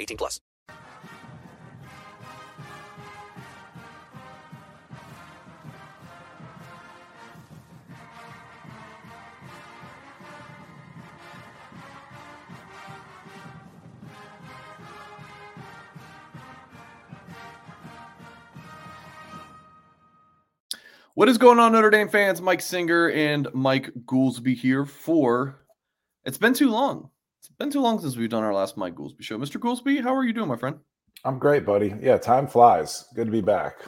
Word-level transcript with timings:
18 0.00 0.16
plus. 0.16 0.40
What 21.16 21.28
is 21.28 21.38
going 21.38 21.60
on, 21.60 21.70
Notre 21.70 21.90
Dame 21.90 22.08
fans? 22.08 22.40
Mike 22.40 22.60
Singer 22.60 23.08
and 23.10 23.46
Mike 23.54 23.92
Goolsby 24.04 24.56
here 24.56 24.84
for. 24.84 25.60
It's 26.24 26.38
been 26.38 26.54
too 26.54 26.70
long. 26.70 27.08
It's 27.44 27.58
been 27.58 27.70
too 27.70 27.82
long 27.82 28.00
since 28.00 28.16
we've 28.16 28.30
done 28.30 28.42
our 28.42 28.54
last 28.54 28.78
Mike 28.78 28.94
Goolsby 28.94 29.20
show. 29.20 29.38
Mr. 29.38 29.60
Goolsby, 29.60 30.02
how 30.02 30.14
are 30.14 30.24
you 30.24 30.32
doing, 30.32 30.48
my 30.48 30.56
friend? 30.56 30.78
I'm 31.26 31.38
great, 31.38 31.66
buddy. 31.66 31.94
Yeah, 32.00 32.16
time 32.16 32.46
flies. 32.46 33.04
Good 33.14 33.26
to 33.26 33.30
be 33.30 33.42
back. 33.42 33.80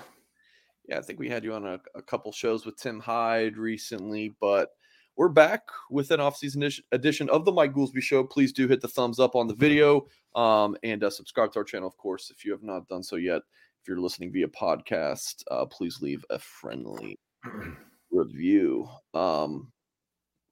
Yeah, 0.87 0.99
I 0.99 1.01
think 1.01 1.19
we 1.19 1.31
had 1.31 1.43
you 1.43 1.55
on 1.55 1.67
a, 1.67 1.81
a 1.95 2.03
couple 2.03 2.33
shows 2.33 2.67
with 2.67 2.77
Tim 2.77 3.01
Hyde 3.01 3.57
recently, 3.57 4.37
but 4.43 4.73
we're 5.17 5.31
back 5.31 5.63
with 5.91 6.11
an 6.11 6.21
off-season 6.21 6.69
edition 6.93 7.31
of 7.31 7.47
the 7.47 7.51
Mike 7.51 7.73
Goolsby 7.73 8.03
Show. 8.03 8.25
Please 8.25 8.53
do 8.53 8.69
hit 8.69 8.83
the 8.83 8.89
thumbs 8.89 9.19
up 9.19 9.35
on 9.35 9.47
the 9.47 9.55
video 9.55 10.07
um, 10.35 10.77
and 10.83 11.03
uh, 11.03 11.09
subscribe 11.09 11.51
to 11.55 11.61
our 11.61 11.65
channel, 11.65 11.89
of 11.89 11.97
course, 11.97 12.31
if 12.31 12.45
you 12.45 12.53
have 12.53 12.63
not 12.63 12.87
done 12.89 13.03
so 13.03 13.17
yet 13.17 13.41
if 13.81 13.89
you're 13.89 14.01
listening 14.01 14.31
via 14.31 14.49
podcast, 14.49 15.43
uh, 15.51 15.65
please 15.65 16.03
leave 16.03 16.23
a 16.29 16.39
friendly 16.39 17.19
review. 18.11 18.87
Um, 19.15 19.73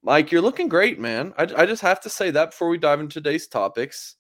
Mike, 0.05 0.31
you're 0.31 0.43
looking 0.43 0.69
great, 0.69 1.01
man. 1.01 1.33
I, 1.39 1.49
I 1.57 1.67
just 1.67 1.81
have 1.81 1.99
to 2.03 2.11
say 2.11 2.31
that 2.31 2.51
before 2.51 2.69
we 2.69 2.77
dive 2.77 3.01
into 3.01 3.15
today's 3.15 3.47
topics. 3.47 4.17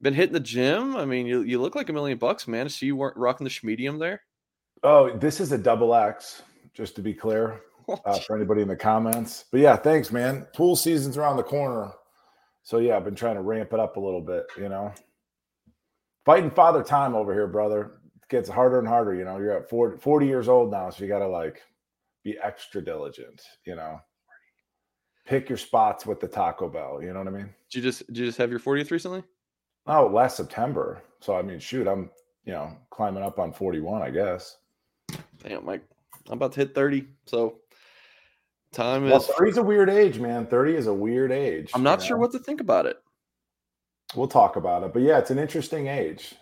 Been 0.00 0.14
hitting 0.14 0.32
the 0.32 0.40
gym. 0.40 0.96
I 0.96 1.04
mean, 1.04 1.26
you, 1.26 1.42
you 1.42 1.60
look 1.60 1.74
like 1.74 1.88
a 1.88 1.92
million 1.92 2.16
bucks, 2.16 2.46
man. 2.46 2.66
I 2.66 2.68
see 2.68 2.86
you 2.86 2.96
weren't 2.96 3.16
rocking 3.16 3.44
the 3.44 3.58
medium 3.64 3.98
there. 3.98 4.22
Oh, 4.84 5.10
this 5.10 5.40
is 5.40 5.50
a 5.50 5.58
double 5.58 5.96
X, 5.96 6.42
just 6.72 6.94
to 6.94 7.02
be 7.02 7.12
clear 7.12 7.60
uh, 8.04 8.18
for 8.20 8.36
anybody 8.36 8.62
in 8.62 8.68
the 8.68 8.76
comments. 8.76 9.46
But 9.50 9.60
yeah, 9.60 9.74
thanks, 9.74 10.12
man. 10.12 10.46
Pool 10.54 10.76
season's 10.76 11.16
around 11.16 11.38
the 11.38 11.42
corner. 11.42 11.90
So 12.62 12.78
yeah, 12.78 12.96
I've 12.96 13.04
been 13.04 13.16
trying 13.16 13.34
to 13.34 13.42
ramp 13.42 13.72
it 13.72 13.80
up 13.80 13.96
a 13.96 14.00
little 14.00 14.20
bit, 14.20 14.46
you 14.56 14.68
know. 14.68 14.94
Fighting 16.24 16.52
father 16.52 16.84
time 16.84 17.16
over 17.16 17.34
here, 17.34 17.48
brother 17.48 17.98
gets 18.28 18.48
harder 18.48 18.78
and 18.78 18.86
harder. 18.86 19.14
You 19.14 19.24
know, 19.24 19.38
you're 19.38 19.58
at 19.58 19.68
40, 19.68 19.98
40 19.98 20.26
years 20.26 20.48
old 20.48 20.70
now, 20.70 20.88
so 20.88 21.02
you 21.02 21.10
got 21.10 21.18
to 21.18 21.28
like 21.28 21.60
be 22.22 22.38
extra 22.40 22.82
diligent. 22.82 23.42
You 23.66 23.74
know, 23.74 24.00
pick 25.26 25.48
your 25.48 25.58
spots 25.58 26.06
with 26.06 26.20
the 26.20 26.28
Taco 26.28 26.68
Bell. 26.68 27.00
You 27.02 27.12
know 27.12 27.20
what 27.20 27.28
I 27.28 27.32
mean? 27.32 27.50
Did 27.70 27.78
you 27.78 27.82
just 27.82 28.06
did 28.08 28.18
you 28.18 28.26
just 28.26 28.38
have 28.38 28.50
your 28.50 28.60
40th 28.60 28.90
recently? 28.90 29.22
Oh, 29.86 30.06
last 30.06 30.36
September. 30.36 31.02
So 31.20 31.36
I 31.36 31.42
mean, 31.42 31.58
shoot, 31.58 31.86
I'm 31.86 32.10
you 32.44 32.52
know 32.52 32.72
climbing 32.90 33.22
up 33.22 33.38
on 33.38 33.52
41, 33.52 34.02
I 34.02 34.10
guess. 34.10 34.56
Damn, 35.42 35.64
Mike, 35.64 35.82
I'm 36.28 36.34
about 36.34 36.52
to 36.52 36.60
hit 36.60 36.74
30. 36.74 37.06
So 37.26 37.58
time 38.72 39.04
well, 39.04 39.16
is 39.16 39.26
30 39.26 39.50
is 39.50 39.56
a 39.58 39.62
weird 39.62 39.90
age, 39.90 40.18
man. 40.18 40.46
30 40.46 40.74
is 40.74 40.86
a 40.86 40.94
weird 40.94 41.32
age. 41.32 41.70
I'm 41.74 41.82
not 41.82 42.02
sure 42.02 42.16
know? 42.16 42.22
what 42.22 42.32
to 42.32 42.38
think 42.38 42.60
about 42.60 42.86
it. 42.86 42.98
We'll 44.14 44.28
talk 44.28 44.56
about 44.56 44.82
it, 44.82 44.92
but 44.92 45.02
yeah, 45.02 45.18
it's 45.18 45.30
an 45.30 45.38
interesting 45.38 45.86
age 45.86 46.34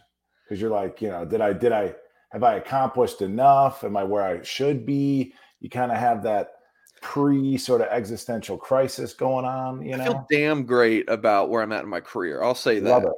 because 0.45 0.61
you're 0.61 0.71
like, 0.71 1.03
you 1.03 1.09
know, 1.09 1.25
did 1.25 1.41
I 1.41 1.53
did 1.53 1.73
I 1.73 1.95
have 2.31 2.43
I 2.43 2.57
accomplished 2.57 3.23
enough? 3.23 3.85
Am 3.85 3.97
I 3.97 4.05
where 4.05 4.23
I 4.23 4.43
should 4.43 4.87
be? 4.87 5.35
You 5.61 5.71
kind 5.71 5.93
of 5.93 5.99
have 5.99 6.23
that 6.23 6.53
pre 7.01 7.57
sort 7.57 7.81
of 7.81 7.89
existential 7.89 8.57
crisis 8.57 9.13
going 9.13 9.45
on. 9.45 9.85
You 9.85 9.97
know, 9.97 10.03
I 10.03 10.07
feel 10.07 10.27
damn 10.31 10.65
great 10.65 11.09
about 11.09 11.51
where 11.51 11.63
I'm 11.63 11.73
at 11.73 11.85
in 11.85 11.89
my 11.89 12.01
career. 12.01 12.43
I'll 12.43 12.55
say 12.55 12.81
that. 12.81 13.03
It. 13.03 13.13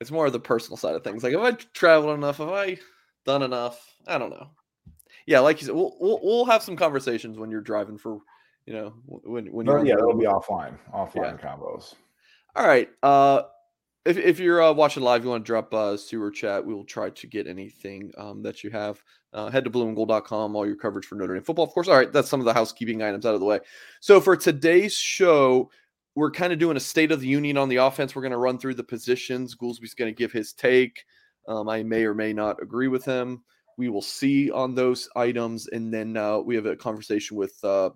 It's 0.00 0.10
more 0.10 0.26
of 0.26 0.32
the 0.32 0.40
personal 0.40 0.76
side 0.76 0.94
of 0.94 1.02
things. 1.02 1.22
Like, 1.22 1.32
have 1.32 1.42
I 1.42 1.52
traveled 1.72 2.16
enough? 2.16 2.38
Have 2.38 2.50
I 2.50 2.78
done 3.24 3.42
enough? 3.42 3.94
I 4.06 4.18
don't 4.18 4.30
know. 4.30 4.50
Yeah, 5.26 5.40
like 5.40 5.60
you 5.60 5.66
said, 5.66 5.74
we'll 5.74 5.96
we'll, 6.00 6.20
we'll 6.22 6.44
have 6.46 6.62
some 6.62 6.76
conversations 6.76 7.38
when 7.38 7.50
you're 7.50 7.60
driving 7.60 7.98
for, 7.98 8.20
you 8.64 8.72
know, 8.72 8.94
when 9.06 9.52
when 9.52 9.66
you're. 9.66 9.84
yeah, 9.84 9.94
it'll 9.94 10.16
be 10.16 10.24
offline, 10.24 10.78
offline 10.94 11.38
yeah. 11.42 11.54
combos. 11.54 11.94
All 12.56 12.66
right. 12.66 12.88
Uh, 13.02 13.42
if, 14.04 14.16
if 14.16 14.38
you're 14.38 14.62
uh, 14.62 14.72
watching 14.72 15.02
live, 15.02 15.24
you 15.24 15.30
want 15.30 15.44
to 15.44 15.46
drop 15.46 15.72
uh, 15.74 15.96
super 15.96 16.30
chat, 16.30 16.64
we 16.64 16.74
will 16.74 16.84
try 16.84 17.10
to 17.10 17.26
get 17.26 17.46
anything 17.46 18.10
um, 18.16 18.42
that 18.42 18.62
you 18.64 18.70
have. 18.70 19.02
Uh, 19.32 19.50
head 19.50 19.64
to 19.64 19.70
blueandgold.com, 19.70 20.56
all 20.56 20.66
your 20.66 20.76
coverage 20.76 21.04
for 21.04 21.16
Notre 21.16 21.34
Dame 21.34 21.42
football, 21.42 21.64
of 21.64 21.72
course. 21.72 21.88
All 21.88 21.96
right, 21.96 22.12
that's 22.12 22.28
some 22.28 22.40
of 22.40 22.46
the 22.46 22.54
housekeeping 22.54 23.02
items 23.02 23.26
out 23.26 23.34
of 23.34 23.40
the 23.40 23.46
way. 23.46 23.60
So 24.00 24.20
for 24.20 24.36
today's 24.36 24.94
show, 24.94 25.70
we're 26.14 26.30
kind 26.30 26.52
of 26.52 26.58
doing 26.58 26.76
a 26.76 26.80
state 26.80 27.12
of 27.12 27.20
the 27.20 27.28
union 27.28 27.56
on 27.56 27.68
the 27.68 27.76
offense. 27.76 28.14
We're 28.14 28.22
going 28.22 28.32
to 28.32 28.38
run 28.38 28.58
through 28.58 28.74
the 28.74 28.84
positions. 28.84 29.54
Goolsby's 29.54 29.94
going 29.94 30.12
to 30.12 30.16
give 30.18 30.32
his 30.32 30.52
take. 30.52 31.04
Um, 31.46 31.68
I 31.68 31.82
may 31.82 32.04
or 32.04 32.14
may 32.14 32.32
not 32.32 32.62
agree 32.62 32.88
with 32.88 33.04
him. 33.04 33.42
We 33.76 33.88
will 33.88 34.02
see 34.02 34.50
on 34.50 34.74
those 34.74 35.08
items, 35.14 35.68
and 35.68 35.92
then 35.92 36.16
uh, 36.16 36.38
we 36.38 36.56
have 36.56 36.66
a 36.66 36.74
conversation 36.74 37.36
with 37.36 37.62
uh, 37.62 37.90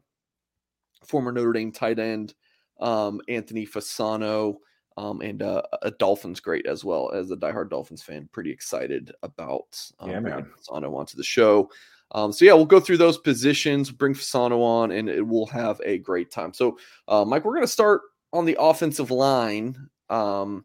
former 1.05 1.33
Notre 1.33 1.53
Dame 1.53 1.73
tight 1.73 1.99
end 1.99 2.35
um, 2.81 3.21
Anthony 3.29 3.67
Fasano. 3.67 4.57
Um, 4.97 5.21
and 5.21 5.43
uh, 5.43 5.63
a 5.83 5.91
Dolphins 5.91 6.41
great 6.41 6.67
as 6.67 6.85
well 6.85 7.11
as 7.13 7.31
a 7.31 7.37
diehard 7.37 7.71
Dolphins 7.71 8.03
fan. 8.03 8.29
Pretty 8.33 8.51
excited 8.51 9.13
about 9.23 9.81
um, 9.99 10.11
Yeah, 10.11 10.21
bringing 10.21 10.45
man. 10.45 10.53
Fasano 10.59 10.95
onto 10.95 11.17
the 11.17 11.25
show. 11.25 11.71
Um, 12.15 12.33
so 12.33 12.45
yeah, 12.45 12.53
we'll 12.53 12.67
go 12.67 12.81
through 12.81 12.99
those 12.99 13.19
positions, 13.19 13.91
bring 13.91 14.15
Fasano 14.15 14.61
on, 14.61 14.93
and 14.93 15.09
it 15.09 15.27
will 15.27 15.47
have 15.47 15.81
a 15.85 15.99
great 15.99 16.31
time. 16.31 16.53
So, 16.53 16.79
uh, 17.09 17.25
Mike, 17.25 17.45
we're 17.45 17.55
going 17.55 17.65
to 17.65 17.73
start 17.73 18.03
on 18.33 18.45
the 18.45 18.57
offensive 18.61 19.11
line. 19.11 19.89
Um, 20.11 20.65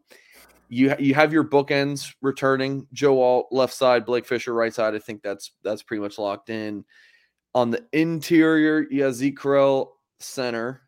you 0.68 0.94
you 0.98 1.14
have 1.14 1.32
your 1.32 1.44
bookends 1.44 2.14
returning. 2.20 2.86
Joe 2.92 3.22
Alt 3.22 3.48
left 3.50 3.72
side, 3.72 4.04
Blake 4.04 4.26
Fisher 4.26 4.52
right 4.52 4.74
side. 4.74 4.94
I 4.94 4.98
think 4.98 5.22
that's 5.22 5.52
that's 5.62 5.82
pretty 5.82 6.02
much 6.02 6.18
locked 6.18 6.50
in. 6.50 6.84
On 7.54 7.70
the 7.70 7.86
interior, 7.92 8.86
you 8.90 9.04
have 9.04 9.14
Zeke 9.14 9.38
Correll 9.38 9.88
center. 10.20 10.82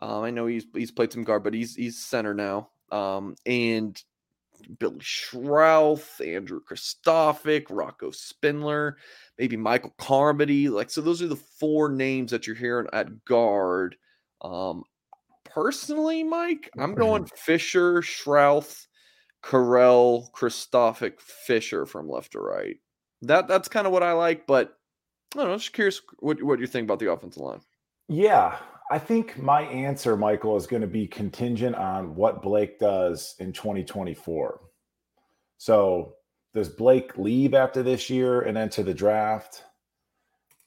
Um, 0.00 0.22
I 0.24 0.30
know 0.30 0.46
he's 0.46 0.66
he's 0.74 0.90
played 0.90 1.12
some 1.12 1.24
guard, 1.24 1.44
but 1.44 1.54
he's 1.54 1.74
he's 1.74 1.98
center 1.98 2.34
now. 2.34 2.70
Um, 2.90 3.34
and 3.44 4.00
Billy 4.78 5.00
Schrauth, 5.00 6.20
Andrew 6.26 6.60
Kristofic, 6.60 7.66
Rocco 7.70 8.10
Spindler, 8.10 8.96
maybe 9.38 9.56
Michael 9.56 9.94
Carmody. 9.98 10.68
Like, 10.68 10.90
so 10.90 11.00
those 11.00 11.22
are 11.22 11.28
the 11.28 11.36
four 11.36 11.88
names 11.88 12.30
that 12.30 12.46
you're 12.46 12.56
hearing 12.56 12.88
at 12.92 13.24
guard. 13.24 13.96
Um, 14.42 14.84
personally, 15.44 16.22
Mike, 16.24 16.70
I'm 16.78 16.94
going 16.94 17.26
Fisher, 17.36 18.00
Schrauth, 18.02 18.86
Correll, 19.42 20.30
Kristofic, 20.32 21.20
Fisher 21.20 21.86
from 21.86 22.08
left 22.08 22.32
to 22.32 22.40
right. 22.40 22.76
That 23.22 23.48
that's 23.48 23.68
kind 23.68 23.86
of 23.86 23.92
what 23.92 24.02
I 24.02 24.12
like, 24.12 24.46
but 24.46 24.76
I 25.34 25.40
don't 25.40 25.48
know. 25.48 25.56
Just 25.56 25.72
curious 25.72 26.00
what 26.18 26.42
what 26.42 26.60
you 26.60 26.66
think 26.66 26.84
about 26.84 27.00
the 27.00 27.10
offensive 27.10 27.42
line. 27.42 27.60
Yeah, 28.08 28.56
I 28.90 28.98
think 28.98 29.38
my 29.38 29.62
answer, 29.62 30.16
Michael, 30.16 30.56
is 30.56 30.66
going 30.66 30.82
to 30.82 30.88
be 30.88 31.06
contingent 31.06 31.76
on 31.76 32.14
what 32.14 32.42
Blake 32.42 32.78
does 32.78 33.34
in 33.38 33.52
2024. 33.52 34.60
So, 35.58 36.14
does 36.54 36.68
Blake 36.68 37.18
leave 37.18 37.52
after 37.52 37.82
this 37.82 38.08
year 38.08 38.40
and 38.40 38.56
enter 38.56 38.82
the 38.82 38.94
draft? 38.94 39.64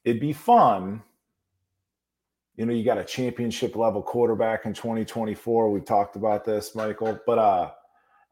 It'd 0.04 0.22
be 0.22 0.34
fun. 0.34 1.02
You 2.56 2.66
know, 2.66 2.74
you 2.74 2.84
got 2.84 3.00
a 3.00 3.04
championship 3.04 3.76
level 3.76 4.04
quarterback 4.04 4.66
in 4.66 4.74
2024. 4.74 5.72
We've 5.72 5.86
talked 5.86 6.16
about 6.16 6.46
this, 6.46 6.76
Michael. 6.76 7.20
But 7.26 7.40
uh 7.40 7.72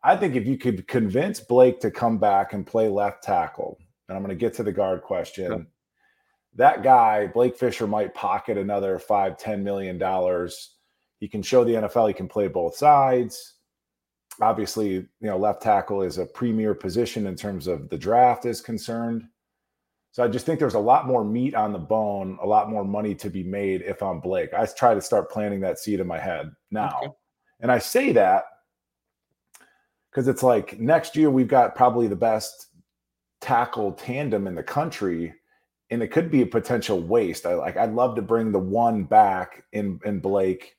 I 0.03 0.15
think 0.15 0.35
if 0.35 0.47
you 0.47 0.57
could 0.57 0.87
convince 0.87 1.39
Blake 1.39 1.79
to 1.81 1.91
come 1.91 2.17
back 2.17 2.53
and 2.53 2.65
play 2.65 2.87
left 2.87 3.23
tackle, 3.23 3.77
and 4.07 4.15
I'm 4.15 4.23
going 4.23 4.35
to 4.35 4.39
get 4.39 4.53
to 4.55 4.63
the 4.63 4.71
guard 4.71 5.01
question. 5.01 5.67
That 6.59 6.83
guy, 6.83 7.27
Blake 7.27 7.55
Fisher, 7.55 7.87
might 7.87 8.13
pocket 8.13 8.57
another 8.57 8.99
five, 8.99 9.37
ten 9.37 9.63
million 9.63 9.97
dollars. 9.97 10.75
He 11.19 11.27
can 11.29 11.41
show 11.41 11.63
the 11.63 11.75
NFL 11.75 12.09
he 12.09 12.13
can 12.13 12.27
play 12.27 12.49
both 12.49 12.75
sides. 12.75 13.55
Obviously, 14.41 14.91
you 14.91 15.07
know, 15.21 15.37
left 15.37 15.61
tackle 15.61 16.01
is 16.01 16.17
a 16.17 16.25
premier 16.25 16.73
position 16.73 17.27
in 17.27 17.35
terms 17.35 17.67
of 17.67 17.87
the 17.87 17.97
draft 17.97 18.45
is 18.45 18.59
concerned. 18.59 19.23
So 20.11 20.21
I 20.21 20.27
just 20.27 20.45
think 20.45 20.59
there's 20.59 20.73
a 20.73 20.79
lot 20.79 21.07
more 21.07 21.23
meat 21.23 21.55
on 21.55 21.71
the 21.71 21.79
bone, 21.79 22.37
a 22.41 22.45
lot 22.45 22.69
more 22.69 22.83
money 22.83 23.15
to 23.15 23.29
be 23.29 23.43
made 23.43 23.81
if 23.83 24.03
I'm 24.03 24.19
Blake. 24.19 24.53
I 24.53 24.65
try 24.65 24.93
to 24.93 25.01
start 25.01 25.31
planting 25.31 25.61
that 25.61 25.79
seed 25.79 26.01
in 26.01 26.07
my 26.07 26.19
head 26.19 26.51
now. 26.71 26.99
Okay. 27.01 27.13
And 27.61 27.71
I 27.71 27.79
say 27.79 28.11
that 28.11 28.43
because 30.11 30.27
it's 30.27 30.43
like 30.43 30.77
next 30.77 31.15
year 31.15 31.29
we've 31.29 31.47
got 31.47 31.75
probably 31.75 32.07
the 32.07 32.17
best 32.17 32.67
tackle 33.39 33.93
tandem 33.93 34.45
in 34.45 34.55
the 34.55 34.63
country 34.63 35.33
and 35.91 36.03
it 36.03 36.09
could 36.09 36.29
be 36.29 36.41
a 36.41 36.45
potential 36.45 37.01
waste. 37.01 37.45
I 37.45 37.55
like 37.55 37.77
I'd 37.77 37.93
love 37.93 38.15
to 38.15 38.21
bring 38.21 38.51
the 38.51 38.59
one 38.59 39.03
back 39.03 39.63
in 39.71 39.99
in 40.05 40.19
Blake. 40.19 40.75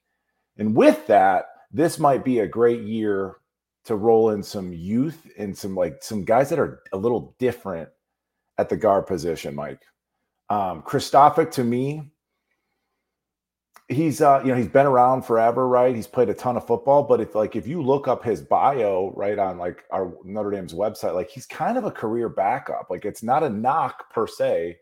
And 0.59 0.75
with 0.75 1.07
that, 1.07 1.47
this 1.73 1.99
might 1.99 2.25
be 2.25 2.41
a 2.41 2.47
great 2.47 2.83
year 2.83 3.37
to 3.85 3.97
roll 3.97 4.31
in 4.31 4.43
some 4.43 4.73
youth 4.73 5.27
and 5.39 5.57
some 5.57 5.75
like 5.75 6.03
some 6.03 6.25
guys 6.25 6.51
that 6.51 6.59
are 6.59 6.83
a 6.93 6.97
little 6.97 7.35
different 7.39 7.89
at 8.59 8.69
the 8.69 8.77
guard 8.77 9.07
position, 9.07 9.55
Mike. 9.55 9.83
Um 10.49 10.83
Kristofic 10.83 11.51
to 11.53 11.65
me, 11.65 12.11
he's 13.91 14.23
uh 14.23 14.41
you 14.45 14.53
know 14.53 14.57
he's 14.57 14.69
been 14.69 14.87
around 14.87 15.23
forever 15.23 15.67
right 15.67 15.97
he's 15.97 16.07
played 16.07 16.29
a 16.29 16.35
ton 16.35 16.57
of 16.57 16.65
football 16.65 17.03
but 17.03 17.21
if 17.21 17.35
like 17.35 17.57
if 17.57 17.67
you 17.67 17.83
look 17.83 18.07
up 18.07 18.23
his 18.23 18.41
bio 18.41 19.13
right 19.17 19.37
on 19.37 19.59
like 19.59 19.85
our 19.91 20.15
notre 20.25 20.53
dame's 20.53 20.73
website 20.73 21.13
like 21.13 21.29
he's 21.29 21.45
kind 21.45 21.77
of 21.77 21.85
a 21.85 21.91
career 21.91 22.29
backup 22.29 22.87
like 22.89 23.05
it's 23.05 23.23
not 23.23 23.43
a 23.43 23.51
knock 23.51 24.09
per 24.13 24.29
se 24.29 24.79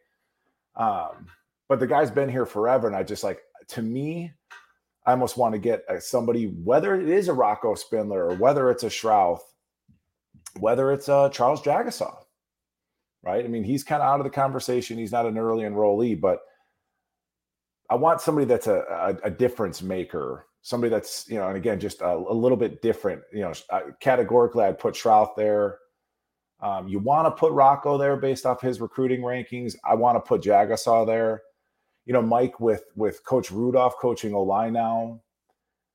um 0.79 1.27
but 1.69 1.81
the 1.81 1.87
guy's 1.87 2.11
been 2.11 2.29
here 2.29 2.47
forever 2.47 2.87
and 2.87 2.97
i 2.97 3.03
just 3.03 3.25
like 3.25 3.41
to 3.69 3.83
me 3.83 4.33
i 5.07 5.13
almost 5.13 5.37
want 5.37 5.53
to 5.53 5.59
get 5.59 5.85
uh, 5.89 6.01
somebody 6.01 6.47
whether 6.65 6.95
it 7.01 7.09
is 7.09 7.29
a 7.29 7.33
rocco 7.35 7.75
spindler 7.75 8.31
or 8.31 8.37
whether 8.37 8.71
it's 8.71 8.85
a 8.85 8.89
schrauth 8.89 9.41
whether 10.61 10.93
it's 10.93 11.09
a 11.09 11.31
charles 11.33 11.63
jagusah 11.63 12.15
right 13.23 13.45
i 13.45 13.49
mean 13.49 13.65
he's 13.65 13.85
kind 13.85 14.03
of 14.03 14.09
out 14.09 14.21
of 14.21 14.25
the 14.25 14.31
conversation 14.31 14.99
he's 14.99 15.13
not 15.13 15.27
an 15.27 15.39
early 15.39 15.65
enrollee 15.65 16.19
but 16.19 16.41
I 17.91 17.95
want 17.95 18.21
somebody 18.21 18.47
that's 18.47 18.67
a, 18.67 19.17
a, 19.23 19.29
a 19.29 19.31
difference 19.31 19.81
maker, 19.83 20.47
somebody 20.63 20.91
that's, 20.91 21.29
you 21.29 21.37
know, 21.37 21.49
and 21.49 21.57
again, 21.57 21.81
just 21.81 22.01
a, 22.03 22.13
a 22.13 22.35
little 22.35 22.57
bit 22.57 22.83
different. 22.83 23.23
You 23.33 23.41
know, 23.41 23.53
uh, 23.71 23.81
categorically, 24.01 24.65
I'd 24.65 24.79
put 24.79 24.95
Schrauth 24.95 25.35
there. 25.37 25.79
Um, 26.61 26.89
you 26.89 26.99
want 26.99 27.27
to 27.27 27.31
put 27.31 27.53
Rocco 27.53 27.99
there 27.99 28.17
based 28.17 28.45
off 28.45 28.61
his 28.61 28.81
recruiting 28.81 29.21
rankings. 29.21 29.77
I 29.85 29.95
want 29.95 30.17
to 30.17 30.21
put 30.21 30.43
Jagusah 30.43 31.07
there. 31.07 31.43
You 32.05 32.13
know, 32.13 32.23
Mike 32.23 32.59
with 32.59 32.85
with 32.97 33.25
Coach 33.25 33.51
Rudolph 33.51 33.97
coaching 33.99 34.35
O 34.35 34.43
line 34.43 34.73
now. 34.73 35.21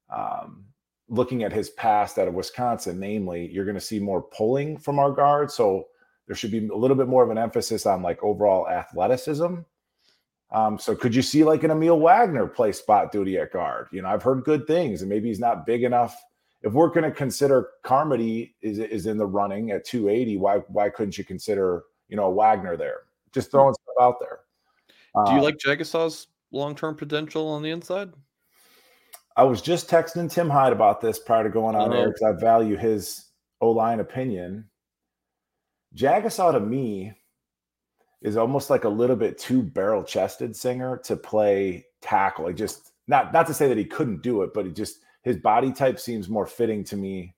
Um, 0.10 0.66
looking 1.10 1.44
at 1.44 1.52
his 1.52 1.72
past 1.72 2.18
out 2.18 2.28
of 2.28 2.34
Wisconsin, 2.34 3.00
namely, 3.00 3.50
you're 3.52 3.66
going 3.66 3.76
to 3.76 3.82
see 3.82 4.00
more 4.00 4.22
pulling 4.22 4.78
from 4.78 5.00
our 5.00 5.12
guards. 5.12 5.54
So 5.54 5.88
there 6.28 6.36
should 6.36 6.52
be 6.52 6.68
a 6.68 6.76
little 6.76 6.96
bit 6.96 7.08
more 7.08 7.24
of 7.24 7.30
an 7.30 7.38
emphasis 7.38 7.86
on 7.86 8.02
like 8.02 8.24
overall 8.24 8.68
athleticism. 8.70 9.56
Um, 10.52 10.78
so 10.78 10.96
could 10.96 11.16
you 11.16 11.24
see 11.24 11.44
like 11.44 11.64
an 11.64 11.72
Aamil 11.72 12.00
Wagner 12.00 12.48
play 12.48 12.72
spot 12.72 13.12
duty 13.12 13.38
at 13.40 13.52
guard? 13.52 13.88
You 13.92 14.04
know, 14.04 14.10
I've 14.10 14.24
heard 14.24 14.44
good 14.44 14.68
things, 14.68 15.02
and 15.02 15.10
maybe 15.10 15.28
he's 15.28 15.40
not 15.40 15.66
big 15.66 15.84
enough. 15.84 16.16
If 16.64 16.74
we're 16.74 16.88
going 16.88 17.04
to 17.04 17.12
consider 17.12 17.70
Carmody 17.84 18.56
is 18.62 18.80
is 18.80 19.06
in 19.06 19.18
the 19.18 19.26
running 19.26 19.72
at 19.72 19.86
280, 19.86 20.38
why 20.38 20.58
why 20.70 20.90
couldn't 20.90 21.18
you 21.18 21.24
consider 21.24 21.84
you 22.08 22.16
know 22.16 22.30
Wagner 22.30 22.78
there? 22.78 23.02
Just 23.34 23.52
throwing 23.52 23.74
stuff 23.74 23.96
out 24.02 24.16
there. 24.20 24.40
Do 25.26 25.34
you 25.34 25.40
Uh, 25.40 25.44
like 25.44 25.58
Jagusah's 25.58 26.28
long 26.52 26.76
term 26.76 26.96
potential 26.96 27.48
on 27.48 27.62
the 27.62 27.70
inside? 27.72 28.12
I 29.36 29.44
was 29.44 29.62
just 29.62 29.90
texting 29.90 30.32
Tim 30.32 30.50
Hyde 30.50 30.74
about 30.74 31.02
this 31.02 31.20
prior 31.20 31.44
to 31.44 31.50
going 31.50 31.76
on 31.76 31.92
Uh-oh. 31.92 32.00
air 32.00 32.08
because 32.10 32.22
I 32.22 32.40
value 32.40 32.78
his 32.78 33.26
O 33.62 33.72
line 33.72 34.00
opinion. 34.00 34.70
Jagusah 35.96 36.54
to 36.54 36.60
me 36.60 37.14
is 38.22 38.38
almost 38.38 38.70
like 38.70 38.84
a 38.84 38.90
little 38.90 39.16
bit 39.16 39.38
too 39.38 39.62
barrel 39.62 40.04
chested 40.04 40.56
singer 40.56 40.98
to 41.04 41.16
play 41.16 41.86
tackle. 42.02 42.46
Like 42.46 42.56
just 42.56 42.92
not 43.08 43.34
not 43.34 43.48
to 43.48 43.54
say 43.54 43.68
that 43.68 43.78
he 43.78 43.86
couldn't 43.86 44.22
do 44.22 44.44
it, 44.44 44.54
but 44.54 44.66
it 44.66 44.76
just 44.76 45.00
his 45.24 45.38
body 45.38 45.72
type 45.72 46.00
seems 46.00 46.30
more 46.30 46.46
fitting 46.46 46.84
to 46.86 46.98
me 46.98 47.36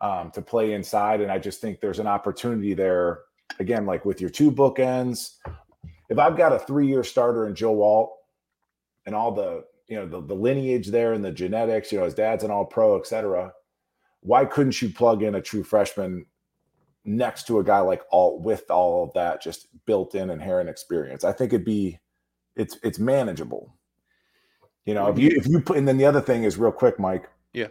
um, 0.00 0.30
to 0.32 0.42
play 0.42 0.72
inside. 0.72 1.20
And 1.20 1.30
I 1.30 1.38
just 1.38 1.60
think 1.60 1.80
there's 1.80 1.98
an 1.98 2.06
opportunity 2.06 2.74
there 2.74 3.20
again, 3.58 3.86
like 3.86 4.04
with 4.04 4.20
your 4.20 4.30
two 4.30 4.50
bookends. 4.50 5.36
If 6.08 6.18
I've 6.18 6.36
got 6.36 6.52
a 6.52 6.58
three 6.58 6.86
year 6.86 7.04
starter 7.04 7.46
in 7.46 7.54
Joe 7.54 7.82
Alt 7.82 8.12
and 9.06 9.14
all 9.14 9.32
the 9.32 9.64
you 9.88 9.96
know 9.96 10.06
the, 10.06 10.26
the 10.26 10.34
lineage 10.34 10.88
there 10.88 11.12
and 11.12 11.24
the 11.24 11.32
genetics, 11.32 11.92
you 11.92 11.98
know, 11.98 12.04
his 12.04 12.14
dad's 12.14 12.44
an 12.44 12.50
all 12.50 12.64
pro, 12.64 12.98
et 12.98 13.06
cetera. 13.06 13.52
Why 14.20 14.44
couldn't 14.44 14.80
you 14.80 14.88
plug 14.88 15.22
in 15.22 15.34
a 15.34 15.42
true 15.42 15.64
freshman 15.64 16.26
next 17.04 17.48
to 17.48 17.58
a 17.58 17.64
guy 17.64 17.80
like 17.80 18.02
Alt 18.12 18.42
with 18.42 18.70
all 18.70 19.04
of 19.04 19.12
that 19.14 19.42
just 19.42 19.66
built 19.86 20.14
in 20.14 20.30
inherent 20.30 20.70
experience? 20.70 21.24
I 21.24 21.32
think 21.32 21.52
it'd 21.52 21.64
be 21.64 21.98
it's 22.56 22.78
it's 22.82 22.98
manageable. 22.98 23.76
You 24.84 24.94
know, 24.94 25.08
if 25.08 25.16
mm-hmm. 25.16 25.24
you 25.24 25.30
if 25.36 25.46
you 25.46 25.60
put 25.60 25.76
and 25.76 25.86
then 25.86 25.98
the 25.98 26.06
other 26.06 26.20
thing 26.20 26.44
is 26.44 26.58
real 26.58 26.72
quick, 26.72 26.98
Mike. 26.98 27.28
Yeah. 27.52 27.68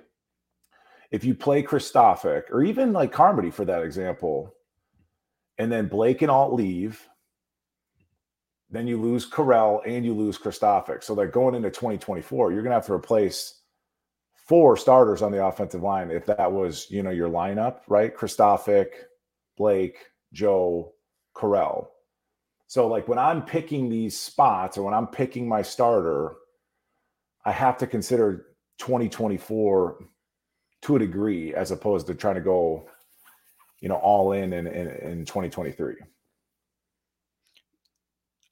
If 1.12 1.26
you 1.26 1.36
play 1.36 1.62
Kristofic 1.62 2.44
or 2.52 2.64
even 2.64 2.94
like 2.94 3.12
Carmody 3.12 3.52
for 3.52 3.66
that 3.66 3.84
example, 3.84 4.54
and 5.58 5.72
then 5.72 5.88
Blake 5.88 6.22
and 6.22 6.32
Alt 6.32 6.54
leave, 6.54 7.06
then 8.70 8.88
you 8.88 9.00
lose 9.00 9.30
Correll 9.30 9.82
and 9.86 10.06
you 10.06 10.14
lose 10.14 10.38
Kristofic. 10.38 11.04
So 11.04 11.14
like 11.14 11.34
going 11.34 11.56
into 11.56 11.70
2024, 11.70 12.54
you're 12.54 12.64
gonna 12.64 12.76
have 12.76 12.86
to 12.86 12.94
replace 12.94 13.62
four 14.34 14.78
starters 14.78 15.22
on 15.22 15.32
the 15.32 15.46
offensive 15.46 15.84
line 15.84 16.12
if 16.12 16.26
that 16.26 16.52
was, 16.52 16.88
you 16.90 17.04
know, 17.04 17.10
your 17.10 17.30
lineup, 17.30 17.82
right? 17.88 18.16
Kristofic, 18.16 18.88
Blake, 19.58 19.98
Joe, 20.34 20.94
Correll. 21.36 21.88
So 22.68 22.88
like 22.88 23.08
when 23.08 23.20
I'm 23.20 23.44
picking 23.44 23.90
these 23.90 24.18
spots 24.18 24.78
or 24.78 24.84
when 24.84 24.94
I'm 24.94 25.08
picking 25.08 25.48
my 25.48 25.62
starter, 25.62 26.36
I 27.46 27.52
have 27.52 27.78
to 27.80 27.88
consider 27.88 28.48
2024 28.80 30.06
to 30.84 30.96
a 30.96 31.00
degree 31.00 31.54
as 31.54 31.72
opposed 31.72 32.08
to 32.08 32.16
trying 32.16 32.36
to 32.36 32.42
go, 32.42 32.88
you 33.80 33.90
know, 33.90 33.96
all 33.96 34.34
in 34.34 34.54
in, 34.54 34.68
in, 34.68 34.88
in 34.88 35.26
2023. 35.26 35.96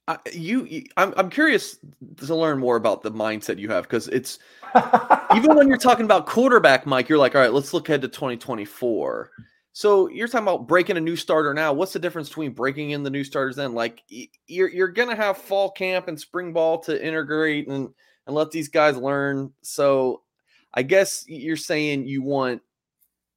I, 0.08 0.18
you, 0.32 0.64
you 0.64 0.84
I'm, 0.96 1.14
I'm 1.16 1.30
curious 1.30 1.78
to 2.16 2.34
learn 2.34 2.58
more 2.58 2.76
about 2.76 3.02
the 3.02 3.12
mindset 3.12 3.58
you 3.58 3.68
have 3.68 3.84
because 3.84 4.08
it's 4.08 4.38
even 5.36 5.54
when 5.54 5.68
you're 5.68 5.76
talking 5.76 6.04
about 6.04 6.26
quarterback, 6.26 6.84
Mike, 6.84 7.08
you're 7.08 7.18
like, 7.18 7.34
all 7.34 7.40
right, 7.40 7.52
let's 7.52 7.72
look 7.72 7.88
ahead 7.88 8.02
to 8.02 8.08
2024. 8.08 9.30
So 9.72 10.08
you're 10.08 10.26
talking 10.26 10.46
about 10.46 10.66
breaking 10.66 10.96
a 10.96 11.00
new 11.00 11.14
starter 11.14 11.54
now. 11.54 11.72
What's 11.72 11.92
the 11.92 12.00
difference 12.00 12.28
between 12.28 12.52
breaking 12.52 12.90
in 12.90 13.04
the 13.04 13.10
new 13.10 13.22
starters 13.22 13.54
then? 13.54 13.72
Like 13.72 14.02
you're 14.46 14.68
you're 14.68 14.88
gonna 14.88 15.14
have 15.14 15.38
fall 15.38 15.70
camp 15.70 16.08
and 16.08 16.18
spring 16.18 16.52
ball 16.52 16.78
to 16.80 17.06
integrate 17.06 17.68
and 17.68 17.90
and 18.30 18.36
let 18.36 18.52
these 18.52 18.68
guys 18.68 18.96
learn. 18.96 19.52
So 19.60 20.22
I 20.72 20.82
guess 20.82 21.24
you're 21.26 21.56
saying 21.56 22.06
you 22.06 22.22
want 22.22 22.62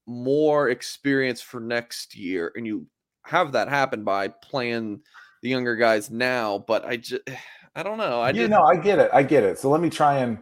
more 0.05 0.69
experience 0.69 1.41
for 1.41 1.59
next 1.59 2.15
year, 2.15 2.51
and 2.55 2.67
you 2.67 2.85
have 3.23 3.53
that 3.53 3.69
happen 3.69 4.03
by 4.03 4.27
playing 4.27 5.01
the 5.41 5.50
younger 5.50 5.75
guys 5.75 6.12
now. 6.12 6.63
But 6.67 6.85
I 6.85 6.97
just 6.97 7.23
I 7.75 7.81
don't 7.81 7.97
know. 7.97 8.21
I 8.21 8.29
you 8.29 8.41
just, 8.41 8.51
know, 8.51 8.62
I 8.62 8.75
get 8.75 9.00
it. 9.00 9.09
I 9.12 9.23
get 9.23 9.43
it. 9.43 9.57
So 9.57 9.71
let 9.71 9.81
me 9.81 9.89
try 9.89 10.19
and 10.19 10.38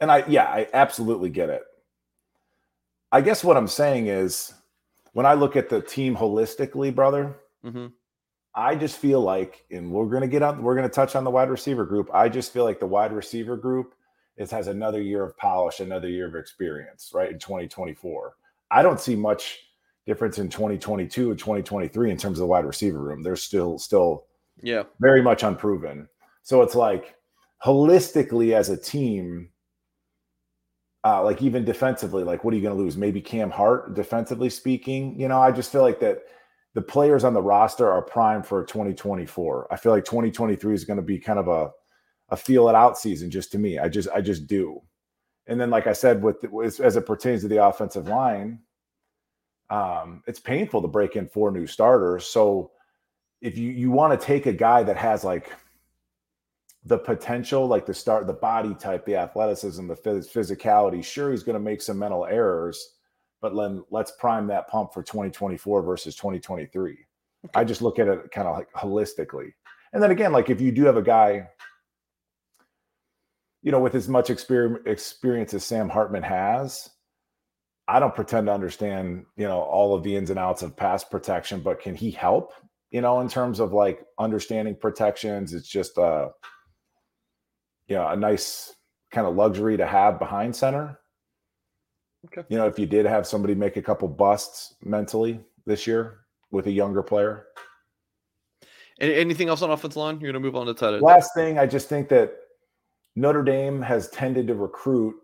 and 0.00 0.10
I 0.10 0.24
yeah, 0.26 0.46
I 0.46 0.66
absolutely 0.74 1.30
get 1.30 1.48
it. 1.48 1.62
I 3.12 3.20
guess 3.20 3.44
what 3.44 3.56
I'm 3.56 3.68
saying 3.68 4.08
is 4.08 4.52
when 5.12 5.26
I 5.26 5.34
look 5.34 5.54
at 5.54 5.68
the 5.68 5.80
team 5.80 6.16
holistically, 6.16 6.92
brother, 6.92 7.36
Mhm. 7.64 7.92
I 8.56 8.74
just 8.74 8.96
feel 8.96 9.20
like, 9.20 9.66
and 9.70 9.90
we're 9.90 10.06
gonna 10.06 10.26
get 10.26 10.42
on, 10.42 10.62
we're 10.62 10.74
gonna 10.74 10.88
touch 10.88 11.14
on 11.14 11.24
the 11.24 11.30
wide 11.30 11.50
receiver 11.50 11.84
group. 11.84 12.10
I 12.12 12.30
just 12.30 12.52
feel 12.52 12.64
like 12.64 12.80
the 12.80 12.86
wide 12.86 13.12
receiver 13.12 13.56
group 13.56 13.94
is 14.38 14.50
has 14.50 14.66
another 14.66 15.02
year 15.02 15.22
of 15.22 15.36
polish, 15.36 15.80
another 15.80 16.08
year 16.08 16.26
of 16.26 16.34
experience, 16.34 17.10
right? 17.14 17.30
In 17.30 17.38
2024. 17.38 18.34
I 18.70 18.82
don't 18.82 18.98
see 18.98 19.14
much 19.14 19.60
difference 20.06 20.38
in 20.38 20.48
2022 20.48 21.30
and 21.30 21.38
2023 21.38 22.10
in 22.10 22.16
terms 22.16 22.38
of 22.38 22.40
the 22.40 22.46
wide 22.46 22.64
receiver 22.64 22.98
room. 22.98 23.22
They're 23.22 23.36
still 23.36 23.78
still 23.78 24.24
yeah. 24.62 24.84
very 25.00 25.22
much 25.22 25.42
unproven. 25.42 26.08
So 26.42 26.62
it's 26.62 26.74
like 26.74 27.14
holistically 27.64 28.54
as 28.54 28.70
a 28.70 28.76
team, 28.76 29.50
uh, 31.04 31.22
like 31.22 31.42
even 31.42 31.64
defensively, 31.64 32.24
like 32.24 32.44
what 32.44 32.54
are 32.54 32.56
you 32.56 32.62
going 32.62 32.76
to 32.76 32.82
lose? 32.82 32.96
Maybe 32.96 33.20
Cam 33.20 33.50
Hart, 33.50 33.94
defensively 33.94 34.48
speaking. 34.48 35.18
You 35.18 35.28
know, 35.28 35.40
I 35.40 35.52
just 35.52 35.72
feel 35.72 35.82
like 35.82 36.00
that 36.00 36.22
the 36.76 36.82
players 36.82 37.24
on 37.24 37.32
the 37.32 37.40
roster 37.40 37.90
are 37.90 38.02
primed 38.02 38.46
for 38.46 38.62
2024. 38.62 39.68
I 39.70 39.76
feel 39.76 39.92
like 39.92 40.04
2023 40.04 40.74
is 40.74 40.84
going 40.84 40.98
to 40.98 41.02
be 41.02 41.18
kind 41.18 41.38
of 41.38 41.48
a 41.48 41.70
a 42.28 42.36
feel 42.36 42.68
it 42.68 42.74
out 42.74 42.98
season, 42.98 43.30
just 43.30 43.50
to 43.52 43.58
me. 43.58 43.78
I 43.78 43.88
just 43.88 44.10
I 44.14 44.20
just 44.20 44.46
do. 44.46 44.82
And 45.46 45.58
then, 45.58 45.70
like 45.70 45.86
I 45.86 45.94
said, 45.94 46.22
with 46.22 46.44
as, 46.62 46.96
it 46.96 47.06
pertains 47.06 47.40
to 47.42 47.48
the 47.48 47.64
offensive 47.64 48.08
line, 48.08 48.58
um, 49.70 50.22
it's 50.26 50.38
painful 50.38 50.82
to 50.82 50.88
break 50.88 51.16
in 51.16 51.26
four 51.26 51.50
new 51.50 51.66
starters. 51.66 52.26
So 52.26 52.72
if 53.40 53.56
you 53.56 53.70
you 53.70 53.90
want 53.90 54.20
to 54.20 54.26
take 54.26 54.44
a 54.44 54.52
guy 54.52 54.82
that 54.82 54.98
has 54.98 55.24
like 55.24 55.50
the 56.84 56.98
potential, 56.98 57.66
like 57.66 57.86
the 57.86 57.94
start, 57.94 58.26
the 58.26 58.34
body 58.34 58.74
type, 58.74 59.06
the 59.06 59.16
athleticism, 59.16 59.86
the 59.86 59.94
phys- 59.94 60.30
physicality, 60.30 61.02
sure 61.02 61.30
he's 61.30 61.42
going 61.42 61.54
to 61.54 61.70
make 61.70 61.80
some 61.80 61.98
mental 61.98 62.26
errors, 62.26 62.95
but 63.40 63.54
then 63.54 63.84
let's 63.90 64.12
prime 64.18 64.46
that 64.48 64.68
pump 64.68 64.92
for 64.92 65.02
2024 65.02 65.82
versus 65.82 66.16
2023. 66.16 66.98
I 67.54 67.64
just 67.64 67.82
look 67.82 67.98
at 67.98 68.08
it 68.08 68.30
kind 68.32 68.48
of 68.48 68.56
like 68.56 68.72
holistically. 68.72 69.52
And 69.92 70.02
then 70.02 70.10
again, 70.10 70.32
like 70.32 70.50
if 70.50 70.60
you 70.60 70.72
do 70.72 70.84
have 70.84 70.96
a 70.96 71.02
guy, 71.02 71.48
you 73.62 73.72
know, 73.72 73.80
with 73.80 73.94
as 73.94 74.08
much 74.08 74.30
experience 74.30 74.82
experience 74.86 75.54
as 75.54 75.64
Sam 75.64 75.88
Hartman 75.88 76.22
has, 76.22 76.90
I 77.88 78.00
don't 78.00 78.14
pretend 78.14 78.46
to 78.46 78.52
understand, 78.52 79.24
you 79.36 79.46
know, 79.46 79.60
all 79.60 79.94
of 79.94 80.02
the 80.02 80.16
ins 80.16 80.30
and 80.30 80.38
outs 80.38 80.62
of 80.62 80.76
pass 80.76 81.04
protection, 81.04 81.60
but 81.60 81.80
can 81.80 81.94
he 81.94 82.10
help? 82.10 82.52
You 82.90 83.00
know, 83.00 83.20
in 83.20 83.28
terms 83.28 83.60
of 83.60 83.72
like 83.72 84.04
understanding 84.18 84.76
protections, 84.80 85.54
it's 85.54 85.68
just 85.68 85.98
a, 85.98 86.30
you 87.86 87.96
know, 87.96 88.08
a 88.08 88.16
nice 88.16 88.74
kind 89.12 89.26
of 89.26 89.36
luxury 89.36 89.76
to 89.76 89.86
have 89.86 90.18
behind 90.18 90.54
center. 90.54 90.98
Okay. 92.26 92.46
You 92.48 92.58
know, 92.58 92.66
if 92.66 92.78
you 92.78 92.86
did 92.86 93.06
have 93.06 93.26
somebody 93.26 93.54
make 93.54 93.76
a 93.76 93.82
couple 93.82 94.08
busts 94.08 94.74
mentally 94.82 95.40
this 95.66 95.86
year 95.86 96.20
with 96.50 96.66
a 96.66 96.70
younger 96.70 97.02
player. 97.02 97.46
Anything 98.98 99.48
else 99.48 99.60
on 99.60 99.70
offensive 99.70 99.96
line? 99.96 100.20
You're 100.20 100.32
gonna 100.32 100.42
move 100.42 100.56
on 100.56 100.66
to 100.66 100.74
tight 100.74 100.94
end. 100.94 101.02
Last 101.02 101.34
thing, 101.34 101.58
I 101.58 101.66
just 101.66 101.88
think 101.88 102.08
that 102.08 102.32
Notre 103.14 103.42
Dame 103.42 103.82
has 103.82 104.08
tended 104.08 104.46
to 104.46 104.54
recruit, 104.54 105.14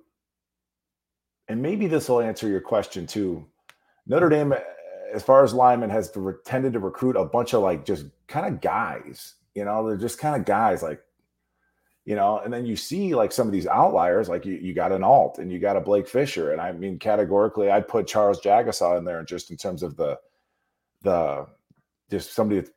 and 1.49 1.63
maybe 1.63 1.87
this 1.87 2.09
will 2.09 2.21
answer 2.21 2.49
your 2.49 2.61
question 2.61 3.07
too. 3.07 3.47
Notre 4.07 4.29
Dame, 4.29 4.55
as 5.13 5.23
far 5.23 5.43
as 5.43 5.55
linemen, 5.55 5.89
has 5.89 6.11
to- 6.11 6.39
tended 6.45 6.75
to 6.75 6.81
recruit 6.81 7.17
a 7.17 7.25
bunch 7.25 7.55
of 7.55 7.63
like 7.63 7.87
just 7.87 8.07
kind 8.29 8.47
of 8.47 8.61
guys. 8.61 9.37
You 9.55 9.65
know, 9.65 9.87
they're 9.87 9.97
just 9.97 10.19
kind 10.19 10.37
of 10.37 10.45
guys 10.47 10.83
like, 10.83 11.03
you 12.05 12.17
know, 12.17 12.39
and 12.39 12.53
then 12.53 12.67
you 12.67 12.77
see 12.77 13.15
like 13.15 13.31
some 13.31 13.47
of 13.47 13.53
these 13.53 13.67
outliers, 13.67 14.29
like 14.29 14.45
you, 14.45 14.55
you 14.55 14.75
got 14.75 14.93
an 14.93 15.05
alt 15.05 15.39
and 15.39 15.53
you 15.53 15.59
got 15.59 15.77
a 15.77 15.81
Blake 15.81 16.09
Fisher. 16.09 16.53
And 16.53 16.61
I 16.61 16.73
mean, 16.73 16.99
categorically, 16.99 17.71
I'd 17.71 17.87
put 17.87 18.09
Charles 18.09 18.41
Jagusah 18.41 18.99
in 18.99 19.05
there 19.05 19.23
just 19.23 19.51
in 19.51 19.57
terms 19.57 19.83
of 19.83 19.97
the, 19.97 20.19
the, 21.03 21.47
just 22.11 22.35
somebody 22.35 22.61
that's 22.61 22.73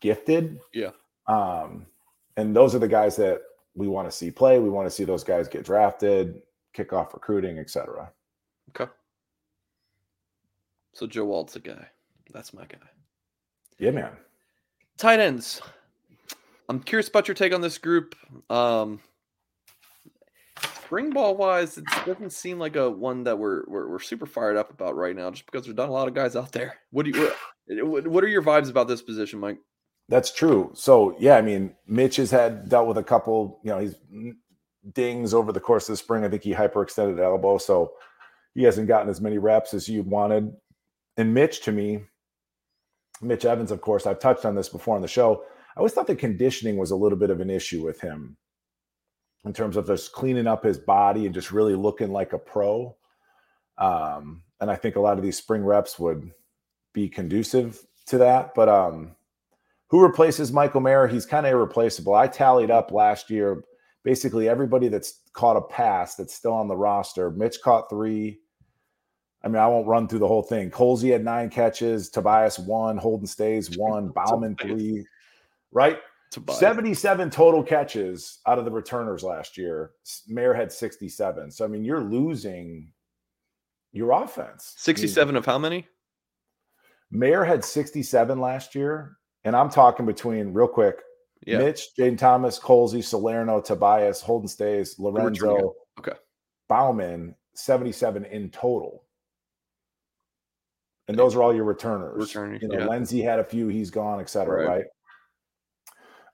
gifted. 0.00 0.60
Yeah. 0.72 0.90
Um, 1.26 1.86
and 2.36 2.54
those 2.54 2.74
are 2.74 2.78
the 2.78 2.88
guys 2.88 3.16
that 3.16 3.42
we 3.74 3.88
want 3.88 4.08
to 4.08 4.16
see 4.16 4.30
play. 4.30 4.58
We 4.58 4.70
want 4.70 4.86
to 4.86 4.90
see 4.90 5.04
those 5.04 5.24
guys 5.24 5.48
get 5.48 5.64
drafted, 5.64 6.40
kick 6.72 6.92
off 6.92 7.12
recruiting, 7.12 7.58
etc. 7.58 8.10
Okay. 8.70 8.90
So 10.92 11.06
Joe 11.06 11.32
Alt's 11.32 11.54
the 11.54 11.60
guy. 11.60 11.88
That's 12.32 12.54
my 12.54 12.64
guy. 12.66 12.78
Yeah, 13.78 13.90
man. 13.90 14.12
Tight 14.96 15.18
ends. 15.18 15.60
I'm 16.70 16.78
curious 16.78 17.08
about 17.08 17.26
your 17.26 17.34
take 17.34 17.52
on 17.52 17.60
this 17.60 17.78
group. 17.78 18.14
Um, 18.48 19.00
spring 20.76 21.10
ball 21.10 21.36
wise, 21.36 21.76
it 21.76 21.84
doesn't 22.06 22.32
seem 22.32 22.60
like 22.60 22.76
a 22.76 22.88
one 22.88 23.24
that 23.24 23.36
we're, 23.36 23.64
we're 23.66 23.90
we're 23.90 23.98
super 23.98 24.24
fired 24.24 24.56
up 24.56 24.70
about 24.70 24.94
right 24.94 25.16
now, 25.16 25.32
just 25.32 25.46
because 25.46 25.64
there's 25.64 25.76
not 25.76 25.88
a 25.88 25.92
lot 25.92 26.06
of 26.06 26.14
guys 26.14 26.36
out 26.36 26.52
there. 26.52 26.78
What 26.92 27.06
do 27.06 27.10
you 27.10 27.84
what, 27.84 28.06
what 28.06 28.22
are 28.22 28.28
your 28.28 28.42
vibes 28.42 28.70
about 28.70 28.86
this 28.86 29.02
position, 29.02 29.40
Mike? 29.40 29.58
That's 30.08 30.32
true. 30.32 30.70
So 30.74 31.16
yeah, 31.18 31.36
I 31.36 31.42
mean, 31.42 31.74
Mitch 31.88 32.16
has 32.16 32.30
had 32.30 32.68
dealt 32.68 32.86
with 32.86 32.98
a 32.98 33.02
couple. 33.02 33.60
You 33.64 33.70
know, 33.70 33.78
he's 33.80 33.96
dings 34.92 35.34
over 35.34 35.50
the 35.50 35.58
course 35.58 35.88
of 35.88 35.94
the 35.94 35.96
spring. 35.96 36.24
I 36.24 36.28
think 36.28 36.44
he 36.44 36.54
hyperextended 36.54 37.18
elbow, 37.18 37.58
so 37.58 37.94
he 38.54 38.62
hasn't 38.62 38.86
gotten 38.86 39.08
as 39.08 39.20
many 39.20 39.38
reps 39.38 39.74
as 39.74 39.88
you 39.88 40.02
wanted. 40.02 40.52
And 41.16 41.34
Mitch, 41.34 41.62
to 41.62 41.72
me, 41.72 42.04
Mitch 43.20 43.44
Evans, 43.44 43.72
of 43.72 43.80
course, 43.80 44.06
I've 44.06 44.20
touched 44.20 44.44
on 44.44 44.54
this 44.54 44.68
before 44.68 44.94
on 44.94 45.02
the 45.02 45.08
show. 45.08 45.42
I 45.80 45.82
always 45.82 45.94
thought 45.94 46.08
the 46.08 46.14
conditioning 46.14 46.76
was 46.76 46.90
a 46.90 46.96
little 46.96 47.16
bit 47.16 47.30
of 47.30 47.40
an 47.40 47.48
issue 47.48 47.82
with 47.82 48.02
him 48.02 48.36
in 49.46 49.54
terms 49.54 49.78
of 49.78 49.86
just 49.86 50.12
cleaning 50.12 50.46
up 50.46 50.62
his 50.62 50.76
body 50.76 51.24
and 51.24 51.34
just 51.34 51.52
really 51.52 51.74
looking 51.74 52.12
like 52.12 52.34
a 52.34 52.38
pro. 52.38 52.94
Um, 53.78 54.42
and 54.60 54.70
I 54.70 54.76
think 54.76 54.96
a 54.96 55.00
lot 55.00 55.16
of 55.16 55.24
these 55.24 55.38
spring 55.38 55.64
reps 55.64 55.98
would 55.98 56.32
be 56.92 57.08
conducive 57.08 57.80
to 58.08 58.18
that. 58.18 58.54
But 58.54 58.68
um, 58.68 59.16
who 59.88 60.02
replaces 60.02 60.52
Michael 60.52 60.82
Mayer? 60.82 61.06
He's 61.06 61.24
kind 61.24 61.46
of 61.46 61.52
irreplaceable. 61.52 62.12
I 62.12 62.26
tallied 62.26 62.70
up 62.70 62.92
last 62.92 63.30
year 63.30 63.64
basically 64.04 64.50
everybody 64.50 64.88
that's 64.88 65.22
caught 65.32 65.56
a 65.56 65.62
pass 65.62 66.14
that's 66.14 66.34
still 66.34 66.52
on 66.52 66.68
the 66.68 66.76
roster. 66.76 67.30
Mitch 67.30 67.56
caught 67.64 67.88
three. 67.88 68.38
I 69.42 69.48
mean, 69.48 69.56
I 69.56 69.66
won't 69.66 69.88
run 69.88 70.08
through 70.08 70.18
the 70.18 70.28
whole 70.28 70.42
thing. 70.42 70.70
Colzie 70.70 71.12
had 71.12 71.24
nine 71.24 71.48
catches, 71.48 72.10
Tobias 72.10 72.58
one, 72.58 72.98
Holden 72.98 73.26
Staes 73.26 73.78
one, 73.78 74.08
Bauman 74.14 74.56
three, 74.60 75.06
right? 75.72 75.98
Tobias. 76.30 76.58
77 76.60 77.30
total 77.30 77.62
catches 77.62 78.38
out 78.46 78.58
of 78.58 78.64
the 78.64 78.70
returners 78.70 79.22
last 79.24 79.58
year. 79.58 79.90
Mayer 80.28 80.54
had 80.54 80.70
67. 80.70 81.50
So, 81.50 81.64
I 81.64 81.68
mean, 81.68 81.84
you're 81.84 82.02
losing 82.04 82.92
your 83.92 84.12
offense. 84.12 84.76
I 84.76 84.90
mean, 84.90 84.96
67 84.96 85.36
of 85.36 85.44
how 85.44 85.58
many? 85.58 85.88
Mayer 87.10 87.42
had 87.44 87.64
67 87.64 88.38
last 88.38 88.74
year. 88.76 89.16
And 89.42 89.56
I'm 89.56 89.70
talking 89.70 90.06
between, 90.06 90.52
real 90.52 90.68
quick, 90.68 90.96
Yeah. 91.46 91.58
Mitch, 91.58 91.88
Jaden 91.98 92.18
Thomas, 92.18 92.58
Colzie, 92.60 93.02
Salerno, 93.02 93.60
Tobias, 93.60 94.20
Holden 94.20 94.46
Staes, 94.48 94.98
Lorenzo, 95.00 95.74
Okay. 95.98 96.12
Bauman, 96.68 97.34
77 97.54 98.24
in 98.26 98.50
total. 98.50 99.04
And 101.08 101.18
those 101.18 101.34
are 101.34 101.42
all 101.42 101.52
your 101.54 101.64
returners. 101.64 102.20
Returning, 102.20 102.60
you 102.60 102.68
know, 102.68 102.78
yeah. 102.80 102.86
Lindsay 102.86 103.20
had 103.20 103.40
a 103.40 103.44
few, 103.44 103.66
he's 103.66 103.90
gone, 103.90 104.20
et 104.20 104.28
cetera, 104.28 104.64
Right. 104.64 104.68
right? 104.68 104.84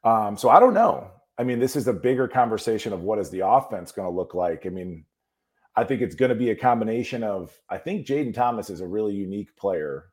Um, 0.06 0.36
so 0.36 0.48
I 0.48 0.60
don't 0.60 0.72
know. 0.72 1.10
I 1.36 1.42
mean, 1.42 1.58
this 1.58 1.74
is 1.74 1.88
a 1.88 1.92
bigger 1.92 2.28
conversation 2.28 2.92
of 2.92 3.02
what 3.02 3.18
is 3.18 3.28
the 3.28 3.46
offense 3.46 3.90
going 3.92 4.08
to 4.08 4.16
look 4.16 4.34
like. 4.34 4.64
I 4.64 4.68
mean, 4.68 5.04
I 5.74 5.82
think 5.84 6.00
it's 6.00 6.14
going 6.14 6.28
to 6.30 6.36
be 6.36 6.50
a 6.50 6.56
combination 6.56 7.24
of. 7.24 7.52
I 7.68 7.76
think 7.76 8.06
Jaden 8.06 8.32
Thomas 8.32 8.70
is 8.70 8.80
a 8.80 8.86
really 8.86 9.14
unique 9.14 9.54
player, 9.56 10.10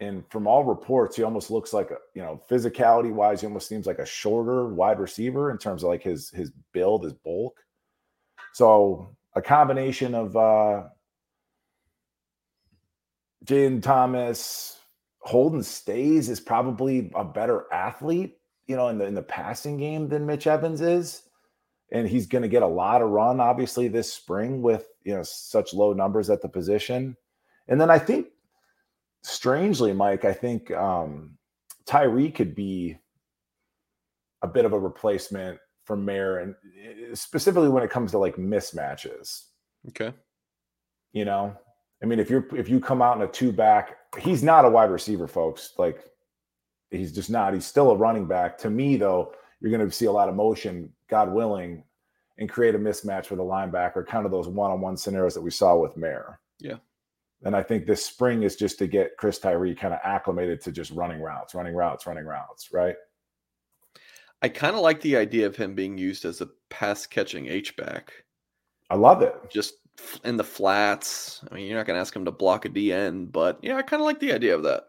and 0.00 0.24
from 0.30 0.46
all 0.46 0.64
reports, 0.64 1.16
he 1.16 1.22
almost 1.22 1.50
looks 1.50 1.74
like 1.74 1.90
a 1.90 1.98
you 2.14 2.22
know 2.22 2.42
physicality 2.50 3.12
wise, 3.12 3.42
he 3.42 3.46
almost 3.46 3.68
seems 3.68 3.86
like 3.86 3.98
a 3.98 4.06
shorter 4.06 4.68
wide 4.68 4.98
receiver 4.98 5.50
in 5.50 5.58
terms 5.58 5.84
of 5.84 5.90
like 5.90 6.02
his 6.02 6.30
his 6.30 6.50
build, 6.72 7.04
his 7.04 7.12
bulk. 7.12 7.60
So 8.54 9.14
a 9.34 9.42
combination 9.42 10.14
of 10.14 10.34
uh 10.34 10.84
Jaden 13.44 13.82
Thomas, 13.82 14.80
Holden 15.20 15.62
Staes 15.62 16.28
is 16.28 16.40
probably 16.40 17.12
a 17.14 17.24
better 17.24 17.66
athlete, 17.72 18.37
you 18.68 18.76
know, 18.76 18.88
in 18.88 18.98
the 18.98 19.06
in 19.06 19.14
the 19.14 19.22
passing 19.22 19.78
game 19.78 20.08
than 20.08 20.26
Mitch 20.26 20.46
Evans 20.46 20.80
is. 20.80 21.22
And 21.90 22.06
he's 22.06 22.26
going 22.26 22.42
to 22.42 22.48
get 22.48 22.62
a 22.62 22.66
lot 22.66 23.00
of 23.00 23.08
run, 23.08 23.40
obviously, 23.40 23.88
this 23.88 24.12
spring 24.12 24.60
with 24.60 24.86
you 25.04 25.14
know 25.14 25.22
such 25.22 25.72
low 25.72 25.94
numbers 25.94 26.30
at 26.30 26.42
the 26.42 26.48
position. 26.48 27.16
And 27.66 27.80
then 27.80 27.90
I 27.90 27.98
think, 27.98 28.28
strangely, 29.22 29.92
Mike, 29.92 30.24
I 30.24 30.34
think 30.34 30.70
um, 30.70 31.38
Tyree 31.86 32.30
could 32.30 32.54
be 32.54 32.98
a 34.42 34.46
bit 34.46 34.66
of 34.66 34.74
a 34.74 34.78
replacement 34.78 35.58
for 35.84 35.96
Mayer, 35.96 36.38
and 36.38 36.54
eh, 36.84 37.14
specifically 37.14 37.70
when 37.70 37.82
it 37.82 37.90
comes 37.90 38.10
to 38.12 38.18
like 38.18 38.36
mismatches. 38.36 39.44
Okay. 39.88 40.12
You 41.12 41.24
know, 41.24 41.56
I 42.02 42.06
mean, 42.06 42.18
if 42.18 42.28
you're 42.28 42.46
if 42.54 42.68
you 42.68 42.80
come 42.80 43.00
out 43.00 43.16
in 43.16 43.22
a 43.22 43.28
two 43.28 43.50
back, 43.50 43.96
he's 44.18 44.42
not 44.42 44.66
a 44.66 44.68
wide 44.68 44.90
receiver, 44.90 45.26
folks. 45.26 45.72
Like 45.78 46.04
he's 46.90 47.12
just 47.12 47.30
not. 47.30 47.54
He's 47.54 47.66
still 47.66 47.90
a 47.90 47.96
running 47.96 48.26
back. 48.26 48.58
To 48.58 48.70
me, 48.70 48.96
though, 48.96 49.32
you're 49.60 49.70
going 49.70 49.86
to 49.86 49.94
see 49.94 50.06
a 50.06 50.12
lot 50.12 50.28
of 50.28 50.34
motion, 50.34 50.92
God 51.08 51.32
willing, 51.32 51.84
and 52.38 52.48
create 52.48 52.74
a 52.74 52.78
mismatch 52.78 53.30
with 53.30 53.40
a 53.40 53.42
linebacker, 53.42 54.06
kind 54.06 54.24
of 54.24 54.32
those 54.32 54.48
one-on-one 54.48 54.96
scenarios 54.96 55.34
that 55.34 55.42
we 55.42 55.50
saw 55.50 55.76
with 55.76 55.96
Mayer. 55.96 56.38
Yeah. 56.60 56.76
And 57.42 57.54
I 57.54 57.62
think 57.62 57.86
this 57.86 58.04
spring 58.04 58.42
is 58.42 58.56
just 58.56 58.78
to 58.78 58.86
get 58.86 59.16
Chris 59.16 59.38
Tyree 59.38 59.74
kind 59.74 59.94
of 59.94 60.00
acclimated 60.02 60.60
to 60.62 60.72
just 60.72 60.90
running 60.92 61.20
routes, 61.20 61.54
running 61.54 61.74
routes, 61.74 62.06
running 62.06 62.24
routes, 62.24 62.72
right? 62.72 62.96
I 64.42 64.48
kind 64.48 64.74
of 64.76 64.82
like 64.82 65.00
the 65.00 65.16
idea 65.16 65.46
of 65.46 65.56
him 65.56 65.74
being 65.74 65.98
used 65.98 66.24
as 66.24 66.40
a 66.40 66.48
pass 66.68 67.06
catching 67.06 67.46
H 67.46 67.76
back. 67.76 68.12
I 68.90 68.96
love 68.96 69.22
it. 69.22 69.34
Just 69.50 69.74
in 70.24 70.36
the 70.36 70.44
flats. 70.44 71.44
I 71.50 71.54
mean, 71.54 71.66
you're 71.66 71.76
not 71.76 71.86
going 71.86 71.96
to 71.96 72.00
ask 72.00 72.14
him 72.14 72.24
to 72.24 72.32
block 72.32 72.64
a 72.64 72.68
DN, 72.68 73.30
but 73.30 73.58
yeah, 73.62 73.76
I 73.76 73.82
kind 73.82 74.00
of 74.00 74.06
like 74.06 74.20
the 74.20 74.32
idea 74.32 74.54
of 74.54 74.62
that. 74.64 74.84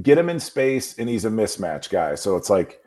Get 0.00 0.18
him 0.18 0.28
in 0.28 0.40
space, 0.40 0.98
and 0.98 1.08
he's 1.08 1.24
a 1.24 1.30
mismatch 1.30 1.90
guy. 1.90 2.14
So 2.14 2.36
it's 2.36 2.48
like, 2.50 2.80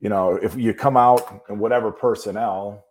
you 0.00 0.08
know, 0.08 0.36
if 0.36 0.56
you 0.56 0.72
come 0.74 0.96
out 0.96 1.42
in 1.48 1.58
whatever 1.58 1.92
personnel, 1.92 2.84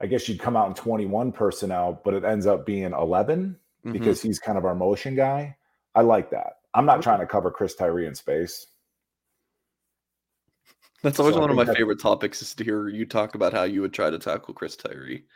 I 0.00 0.06
guess 0.06 0.28
you'd 0.28 0.40
come 0.40 0.56
out 0.56 0.68
in 0.68 0.74
21 0.74 1.32
personnel, 1.32 2.00
but 2.04 2.14
it 2.14 2.24
ends 2.24 2.46
up 2.46 2.66
being 2.66 2.92
11 2.92 3.58
Mhm. 3.84 3.92
because 3.92 4.20
he's 4.20 4.38
kind 4.38 4.58
of 4.58 4.64
our 4.64 4.74
motion 4.74 5.14
guy. 5.14 5.56
I 5.94 6.02
like 6.02 6.30
that. 6.30 6.58
I'm 6.74 6.86
not 6.86 7.02
trying 7.02 7.20
to 7.20 7.26
cover 7.26 7.50
Chris 7.50 7.74
Tyree 7.74 8.06
in 8.06 8.14
space. 8.14 8.66
That's 11.02 11.20
always 11.20 11.34
So 11.34 11.40
one 11.40 11.50
of 11.50 11.56
my 11.56 11.66
favorite 11.66 12.00
topics 12.00 12.42
is 12.42 12.54
to 12.54 12.64
hear 12.64 12.88
you 12.88 13.06
talk 13.06 13.34
about 13.34 13.52
how 13.52 13.64
you 13.64 13.82
would 13.82 13.92
try 13.92 14.10
to 14.10 14.18
tackle 14.18 14.54
Chris 14.54 14.74
Tyree, 14.74 15.26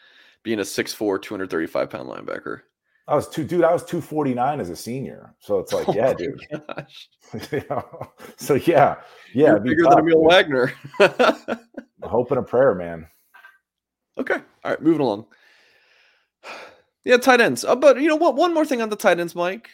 being 0.43 0.59
a 0.59 0.65
6'4, 0.65 1.19
235 1.19 1.91
pound 1.91 2.09
linebacker. 2.09 2.63
I 3.09 3.15
was 3.15 3.27
two, 3.29 3.43
dude. 3.43 3.65
I 3.65 3.73
was 3.73 3.83
249 3.85 4.61
as 4.61 4.69
a 4.71 4.77
senior. 4.77 5.35
So 5.41 5.59
it's 5.59 5.73
like, 5.73 5.89
Oh 5.89 5.95
yeah, 5.95 6.13
dude. 6.13 6.41
gosh. 6.51 7.09
You 7.53 7.63
know? 7.71 8.11
So 8.37 8.55
yeah, 8.55 8.97
yeah. 9.35 9.47
You're 9.49 9.61
bigger 9.61 9.83
tough, 9.85 9.97
than 9.97 10.05
Aamil 10.07 10.13
dude. 10.13 10.27
Wagner. 10.29 10.73
Hope 12.03 12.31
and 12.31 12.39
a 12.41 12.43
prayer, 12.43 12.75
man. 12.75 13.07
okay. 14.19 14.37
All 14.65 14.71
right. 14.71 14.83
Moving 14.83 15.01
along. 15.01 15.27
Yeah, 17.05 17.17
tight 17.17 17.41
ends. 17.41 17.65
Uh, 17.65 17.75
but 17.77 18.01
you 18.01 18.09
know 18.09 18.17
what? 18.17 18.35
One 18.37 18.53
more 18.55 18.65
thing 18.67 18.83
on 18.83 18.91
the 18.91 18.97
tight 18.97 19.19
ends, 19.21 19.35
Mike. 19.35 19.69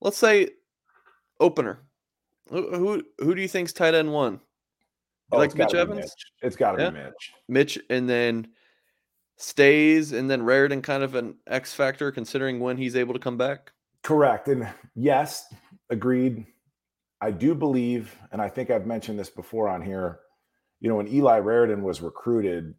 Let's 0.00 0.16
say 0.18 0.48
opener. 1.40 1.78
Who 2.50 2.76
who, 2.76 3.02
who 3.18 3.34
do 3.34 3.40
you 3.42 3.48
think's 3.48 3.72
tight 3.72 3.94
end 3.94 4.12
one? 4.12 4.34
You 4.34 4.40
Oh, 5.32 5.38
like 5.38 5.54
Mitch 5.54 5.74
Evans? 5.74 6.00
Mitch. 6.00 6.26
It's 6.42 6.56
got 6.56 6.72
to 6.72 6.82
Yeah? 6.82 6.90
be 6.90 6.98
Mitch. 6.98 7.32
Mitch, 7.48 7.78
and 7.90 8.08
then 8.08 8.48
Staes, 9.36 10.12
and 10.12 10.30
then 10.30 10.42
Raridon 10.42 10.82
kind 10.82 11.02
of 11.02 11.14
an 11.14 11.34
X 11.46 11.74
factor 11.74 12.12
considering 12.12 12.60
when 12.60 12.76
he's 12.76 12.96
able 12.96 13.14
to 13.14 13.20
come 13.20 13.36
back. 13.36 13.72
Correct. 14.02 14.48
And 14.48 14.68
yes, 14.94 15.52
agreed. 15.90 16.46
I 17.20 17.30
do 17.30 17.54
believe, 17.54 18.16
and 18.32 18.40
I 18.42 18.48
think 18.48 18.70
I've 18.70 18.86
mentioned 18.86 19.18
this 19.18 19.30
before 19.30 19.68
on 19.68 19.80
here, 19.82 20.20
you 20.80 20.88
know, 20.88 20.96
when 20.96 21.08
Eli 21.08 21.40
Raridon 21.40 21.80
was 21.80 22.02
recruited, 22.02 22.74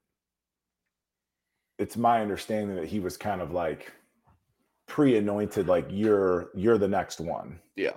it's 1.80 1.98
my 1.98 2.22
understanding 2.22 2.76
that 2.76 2.88
he 2.88 3.00
was 3.00 3.18
kind 3.18 3.42
of 3.42 3.52
like 3.52 3.92
pre-anointed, 4.88 5.68
like 5.68 5.88
you're 5.90 6.52
you're 6.54 6.78
the 6.78 6.88
next 6.88 7.20
one. 7.20 7.60
Yeah. 7.76 7.94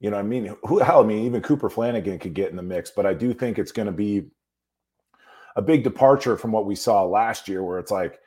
You 0.00 0.10
know 0.10 0.16
what 0.16 0.24
I 0.24 0.28
mean? 0.28 0.56
Who 0.64 0.78
hell, 0.78 1.04
I 1.04 1.06
mean, 1.06 1.24
even 1.26 1.42
Cooper 1.42 1.70
Flanagan 1.70 2.18
could 2.18 2.34
get 2.34 2.50
in 2.50 2.56
the 2.56 2.62
mix, 2.62 2.90
but 2.90 3.06
I 3.06 3.14
do 3.14 3.32
think 3.34 3.58
it's 3.58 3.70
going 3.70 3.86
to 3.86 3.92
be 3.92 4.30
a 5.56 5.62
big 5.62 5.84
departure 5.84 6.36
from 6.36 6.52
what 6.52 6.66
we 6.66 6.74
saw 6.74 7.04
last 7.04 7.48
year, 7.48 7.62
where 7.62 7.78
it's 7.78 7.90
like, 7.90 8.20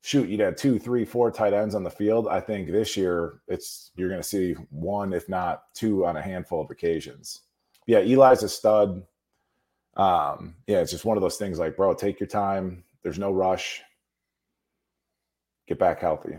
shoot, 0.00 0.28
you'd 0.28 0.40
had 0.40 0.56
two, 0.56 0.78
three, 0.78 1.04
four 1.04 1.30
tight 1.30 1.52
ends 1.52 1.74
on 1.74 1.84
the 1.84 1.90
field. 1.90 2.28
I 2.28 2.40
think 2.40 2.70
this 2.70 2.96
year 2.96 3.40
it's 3.48 3.92
you're 3.96 4.08
going 4.08 4.20
to 4.20 4.28
see 4.28 4.52
one, 4.70 5.12
if 5.12 5.28
not 5.28 5.72
two, 5.74 6.04
on 6.04 6.16
a 6.16 6.22
handful 6.22 6.60
of 6.60 6.70
occasions. 6.70 7.42
Yeah, 7.86 8.00
Eli's 8.00 8.42
a 8.42 8.48
stud. 8.48 9.02
Um, 9.96 10.54
yeah, 10.66 10.78
it's 10.78 10.90
just 10.90 11.04
one 11.04 11.16
of 11.16 11.22
those 11.22 11.36
things 11.36 11.58
like, 11.58 11.76
bro, 11.76 11.94
take 11.94 12.18
your 12.18 12.28
time. 12.28 12.84
There's 13.02 13.18
no 13.18 13.30
rush. 13.32 13.82
Get 15.68 15.78
back 15.78 16.00
healthy. 16.00 16.34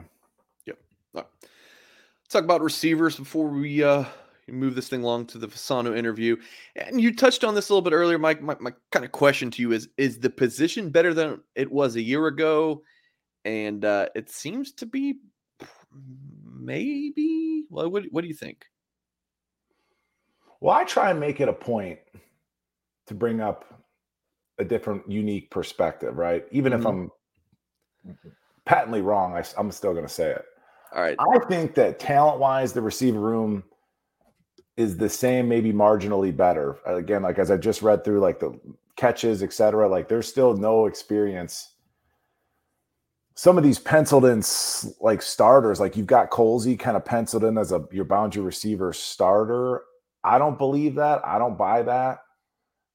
All 1.15 1.21
right. 1.21 1.25
Let's 1.43 2.29
talk 2.29 2.43
about 2.43 2.62
receivers 2.62 3.15
before 3.15 3.47
we 3.47 3.84
uh 3.84 4.06
move 4.47 4.75
this 4.75 4.89
thing 4.89 5.03
along 5.03 5.27
to 5.27 5.38
the 5.38 5.47
Fasano 5.47 5.95
interview. 5.95 6.36
And 6.75 6.99
you 6.99 7.15
touched 7.15 7.43
on 7.43 7.56
this 7.56 7.69
a 7.69 7.73
little 7.73 7.82
bit 7.82 7.95
earlier, 7.95 8.17
Mike. 8.17 8.41
My, 8.41 8.56
my 8.60 8.71
kind 8.91 9.06
of 9.06 9.12
question 9.12 9.49
to 9.51 9.62
you 9.62 9.71
is 9.71 9.89
is 9.97 10.19
the 10.19 10.29
position 10.29 10.89
better 10.89 11.13
than 11.13 11.41
it 11.56 11.71
was 11.71 11.95
a 11.95 12.01
year 12.01 12.27
ago? 12.27 12.84
And 13.45 13.86
uh 13.86 14.08
it 14.15 14.29
seems 14.29 14.71
to 14.73 14.86
be 14.86 15.15
maybe. 16.43 17.65
Well, 17.69 17.89
what 17.89 18.03
what 18.12 18.21
do 18.21 18.27
you 18.27 18.34
think? 18.34 18.65
Well, 20.60 20.75
I 20.75 20.84
try 20.86 21.12
and 21.12 21.19
make 21.19 21.41
it 21.41 21.49
a 21.49 21.53
point 21.53 21.99
to 23.08 23.13
bring 23.13 23.41
up 23.41 23.84
a 24.60 24.63
different, 24.63 25.10
unique 25.10 25.49
perspective, 25.49 26.17
right? 26.17 26.45
Even 26.51 26.71
if 26.71 26.82
Mhm. 26.82 27.10
I'm 28.06 28.17
patently 28.65 29.01
wrong, 29.01 29.36
I, 29.36 29.43
am 29.58 29.71
still 29.71 29.91
going 29.91 30.06
to 30.06 30.13
say 30.13 30.32
it. 30.32 30.45
All 30.95 31.01
right. 31.01 31.17
I 31.19 31.39
think 31.49 31.73
that 31.75 31.99
talent 31.99 32.39
wise, 32.39 32.71
the 32.71 32.82
receiver 32.82 33.19
room 33.19 33.63
is 34.76 34.98
the 34.98 35.10
same, 35.10 35.48
maybe 35.48 35.72
marginally 35.72 36.36
better. 36.36 36.78
Again, 36.86 37.22
like 37.22 37.40
as 37.40 37.52
I 37.52 37.58
just 37.58 37.82
read 37.82 38.04
through, 38.04 38.20
like 38.20 38.40
the 38.40 38.60
catches, 38.96 39.44
etc. 39.44 39.88
like 39.88 40.08
there's 40.08 40.28
still 40.28 40.56
no 40.56 40.86
experience. 40.86 41.70
Some 43.36 43.58
of 43.58 43.64
these 43.64 43.80
penciled 43.80 44.26
in 44.26 44.44
like 45.00 45.22
starters, 45.22 45.80
like 45.80 45.98
you've 45.98 46.08
got 46.08 46.30
Colzie 46.30 46.78
kind 46.78 46.96
of 46.96 47.04
penciled 47.04 47.44
in 47.44 47.58
as 47.58 47.72
a 47.72 47.88
your 47.92 48.06
boundary 48.06 48.44
receiver 48.44 48.94
starter. 48.94 49.84
I 50.24 50.38
don't 50.38 50.58
believe 50.58 50.96
that. 50.96 51.26
I 51.26 51.38
don't 51.40 51.58
buy 51.58 51.82
that. 51.84 52.20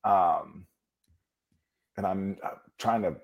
Um, 0.05 0.67
and 1.97 2.07
I'm 2.07 2.37
uh, 2.43 2.51
trying 2.79 3.03
to, 3.03 3.17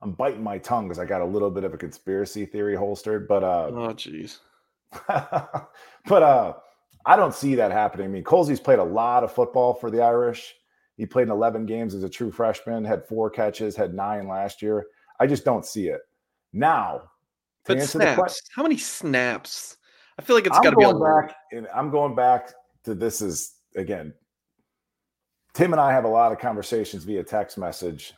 I'm 0.00 0.12
biting 0.12 0.42
my 0.42 0.58
tongue 0.58 0.86
because 0.88 0.98
I 0.98 1.04
got 1.04 1.20
a 1.20 1.24
little 1.26 1.50
bit 1.50 1.64
of 1.64 1.74
a 1.74 1.76
conspiracy 1.76 2.46
theory 2.46 2.76
holstered, 2.76 3.28
but 3.28 3.42
uh, 3.42 3.66
Oh, 3.72 3.92
jeez. 3.92 4.38
but 5.08 6.22
uh, 6.22 6.54
I 7.10 7.16
don't 7.16 7.34
see 7.34 7.56
that 7.56 7.72
happening. 7.72 8.06
I 8.06 8.08
mean, 8.08 8.22
Colzie's 8.22 8.60
played 8.60 8.78
a 8.78 8.84
lot 8.84 9.24
of 9.24 9.32
football 9.32 9.74
for 9.74 9.90
the 9.90 10.00
Irish. 10.00 10.54
He 10.96 11.06
played 11.06 11.24
in 11.24 11.32
11 11.32 11.66
games 11.66 11.92
as 11.92 12.04
a 12.04 12.08
true 12.08 12.30
freshman, 12.30 12.84
had 12.84 13.04
four 13.04 13.28
catches, 13.28 13.74
had 13.74 13.94
nine 13.94 14.28
last 14.28 14.62
year. 14.62 14.86
I 15.18 15.26
just 15.26 15.44
don't 15.44 15.66
see 15.66 15.88
it. 15.88 16.02
Now, 16.52 17.00
to 17.64 17.74
But 17.74 17.82
snaps. 17.82 18.40
How 18.54 18.62
many 18.62 18.76
snaps? 18.76 19.76
I 20.20 20.22
feel 20.22 20.36
like 20.36 20.46
it's 20.46 20.60
got 20.60 20.70
to 20.70 20.76
be 20.76 20.84
a 20.84 20.94
back, 20.94 21.34
and 21.50 21.66
I'm 21.74 21.90
going 21.90 22.14
back 22.14 22.52
to 22.84 22.94
this 22.94 23.20
is 23.20 23.56
again. 23.74 24.14
Tim 25.52 25.72
and 25.72 25.80
I 25.80 25.90
have 25.90 26.04
a 26.04 26.08
lot 26.08 26.30
of 26.30 26.38
conversations 26.38 27.02
via 27.02 27.24
text 27.24 27.58
message. 27.58 28.14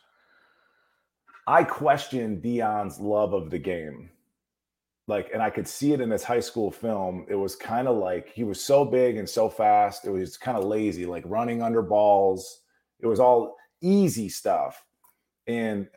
I 1.47 1.63
question 1.63 2.39
Dion's 2.41 2.99
love 2.99 3.33
of 3.33 3.49
the 3.49 3.57
game. 3.57 4.11
Like, 5.07 5.29
and 5.33 5.41
I 5.41 5.49
could 5.49 5.67
see 5.67 5.91
it 5.91 5.99
in 5.99 6.09
this 6.09 6.23
high 6.23 6.39
school 6.39 6.71
film. 6.71 7.25
It 7.29 7.35
was 7.35 7.55
kind 7.55 7.87
of 7.87 7.97
like 7.97 8.29
he 8.29 8.43
was 8.43 8.63
so 8.63 8.85
big 8.85 9.17
and 9.17 9.29
so 9.29 9.49
fast. 9.49 10.05
It 10.05 10.11
was 10.11 10.37
kind 10.37 10.57
of 10.57 10.63
lazy, 10.63 11.05
like 11.05 11.23
running 11.25 11.61
under 11.61 11.81
balls. 11.81 12.61
It 13.01 13.07
was 13.07 13.19
all 13.19 13.57
easy 13.81 14.29
stuff. 14.29 14.83
And 15.45 15.87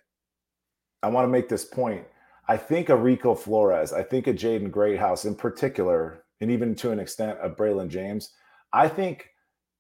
I 1.03 1.09
want 1.09 1.25
to 1.25 1.31
make 1.31 1.49
this 1.49 1.65
point. 1.65 2.05
I 2.49 2.57
think 2.57 2.89
of 2.89 3.03
Rico 3.03 3.35
Flores, 3.35 3.93
I 3.93 4.03
think 4.03 4.27
of 4.27 4.37
Jaden 4.37 4.71
Greathouse 4.71 5.25
in 5.25 5.35
particular, 5.35 6.25
and 6.41 6.51
even 6.51 6.75
to 6.77 6.93
an 6.93 7.01
extent 7.01 7.39
of 7.39 7.57
Braylon 7.57 7.89
James. 7.89 8.33
I 8.73 8.89
think, 8.89 9.31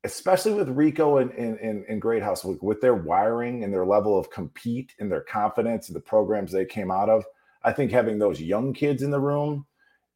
especially 0.05 0.55
with 0.55 0.69
Rico 0.69 1.19
and, 1.19 1.31
and, 1.33 1.59
and, 1.59 1.85
and 1.89 2.01
Greathouse, 2.01 2.45
with, 2.45 2.62
with 2.62 2.81
their 2.81 2.95
wiring 2.95 3.65
and 3.65 3.73
their 3.73 3.87
level 3.87 4.19
of 4.19 4.31
compete 4.31 4.95
and 4.99 5.11
their 5.11 5.21
confidence 5.23 5.89
and 5.89 5.97
the 5.97 6.01
programs 6.01 6.53
they 6.53 6.65
came 6.65 6.91
out 6.91 7.09
of, 7.09 7.25
I 7.64 7.73
think 7.73 7.90
having 7.90 8.19
those 8.19 8.40
young 8.40 8.73
kids 8.73 9.03
in 9.03 9.11
the 9.11 9.21
room, 9.21 9.66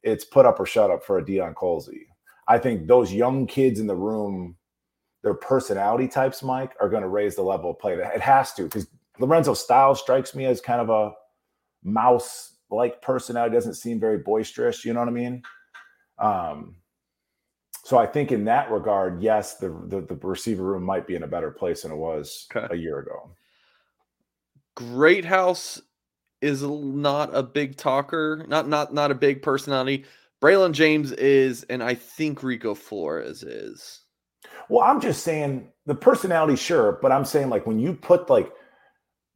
it's 0.03 0.25
put 0.25 0.45
up 0.45 0.59
or 0.59 0.65
shut 0.65 0.91
up 0.91 1.03
for 1.03 1.17
a 1.17 1.23
Deion 1.23 1.53
Colzie. 1.53 2.07
I 2.47 2.57
think 2.57 2.87
those 2.87 3.13
young 3.13 3.47
kids 3.47 3.79
in 3.79 3.87
the 3.87 3.95
room, 3.95 4.55
their 5.23 5.33
personality 5.33 6.07
types, 6.07 6.43
Mike, 6.43 6.73
are 6.81 6.89
going 6.89 7.03
to 7.03 7.09
raise 7.09 7.35
the 7.35 7.43
level 7.43 7.71
of 7.71 7.79
play. 7.79 7.93
It 7.93 8.21
has 8.21 8.53
to 8.53 8.63
because 8.63 8.87
Lorenzo 9.19 9.53
Styles 9.53 9.99
strikes 10.01 10.35
me 10.35 10.45
as 10.45 10.61
kind 10.61 10.81
of 10.81 10.89
a 10.89 11.13
mouse 11.83 12.57
like 12.71 13.01
personality, 13.01 13.53
doesn't 13.55 13.75
seem 13.75 13.99
very 13.99 14.19
boisterous. 14.19 14.85
You 14.85 14.93
know 14.93 15.01
what 15.01 15.09
I 15.09 15.13
mean? 15.13 15.43
Um, 16.19 16.75
so 17.83 17.97
I 17.97 18.05
think 18.07 18.31
in 18.31 18.45
that 18.45 18.71
regard, 18.71 19.21
yes, 19.21 19.57
the, 19.57 19.69
the, 19.87 20.01
the 20.01 20.15
receiver 20.15 20.63
room 20.63 20.83
might 20.83 21.07
be 21.07 21.15
in 21.15 21.23
a 21.23 21.27
better 21.27 21.51
place 21.51 21.83
than 21.83 21.91
it 21.91 21.97
was 21.97 22.53
Okay. 22.55 22.67
a 22.69 22.75
year 22.75 22.99
ago. 22.99 23.31
Greathouse 24.75 25.81
is 26.41 26.63
not 26.63 27.29
a 27.33 27.43
big 27.43 27.77
talker, 27.77 28.45
not 28.47 28.67
not 28.67 28.93
not 28.93 29.11
a 29.11 29.15
big 29.15 29.41
personality. 29.41 30.05
Braylon 30.41 30.71
James 30.71 31.11
is, 31.11 31.63
and 31.63 31.83
I 31.83 31.93
think 31.93 32.41
Rico 32.41 32.73
Flores 32.73 33.43
is. 33.43 34.01
Well, 34.69 34.81
I'm 34.81 34.99
just 34.99 35.23
saying 35.23 35.69
the 35.85 35.95
personality, 35.95 36.55
sure, 36.55 36.97
but 37.01 37.11
I'm 37.11 37.25
saying 37.25 37.49
like 37.49 37.67
when 37.67 37.79
you 37.79 37.93
put 37.93 38.29
like, 38.29 38.51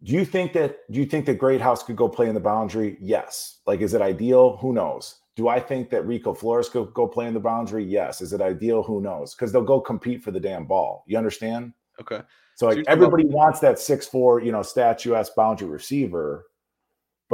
do 0.04 0.14
you 0.14 0.26
think 0.26 0.54
that 0.54 0.80
do 0.92 1.00
you 1.00 1.06
think 1.06 1.26
that 1.28 1.38
Greathouse 1.38 1.84
could 1.84 1.96
go 1.96 2.10
play 2.10 2.28
in 2.28 2.34
the 2.34 2.40
boundary? 2.40 2.98
Yes. 3.00 3.60
Like, 3.68 3.82
is 3.82 3.94
it 3.94 4.02
ideal? 4.02 4.58
Who 4.58 4.74
knows? 4.74 5.20
Do 5.36 5.48
I 5.48 5.60
think 5.60 5.90
that 5.90 6.08
Rico 6.08 6.34
Flores 6.34 6.70
could 6.70 6.94
go 6.94 7.08
play 7.08 7.28
in 7.28 7.34
the 7.34 7.40
boundary? 7.40 7.84
Yes. 7.84 8.22
Is 8.22 8.32
it 8.34 8.42
ideal? 8.42 8.82
Who 8.84 9.02
knows? 9.02 9.36
Because 9.36 9.52
they'll 9.52 9.64
go 9.64 9.82
compete 9.82 10.24
for 10.24 10.32
the 10.32 10.40
damn 10.40 10.66
ball. 10.66 11.04
You 11.08 11.18
understand? 11.18 11.74
Okay. 12.02 12.22
So 12.56 12.68
like 12.68 12.76
you're 12.76 12.84
about- 12.84 12.92
everybody 12.94 13.26
wants 13.26 13.60
that 13.60 13.78
six 13.78 14.08
four, 14.08 14.42
you 14.42 14.52
know, 14.52 14.62
statue 14.64 15.14
s 15.14 15.30
boundary 15.30 15.68
receiver. 15.68 16.48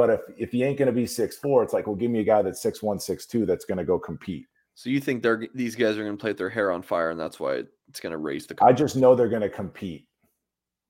But 0.01 0.09
if 0.09 0.21
if 0.35 0.51
he 0.51 0.63
ain't 0.63 0.79
gonna 0.79 0.91
be 0.91 1.05
six 1.05 1.37
four, 1.37 1.61
it's 1.61 1.73
like, 1.73 1.85
well, 1.85 1.95
give 1.95 2.09
me 2.09 2.21
a 2.21 2.23
guy 2.23 2.41
that's 2.41 2.59
six 2.59 2.81
one, 2.81 2.99
six 2.99 3.27
two 3.27 3.45
that's 3.45 3.65
gonna 3.65 3.85
go 3.85 3.99
compete. 3.99 4.47
So 4.73 4.89
you 4.89 4.99
think 4.99 5.21
they're 5.21 5.45
these 5.53 5.75
guys 5.75 5.95
are 5.95 6.03
going 6.03 6.17
to 6.17 6.19
play 6.19 6.31
with 6.31 6.39
their 6.39 6.49
hair 6.49 6.71
on 6.71 6.81
fire, 6.81 7.11
and 7.11 7.19
that's 7.19 7.39
why 7.39 7.61
it's 7.87 7.99
going 7.99 8.13
to 8.13 8.17
raise 8.17 8.47
the. 8.47 8.55
I 8.63 8.73
just 8.73 8.95
know 8.95 9.13
they're 9.13 9.29
gonna 9.29 9.47
compete. 9.47 10.07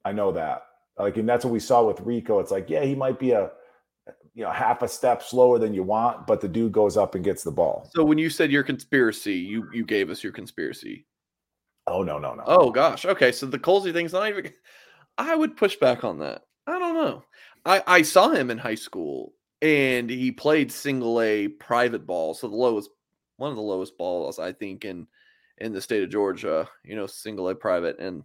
I 0.06 0.14
know 0.14 0.32
that. 0.32 0.62
Like, 0.98 1.18
and 1.18 1.28
that's 1.28 1.44
what 1.44 1.52
we 1.52 1.60
saw 1.60 1.84
with 1.86 2.00
Rico. 2.00 2.40
It's 2.40 2.52
like, 2.52 2.70
yeah, 2.70 2.86
he 2.86 2.96
might 2.96 3.20
be 3.20 3.32
a 3.32 3.52
you 4.34 4.46
know 4.46 4.52
half 4.52 4.82
a 4.82 4.88
step 4.88 5.22
slower 5.22 5.60
than 5.60 5.74
you 5.74 5.84
want, 5.84 6.26
but 6.26 6.40
the 6.40 6.48
dude 6.48 6.72
goes 6.72 6.96
up 6.96 7.14
and 7.14 7.22
gets 7.22 7.44
the 7.44 7.52
ball. 7.52 7.90
So 7.94 8.06
when 8.06 8.18
you 8.18 8.30
said 8.30 8.50
your 8.50 8.64
conspiracy, 8.64 9.36
you 9.36 9.68
you 9.74 9.84
gave 9.84 10.10
us 10.10 10.24
your 10.24 10.32
conspiracy. 10.32 11.06
Oh 11.86 12.02
no, 12.02 12.18
no, 12.18 12.34
no. 12.34 12.44
Oh 12.46 12.72
gosh. 12.72 13.06
Okay. 13.06 13.34
So 13.34 13.46
the 13.46 13.60
Colzie 13.60 13.92
thing's 13.92 14.14
not 14.14 14.30
even. 14.30 14.54
I 15.18 15.36
would 15.36 15.58
push 15.58 15.76
back 15.76 16.06
on 16.06 16.20
that. 16.20 16.44
I 16.66 16.80
don't 16.80 16.94
know. 16.94 17.24
I 17.66 17.84
I 17.88 18.02
saw 18.02 18.30
him 18.30 18.50
in 18.52 18.58
high 18.58 18.76
school, 18.76 19.34
and 19.62 20.10
he 20.10 20.32
played 20.32 20.72
single 20.72 21.22
A 21.22 21.48
private 21.48 22.06
ball, 22.06 22.34
so 22.34 22.48
the 22.48 22.56
lowest, 22.56 22.90
one 23.38 23.50
of 23.52 23.56
the 23.56 23.62
lowest 23.62 23.98
balls 23.98 24.40
I 24.40 24.54
think 24.54 24.86
in 24.86 25.08
in 25.58 25.74
the 25.74 25.82
state 25.82 26.04
of 26.04 26.10
Georgia. 26.10 26.68
You 26.84 26.96
know, 26.96 27.08
single 27.08 27.50
A 27.50 27.56
private, 27.56 28.00
and 28.00 28.24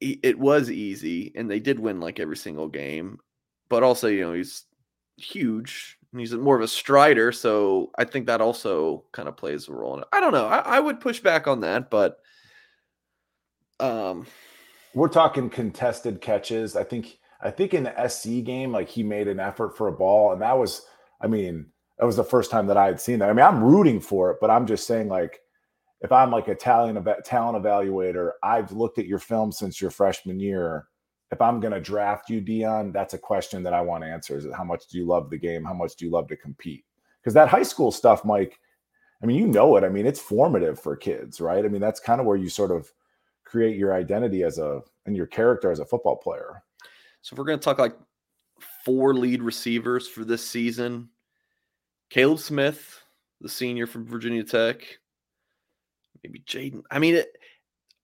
he- 0.00 0.20
it 0.22 0.38
was 0.38 0.70
easy, 0.70 1.32
and 1.34 1.50
they 1.50 1.60
did 1.60 1.78
win 1.78 2.00
like 2.00 2.20
every 2.20 2.36
single 2.36 2.68
game. 2.68 3.18
But 3.68 3.82
also, 3.82 4.08
you 4.08 4.20
know, 4.22 4.32
he's 4.34 4.64
huge. 5.16 5.98
and 6.12 6.20
He's 6.20 6.34
more 6.34 6.56
of 6.56 6.62
a 6.62 6.68
strider, 6.68 7.32
so 7.32 7.90
I 7.98 8.04
think 8.04 8.26
that 8.26 8.40
also 8.40 9.04
kind 9.12 9.28
of 9.28 9.36
plays 9.36 9.68
a 9.68 9.72
role 9.72 9.94
in 9.96 10.02
it. 10.02 10.08
I 10.12 10.20
don't 10.20 10.32
know. 10.32 10.46
I, 10.46 10.58
I 10.58 10.80
would 10.80 11.00
push 11.00 11.20
back 11.20 11.46
on 11.46 11.60
that, 11.60 11.90
but 11.90 12.18
um, 13.80 14.26
We're 14.94 15.08
talking 15.08 15.48
contested 15.50 16.20
catches. 16.20 16.76
I 16.76 16.84
think 16.84 17.18
I 17.42 17.50
think 17.50 17.74
in 17.74 17.84
the 17.84 18.08
SC 18.08 18.44
game, 18.44 18.72
like 18.72 18.88
he 18.88 19.02
made 19.02 19.28
an 19.28 19.40
effort 19.40 19.76
for 19.76 19.88
a 19.88 19.92
ball, 19.92 20.32
and 20.32 20.42
that 20.42 20.56
was, 20.56 20.86
I 21.20 21.26
mean, 21.26 21.66
that 21.98 22.06
was 22.06 22.16
the 22.16 22.24
first 22.24 22.50
time 22.50 22.66
that 22.68 22.76
I 22.76 22.86
had 22.86 23.00
seen 23.00 23.18
that. 23.18 23.28
I 23.28 23.32
mean, 23.32 23.44
I'm 23.44 23.62
rooting 23.62 24.00
for 24.00 24.30
it, 24.30 24.38
but 24.40 24.50
I'm 24.50 24.66
just 24.66 24.86
saying, 24.86 25.08
like, 25.08 25.40
if 26.00 26.10
I'm 26.10 26.30
like 26.30 26.48
a 26.48 26.54
talent 26.54 27.06
talent 27.24 27.64
evaluator, 27.64 28.32
I've 28.42 28.72
looked 28.72 28.98
at 28.98 29.06
your 29.06 29.20
film 29.20 29.52
since 29.52 29.80
your 29.80 29.90
freshman 29.90 30.40
year. 30.40 30.88
If 31.30 31.40
I'm 31.40 31.60
going 31.60 31.72
to 31.72 31.80
draft 31.80 32.28
you, 32.28 32.42
Deion, 32.42 32.92
that's 32.92 33.14
a 33.14 33.18
question 33.18 33.62
that 33.62 33.72
I 33.72 33.80
want 33.80 34.04
answers. 34.04 34.44
How 34.54 34.64
much 34.64 34.88
do 34.88 34.98
you 34.98 35.06
love 35.06 35.30
the 35.30 35.38
game? 35.38 35.64
How 35.64 35.72
much 35.72 35.96
do 35.96 36.04
you 36.04 36.10
love 36.10 36.28
to 36.28 36.36
compete? 36.36 36.84
Because 37.20 37.34
that 37.34 37.48
high 37.48 37.62
school 37.62 37.90
stuff, 37.92 38.24
Mike, 38.24 38.58
I 39.22 39.26
mean, 39.26 39.38
you 39.38 39.46
know 39.46 39.76
it. 39.76 39.84
I 39.84 39.88
mean, 39.88 40.04
it's 40.04 40.20
formative 40.20 40.80
for 40.80 40.96
kids, 40.96 41.40
right? 41.40 41.64
I 41.64 41.68
mean, 41.68 41.80
that's 41.80 42.00
kind 42.00 42.20
of 42.20 42.26
where 42.26 42.36
you 42.36 42.48
sort 42.48 42.72
of 42.72 42.92
create 43.44 43.76
your 43.76 43.94
identity 43.94 44.42
as 44.42 44.58
a 44.58 44.82
and 45.06 45.16
your 45.16 45.26
character 45.26 45.70
as 45.70 45.78
a 45.78 45.84
football 45.84 46.16
player. 46.16 46.62
So 47.22 47.34
if 47.34 47.38
we're 47.38 47.44
going 47.44 47.58
to 47.58 47.64
talk 47.64 47.78
like 47.78 47.96
four 48.84 49.14
lead 49.14 49.42
receivers 49.42 50.06
for 50.08 50.24
this 50.24 50.46
season, 50.46 51.08
Caleb 52.10 52.40
Smith, 52.40 53.00
the 53.40 53.48
senior 53.48 53.86
from 53.86 54.06
Virginia 54.06 54.44
Tech, 54.44 54.98
maybe 56.22 56.40
Jaden. 56.40 56.82
I 56.90 56.98
mean, 56.98 57.14
it, 57.14 57.28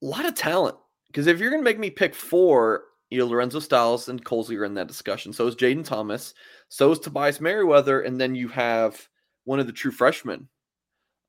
a 0.03 0.07
lot 0.07 0.25
of 0.25 0.35
talent. 0.35 0.77
Because 1.09 1.27
if 1.27 1.39
you're 1.39 1.51
going 1.51 1.63
to 1.63 1.65
make 1.65 1.79
me 1.79 1.91
pick 1.91 2.15
four, 2.15 2.85
you 3.11 3.19
know, 3.19 3.27
Lorenzo 3.27 3.59
Styles 3.59 4.09
and 4.09 4.25
Colzie 4.25 4.59
are 4.59 4.65
in 4.65 4.75
that 4.75 4.89
discussion. 4.89 5.33
So 5.33 5.47
is 5.47 5.57
Jaden 5.57 5.85
Thomas. 5.85 6.35
So 6.69 6.93
is 6.93 6.99
Tobias 6.99 7.41
Merriweather. 7.41 8.03
And 8.03 8.21
then 8.21 8.35
you 8.35 8.49
have 8.49 9.09
one 9.45 9.59
of 9.59 9.67
the 9.67 9.73
true 9.73 9.91
freshmen. 9.91 10.49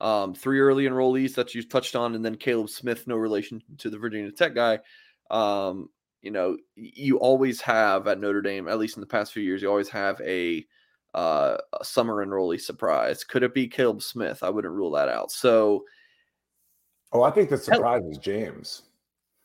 Um, 0.01 0.33
three 0.33 0.59
early 0.59 0.85
enrollees 0.85 1.35
that 1.35 1.53
you 1.53 1.61
touched 1.61 1.95
on, 1.95 2.15
and 2.15 2.23
then 2.23 2.35
Caleb 2.35 2.69
Smith, 2.69 3.05
no 3.05 3.17
relation 3.17 3.61
to 3.79 3.89
the 3.89 3.97
Virginia 3.97 4.31
Tech 4.31 4.55
guy. 4.55 4.79
Um, 5.29 5.89
you 6.21 6.31
know, 6.31 6.57
you 6.75 7.17
always 7.17 7.61
have 7.61 8.07
at 8.07 8.19
Notre 8.19 8.41
Dame, 8.41 8.67
at 8.67 8.79
least 8.79 8.97
in 8.97 9.01
the 9.01 9.07
past 9.07 9.33
few 9.33 9.43
years, 9.43 9.61
you 9.61 9.69
always 9.69 9.89
have 9.89 10.19
a, 10.21 10.65
uh, 11.13 11.57
a 11.79 11.85
summer 11.85 12.25
enrollee 12.25 12.59
surprise. 12.59 13.23
Could 13.23 13.43
it 13.43 13.53
be 13.53 13.67
Caleb 13.67 14.01
Smith? 14.01 14.43
I 14.43 14.49
wouldn't 14.49 14.73
rule 14.73 14.91
that 14.91 15.09
out. 15.09 15.31
So 15.31 15.85
Oh, 17.11 17.23
I 17.23 17.31
think 17.31 17.49
the 17.49 17.57
surprise 17.57 18.03
is 18.05 18.17
James. 18.17 18.83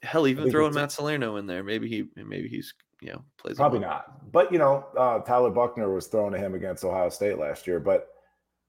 hell, 0.02 0.26
even 0.26 0.50
throwing 0.50 0.74
Matt 0.74 0.92
Salerno 0.92 1.36
in 1.36 1.46
there, 1.46 1.64
maybe 1.64 1.88
he, 1.88 2.04
maybe 2.16 2.48
he's 2.48 2.74
you 3.00 3.12
know 3.12 3.24
plays 3.38 3.56
Probably 3.56 3.80
not. 3.80 4.30
But 4.32 4.52
you 4.52 4.58
know, 4.58 4.86
uh, 4.96 5.20
Tyler 5.20 5.50
Buckner 5.50 5.92
was 5.92 6.06
thrown 6.06 6.32
to 6.32 6.38
him 6.38 6.54
against 6.54 6.84
Ohio 6.84 7.08
State 7.08 7.38
last 7.38 7.66
year. 7.66 7.80
But 7.80 8.08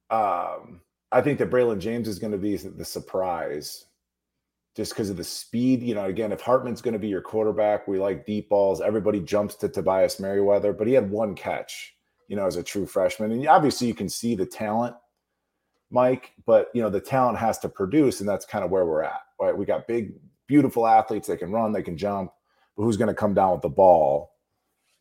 um, 0.10 0.82
I 1.12 1.22
think 1.22 1.40
that 1.40 1.52
Braylon 1.52 1.80
James 1.80 2.08
is 2.08 2.20
going 2.20 2.32
to 2.32 2.38
be 2.38 2.56
the 2.56 2.86
surprise 2.86 3.86
just 4.76 4.92
because 4.92 5.10
of 5.10 5.18
the 5.18 5.24
speed. 5.24 5.82
You 5.82 5.96
know, 5.96 6.06
again, 6.06 6.32
if 6.32 6.42
Hartman's 6.42 6.82
going 6.82 6.94
to 6.94 7.00
be 7.00 7.08
your 7.08 7.22
quarterback, 7.22 7.88
we 7.88 8.00
like 8.00 8.26
deep 8.26 8.50
balls. 8.50 8.82
Everybody 8.82 9.20
jumps 9.20 9.56
to 9.56 9.70
Tobias 9.70 10.20
Merriweather, 10.20 10.74
but 10.74 10.88
he 10.88 10.94
had 10.94 11.10
one 11.10 11.34
catch, 11.36 11.96
you 12.28 12.36
know, 12.36 12.46
as 12.46 12.58
a 12.58 12.64
true 12.64 12.86
freshman. 12.86 13.32
And 13.32 13.48
obviously 13.48 13.88
you 13.88 13.96
can 13.96 14.10
see 14.10 14.36
the 14.36 14.46
talent, 14.46 14.96
Mike, 15.92 16.34
but 16.46 16.70
you 16.74 16.82
know, 16.82 16.90
the 16.90 17.00
talent 17.00 17.38
has 17.38 17.58
to 17.60 17.70
produce, 17.70 18.20
and 18.20 18.28
that's 18.28 18.46
kind 18.46 18.66
of 18.66 18.72
where 18.72 18.86
we're 18.86 19.04
at. 19.04 19.22
Right. 19.40 19.58
We 19.58 19.66
got 19.66 19.88
big, 19.88 20.14
beautiful 20.48 20.88
athletes. 20.88 21.28
They 21.28 21.38
can 21.38 21.52
run, 21.52 21.72
they 21.72 21.84
can 21.84 21.98
jump, 21.98 22.32
but 22.76 22.84
who's 22.84 22.98
going 22.98 23.08
to 23.08 23.14
come 23.14 23.34
down 23.34 23.52
with 23.54 23.62
the 23.62 23.70
ball? 23.70 24.32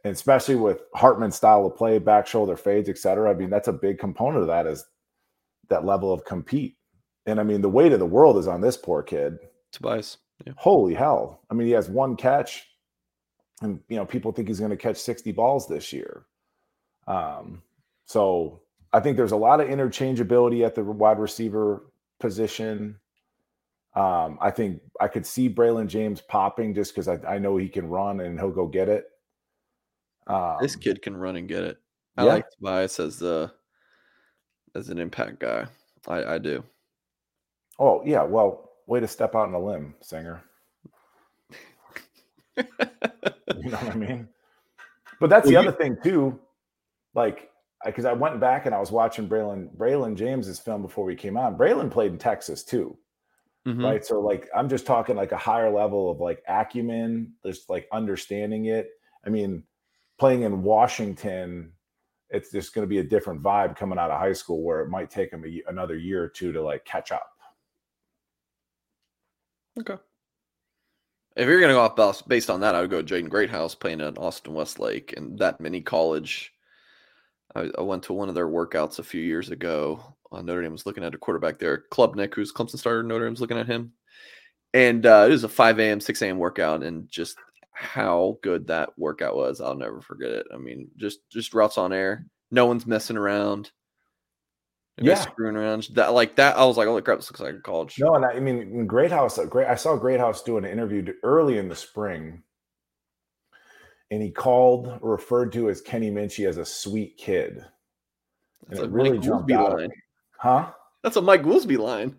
And 0.05 0.13
especially 0.13 0.57
with 0.57 0.83
Hartman's 0.95 1.37
style 1.37 1.65
of 1.65 1.77
play, 1.77 1.99
back 1.99 2.27
shoulder 2.27 2.57
fades, 2.57 2.91
et 2.91 2.99
cetera. 2.99 3.31
I 3.31 3.35
mean, 3.35 3.49
that's 3.49 3.69
a 3.69 3.73
big 3.73 3.99
component 3.99 4.43
of 4.43 4.49
that 4.49 4.67
is 4.67 4.85
that 5.71 5.87
level 5.87 6.13
of 6.13 6.27
compete. 6.27 6.77
And 7.27 7.41
I 7.41 7.43
mean, 7.43 7.63
the 7.63 7.71
weight 7.71 7.93
of 7.93 8.01
the 8.01 8.07
world 8.07 8.37
is 8.37 8.47
on 8.47 8.61
this 8.61 8.77
poor 8.77 9.03
kid. 9.03 9.39
Tobias. 9.75 10.19
Yeah. 10.47 10.55
Holy 10.57 10.95
hell. 10.95 11.43
I 11.51 11.55
mean, 11.55 11.67
he 11.67 11.73
has 11.75 11.89
one 11.89 12.17
catch, 12.17 12.67
and 13.63 13.81
you 13.89 13.97
know, 13.97 14.07
people 14.07 14.33
think 14.33 14.49
he's 14.49 14.59
going 14.59 14.71
to 14.71 14.77
catch 14.77 14.97
60 14.97 15.33
balls 15.33 15.69
this 15.69 15.93
year. 15.93 16.25
Um, 17.07 17.63
so 18.07 18.63
I 18.93 19.01
think 19.01 19.17
there's 19.17 19.33
a 19.33 19.37
lot 19.37 19.61
of 19.61 19.69
interchangeability 19.69 20.65
at 20.65 20.75
the 20.75 20.83
wide 20.83 21.19
receiver 21.19 21.85
position. 22.21 22.97
Um, 23.95 24.39
I 24.41 24.51
think 24.51 24.81
I 25.01 25.09
could 25.09 25.27
see 25.27 25.49
Braylon 25.49 25.87
James 25.87 26.21
popping 26.21 26.75
just 26.75 26.95
because 26.95 27.09
I, 27.09 27.19
I 27.29 27.39
know 27.39 27.57
he 27.57 27.69
can 27.69 27.89
run 27.89 28.21
and 28.21 28.39
he'll 28.39 28.51
go 28.51 28.67
get 28.67 28.89
it. 28.89 29.07
Um, 30.27 30.57
This 30.61 30.75
kid 30.75 31.03
can 31.03 31.17
run 31.17 31.37
and 31.37 31.49
get 31.49 31.63
it. 31.63 31.79
I 32.17 32.25
yeah. 32.25 32.33
like 32.33 32.51
Tobias 32.51 32.99
as 32.99 33.19
the 33.19 33.53
as 34.75 34.89
an 34.89 34.99
impact 34.99 35.41
guy. 35.41 35.67
I, 36.07 36.35
I 36.35 36.39
do. 36.39 36.65
Oh 37.79 38.03
yeah, 38.05 38.23
well, 38.23 38.71
way 38.87 39.01
to 39.01 39.09
step 39.09 39.35
out 39.35 39.49
on 39.49 39.55
a 39.55 39.59
limb, 39.61 39.95
singer. 40.01 40.43
You 43.57 43.71
know 43.71 43.77
what 43.79 43.93
I 43.93 43.95
mean? 43.95 44.29
But 45.21 45.31
that's 45.31 45.47
the 45.47 45.53
you- 45.53 45.59
other 45.59 45.73
thing 45.73 45.97
too. 46.03 46.39
Like, 47.15 47.51
because 47.85 48.05
I 48.05 48.13
went 48.13 48.41
back 48.41 48.67
and 48.67 48.75
I 48.75 48.79
was 48.81 48.91
watching 48.93 49.29
Braylon 49.29 49.75
Braylon 49.77 50.17
James's 50.17 50.59
film 50.59 50.83
before 50.83 51.05
we 51.05 51.15
came 51.15 51.37
on. 51.37 51.57
Braylon 51.57 51.91
played 51.91 52.13
in 52.13 52.19
Texas 52.19 52.63
too, 52.65 52.97
Mhm. 53.67 53.83
right? 53.85 54.05
So 54.05 54.21
like, 54.21 54.49
I'm 54.55 54.69
just 54.69 54.87
talking 54.87 55.17
like 55.17 55.33
a 55.33 55.37
higher 55.37 55.71
level 55.71 56.11
of 56.11 56.21
like 56.21 56.43
acumen, 56.49 57.33
just 57.45 57.71
like 57.71 57.89
understanding 57.93 58.67
it. 58.67 58.91
I 59.25 59.31
mean, 59.31 59.63
playing 60.19 60.43
in 60.43 60.63
Washington, 60.63 61.73
it's 62.31 62.51
just 62.51 62.75
going 62.75 62.85
to 62.85 62.89
be 62.89 62.99
a 62.99 63.05
different 63.05 63.43
vibe 63.43 63.77
coming 63.77 63.99
out 63.99 64.11
of 64.11 64.19
high 64.19 64.33
school 64.33 64.63
where 64.63 64.81
it 64.81 64.89
might 64.91 65.11
take 65.11 65.31
him 65.33 65.45
a, 65.45 65.63
another 65.71 65.97
year 65.97 66.23
or 66.25 66.29
two 66.29 66.53
to 66.53 66.63
like 66.63 66.85
catch 66.85 67.13
up. 67.13 67.31
Okay. 69.81 69.97
If 71.37 71.49
you're 71.49 71.61
gonna 71.61 71.73
go 71.73 71.81
off 71.81 72.29
based 72.29 72.51
on 72.51 72.61
that, 72.61 72.75
I 72.75 72.81
would 72.81 72.91
go 72.91 73.03
Jaden 73.03 73.29
Greathouse 73.29 73.75
playing 73.75 74.01
at 74.01 74.19
Austin 74.19 74.55
Westlake 74.55 75.15
and 75.17 75.39
that 75.39 75.61
mini 75.61 75.81
college 75.81 76.55
I, 77.55 77.71
I 77.79 77.83
went 77.83 78.03
to 78.05 78.13
one 78.13 78.29
of 78.29 78.35
their 78.35 78.49
workouts 78.49 78.99
a 78.99 79.05
few 79.05 79.21
years 79.21 79.51
ago. 79.51 80.01
Uh, 80.33 80.43
Notre 80.43 80.63
Dame 80.63 80.73
was 80.73 80.87
looking 80.87 81.05
at 81.05 81.15
a 81.15 81.19
quarterback 81.19 81.59
there, 81.59 81.85
Klubnik, 81.91 82.35
who's 82.35 82.53
Clemson 82.53 82.79
starter. 82.79 83.03
Notre 83.03 83.27
Dame's 83.27 83.41
looking 83.41 83.59
at 83.59 83.67
him, 83.67 83.93
and 84.73 85.07
uh, 85.07 85.25
it 85.29 85.31
was 85.31 85.45
a 85.45 85.49
5 85.49 85.79
a.m., 85.79 86.01
6 86.01 86.23
a.m. 86.23 86.39
workout, 86.39 86.83
and 86.83 87.09
just 87.09 87.37
how 87.73 88.39
good 88.43 88.67
that 88.67 88.91
workout 88.99 89.37
was, 89.37 89.61
I'll 89.61 89.77
never 89.77 90.01
forget 90.01 90.31
it. 90.31 90.47
I 90.53 90.57
mean, 90.57 90.89
just 90.97 91.21
just 91.31 91.55
routes 91.55 91.79
on 91.79 91.93
air, 91.93 92.27
no 92.51 92.67
one's 92.67 92.87
messing 92.87 93.17
around. 93.17 93.71
Yeah. 94.99 95.15
screwing 95.17 95.57
around. 95.57 95.89
That 95.95 96.13
like 96.13 96.37
that, 96.37 96.57
I 96.57 96.65
was 96.65 96.77
like, 96.77 96.87
"Holy 96.87 97.03
crap! 97.03 97.19
This 97.19 97.31
looks 97.31 97.41
like 97.41 97.55
a 97.55 97.61
college." 97.61 97.97
No, 97.99 98.15
and 98.15 98.25
I, 98.25 98.33
I 98.33 98.41
mean, 98.41 98.87
Greathouse, 98.87 99.39
uh, 99.39 99.45
great. 99.45 99.67
I 99.67 99.75
saw 99.75 99.97
Greathouse 99.97 100.43
do 100.43 100.57
an 100.57 100.65
interview 100.65 101.05
early 101.25 101.59
in 101.59 101.69
the 101.69 101.75
spring, 101.75 102.43
and 104.11 104.23
he 104.23 104.31
called 104.31 104.99
referred 105.03 105.53
to 105.55 105.69
as 105.69 105.81
Kenny 105.81 106.11
Minchey 106.11 106.49
as 106.49 106.59
a 106.59 106.65
sweet 106.65 107.17
kid. 107.17 107.65
That's 108.69 108.81
And 108.81 108.81
a 108.81 108.83
it 108.85 108.91
really 108.91 109.11
Mike 109.13 109.23
jumped 109.23 109.51
Goolsby 109.51 109.57
out 109.57 109.79
line. 109.79 109.91
Huh? 110.39 110.71
That's 111.03 111.17
a 111.17 111.23
Mike 111.23 111.43
Goolsby 111.43 111.79
line. 111.79 112.17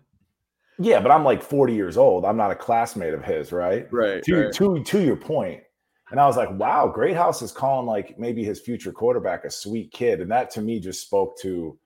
Yeah, 0.78 1.00
but 1.00 1.10
I'm 1.10 1.24
like 1.24 1.42
40 1.42 1.74
years 1.74 1.96
old. 1.96 2.24
I'm 2.24 2.36
not 2.36 2.50
a 2.50 2.56
classmate 2.56 3.14
of 3.14 3.24
his, 3.24 3.50
right? 3.52 3.90
Right. 3.90 4.22
To 4.24 4.36
right. 4.36 4.52
to 4.54 4.82
to 4.82 5.00
your 5.00 5.16
point. 5.16 5.62
And 6.10 6.20
I 6.20 6.26
was 6.26 6.36
like, 6.36 6.50
wow, 6.52 6.86
Greathouse 6.86 7.42
is 7.42 7.50
calling 7.50 7.86
like 7.86 8.18
maybe 8.18 8.44
his 8.44 8.60
future 8.60 8.92
quarterback 8.92 9.44
a 9.44 9.50
sweet 9.50 9.90
kid. 9.90 10.20
And 10.20 10.30
that 10.30 10.50
to 10.50 10.60
me 10.60 10.78
just 10.78 11.02
spoke 11.02 11.38
to 11.40 11.76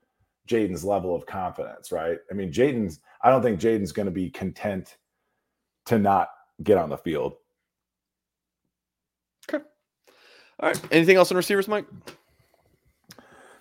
Jaden's 0.51 0.83
level 0.83 1.15
of 1.15 1.25
confidence, 1.25 1.91
right? 1.91 2.17
I 2.29 2.33
mean, 2.33 2.51
Jaden's, 2.51 2.99
I 3.21 3.29
don't 3.29 3.41
think 3.41 3.59
Jaden's 3.59 3.91
going 3.91 4.07
to 4.07 4.11
be 4.11 4.29
content 4.29 4.97
to 5.85 5.97
not 5.97 6.29
get 6.63 6.77
on 6.77 6.89
the 6.89 6.97
field. 6.97 7.35
Okay. 9.49 9.63
All 10.59 10.69
right. 10.69 10.81
Anything 10.91 11.17
else 11.17 11.31
on 11.31 11.37
receivers, 11.37 11.67
Mike? 11.67 11.85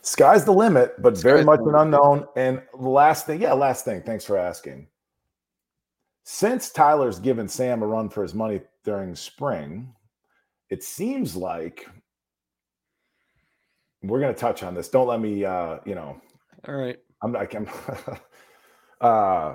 Sky's 0.03 0.45
the 0.45 0.53
limit, 0.53 1.01
but 1.03 1.17
very 1.19 1.45
much 1.45 1.61
an 1.61 1.75
unknown. 1.75 2.27
And 2.37 2.63
last 2.75 3.27
thing, 3.27 3.43
yeah, 3.43 3.53
last 3.53 3.85
thing. 3.85 4.03
Thanks 4.03 4.25
for 4.25 4.37
asking. 4.39 4.87
Since 6.25 6.71
Tyler's 6.71 7.19
given 7.19 7.49
Sam 7.49 7.83
a 7.83 7.87
run 7.87 8.09
for 8.09 8.23
his 8.23 8.35
money 8.35 8.63
during 8.85 9.15
spring, 9.15 9.93
it 10.71 10.83
seems 10.83 11.37
like 11.37 11.87
we're 14.03 14.21
going 14.21 14.35
to 14.35 14.41
touch 14.41 14.63
on 14.63 14.75
this. 14.75 14.89
Don't 14.89 15.07
let 15.07 15.21
me, 15.21 15.45
uh, 15.45 15.79
you 15.85 15.95
know, 15.95 16.21
All 16.67 16.75
right. 16.75 16.99
I'm 17.23 17.33
not. 17.33 17.55
I'm, 17.55 17.69
uh, 19.01 19.55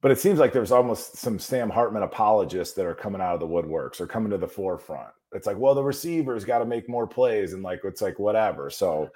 but 0.00 0.10
it 0.10 0.18
seems 0.18 0.38
like 0.38 0.52
there's 0.52 0.72
almost 0.72 1.16
some 1.16 1.38
Sam 1.38 1.68
Hartman 1.68 2.02
apologists 2.02 2.74
that 2.74 2.86
are 2.86 2.94
coming 2.94 3.20
out 3.20 3.34
of 3.34 3.40
the 3.40 3.46
woodworks 3.46 4.00
or 4.00 4.06
coming 4.06 4.30
to 4.30 4.38
the 4.38 4.48
forefront. 4.48 5.10
It's 5.32 5.46
like, 5.46 5.58
well, 5.58 5.74
the 5.74 5.82
receivers 5.82 6.44
got 6.44 6.58
to 6.58 6.64
make 6.64 6.88
more 6.88 7.06
plays, 7.06 7.52
and 7.52 7.62
like 7.62 7.80
it's 7.84 8.02
like 8.02 8.18
whatever. 8.18 8.70
So, 8.70 9.10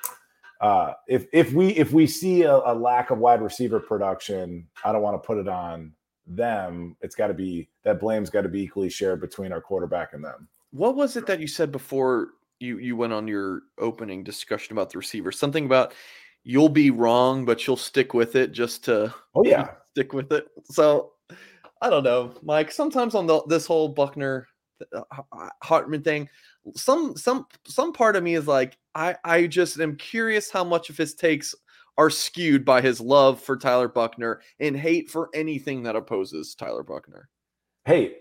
uh, 0.61 0.93
if 1.09 1.27
if 1.33 1.53
we 1.53 1.69
if 1.71 1.93
we 1.93 2.07
see 2.07 2.43
a, 2.43 2.57
a 2.57 2.75
lack 2.75 3.11
of 3.11 3.19
wide 3.19 3.43
receiver 3.43 3.81
production, 3.81 4.67
I 4.85 4.93
don't 4.93 5.03
want 5.03 5.21
to 5.21 5.27
put 5.27 5.39
it 5.39 5.49
on 5.49 5.93
them. 6.27 6.97
It's 7.01 7.15
got 7.15 7.29
to 7.29 7.35
be 7.35 7.69
that 7.83 7.99
blame's 7.99 8.31
got 8.31 8.43
to 8.43 8.49
be 8.49 8.63
equally 8.63 8.91
shared 8.91 9.21
between 9.21 9.53
our 9.53 9.61
quarterback 9.61 10.13
and 10.13 10.23
them. 10.23 10.49
What 10.71 10.97
was 10.97 11.17
it 11.17 11.27
that 11.27 11.41
you 11.41 11.47
said 11.47 11.73
before 11.73 12.29
you 12.61 12.79
you 12.79 12.97
went 12.97 13.13
on 13.13 13.27
your 13.27 13.63
opening 13.79 14.23
discussion 14.23 14.73
about 14.73 14.91
the 14.91 14.99
receivers? 14.99 15.39
Something 15.39 15.67
about 15.67 15.95
you'll 16.45 16.69
be 16.69 16.91
wrong, 16.91 17.45
but 17.45 17.67
you'll 17.67 17.77
stick 17.77 18.15
with 18.15 18.37
it 18.37 18.53
just 18.53 18.85
to 18.85 19.13
Oh 19.35 19.43
yeah, 19.45 19.71
stick 19.93 20.13
with 20.13 20.31
it. 20.33 20.47
So 20.65 21.13
I 21.81 21.91
don't 21.91 22.05
know, 22.05 22.35
Mike. 22.43 22.71
Sometimes 22.71 23.15
on 23.15 23.27
the, 23.27 23.43
this 23.49 23.67
whole 23.67 23.89
Buckner 23.89 24.47
uh, 24.95 25.49
Hartman 25.63 26.03
thing, 26.03 26.29
some 26.77 27.17
some 27.17 27.47
some 27.67 27.93
part 27.93 28.17
of 28.17 28.23
me 28.23 28.35
is 28.35 28.47
like, 28.47 28.79
I 28.95 29.17
I 29.25 29.47
just 29.47 29.81
am 29.81 29.97
curious 29.97 30.51
how 30.51 30.65
much 30.65 30.91
of 30.91 30.97
his 30.97 31.15
takes 31.15 31.55
are 31.97 32.11
skewed 32.11 32.65
by 32.65 32.81
his 32.81 33.01
love 33.01 33.41
for 33.41 33.57
Tyler 33.57 33.89
Buckner 33.89 34.41
and 34.59 34.77
hate 34.77 35.09
for 35.09 35.31
anything 35.33 35.85
that 35.85 35.95
opposes 35.95 36.55
Tyler 36.55 36.83
Buckner. 36.83 37.29
hey, 37.85 38.17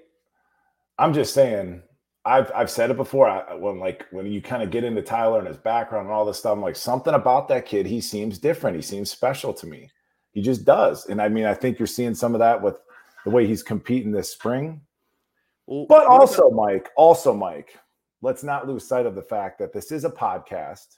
I'm 0.97 1.13
just 1.13 1.33
saying. 1.33 1.81
I've 2.25 2.51
I've 2.55 2.71
said 2.71 2.89
it 2.89 2.97
before. 2.97 3.27
I, 3.27 3.53
when 3.55 3.79
like 3.79 4.05
when 4.11 4.27
you 4.27 4.41
kind 4.41 4.63
of 4.63 4.71
get 4.71 4.83
into 4.83 5.01
Tyler 5.01 5.39
and 5.39 5.47
his 5.47 5.57
background 5.57 6.07
and 6.07 6.13
all 6.13 6.25
this 6.25 6.39
stuff, 6.39 6.53
I'm 6.53 6.61
like 6.61 6.75
something 6.75 7.13
about 7.13 7.47
that 7.49 7.65
kid. 7.65 7.85
He 7.85 7.99
seems 7.99 8.37
different. 8.37 8.75
He 8.75 8.81
seems 8.81 9.11
special 9.11 9.53
to 9.55 9.67
me. 9.67 9.89
He 10.31 10.41
just 10.41 10.65
does. 10.65 11.05
And 11.07 11.21
I 11.21 11.27
mean, 11.27 11.45
I 11.45 11.53
think 11.53 11.77
you're 11.77 11.87
seeing 11.87 12.15
some 12.15 12.33
of 12.33 12.39
that 12.39 12.61
with 12.61 12.77
the 13.25 13.29
way 13.29 13.45
he's 13.45 13.63
competing 13.63 14.11
this 14.11 14.31
spring. 14.31 14.81
But 15.67 16.07
also, 16.07 16.49
Mike, 16.49 16.89
also 16.97 17.33
Mike, 17.33 17.77
let's 18.21 18.43
not 18.43 18.67
lose 18.67 18.85
sight 18.85 19.05
of 19.05 19.15
the 19.15 19.21
fact 19.21 19.59
that 19.59 19.71
this 19.71 19.91
is 19.91 20.03
a 20.03 20.09
podcast. 20.09 20.97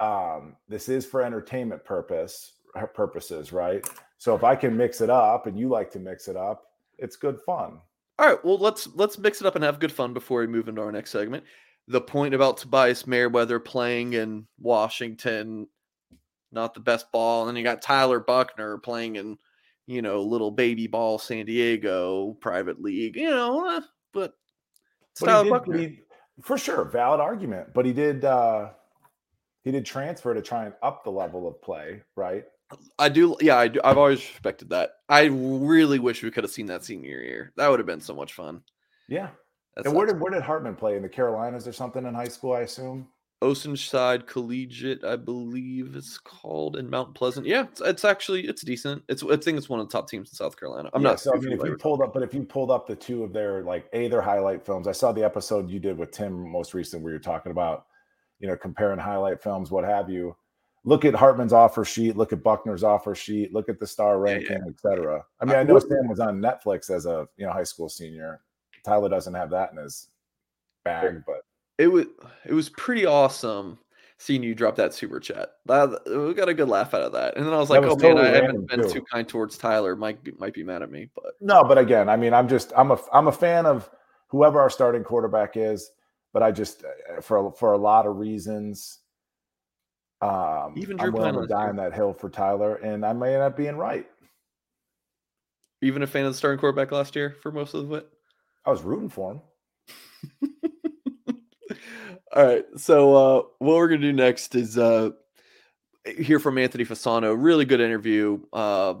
Um, 0.00 0.56
this 0.68 0.88
is 0.88 1.04
for 1.04 1.22
entertainment 1.22 1.84
purpose 1.84 2.52
purposes, 2.94 3.52
right? 3.52 3.86
So 4.18 4.34
if 4.34 4.44
I 4.44 4.54
can 4.54 4.76
mix 4.76 5.00
it 5.00 5.10
up 5.10 5.46
and 5.46 5.58
you 5.58 5.68
like 5.68 5.90
to 5.92 5.98
mix 5.98 6.28
it 6.28 6.36
up, 6.36 6.64
it's 6.98 7.16
good 7.16 7.40
fun. 7.40 7.80
All 8.18 8.26
right, 8.26 8.44
well 8.44 8.58
let's 8.58 8.88
let's 8.94 9.18
mix 9.18 9.40
it 9.40 9.46
up 9.46 9.54
and 9.54 9.64
have 9.64 9.78
good 9.78 9.92
fun 9.92 10.12
before 10.12 10.40
we 10.40 10.46
move 10.46 10.68
into 10.68 10.82
our 10.82 10.90
next 10.92 11.10
segment. 11.10 11.44
The 11.86 12.00
point 12.00 12.34
about 12.34 12.56
Tobias 12.58 13.06
Merriweather 13.06 13.60
playing 13.60 14.14
in 14.14 14.46
Washington, 14.58 15.68
not 16.52 16.74
the 16.74 16.80
best 16.80 17.10
ball, 17.12 17.42
and 17.42 17.48
then 17.48 17.56
you 17.56 17.62
got 17.62 17.80
Tyler 17.80 18.20
Buckner 18.20 18.76
playing 18.78 19.16
in, 19.16 19.38
you 19.86 20.02
know, 20.02 20.20
little 20.22 20.50
baby 20.50 20.86
ball 20.86 21.18
San 21.18 21.46
Diego 21.46 22.36
private 22.40 22.82
league, 22.82 23.16
you 23.16 23.30
know, 23.30 23.76
eh, 23.76 23.80
but 24.12 24.34
But 25.20 25.26
Tyler 25.26 25.44
did, 25.44 25.50
Buckner. 25.50 25.78
he- 25.78 26.00
for 26.42 26.58
sure, 26.58 26.84
valid 26.84 27.20
argument. 27.20 27.72
But 27.74 27.84
he 27.86 27.92
did 27.92 28.24
uh 28.24 28.70
he 29.64 29.70
did 29.72 29.84
transfer 29.84 30.34
to 30.34 30.42
try 30.42 30.64
and 30.66 30.74
up 30.82 31.04
the 31.04 31.10
level 31.10 31.46
of 31.48 31.60
play, 31.62 32.02
right? 32.16 32.44
I 32.98 33.08
do, 33.08 33.36
yeah, 33.40 33.56
I 33.56 33.68
do, 33.68 33.80
I've 33.82 33.98
always 33.98 34.18
respected 34.18 34.70
that. 34.70 34.90
I 35.08 35.24
really 35.24 35.98
wish 35.98 36.22
we 36.22 36.30
could 36.30 36.44
have 36.44 36.50
seen 36.50 36.66
that 36.66 36.84
senior 36.84 37.20
year. 37.20 37.52
That 37.56 37.68
would 37.68 37.78
have 37.78 37.86
been 37.86 38.00
so 38.00 38.14
much 38.14 38.34
fun. 38.34 38.62
Yeah. 39.08 39.28
That 39.76 39.86
and 39.86 39.94
where 39.94 40.06
did 40.06 40.20
where 40.20 40.32
did 40.32 40.42
Hartman 40.42 40.74
play? 40.74 40.96
In 40.96 41.02
the 41.02 41.08
Carolinas 41.08 41.68
or 41.68 41.72
something 41.72 42.04
in 42.04 42.14
high 42.14 42.28
school, 42.28 42.52
I 42.52 42.60
assume? 42.62 43.08
Oceanside 43.40 44.26
Collegiate, 44.26 45.04
I 45.04 45.14
believe 45.14 45.94
it's 45.94 46.18
called 46.18 46.76
in 46.76 46.90
Mount 46.90 47.14
Pleasant. 47.14 47.46
Yeah, 47.46 47.64
it's, 47.64 47.80
it's 47.80 48.04
actually 48.04 48.48
it's 48.48 48.62
decent. 48.62 49.04
It's 49.08 49.22
I 49.22 49.36
think 49.36 49.56
it's 49.56 49.68
one 49.68 49.78
of 49.78 49.88
the 49.88 49.92
top 49.92 50.10
teams 50.10 50.30
in 50.30 50.34
South 50.34 50.58
Carolina. 50.58 50.90
I'm 50.92 51.02
Yeah, 51.02 51.10
not. 51.10 51.20
So 51.20 51.32
I 51.32 51.38
mean, 51.38 51.52
if 51.52 51.62
you 51.62 51.76
pulled 51.76 52.02
up, 52.02 52.12
but 52.12 52.24
if 52.24 52.34
you 52.34 52.42
pulled 52.42 52.72
up 52.72 52.88
the 52.88 52.96
two 52.96 53.22
of 53.22 53.32
their 53.32 53.62
like 53.62 53.88
a 53.92 54.08
their 54.08 54.22
highlight 54.22 54.66
films, 54.66 54.88
I 54.88 54.92
saw 54.92 55.12
the 55.12 55.22
episode 55.22 55.70
you 55.70 55.78
did 55.78 55.96
with 55.96 56.10
Tim 56.10 56.50
most 56.50 56.74
recent 56.74 57.02
where 57.02 57.12
you're 57.12 57.20
talking 57.20 57.52
about, 57.52 57.86
you 58.40 58.48
know, 58.48 58.56
comparing 58.56 58.98
highlight 58.98 59.40
films, 59.40 59.70
what 59.70 59.84
have 59.84 60.10
you. 60.10 60.34
Look 60.84 61.04
at 61.04 61.14
Hartman's 61.14 61.52
offer 61.52 61.84
sheet. 61.84 62.16
Look 62.16 62.32
at 62.32 62.42
Buckner's 62.42 62.84
offer 62.84 63.14
sheet. 63.14 63.52
Look 63.52 63.68
at 63.68 63.78
the 63.78 63.86
star 63.86 64.14
Yeah, 64.14 64.32
ranking, 64.32 64.62
et 64.66 64.80
cetera. 64.80 65.24
I 65.40 65.44
mean, 65.44 65.56
I 65.56 65.62
know 65.62 65.78
Sam 65.78 66.08
was 66.08 66.20
on 66.20 66.40
Netflix 66.40 66.90
as 66.90 67.06
a 67.06 67.28
you 67.36 67.46
know 67.46 67.52
high 67.52 67.64
school 67.64 67.88
senior. 67.88 68.40
Tyler 68.84 69.08
doesn't 69.08 69.34
have 69.34 69.50
that 69.50 69.72
in 69.72 69.78
his 69.78 70.08
bag, 70.84 71.22
but 71.26 71.42
it 71.78 71.88
was 71.88 72.06
it 72.46 72.52
was 72.52 72.68
pretty 72.70 73.06
awesome 73.06 73.78
seeing 74.18 74.42
you 74.42 74.54
drop 74.54 74.76
that 74.76 74.92
super 74.94 75.20
chat. 75.20 75.50
That, 75.66 76.00
we 76.06 76.34
got 76.34 76.48
a 76.48 76.54
good 76.54 76.68
laugh 76.68 76.94
out 76.94 77.02
of 77.02 77.12
that, 77.12 77.36
and 77.36 77.46
then 77.46 77.52
I 77.52 77.58
was 77.58 77.70
like, 77.70 77.82
was 77.82 77.96
oh 78.02 78.14
man, 78.14 78.18
I 78.18 78.28
haven't 78.28 78.68
been 78.68 78.82
too. 78.82 78.88
too 78.88 79.02
kind 79.12 79.28
towards 79.28 79.56
Tyler. 79.56 79.96
Might 79.96 80.22
be, 80.22 80.32
might 80.38 80.54
be 80.54 80.64
mad 80.64 80.82
at 80.82 80.90
me, 80.90 81.08
but 81.14 81.34
no. 81.40 81.64
But 81.64 81.78
again, 81.78 82.08
I 82.08 82.16
mean, 82.16 82.34
I'm 82.34 82.48
just 82.48 82.72
I'm 82.76 82.90
a 82.90 82.98
I'm 83.12 83.28
a 83.28 83.32
fan 83.32 83.66
of 83.66 83.90
whoever 84.28 84.60
our 84.60 84.70
starting 84.70 85.04
quarterback 85.04 85.56
is. 85.56 85.90
But 86.32 86.42
I 86.42 86.52
just 86.52 86.84
uh, 86.84 87.20
for 87.20 87.52
for 87.52 87.72
a 87.72 87.78
lot 87.78 88.06
of 88.06 88.16
reasons. 88.16 89.00
Um, 90.20 90.74
Even 90.76 90.96
Drew 90.96 91.06
I'm 91.06 91.12
willing 91.12 91.34
Pyne 91.34 91.42
to 91.42 91.48
die 91.48 91.68
on 91.68 91.76
that 91.76 91.94
hill 91.94 92.12
for 92.12 92.28
Tyler, 92.28 92.76
and 92.76 93.04
I 93.06 93.12
may 93.12 93.34
end 93.34 93.42
up 93.42 93.56
being 93.56 93.76
right. 93.76 94.06
even 95.80 96.02
a 96.02 96.06
fan 96.06 96.24
of 96.24 96.32
the 96.32 96.38
starting 96.38 96.58
quarterback 96.58 96.90
last 96.90 97.14
year 97.14 97.36
for 97.40 97.52
most 97.52 97.74
of 97.74 97.92
it. 97.92 98.08
I 98.64 98.70
was 98.70 98.82
rooting 98.82 99.08
for 99.08 99.32
him. 99.32 99.40
All 102.34 102.44
right. 102.44 102.64
So 102.76 103.14
uh 103.14 103.42
what 103.58 103.76
we're 103.76 103.88
gonna 103.88 104.02
do 104.02 104.12
next 104.12 104.54
is 104.54 104.76
uh 104.76 105.10
hear 106.04 106.38
from 106.38 106.58
Anthony 106.58 106.84
Fasano. 106.84 107.34
Really 107.36 107.64
good 107.64 107.80
interview. 107.80 108.40
Uh 108.52 108.96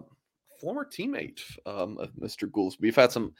former 0.60 0.86
teammate 0.86 1.42
um 1.66 1.98
of 1.98 2.12
Mr. 2.12 2.50
Goolsby. 2.50 2.80
We've 2.80 2.96
had 2.96 3.12
some 3.12 3.34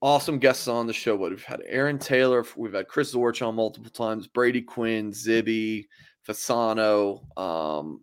awesome 0.00 0.38
guests 0.38 0.68
on 0.68 0.86
the 0.86 0.92
show. 0.92 1.16
What 1.16 1.30
we've 1.30 1.42
had 1.42 1.62
Aaron 1.66 1.98
Taylor, 1.98 2.44
we've 2.56 2.74
had 2.74 2.86
Chris 2.86 3.14
Zorich 3.14 3.44
on 3.44 3.56
multiple 3.56 3.90
times, 3.90 4.28
Brady 4.28 4.62
Quinn, 4.62 5.10
Zibby, 5.10 5.86
Fasano. 6.28 7.22
Um 7.38 8.02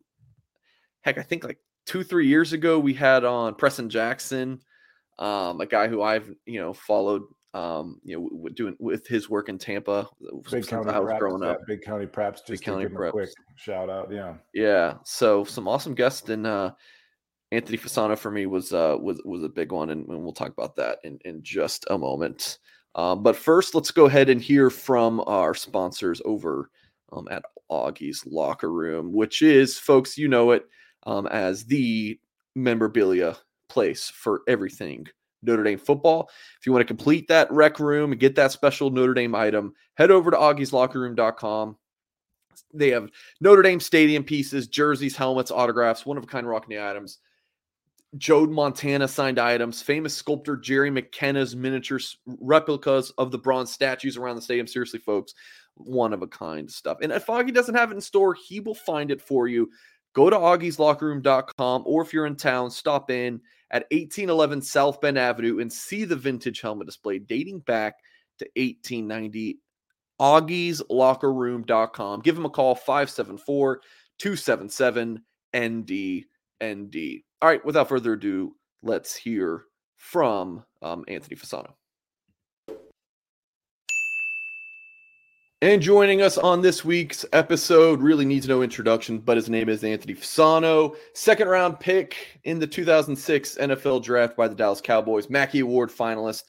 heck, 1.02 1.18
I 1.18 1.24
think 1.24 1.44
like 1.44 1.60
two, 1.86 2.04
three 2.04 2.28
years 2.28 2.54
ago 2.54 2.80
we 2.80 2.94
had 2.94 3.24
on 3.24 3.56
Preston 3.56 3.90
Jackson, 3.90 4.60
um, 5.20 5.62
a 5.62 5.66
guy 5.66 5.88
who 5.88 6.02
I've 6.02 6.34
you 6.46 6.60
know 6.60 6.74
followed 6.74 7.24
um, 7.54 8.02
you 8.04 8.18
know, 8.20 8.28
w- 8.28 8.54
doing 8.54 8.76
with 8.80 9.08
his 9.08 9.30
work 9.30 9.48
in 9.48 9.58
Tampa 9.58 10.10
Big 10.52 10.68
County 10.68 10.92
I 10.92 11.00
was 11.00 11.14
Preps. 11.14 11.20
growing 11.20 11.42
up. 11.44 11.60
Big 11.66 11.82
County 11.84 12.06
Preps. 12.06 12.46
Just 12.46 12.62
County 12.62 12.84
give 12.84 12.92
him 12.92 13.02
a 13.02 13.12
quick 13.12 13.30
shout 13.56 13.90
out. 13.90 14.12
Yeah. 14.12 14.36
Yeah, 14.54 14.96
so 15.06 15.46
some 15.46 15.66
awesome 15.66 15.96
guests 15.96 16.28
and 16.28 16.46
uh, 16.46 16.72
Anthony 17.54 17.78
Fasano 17.78 18.18
for 18.18 18.30
me 18.30 18.46
was 18.46 18.74
uh, 18.74 18.98
was 19.00 19.22
was 19.24 19.44
a 19.44 19.50
big 19.50 19.72
one, 19.72 19.92
and, 19.92 20.06
and 20.10 20.22
we'll 20.22 20.34
talk 20.34 20.52
about 20.52 20.76
that 20.76 21.00
in 21.06 21.18
in 21.24 21.42
just 21.44 21.86
a 21.90 21.98
moment. 21.98 22.60
Um, 22.96 23.24
but 23.24 23.38
first, 23.38 23.74
let's 23.74 23.92
go 23.92 24.06
ahead 24.06 24.30
and 24.30 24.42
hear 24.42 24.70
from 24.70 25.22
our 25.26 25.54
sponsors 25.54 26.22
over 26.26 26.70
um, 27.12 27.28
at 27.30 27.44
Augie's 27.72 28.26
Locker 28.26 28.72
Room, 28.72 29.14
which 29.14 29.42
is, 29.42 29.78
folks, 29.78 30.18
you 30.18 30.28
know 30.28 30.52
it 30.52 30.66
um, 31.04 31.28
as 31.28 31.66
the 31.66 32.20
memorabilia 32.56 33.38
place 33.70 34.10
for 34.10 34.42
everything 34.48 35.08
Notre 35.42 35.64
Dame 35.64 35.78
football. 35.78 36.30
If 36.60 36.66
you 36.66 36.72
want 36.72 36.82
to 36.82 36.88
complete 36.88 37.28
that 37.28 37.52
rec 37.52 37.80
room 37.80 38.12
and 38.12 38.20
get 38.20 38.36
that 38.36 38.52
special 38.52 38.90
Notre 38.90 39.14
Dame 39.14 39.36
item, 39.36 39.74
head 39.96 40.12
over 40.12 40.32
to 40.32 40.38
augieslockerroom.com. 40.38 41.78
They 42.74 42.90
have 42.92 43.10
Notre 43.42 43.62
Dame 43.62 43.80
stadium 43.80 44.24
pieces, 44.24 44.68
jerseys, 44.68 45.16
helmets, 45.16 45.52
autographs, 45.52 46.06
one 46.06 46.18
of 46.18 46.24
a 46.24 46.28
kind 46.28 46.48
Rockne 46.48 46.82
items. 46.82 47.20
Joe 48.18 48.46
Montana 48.46 49.08
signed 49.08 49.40
items, 49.40 49.82
famous 49.82 50.14
sculptor 50.14 50.58
Jerry 50.58 50.90
McKenna's 50.90 51.56
miniature 51.56 52.00
replicas 52.26 53.12
of 53.18 53.32
the 53.32 53.38
bronze 53.38 53.72
statues 53.72 54.18
around 54.18 54.36
the 54.36 54.42
stadium. 54.42 54.68
Seriously, 54.68 55.00
folks, 55.00 55.34
one 55.76 56.14
of 56.14 56.22
a 56.22 56.28
kind 56.28 56.72
stuff. 56.72 57.00
And 57.02 57.12
if 57.12 57.26
Augie 57.26 57.54
doesn't 57.54 57.76
have 57.76 57.92
it 57.92 57.96
in 57.96 58.02
store, 58.02 58.34
he 58.34 58.60
will 58.60 58.76
find 58.76 59.12
it 59.12 59.22
for 59.22 59.48
you. 59.48 59.70
Go 60.14 60.30
to 60.30 60.38
augieslockerroom.com, 60.38 61.84
or 61.86 62.02
if 62.02 62.14
you're 62.14 62.26
in 62.26 62.38
town, 62.38 62.72
stop 62.72 63.12
in 63.12 63.42
at 63.72 63.84
1811 63.92 64.62
South 64.62 65.02
Bend 65.02 65.18
Avenue 65.18 65.60
and 65.60 65.72
see 65.72 66.06
the 66.06 66.16
vintage 66.16 66.62
helmet 66.62 66.88
display 66.88 67.20
dating 67.20 67.60
back 67.60 67.96
to 68.40 68.46
1890. 68.56 69.60
Augie'sLockerRoom.com. 70.22 72.22
Give 72.22 72.38
him 72.38 72.46
a 72.46 72.50
call 72.50 72.76
574 72.76 73.82
277 74.18 75.22
ND. 75.58 77.25
All 77.42 77.50
right, 77.50 77.64
without 77.66 77.90
further 77.90 78.14
ado, 78.14 78.56
let's 78.82 79.16
hear 79.16 79.66
from 79.98 80.64
um, 80.82 81.04
Anthony 81.08 81.36
Fasano. 81.36 81.74
And 85.62 85.82
joining 85.82 86.22
us 86.22 86.38
on 86.38 86.62
this 86.62 86.86
week's 86.86 87.26
episode 87.34 88.02
really 88.02 88.26
needs 88.26 88.48
no 88.48 88.62
introduction, 88.62 89.18
but 89.18 89.38
his 89.38 89.50
name 89.50 89.68
is 89.68 89.84
Anthony 89.84 90.14
Fasano, 90.14 90.96
second 91.14 91.48
round 91.48 91.80
pick 91.80 92.40
in 92.44 92.60
the 92.60 92.68
2006 92.68 93.56
NFL 93.56 94.04
draft 94.04 94.38
by 94.38 94.48
the 94.48 94.56
Dallas 94.56 94.82
Cowboys, 94.82 95.30
Mackey 95.30 95.62
Award 95.62 95.90
finalist, 95.90 96.44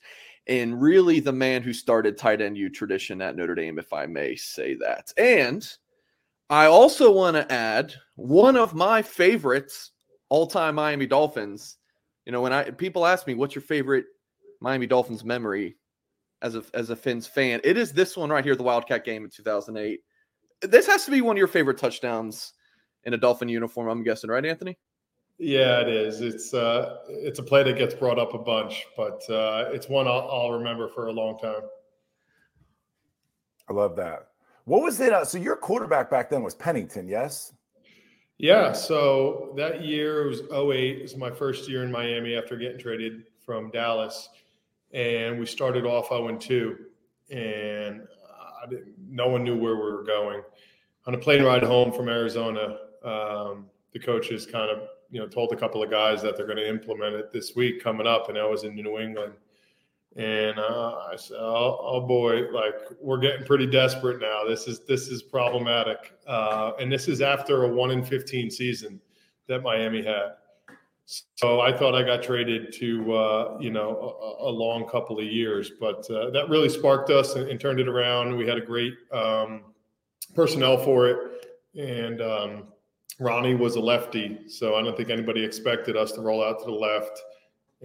and 0.49 0.81
really 0.83 1.21
the 1.21 1.33
man 1.33 1.63
who 1.63 1.73
started 1.73 2.19
tight 2.19 2.41
end 2.41 2.59
U 2.59 2.69
tradition 2.69 3.23
at 3.23 3.37
Notre 3.37 3.55
Dame, 3.55 3.79
if 3.79 3.93
I 3.93 4.07
may 4.07 4.37
say 4.37 4.75
that. 4.75 5.13
And 5.17 5.67
I 6.51 6.67
also 6.67 7.11
want 7.11 7.37
to 7.37 7.51
add 7.51 7.95
one 8.17 8.57
of 8.57 8.75
my 8.75 9.03
favorites 9.03 9.93
all 10.29 10.47
time 10.47 10.75
Miami 10.75 11.07
Dolphins. 11.07 11.77
You 12.25 12.33
know, 12.33 12.43
when 12.43 12.53
I 12.53 12.71
people 12.71 13.07
ask 13.07 13.27
me 13.27 13.35
what's 13.35 13.55
your 13.55 13.63
favorite 13.63 14.07
Miami 14.61 14.87
Dolphins 14.87 15.25
memory, 15.25 15.77
as 16.43 16.55
a 16.55 16.65
as 16.75 16.91
a 16.91 16.97
Fins 16.97 17.27
fan. 17.27 17.61
It 17.65 17.77
is 17.77 17.93
this 17.93 18.17
one 18.17 18.31
right 18.31 18.45
here, 18.45 18.57
the 18.57 18.63
Wildcat 18.63 19.05
game 19.05 19.25
in 19.25 19.31
2008. 19.31 20.01
This 20.63 20.87
has 20.87 21.05
to 21.05 21.11
be 21.11 21.21
one 21.21 21.37
of 21.37 21.39
your 21.39 21.49
favorite 21.49 21.79
touchdowns 21.79 22.53
in 23.05 23.15
a 23.15 23.17
Dolphin 23.17 23.49
uniform. 23.49 23.89
I'm 23.89 24.03
guessing, 24.03 24.31
right, 24.31 24.45
Anthony? 24.45 24.79
Yeah, 25.39 25.81
it 25.81 25.89
is. 25.89 26.21
It's 26.21 26.55
uh, 26.55 26.99
it's 27.09 27.39
a 27.39 27.43
play 27.43 27.63
that 27.63 27.77
gets 27.77 27.95
brought 27.95 28.19
up 28.19 28.35
a 28.35 28.39
bunch, 28.39 28.87
but 28.97 29.23
uh, 29.29 29.71
it's 29.73 29.89
one 29.89 30.09
I'll, 30.09 30.29
I'll 30.31 30.53
remember 30.53 30.89
for 30.89 31.07
a 31.07 31.13
long 31.13 31.39
time. 31.39 31.63
I 33.69 33.73
love 33.73 33.97
that. 33.97 34.29
What 34.65 34.83
was 34.83 35.01
it? 35.01 35.13
Uh, 35.13 35.25
so 35.25 35.39
your 35.39 35.57
quarterback 35.57 36.11
back 36.11 36.31
then 36.31 36.43
was 36.43 36.55
Pennington, 36.55 37.09
yes? 37.09 37.53
Yeah. 38.39 38.73
So 38.73 39.55
that 39.57 39.85
year 39.85 40.27
was 40.29 40.41
08. 40.41 40.99
It 40.99 41.03
was 41.03 41.17
my 41.17 41.31
first 41.31 41.69
year 41.69 41.85
in 41.85 41.91
Miami 41.91 42.35
after 42.35 42.57
getting 42.57 42.79
traded 42.79 43.25
from 43.45 43.71
Dallas 43.71 44.29
and 44.93 45.39
we 45.39 45.47
started 45.47 45.85
off 45.85 46.09
0 46.09 46.37
2, 46.37 46.77
and 47.31 48.07
no 49.09 49.29
one 49.29 49.45
knew 49.45 49.57
where 49.57 49.77
we 49.77 49.83
were 49.83 50.05
going. 50.05 50.43
On 51.07 51.15
a 51.15 51.19
plane 51.19 51.45
ride 51.45 51.63
home 51.63 51.93
from 51.93 52.09
Arizona, 52.09 52.79
um, 53.05 53.67
the 53.93 53.99
coaches 54.01 54.47
kind 54.47 54.71
of 54.71 54.89
you 55.11 55.21
know 55.21 55.27
told 55.27 55.53
a 55.53 55.57
couple 55.57 55.83
of 55.83 55.91
guys 55.91 56.23
that 56.23 56.37
they're 56.37 56.47
going 56.47 56.59
to 56.59 56.69
implement 56.69 57.15
it 57.15 57.33
this 57.33 57.55
week 57.55 57.83
coming 57.83 58.07
up, 58.07 58.29
and 58.29 58.39
I 58.39 58.45
was 58.45 58.65
in 58.65 58.75
New 58.75 58.99
England. 58.99 59.35
And 60.17 60.59
uh, 60.59 60.95
I 61.13 61.17
said, 61.17 61.37
oh, 61.39 61.79
"Oh 61.83 62.01
boy, 62.01 62.51
like 62.51 62.75
we're 63.03 63.19
getting 63.19 63.45
pretty 63.45 63.67
desperate 63.67 64.19
now. 64.19 64.45
This 64.49 64.67
is 64.67 64.81
this 64.81 65.09
is 65.09 65.23
problematic, 65.23 66.15
uh, 66.27 66.73
and 66.81 66.91
this 66.91 67.07
is 67.07 67.21
after 67.21 67.65
a 67.65 67.69
one 67.69 67.91
in 67.91 68.03
fifteen 68.03 68.51
season 68.51 68.99
that 69.47 69.63
Miami 69.63 70.03
had. 70.03 70.37
So 71.37 71.61
I 71.61 71.71
thought 71.71 71.95
I 71.95 72.03
got 72.03 72.23
traded 72.23 72.73
to 72.75 73.15
uh, 73.15 73.59
you 73.61 73.71
know 73.71 74.17
a, 74.41 74.49
a, 74.49 74.51
long 74.51 74.89
couple 74.89 75.19
of 75.19 75.25
years, 75.27 75.71
but 75.79 76.11
uh, 76.11 76.31
that 76.31 76.49
really 76.49 76.71
sparked 76.71 77.11
us 77.11 77.35
and, 77.35 77.49
and, 77.49 77.61
turned 77.61 77.79
it 77.79 77.87
around. 77.87 78.37
We 78.37 78.47
had 78.47 78.57
a 78.59 78.65
great 78.65 78.95
um, 79.13 79.65
personnel 80.35 80.79
for 80.79 81.09
it, 81.09 81.47
and 81.79 82.21
um, 82.23 82.65
Ronnie 83.21 83.55
was 83.55 83.77
a 83.77 83.81
lefty, 83.81 84.49
so 84.49 84.75
I 84.75 84.83
don't 84.83 84.97
think 84.97 85.11
anybody 85.11 85.45
expected 85.45 85.97
us 85.97 86.11
to 86.13 86.23
roll 86.23 86.43
out 86.43 86.59
to 86.61 86.65
the 86.65 86.73
left. 86.73 87.23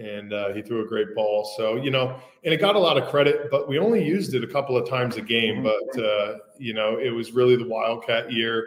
And 0.02 0.32
uh, 0.32 0.52
he 0.52 0.62
threw 0.62 0.84
a 0.84 0.88
great 0.88 1.14
ball. 1.14 1.44
So 1.56 1.76
you 1.76 1.90
know, 1.90 2.18
and 2.44 2.52
it 2.52 2.60
got 2.60 2.74
a 2.74 2.78
lot 2.78 2.96
of 2.96 3.08
credit, 3.08 3.50
but 3.50 3.68
we 3.68 3.78
only 3.78 4.04
used 4.04 4.34
it 4.34 4.42
a 4.42 4.46
couple 4.48 4.76
of 4.76 4.88
times 4.88 5.16
a 5.16 5.22
game. 5.22 5.62
But 5.62 6.02
uh, 6.02 6.38
you 6.58 6.74
know, 6.74 6.98
it 6.98 7.10
was 7.10 7.32
really 7.32 7.56
the 7.56 7.68
Wildcat 7.68 8.32
year 8.32 8.66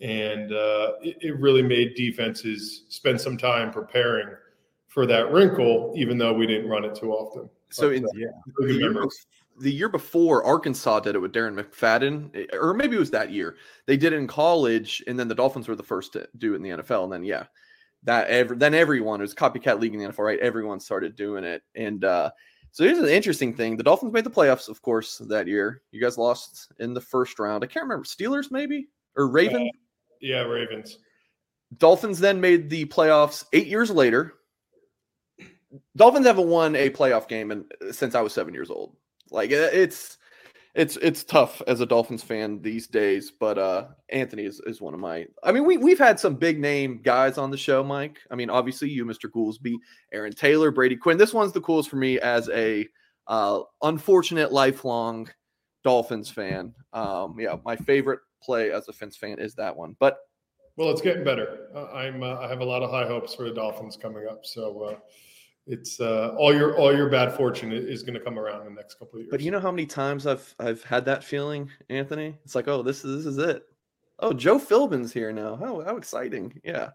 and 0.00 0.52
uh, 0.52 0.92
it, 1.02 1.16
it, 1.20 1.40
really 1.40 1.62
made 1.62 1.94
defenses 1.96 2.84
spend 2.88 3.20
some 3.20 3.36
time 3.36 3.72
preparing 3.72 4.28
for 4.86 5.06
that 5.06 5.32
wrinkle, 5.32 5.92
even 5.96 6.18
though 6.18 6.32
we 6.32 6.46
didn't 6.46 6.70
run 6.70 6.84
it 6.84 6.94
too 6.94 7.12
often. 7.12 7.50
So, 7.70 7.90
in, 7.90 8.04
uh, 8.04 8.08
yeah, 8.14 8.28
the 8.58 8.74
year, 8.74 9.08
the 9.60 9.72
year, 9.72 9.88
before, 9.88 10.44
Arkansas 10.44 11.00
did 11.00 11.16
it 11.16 11.18
with 11.18 11.32
Darren 11.32 11.60
McFadden, 11.60 12.30
eh, 12.34 12.56
or 12.56 12.72
maybe 12.74 12.96
it 12.96 13.00
was 13.00 13.10
that 13.10 13.32
year. 13.32 13.56
They 13.86 13.96
did 13.96 14.12
it 14.12 14.16
in 14.16 14.28
college, 14.28 15.02
and 15.06 15.18
then 15.18 15.26
the 15.26 15.34
Dolphins 15.34 15.68
were 15.68 15.76
the 15.76 15.82
first 15.82 16.12
to 16.12 16.28
do 16.38 16.52
it 16.52 16.56
in 16.56 16.62
the 16.62 16.70
NFL. 16.70 17.04
And 17.04 17.12
then, 17.12 17.24
yeah, 17.24 17.44
that 18.08 18.28
ever 18.28 18.54
then 18.54 18.72
everyone 18.72 19.20
it 19.20 19.22
was 19.22 19.34
copycat 19.34 19.80
league 19.80 19.92
in 19.92 20.00
the 20.00 20.06
NFL, 20.06 20.18
right? 20.24 20.38
Everyone 20.40 20.80
started 20.80 21.14
doing 21.14 21.44
it, 21.44 21.62
and 21.74 22.04
uh, 22.04 22.30
so 22.72 22.84
here's 22.84 22.98
an 22.98 23.08
interesting 23.08 23.54
thing: 23.54 23.76
the 23.76 23.82
Dolphins 23.82 24.14
made 24.14 24.24
the 24.24 24.30
playoffs, 24.30 24.68
of 24.68 24.80
course, 24.80 25.18
that 25.28 25.46
year. 25.46 25.82
You 25.90 26.00
guys 26.00 26.16
lost 26.16 26.72
in 26.78 26.94
the 26.94 27.00
first 27.02 27.38
round. 27.38 27.62
I 27.62 27.66
can't 27.66 27.84
remember 27.84 28.04
Steelers, 28.04 28.50
maybe 28.50 28.88
or 29.14 29.28
Ravens. 29.28 29.70
Yeah, 30.22 30.40
Ravens. 30.40 30.98
Dolphins 31.76 32.18
then 32.18 32.40
made 32.40 32.70
the 32.70 32.86
playoffs 32.86 33.44
eight 33.52 33.66
years 33.66 33.90
later. 33.90 34.34
Dolphins 35.94 36.26
haven't 36.26 36.48
won 36.48 36.74
a 36.76 36.88
playoff 36.88 37.28
game 37.28 37.50
in, 37.50 37.66
since 37.92 38.14
I 38.14 38.22
was 38.22 38.32
seven 38.32 38.54
years 38.54 38.70
old. 38.70 38.96
Like 39.30 39.50
it's 39.50 40.16
it's 40.78 40.96
it's 40.98 41.24
tough 41.24 41.60
as 41.66 41.80
a 41.80 41.86
Dolphins 41.86 42.22
fan 42.22 42.62
these 42.62 42.86
days. 42.86 43.32
But 43.32 43.58
uh 43.58 43.88
Anthony 44.10 44.44
is, 44.44 44.60
is 44.64 44.80
one 44.80 44.94
of 44.94 45.00
my. 45.00 45.26
I 45.42 45.52
mean, 45.52 45.64
we 45.64 45.76
we've 45.76 45.98
had 45.98 46.18
some 46.20 46.36
big 46.36 46.60
name 46.60 47.00
guys 47.02 47.36
on 47.36 47.50
the 47.50 47.56
show, 47.56 47.82
Mike. 47.82 48.18
I 48.30 48.36
mean, 48.36 48.48
obviously 48.48 48.88
you, 48.88 49.04
Mr. 49.04 49.28
Goolsby, 49.30 49.74
Aaron 50.12 50.32
Taylor, 50.32 50.70
Brady 50.70 50.96
Quinn. 50.96 51.18
This 51.18 51.34
one's 51.34 51.52
the 51.52 51.60
coolest 51.60 51.90
for 51.90 51.96
me 51.96 52.20
as 52.20 52.48
a 52.50 52.86
uh, 53.26 53.60
unfortunate 53.82 54.52
lifelong 54.52 55.28
Dolphins 55.82 56.30
fan. 56.30 56.72
Um, 56.92 57.36
yeah, 57.38 57.56
my 57.64 57.76
favorite 57.76 58.20
play 58.40 58.70
as 58.70 58.88
a 58.88 58.92
Fins 58.92 59.16
fan 59.16 59.38
is 59.38 59.54
that 59.56 59.76
one. 59.76 59.96
But 59.98 60.18
well, 60.76 60.90
it's 60.90 61.02
getting 61.02 61.24
better. 61.24 61.68
Uh, 61.74 61.86
I'm 61.86 62.22
I 62.22 62.48
have 62.48 62.60
a 62.60 62.64
lot 62.64 62.84
of 62.84 62.90
high 62.90 63.06
hopes 63.06 63.34
for 63.34 63.42
the 63.48 63.54
Dolphins 63.54 63.98
coming 64.00 64.28
up. 64.30 64.46
So 64.46 64.80
uh, 64.82 64.96
it's 65.68 66.00
uh, 66.00 66.34
all 66.38 66.54
your 66.54 66.76
all 66.76 66.96
your 66.96 67.10
bad 67.10 67.32
fortune 67.32 67.72
is 67.72 68.02
going 68.02 68.14
to 68.14 68.20
come 68.20 68.38
around 68.38 68.66
in 68.66 68.74
the 68.74 68.80
next 68.80 68.94
couple 68.94 69.16
of 69.16 69.20
years. 69.20 69.30
But 69.30 69.40
you 69.40 69.50
know 69.50 69.60
how 69.60 69.70
many 69.70 69.86
times 69.86 70.26
I've 70.26 70.54
I've 70.58 70.82
had 70.82 71.04
that 71.04 71.22
feeling, 71.22 71.70
Anthony? 71.90 72.36
It's 72.44 72.54
like, 72.54 72.68
oh, 72.68 72.82
this 72.82 73.04
is 73.04 73.24
this 73.24 73.34
is 73.34 73.38
it. 73.38 73.64
Oh, 74.20 74.32
Joe 74.32 74.58
Philbin's 74.58 75.12
here 75.12 75.30
now. 75.30 75.56
How 75.56 75.82
how 75.82 75.96
exciting! 75.96 76.58
Yeah, 76.64 76.90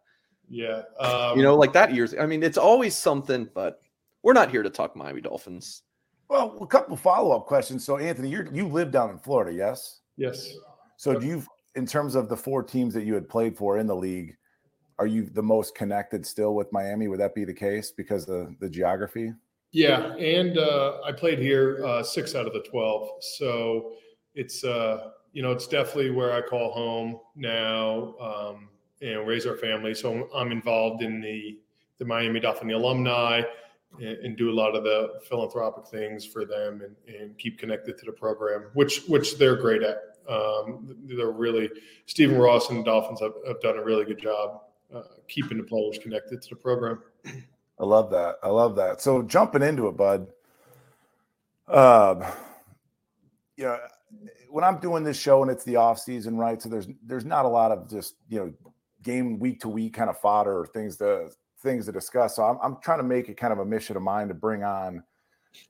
yeah. 0.49 0.81
Um, 0.99 1.37
you 1.37 1.43
know, 1.43 1.55
like 1.55 1.71
that 1.73 1.93
year's. 1.93 2.15
I 2.15 2.25
mean, 2.25 2.41
it's 2.41 2.57
always 2.57 2.95
something. 2.95 3.47
But 3.53 3.79
we're 4.23 4.33
not 4.33 4.49
here 4.49 4.63
to 4.63 4.69
talk 4.69 4.95
Miami 4.95 5.21
Dolphins. 5.21 5.83
Well, 6.27 6.57
a 6.59 6.65
couple 6.65 6.97
follow 6.97 7.35
up 7.35 7.45
questions. 7.45 7.85
So, 7.85 7.97
Anthony, 7.97 8.29
you 8.29 8.47
you 8.51 8.67
live 8.67 8.91
down 8.91 9.11
in 9.11 9.19
Florida, 9.19 9.55
yes? 9.55 9.99
Yes. 10.17 10.51
So 10.97 11.19
do 11.19 11.27
you, 11.27 11.43
in 11.75 11.85
terms 11.85 12.15
of 12.15 12.29
the 12.29 12.37
four 12.37 12.63
teams 12.63 12.93
that 12.93 13.03
you 13.03 13.13
had 13.13 13.27
played 13.27 13.57
for 13.57 13.77
in 13.77 13.87
the 13.87 13.95
league, 13.95 14.35
are 14.99 15.07
you 15.07 15.23
the 15.23 15.43
most 15.43 15.75
connected 15.75 16.25
still 16.25 16.55
with 16.55 16.71
Miami? 16.71 17.07
Would 17.07 17.19
that 17.19 17.35
be 17.35 17.45
the 17.45 17.53
case 17.53 17.91
because 17.91 18.25
the 18.25 18.55
the 18.59 18.69
geography? 18.69 19.33
Yeah, 19.71 20.13
and 20.15 20.57
uh, 20.57 20.99
I 21.03 21.11
played 21.11 21.39
here 21.39 21.83
uh, 21.83 22.03
six 22.03 22.35
out 22.35 22.45
of 22.45 22.53
the 22.53 22.61
twelve, 22.61 23.09
so 23.21 23.93
it's 24.35 24.63
uh, 24.63 25.09
you 25.31 25.41
know 25.41 25.51
it's 25.51 25.67
definitely 25.67 26.11
where 26.11 26.31
I 26.31 26.41
call 26.41 26.71
home 26.71 27.19
now 27.35 28.15
um, 28.19 28.69
and 29.01 29.27
raise 29.27 29.45
our 29.47 29.57
family. 29.57 29.95
So 29.95 30.29
I'm 30.33 30.51
involved 30.51 31.01
in 31.01 31.21
the 31.21 31.59
the 31.97 32.05
Miami 32.05 32.39
Dolphin 32.39 32.69
alumni 32.71 33.41
and, 33.99 34.17
and, 34.17 34.37
do 34.37 34.49
a 34.49 34.55
lot 34.55 34.75
of 34.75 34.83
the 34.83 35.19
philanthropic 35.29 35.85
things 35.87 36.25
for 36.25 36.43
them 36.43 36.81
and, 36.81 37.15
and 37.15 37.37
keep 37.37 37.59
connected 37.59 37.97
to 37.99 38.05
the 38.05 38.11
program, 38.11 38.65
which 38.73 39.03
which 39.07 39.37
they're 39.37 39.55
great 39.55 39.81
at. 39.81 39.97
Um, 40.27 40.95
they're 41.05 41.31
really 41.31 41.69
Stephen 42.05 42.37
Ross 42.37 42.69
and 42.69 42.79
the 42.79 42.83
Dolphins 42.83 43.19
have, 43.21 43.33
have 43.47 43.59
done 43.61 43.77
a 43.77 43.83
really 43.83 44.05
good 44.05 44.19
job 44.19 44.61
uh, 44.93 45.01
keeping 45.27 45.57
the 45.57 45.63
players 45.63 45.97
connected 45.99 46.41
to 46.41 46.49
the 46.49 46.55
program. 46.55 47.01
I 47.79 47.85
love 47.85 48.11
that. 48.11 48.35
I 48.43 48.49
love 48.49 48.75
that. 48.75 49.01
So 49.01 49.23
jumping 49.23 49.63
into 49.63 49.87
it, 49.87 49.97
bud. 49.97 50.27
Um, 51.67 52.23
yeah, 53.57 53.77
when 54.49 54.63
I'm 54.63 54.79
doing 54.79 55.03
this 55.03 55.17
show 55.19 55.41
and 55.41 55.51
it's 55.51 55.63
the 55.63 55.77
off 55.77 55.99
season, 55.99 56.37
right? 56.37 56.61
So 56.61 56.69
there's 56.69 56.87
there's 57.05 57.25
not 57.25 57.45
a 57.45 57.49
lot 57.49 57.71
of 57.71 57.89
just 57.89 58.15
you 58.29 58.39
know 58.39 58.53
game 59.01 59.39
week 59.39 59.61
to 59.61 59.69
week 59.69 59.93
kind 59.93 60.09
of 60.09 60.19
fodder 60.19 60.59
or 60.59 60.67
things 60.67 60.97
to 60.97 61.29
things 61.61 61.85
to 61.87 61.91
discuss. 61.91 62.35
So 62.35 62.43
I'm 62.43 62.57
I'm 62.61 62.77
trying 62.81 62.99
to 62.99 63.03
make 63.03 63.29
it 63.29 63.37
kind 63.37 63.53
of 63.53 63.59
a 63.59 63.65
mission 63.65 63.95
of 63.95 64.03
mine 64.03 64.27
to 64.27 64.33
bring 64.33 64.63
on 64.63 65.03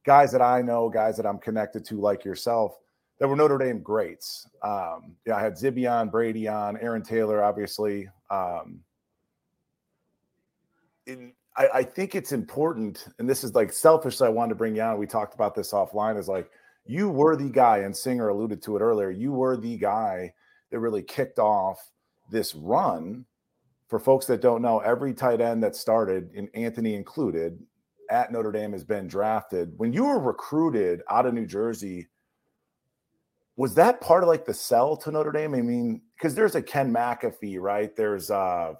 guys 0.05 0.31
that 0.31 0.41
I 0.41 0.61
know, 0.61 0.89
guys 0.89 1.17
that 1.17 1.25
I'm 1.25 1.37
connected 1.37 1.85
to, 1.85 1.99
like 1.99 2.25
yourself, 2.25 2.77
that 3.19 3.27
were 3.27 3.35
Notre 3.35 3.57
Dame 3.57 3.79
greats. 3.79 4.47
Um, 4.61 5.15
yeah, 5.25 5.35
I 5.35 5.41
had 5.41 5.53
Zibby 5.53 5.89
on, 5.89 6.09
Brady 6.09 6.47
on, 6.47 6.77
Aaron 6.77 7.03
Taylor, 7.03 7.43
obviously. 7.43 8.09
Um, 8.29 8.79
I, 11.07 11.67
I 11.73 11.83
think 11.83 12.15
it's 12.15 12.31
important, 12.31 13.07
and 13.19 13.29
this 13.29 13.43
is 13.43 13.53
like 13.53 13.71
selfish. 13.71 14.21
I 14.21 14.29
wanted 14.29 14.49
to 14.49 14.55
bring 14.55 14.75
you 14.75 14.81
on. 14.81 14.97
We 14.97 15.07
talked 15.07 15.35
about 15.35 15.55
this 15.55 15.71
offline. 15.71 16.17
Is 16.17 16.27
like 16.27 16.49
you 16.85 17.09
were 17.09 17.35
the 17.35 17.49
guy, 17.49 17.79
and 17.79 17.95
Singer 17.95 18.29
alluded 18.29 18.61
to 18.63 18.77
it 18.77 18.81
earlier. 18.81 19.09
You 19.11 19.31
were 19.31 19.57
the 19.57 19.77
guy 19.77 20.33
that 20.71 20.79
really 20.79 21.03
kicked 21.03 21.39
off 21.39 21.91
this 22.31 22.55
run. 22.55 23.25
For 23.89 23.99
folks 23.99 24.25
that 24.25 24.41
don't 24.41 24.63
know, 24.63 24.79
every 24.79 25.13
tight 25.13 25.39
end 25.39 25.61
that 25.63 25.75
started, 25.75 26.31
and 26.35 26.49
Anthony 26.55 26.95
included, 26.95 27.59
at 28.09 28.31
Notre 28.31 28.51
Dame 28.51 28.71
has 28.71 28.83
been 28.83 29.07
drafted. 29.07 29.73
When 29.77 29.93
you 29.93 30.05
were 30.05 30.19
recruited 30.19 31.01
out 31.09 31.25
of 31.25 31.33
New 31.33 31.45
Jersey, 31.45 32.07
was 33.55 33.75
that 33.75 34.01
part 34.01 34.23
of 34.23 34.29
like 34.29 34.45
the 34.45 34.53
sell 34.53 34.97
to 34.97 35.11
Notre 35.11 35.31
Dame? 35.31 35.53
I 35.53 35.61
mean, 35.61 36.01
because 36.17 36.33
there's 36.33 36.55
a 36.55 36.61
Ken 36.61 36.91
McAfee, 36.91 37.59
right? 37.59 37.95
There's 37.95 38.31
uh 38.31 38.73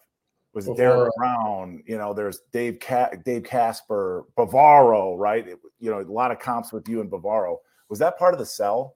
was 0.54 0.68
Bavaro. 0.68 0.78
Derek 0.78 1.16
Brown, 1.18 1.84
you 1.86 1.98
know, 1.98 2.14
there's 2.14 2.42
Dave 2.52 2.80
Ca- 2.80 3.12
Dave 3.26 3.44
Casper, 3.44 4.26
Bavaro, 4.38 5.18
right? 5.18 5.48
It, 5.48 5.60
you 5.80 5.90
know, 5.90 6.00
a 6.00 6.04
lot 6.04 6.32
of 6.32 6.40
comps 6.40 6.72
with 6.72 6.88
you 6.88 7.02
and 7.02 7.10
Bavaro. 7.10 7.58
Was 7.90 8.00
that 8.00 8.18
part 8.18 8.34
of 8.34 8.40
the 8.40 8.46
sell? 8.46 8.96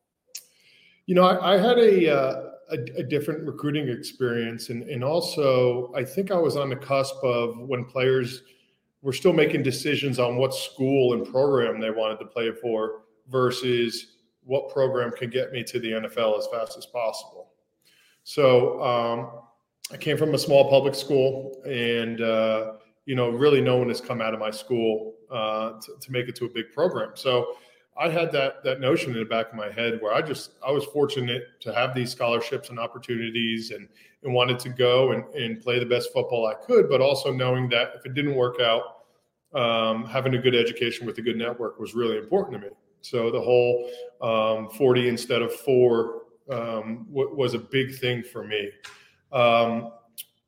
You 1.06 1.16
know, 1.16 1.24
I, 1.24 1.56
I 1.56 1.58
had 1.58 1.78
a, 1.80 2.14
uh, 2.14 2.44
a, 2.72 3.00
a 3.00 3.04
different 3.04 3.46
recruiting 3.48 3.88
experience, 3.90 4.70
and 4.70 4.84
and 4.84 5.04
also 5.04 5.92
I 5.96 6.04
think 6.04 6.32
I 6.32 6.38
was 6.38 6.58
on 6.58 6.70
the 6.70 6.76
cusp 6.76 7.16
of 7.24 7.58
when 7.60 7.86
players 7.86 8.44
were 9.02 9.14
still 9.14 9.34
making 9.34 9.64
decisions 9.64 10.20
on 10.20 10.38
what 10.38 10.54
school 10.54 11.14
and 11.14 11.26
program 11.26 11.80
they 11.80 11.92
wanted 11.92 12.20
to 12.20 12.26
play 12.26 12.52
for 12.52 13.04
versus 13.30 14.18
what 14.44 14.70
program 14.70 15.12
can 15.12 15.30
get 15.30 15.52
me 15.52 15.64
to 15.64 15.80
the 15.80 15.92
NFL 15.92 16.38
as 16.38 16.48
fast 16.48 16.78
as 16.78 16.86
possible. 16.86 17.52
So 18.24 18.82
um, 18.84 19.30
I 19.92 19.98
came 19.98 20.18
from 20.18 20.34
a 20.34 20.38
small 20.38 20.70
public 20.70 20.96
school, 20.96 21.62
and 21.66 22.22
uh, 22.22 22.74
you 23.06 23.16
know, 23.16 23.30
really 23.30 23.62
no 23.62 23.78
one 23.78 23.88
has 23.88 24.02
come 24.02 24.22
out 24.22 24.34
of 24.34 24.40
my 24.40 24.52
school 24.52 25.16
uh, 25.32 25.80
to, 25.80 25.96
to, 26.00 26.12
make 26.12 26.28
it 26.28 26.36
to 26.38 26.46
a 26.46 26.50
big 26.50 26.72
program. 26.74 27.12
So 27.16 27.56
I 28.00 28.10
had 28.10 28.32
that 28.34 28.64
that 28.64 28.82
notion 28.82 29.14
in 29.14 29.20
the 29.20 29.26
back 29.26 29.50
of 29.50 29.56
my 29.56 29.72
head 29.72 30.00
where 30.02 30.14
I 30.14 30.22
just 30.22 30.52
I 30.66 30.72
was 30.72 30.84
fortunate 30.86 31.44
to 31.62 31.74
have 31.74 31.96
these 31.96 32.12
scholarships 32.12 32.70
and 32.70 32.80
opportunities, 32.80 33.72
and 33.72 33.88
and 34.24 34.34
wanted 34.34 34.60
to 34.60 34.70
go 34.70 35.14
and, 35.14 35.24
and 35.36 35.62
play 35.62 35.80
the 35.80 35.86
best 35.86 36.12
football 36.12 36.48
I 36.48 36.54
could, 36.66 36.90
but 36.90 37.02
also 37.02 37.32
knowing 37.32 37.70
that 37.70 37.94
if 37.96 38.06
it 38.06 38.14
didn't 38.14 38.36
work 38.36 38.60
out, 38.60 38.98
um, 39.54 40.06
having 40.06 40.36
a 40.36 40.38
good 40.38 40.56
education 40.56 41.06
with 41.06 41.18
a 41.18 41.22
good 41.22 41.38
network 41.38 41.80
was 41.80 41.96
really 41.96 42.18
important 42.18 42.62
to 42.62 42.68
me. 42.68 42.74
So 43.02 43.32
the 43.32 43.40
whole 43.40 43.90
um, 44.22 44.70
40 44.72 45.08
instead 45.08 45.42
of 45.42 45.54
four 45.54 46.24
um, 46.52 47.08
w- 47.10 47.34
was 47.36 47.54
a 47.54 47.60
big 47.60 47.96
thing 47.96 48.24
for 48.24 48.44
me. 48.44 48.70
Um, 49.32 49.92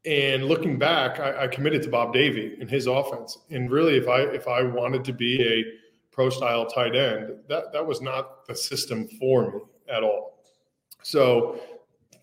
and 0.05 0.45
looking 0.45 0.79
back, 0.79 1.19
I, 1.19 1.43
I, 1.43 1.47
committed 1.47 1.83
to 1.83 1.89
Bob 1.89 2.13
Davie 2.13 2.57
and 2.61 2.69
his 2.69 2.87
offense. 2.87 3.37
And 3.49 3.69
really, 3.69 3.97
if 3.97 4.07
I 4.07 4.21
if 4.21 4.47
I 4.47 4.63
wanted 4.63 5.03
to 5.05 5.13
be 5.13 5.41
a 5.41 5.63
pro 6.11 6.29
style 6.29 6.65
tight 6.65 6.95
end, 6.95 7.33
that 7.49 7.73
that 7.73 7.85
was 7.85 8.01
not 8.01 8.45
the 8.47 8.55
system 8.55 9.07
for 9.19 9.51
me 9.51 9.59
at 9.89 10.03
all. 10.03 10.39
So 11.03 11.59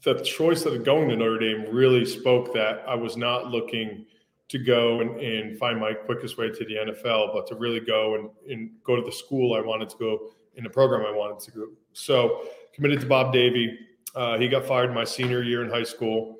the 0.04 0.14
choice 0.22 0.64
of 0.64 0.84
going 0.84 1.09
to 1.09 1.16
Notre 1.16 1.38
Dame 1.38 1.66
really 1.74 2.04
spoke 2.07 2.54
that 2.54 2.84
I 2.86 2.94
was 2.94 3.16
not 3.16 3.48
looking 3.48 4.07
to 4.48 4.59
go 4.59 5.00
and, 5.00 5.20
and 5.20 5.59
find 5.59 5.80
my 5.80 5.92
quickest 5.92 6.38
way 6.38 6.48
to 6.48 6.64
the 6.64 6.74
NFL, 6.74 7.32
but 7.32 7.46
to 7.48 7.57
really 7.57 7.80
go 7.80 8.14
and, 8.14 8.30
and 8.48 8.70
go 8.84 8.94
to 8.94 9.02
the 9.02 9.11
school 9.11 9.54
I 9.54 9.61
wanted 9.61 9.88
to 9.90 9.96
go 9.96 10.30
in 10.54 10.64
the 10.64 10.70
program 10.70 11.04
I 11.04 11.11
wanted 11.11 11.40
to 11.40 11.50
go. 11.50 11.66
So 11.92 12.44
committed 12.72 13.00
to 13.00 13.07
Bob 13.07 13.32
Davie. 13.32 13.78
Uh, 14.14 14.38
he 14.38 14.48
got 14.48 14.64
fired 14.64 14.94
my 14.94 15.04
senior 15.04 15.42
year 15.42 15.62
in 15.64 15.70
high 15.70 15.82
school. 15.82 16.38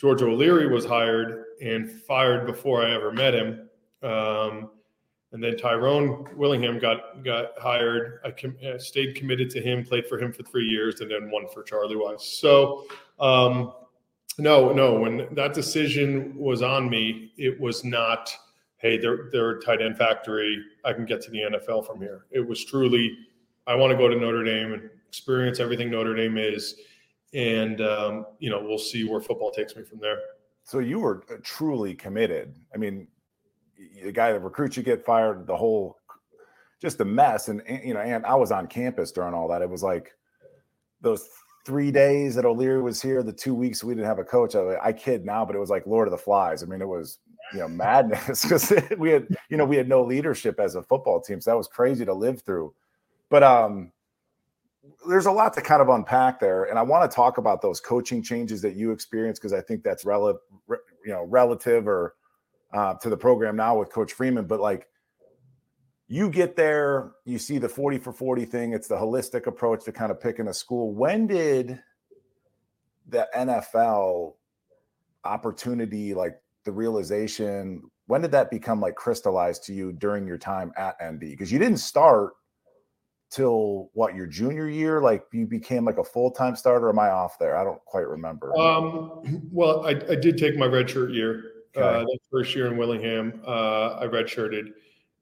George 0.00 0.22
O'Leary 0.22 0.66
was 0.66 0.86
hired 0.86 1.44
and 1.60 1.90
fired 1.90 2.46
before 2.46 2.82
I 2.82 2.94
ever 2.94 3.12
met 3.12 3.34
him. 3.34 3.68
Um, 4.02 4.70
and 5.32 5.44
then 5.44 5.58
Tyrone 5.58 6.26
Willingham 6.34 6.78
got 6.78 7.22
got 7.22 7.50
hired. 7.58 8.20
I 8.24 8.30
com- 8.30 8.56
stayed 8.78 9.14
committed 9.14 9.50
to 9.50 9.60
him, 9.60 9.84
played 9.84 10.06
for 10.06 10.18
him 10.18 10.32
for 10.32 10.42
three 10.42 10.64
years, 10.64 11.02
and 11.02 11.10
then 11.10 11.30
one 11.30 11.46
for 11.48 11.62
Charlie 11.62 11.96
Weis. 11.96 12.22
So 12.22 12.86
um, 13.20 13.74
no, 14.38 14.72
no. 14.72 14.98
When 14.98 15.28
that 15.34 15.52
decision 15.52 16.34
was 16.34 16.62
on 16.62 16.88
me, 16.88 17.32
it 17.36 17.60
was 17.60 17.84
not, 17.84 18.34
hey, 18.78 18.96
they're 18.96 19.28
they're 19.30 19.58
a 19.58 19.60
tight 19.60 19.82
end 19.82 19.98
factory. 19.98 20.64
I 20.82 20.94
can 20.94 21.04
get 21.04 21.20
to 21.22 21.30
the 21.30 21.40
NFL 21.40 21.86
from 21.86 22.00
here. 22.00 22.24
It 22.30 22.40
was 22.40 22.64
truly, 22.64 23.18
I 23.66 23.74
want 23.74 23.90
to 23.90 23.98
go 23.98 24.08
to 24.08 24.16
Notre 24.16 24.44
Dame 24.44 24.72
and 24.72 24.90
experience 25.06 25.60
everything 25.60 25.90
Notre 25.90 26.14
Dame 26.14 26.38
is, 26.38 26.76
and 27.32 27.80
um, 27.80 28.26
you 28.38 28.50
know, 28.50 28.62
we'll 28.62 28.78
see 28.78 29.04
where 29.04 29.20
football 29.20 29.50
takes 29.50 29.76
me 29.76 29.82
from 29.82 30.00
there. 30.00 30.18
So 30.64 30.78
you 30.78 31.00
were 31.00 31.24
uh, 31.30 31.36
truly 31.42 31.94
committed. 31.94 32.56
I 32.74 32.78
mean, 32.78 33.08
the 34.02 34.12
guy 34.12 34.32
that 34.32 34.40
recruits 34.40 34.76
you 34.76 34.82
get 34.82 35.04
fired, 35.04 35.46
the 35.46 35.56
whole, 35.56 35.96
just 36.80 37.00
a 37.00 37.04
mess. 37.04 37.48
And 37.48 37.62
you 37.84 37.94
know, 37.94 38.00
and 38.00 38.24
I 38.26 38.34
was 38.34 38.52
on 38.52 38.66
campus 38.66 39.12
during 39.12 39.34
all 39.34 39.48
that. 39.48 39.62
It 39.62 39.70
was 39.70 39.82
like 39.82 40.12
those 41.00 41.28
three 41.64 41.90
days 41.90 42.34
that 42.34 42.44
O'Leary 42.44 42.82
was 42.82 43.00
here, 43.00 43.22
the 43.22 43.32
two 43.32 43.54
weeks 43.54 43.84
we 43.84 43.94
didn't 43.94 44.06
have 44.06 44.18
a 44.18 44.24
coach. 44.24 44.54
I, 44.54 44.76
I 44.82 44.92
kid 44.92 45.24
now, 45.24 45.44
but 45.44 45.54
it 45.54 45.58
was 45.58 45.70
like 45.70 45.86
Lord 45.86 46.08
of 46.08 46.12
the 46.12 46.18
Flies. 46.18 46.62
I 46.62 46.66
mean, 46.66 46.80
it 46.80 46.88
was 46.88 47.18
you 47.52 47.60
know 47.60 47.68
madness 47.68 48.42
because 48.42 48.72
we 48.98 49.10
had 49.10 49.28
you 49.48 49.56
know 49.56 49.64
we 49.64 49.76
had 49.76 49.88
no 49.88 50.02
leadership 50.04 50.58
as 50.58 50.74
a 50.74 50.82
football 50.82 51.20
team, 51.20 51.40
so 51.40 51.50
that 51.50 51.56
was 51.56 51.68
crazy 51.68 52.04
to 52.04 52.14
live 52.14 52.42
through. 52.42 52.74
But 53.28 53.42
um, 53.42 53.92
there's 55.08 55.26
a 55.26 55.32
lot 55.32 55.54
to 55.54 55.60
kind 55.60 55.82
of 55.82 55.88
unpack 55.88 56.40
there, 56.40 56.64
and 56.64 56.78
I 56.78 56.82
want 56.82 57.10
to 57.10 57.14
talk 57.14 57.38
about 57.38 57.62
those 57.62 57.80
coaching 57.80 58.22
changes 58.22 58.62
that 58.62 58.74
you 58.74 58.92
experienced 58.92 59.40
because 59.40 59.52
I 59.52 59.60
think 59.60 59.82
that's 59.82 60.04
relative, 60.04 60.40
you 60.68 61.12
know, 61.12 61.24
relative 61.24 61.88
or 61.88 62.14
uh, 62.72 62.94
to 62.94 63.10
the 63.10 63.16
program 63.16 63.56
now 63.56 63.78
with 63.78 63.90
Coach 63.90 64.12
Freeman. 64.12 64.46
But 64.46 64.60
like 64.60 64.86
you 66.08 66.28
get 66.28 66.56
there, 66.56 67.12
you 67.24 67.38
see 67.38 67.58
the 67.58 67.68
40 67.68 67.98
for 67.98 68.12
40 68.12 68.44
thing. 68.44 68.72
It's 68.72 68.88
the 68.88 68.96
holistic 68.96 69.46
approach 69.46 69.84
to 69.84 69.92
kind 69.92 70.10
of 70.10 70.20
picking 70.20 70.48
a 70.48 70.54
school. 70.54 70.92
When 70.92 71.26
did 71.26 71.80
the 73.08 73.28
NFL 73.36 74.34
opportunity, 75.24 76.14
like 76.14 76.40
the 76.64 76.72
realization, 76.72 77.82
when 78.06 78.22
did 78.22 78.32
that 78.32 78.50
become 78.50 78.80
like 78.80 78.96
crystallized 78.96 79.64
to 79.64 79.72
you 79.72 79.92
during 79.92 80.26
your 80.26 80.38
time 80.38 80.72
at 80.76 80.96
ND? 81.02 81.20
Because 81.20 81.52
you 81.52 81.58
didn't 81.58 81.78
start 81.78 82.32
till 83.30 83.90
what 83.94 84.14
your 84.14 84.26
junior 84.26 84.68
year 84.68 85.00
like 85.00 85.24
you 85.32 85.46
became 85.46 85.84
like 85.84 85.98
a 85.98 86.04
full-time 86.04 86.56
starter 86.56 86.88
am 86.88 86.98
i 86.98 87.10
off 87.10 87.38
there 87.38 87.56
i 87.56 87.64
don't 87.64 87.82
quite 87.84 88.06
remember 88.08 88.56
um 88.58 89.48
well 89.52 89.86
i, 89.86 89.90
I 89.90 90.16
did 90.16 90.36
take 90.36 90.56
my 90.56 90.66
redshirt 90.66 91.14
year 91.14 91.52
okay. 91.76 91.86
uh 91.86 92.00
that 92.00 92.18
first 92.30 92.54
year 92.54 92.66
in 92.66 92.76
willingham 92.76 93.40
uh 93.46 93.96
i 93.98 94.06
redshirted 94.06 94.72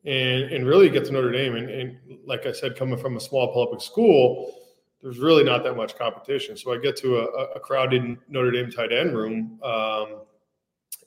and 0.04 0.44
and 0.44 0.66
really 0.66 0.88
get 0.88 1.04
to 1.06 1.12
Notre 1.12 1.30
Dame. 1.30 1.56
And, 1.56 1.70
and 1.70 1.98
like 2.24 2.46
I 2.46 2.52
said, 2.52 2.76
coming 2.76 2.98
from 2.98 3.16
a 3.16 3.20
small 3.20 3.52
public 3.52 3.80
school, 3.80 4.54
there's 5.02 5.18
really 5.18 5.44
not 5.44 5.62
that 5.64 5.76
much 5.76 5.96
competition. 5.96 6.56
So 6.56 6.72
I 6.72 6.78
get 6.78 6.96
to 6.98 7.18
a, 7.18 7.24
a 7.56 7.60
crowded 7.60 8.16
Notre 8.28 8.50
Dame 8.50 8.70
tight 8.70 8.92
end 8.92 9.16
room, 9.16 9.60
um, 9.62 10.22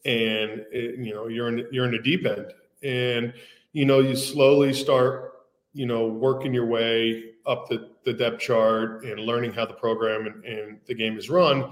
and 0.06 0.66
it, 0.72 1.00
you 1.00 1.14
know 1.14 1.28
you're 1.28 1.48
in 1.48 1.68
you're 1.72 1.86
in 1.86 1.92
the 1.92 2.00
deep 2.00 2.26
end, 2.26 2.54
and 2.84 3.34
you 3.74 3.86
know 3.86 4.00
you 4.00 4.16
slowly 4.16 4.74
start 4.74 5.34
you 5.74 5.86
know 5.86 6.08
working 6.08 6.54
your 6.54 6.66
way 6.66 7.32
up 7.46 7.68
the, 7.70 7.90
the 8.06 8.14
depth 8.14 8.40
chart 8.40 9.04
and 9.06 9.20
learning 9.20 9.54
how 9.54 9.66
the 9.66 9.74
program 9.74 10.28
and, 10.28 10.46
and 10.46 10.80
the 10.86 10.94
game 10.94 11.18
is 11.18 11.30
run, 11.30 11.72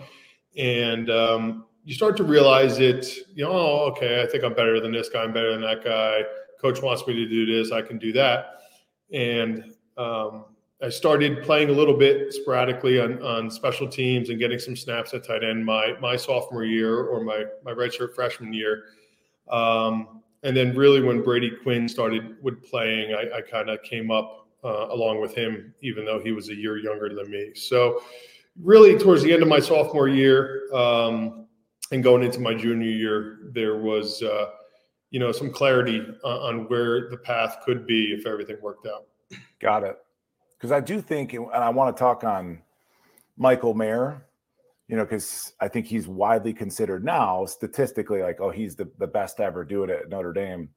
and 0.57 1.09
um, 1.09 1.65
you 1.83 1.93
start 1.93 2.17
to 2.17 2.23
realize 2.23 2.79
it. 2.79 3.07
You 3.33 3.45
know, 3.45 3.51
oh, 3.51 3.91
okay, 3.91 4.21
I 4.21 4.25
think 4.27 4.43
I'm 4.43 4.53
better 4.53 4.79
than 4.79 4.91
this 4.91 5.09
guy. 5.09 5.23
I'm 5.23 5.33
better 5.33 5.51
than 5.51 5.61
that 5.61 5.83
guy 5.83 6.23
coach 6.61 6.81
wants 6.81 7.05
me 7.07 7.13
to 7.13 7.27
do 7.27 7.45
this, 7.45 7.71
I 7.71 7.81
can 7.81 7.97
do 7.97 8.11
that. 8.13 8.61
And 9.11 9.73
um, 9.97 10.45
I 10.81 10.89
started 10.89 11.43
playing 11.43 11.69
a 11.69 11.73
little 11.73 11.95
bit 11.95 12.33
sporadically 12.33 12.99
on, 12.99 13.21
on 13.21 13.49
special 13.49 13.87
teams 13.87 14.29
and 14.29 14.39
getting 14.39 14.59
some 14.59 14.75
snaps 14.75 15.13
at 15.13 15.25
tight 15.25 15.43
end 15.43 15.65
my 15.65 15.93
my 15.99 16.15
sophomore 16.15 16.63
year 16.63 17.03
or 17.03 17.23
my 17.23 17.45
my 17.63 17.71
redshirt 17.71 18.13
freshman 18.13 18.53
year. 18.53 18.83
Um, 19.49 20.21
and 20.43 20.55
then 20.55 20.75
really 20.75 21.01
when 21.01 21.21
Brady 21.21 21.51
Quinn 21.63 21.87
started 21.87 22.37
with 22.41 22.63
playing, 22.63 23.13
I, 23.13 23.37
I 23.37 23.41
kind 23.41 23.69
of 23.69 23.81
came 23.83 24.09
up 24.11 24.47
uh, 24.63 24.87
along 24.89 25.21
with 25.21 25.35
him, 25.35 25.73
even 25.81 26.05
though 26.05 26.19
he 26.19 26.31
was 26.31 26.49
a 26.49 26.55
year 26.55 26.77
younger 26.77 27.13
than 27.13 27.29
me. 27.29 27.51
So 27.55 28.01
really 28.61 28.97
towards 28.97 29.23
the 29.23 29.33
end 29.33 29.41
of 29.41 29.47
my 29.47 29.59
sophomore 29.59 30.07
year 30.07 30.73
um, 30.73 31.47
and 31.91 32.03
going 32.03 32.23
into 32.23 32.39
my 32.39 32.53
junior 32.53 32.89
year, 32.89 33.39
there 33.51 33.77
was 33.77 34.21
uh, 34.21 34.51
you 35.11 35.19
know 35.19 35.31
some 35.31 35.51
clarity 35.51 36.05
on 36.23 36.67
where 36.69 37.09
the 37.09 37.17
path 37.17 37.57
could 37.65 37.87
be 37.87 38.13
if 38.13 38.25
everything 38.25 38.57
worked 38.61 38.87
out. 38.87 39.05
Got 39.59 39.83
it. 39.83 39.97
Because 40.57 40.71
I 40.71 40.81
do 40.81 41.01
think, 41.01 41.33
and 41.33 41.47
I 41.51 41.69
want 41.69 41.95
to 41.95 41.99
talk 41.99 42.23
on 42.23 42.61
Michael 43.37 43.73
Mayer, 43.73 44.25
you 44.89 44.95
know, 44.95 45.05
because 45.05 45.53
I 45.61 45.67
think 45.67 45.85
he's 45.85 46.07
widely 46.07 46.51
considered 46.51 47.05
now 47.05 47.45
statistically 47.45 48.23
like, 48.23 48.41
oh, 48.41 48.49
he's 48.49 48.75
the, 48.75 48.89
the 48.97 49.05
best 49.05 49.39
ever 49.39 49.63
do 49.63 49.83
it 49.83 49.91
at 49.91 50.09
Notre 50.09 50.33
Dame. 50.33 50.67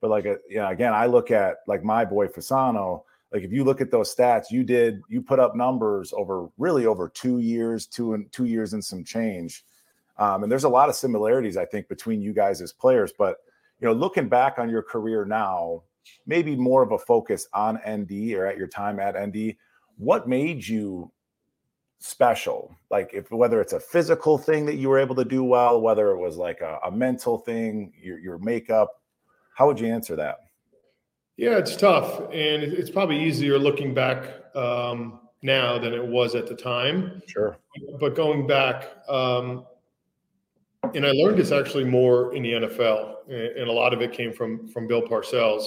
But 0.00 0.10
like, 0.10 0.26
uh, 0.26 0.36
know, 0.50 0.68
again, 0.68 0.92
I 0.92 1.06
look 1.06 1.30
at 1.30 1.58
like 1.68 1.84
my 1.84 2.04
boy 2.04 2.26
Fasano. 2.26 3.04
Like, 3.32 3.44
if 3.44 3.52
you 3.52 3.62
look 3.62 3.80
at 3.80 3.92
those 3.92 4.14
stats, 4.14 4.50
you 4.50 4.64
did 4.64 5.00
you 5.08 5.22
put 5.22 5.38
up 5.38 5.54
numbers 5.54 6.12
over 6.12 6.48
really 6.58 6.84
over 6.84 7.08
two 7.08 7.38
years, 7.38 7.86
two 7.86 8.14
and 8.14 8.30
two 8.32 8.46
years 8.46 8.72
and 8.72 8.84
some 8.84 9.04
change. 9.04 9.64
Um, 10.18 10.42
and 10.42 10.50
there's 10.50 10.64
a 10.64 10.68
lot 10.68 10.88
of 10.88 10.96
similarities, 10.96 11.56
I 11.56 11.64
think, 11.64 11.88
between 11.88 12.20
you 12.20 12.32
guys 12.32 12.60
as 12.60 12.72
players. 12.72 13.12
But 13.16 13.36
you 13.78 13.86
know, 13.86 13.94
looking 13.94 14.28
back 14.28 14.58
on 14.58 14.68
your 14.68 14.82
career 14.82 15.24
now, 15.24 15.84
maybe 16.26 16.56
more 16.56 16.82
of 16.82 16.90
a 16.90 16.98
focus 16.98 17.46
on 17.54 17.78
ND 17.88 18.32
or 18.34 18.46
at 18.46 18.58
your 18.58 18.66
time 18.66 18.98
at 18.98 19.14
ND. 19.16 19.54
What 19.96 20.28
made 20.28 20.66
you 20.66 21.12
special 22.00 22.74
like 22.90 23.10
if 23.12 23.30
whether 23.30 23.60
it's 23.60 23.74
a 23.74 23.80
physical 23.80 24.38
thing 24.38 24.64
that 24.64 24.76
you 24.76 24.88
were 24.88 24.98
able 24.98 25.14
to 25.14 25.24
do 25.24 25.44
well 25.44 25.80
whether 25.82 26.10
it 26.10 26.16
was 26.16 26.38
like 26.38 26.62
a, 26.62 26.78
a 26.86 26.90
mental 26.90 27.36
thing 27.36 27.92
your, 28.00 28.18
your 28.18 28.38
makeup 28.38 29.02
how 29.54 29.66
would 29.66 29.78
you 29.78 29.88
answer 29.88 30.16
that? 30.16 30.38
Yeah 31.36 31.58
it's 31.58 31.76
tough 31.76 32.20
and 32.32 32.62
it's 32.62 32.88
probably 32.88 33.22
easier 33.22 33.58
looking 33.58 33.92
back 33.92 34.24
um, 34.56 35.20
now 35.42 35.78
than 35.78 35.92
it 35.92 36.04
was 36.04 36.34
at 36.34 36.46
the 36.46 36.54
time. 36.54 37.20
Sure. 37.26 37.58
But 37.98 38.14
going 38.14 38.46
back 38.46 38.88
um, 39.08 39.66
and 40.94 41.06
i 41.06 41.10
learned 41.10 41.38
this 41.38 41.52
actually 41.52 41.84
more 41.84 42.34
in 42.34 42.42
the 42.42 42.52
nfl 42.52 43.16
and 43.28 43.68
a 43.68 43.72
lot 43.72 43.92
of 43.92 44.00
it 44.00 44.12
came 44.12 44.32
from 44.32 44.66
from 44.68 44.86
bill 44.86 45.02
parcells 45.02 45.66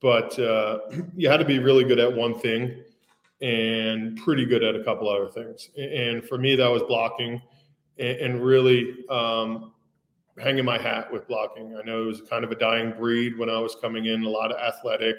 but 0.00 0.36
uh, 0.38 0.78
you 1.16 1.28
had 1.28 1.36
to 1.36 1.44
be 1.44 1.58
really 1.58 1.84
good 1.84 1.98
at 1.98 2.12
one 2.12 2.38
thing 2.38 2.82
and 3.42 4.16
pretty 4.18 4.46
good 4.46 4.62
at 4.62 4.76
a 4.76 4.84
couple 4.84 5.08
other 5.08 5.28
things. 5.28 5.68
And 5.76 6.24
for 6.24 6.38
me, 6.38 6.54
that 6.56 6.68
was 6.68 6.82
blocking 6.84 7.42
and 7.98 8.42
really 8.42 9.04
um, 9.10 9.72
hanging 10.38 10.64
my 10.64 10.78
hat 10.78 11.12
with 11.12 11.26
blocking. 11.26 11.76
I 11.76 11.84
know 11.84 12.04
it 12.04 12.06
was 12.06 12.22
kind 12.22 12.44
of 12.44 12.52
a 12.52 12.54
dying 12.54 12.92
breed 12.92 13.36
when 13.36 13.50
I 13.50 13.58
was 13.58 13.74
coming 13.74 14.06
in. 14.06 14.22
A 14.22 14.28
lot 14.28 14.52
of 14.52 14.58
athletic 14.58 15.16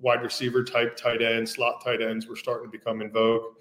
wide 0.00 0.22
receiver 0.22 0.62
type 0.62 0.96
tight 0.96 1.22
ends, 1.22 1.52
slot 1.52 1.82
tight 1.84 2.00
ends 2.00 2.26
were 2.26 2.36
starting 2.36 2.70
to 2.70 2.78
become 2.78 3.00
in 3.00 3.10
vogue. 3.10 3.54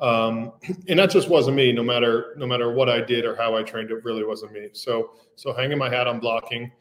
Um, 0.00 0.52
and 0.88 0.98
that 0.98 1.10
just 1.10 1.28
wasn't 1.28 1.56
me. 1.56 1.72
No 1.72 1.82
matter 1.82 2.34
no 2.38 2.46
matter 2.46 2.72
what 2.72 2.88
I 2.88 3.00
did 3.00 3.24
or 3.24 3.36
how 3.36 3.56
I 3.56 3.62
trained, 3.62 3.90
it 3.90 4.02
really 4.04 4.24
wasn't 4.24 4.52
me. 4.52 4.70
So 4.72 5.10
so 5.36 5.52
hanging 5.52 5.78
my 5.78 5.90
hat 5.90 6.06
on 6.06 6.18
blocking, 6.18 6.72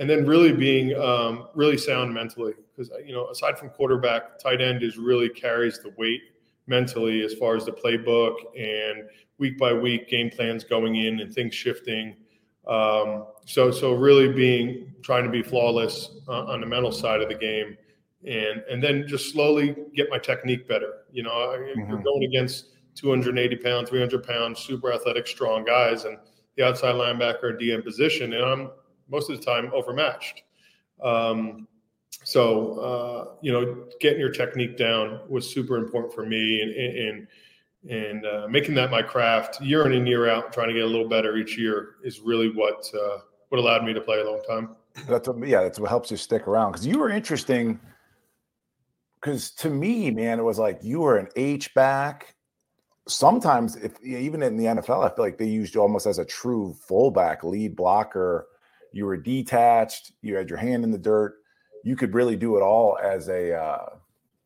and 0.00 0.08
then 0.08 0.26
really 0.26 0.52
being 0.52 0.98
um, 0.98 1.48
really 1.54 1.76
sound 1.76 2.12
mentally 2.12 2.54
because 2.74 2.90
you 3.06 3.12
know 3.12 3.28
aside 3.28 3.58
from 3.58 3.68
quarterback, 3.68 4.38
tight 4.38 4.60
end 4.60 4.82
is 4.82 4.96
really 4.96 5.28
carries 5.28 5.78
the 5.78 5.92
weight 5.96 6.22
mentally 6.66 7.22
as 7.22 7.34
far 7.34 7.54
as 7.54 7.66
the 7.66 7.72
playbook 7.72 8.34
and 8.58 9.04
week 9.38 9.58
by 9.58 9.72
week 9.72 10.08
game 10.08 10.30
plans 10.30 10.64
going 10.64 10.96
in 10.96 11.20
and 11.20 11.32
things 11.32 11.54
shifting. 11.54 12.16
Um, 12.66 13.26
so 13.44 13.70
so 13.70 13.92
really 13.92 14.32
being 14.32 14.94
trying 15.02 15.24
to 15.24 15.30
be 15.30 15.42
flawless 15.42 16.10
uh, 16.28 16.44
on 16.44 16.60
the 16.60 16.66
mental 16.66 16.92
side 16.92 17.20
of 17.20 17.28
the 17.28 17.34
game, 17.34 17.76
and 18.24 18.62
and 18.70 18.82
then 18.82 19.06
just 19.06 19.30
slowly 19.30 19.76
get 19.94 20.08
my 20.08 20.18
technique 20.18 20.66
better. 20.66 21.04
You 21.12 21.24
know, 21.24 21.30
mm-hmm. 21.30 21.90
you're 21.90 22.02
going 22.02 22.24
against 22.24 22.68
280 22.94 23.56
pound, 23.56 23.86
300 23.86 24.26
pound, 24.26 24.56
super 24.56 24.94
athletic, 24.94 25.26
strong 25.26 25.62
guys, 25.62 26.06
and 26.06 26.16
the 26.56 26.64
outside 26.66 26.94
linebacker 26.94 27.60
DM 27.60 27.84
position, 27.84 28.32
and 28.32 28.44
I'm 28.44 28.70
most 29.10 29.30
of 29.30 29.38
the 29.38 29.44
time 29.44 29.70
overmatched. 29.74 30.42
Um, 31.02 31.66
so 32.24 32.78
uh, 32.78 33.34
you 33.40 33.52
know, 33.52 33.84
getting 34.00 34.20
your 34.20 34.30
technique 34.30 34.76
down 34.76 35.20
was 35.28 35.48
super 35.48 35.76
important 35.76 36.12
for 36.12 36.26
me, 36.26 36.60
and 36.62 36.72
and 36.72 37.26
and 37.88 38.26
uh, 38.26 38.46
making 38.48 38.74
that 38.74 38.90
my 38.90 39.02
craft 39.02 39.60
year 39.60 39.86
in 39.86 39.92
and 39.92 40.06
year 40.06 40.28
out, 40.28 40.52
trying 40.52 40.68
to 40.68 40.74
get 40.74 40.84
a 40.84 40.86
little 40.86 41.08
better 41.08 41.36
each 41.36 41.56
year 41.56 41.96
is 42.04 42.20
really 42.20 42.50
what 42.50 42.90
uh, 42.94 43.18
what 43.48 43.58
allowed 43.58 43.84
me 43.84 43.94
to 43.94 44.00
play 44.00 44.20
a 44.20 44.24
long 44.24 44.42
time. 44.46 44.76
That's 45.08 45.28
what, 45.28 45.46
yeah, 45.46 45.62
that's 45.62 45.78
what 45.78 45.88
helps 45.88 46.10
you 46.10 46.16
stick 46.16 46.46
around 46.46 46.72
because 46.72 46.86
you 46.86 46.98
were 46.98 47.10
interesting. 47.10 47.80
Because 49.20 49.50
to 49.52 49.70
me, 49.70 50.10
man, 50.10 50.38
it 50.38 50.42
was 50.42 50.58
like 50.58 50.78
you 50.82 51.00
were 51.00 51.18
an 51.18 51.28
H 51.36 51.72
back. 51.74 52.34
Sometimes, 53.06 53.76
if 53.76 54.02
even 54.04 54.42
in 54.42 54.56
the 54.56 54.64
NFL, 54.64 55.04
I 55.04 55.14
feel 55.14 55.24
like 55.24 55.38
they 55.38 55.46
used 55.46 55.74
you 55.74 55.80
almost 55.80 56.06
as 56.06 56.18
a 56.18 56.24
true 56.24 56.74
fullback, 56.74 57.44
lead 57.44 57.76
blocker 57.76 58.46
you 58.92 59.06
were 59.06 59.16
detached, 59.16 60.12
you 60.22 60.36
had 60.36 60.48
your 60.48 60.58
hand 60.58 60.84
in 60.84 60.90
the 60.90 60.98
dirt, 60.98 61.36
you 61.84 61.96
could 61.96 62.14
really 62.14 62.36
do 62.36 62.56
it 62.56 62.62
all 62.62 62.98
as 63.02 63.28
a 63.28 63.54
uh, 63.54 63.86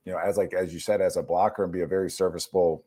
you 0.04 0.12
know, 0.12 0.18
as 0.18 0.36
like 0.36 0.52
as 0.52 0.72
you 0.72 0.80
said, 0.80 1.00
as 1.00 1.16
a 1.16 1.22
blocker 1.22 1.64
and 1.64 1.72
be 1.72 1.80
a 1.80 1.86
very 1.86 2.10
serviceable 2.10 2.84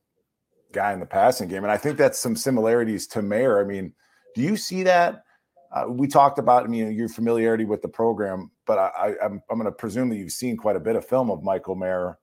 guy 0.72 0.94
in 0.94 1.00
the 1.00 1.06
passing 1.06 1.48
game. 1.48 1.64
And 1.64 1.72
I 1.72 1.78
think 1.78 1.98
that's 1.98 2.20
some 2.20 2.36
similarities 2.36 3.08
to 3.08 3.22
Mayer. 3.22 3.60
I 3.60 3.64
mean, 3.64 3.94
do 4.36 4.42
you 4.42 4.58
see 4.58 4.84
that? 4.84 5.24
Uh, 5.72 5.86
we 5.90 6.08
talked 6.08 6.40
about, 6.40 6.64
I 6.64 6.68
mean, 6.68 6.94
your 6.94 7.10
familiarity 7.10 7.66
with 7.66 7.82
the 7.82 7.90
program, 7.90 8.52
but 8.66 8.78
I, 8.78 9.16
I'm 9.22 9.42
going 9.50 9.66
to 9.66 9.72
presume 9.72 10.10
that 10.10 10.16
you've 10.16 10.32
seen 10.32 10.56
quite 10.56 10.76
a 10.76 10.80
bit 10.80 10.96
of 10.96 11.06
film 11.06 11.30
of 11.30 11.44
Michael 11.44 11.76
Mayer. 11.76 12.18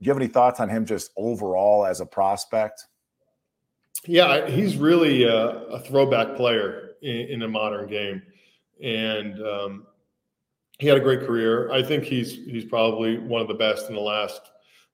Do 0.00 0.06
you 0.06 0.10
have 0.10 0.20
any 0.20 0.28
thoughts 0.28 0.58
on 0.58 0.68
him 0.68 0.84
just 0.84 1.10
overall 1.16 1.86
as 1.86 2.00
a 2.00 2.06
prospect? 2.06 2.86
Yeah, 4.04 4.48
he's 4.48 4.76
really 4.76 5.24
a, 5.24 5.46
a 5.66 5.80
throwback 5.80 6.36
player 6.36 6.96
in, 7.02 7.16
in 7.16 7.42
a 7.42 7.48
modern 7.48 7.88
game 7.88 8.22
and 8.82 9.40
um, 9.46 9.86
he 10.78 10.86
had 10.86 10.96
a 10.96 11.00
great 11.00 11.20
career. 11.20 11.70
I 11.72 11.82
think 11.82 12.04
he's 12.04 12.32
he's 12.32 12.64
probably 12.64 13.18
one 13.18 13.40
of 13.40 13.48
the 13.48 13.54
best 13.54 13.88
in 13.88 13.94
the 13.94 14.00
last 14.00 14.40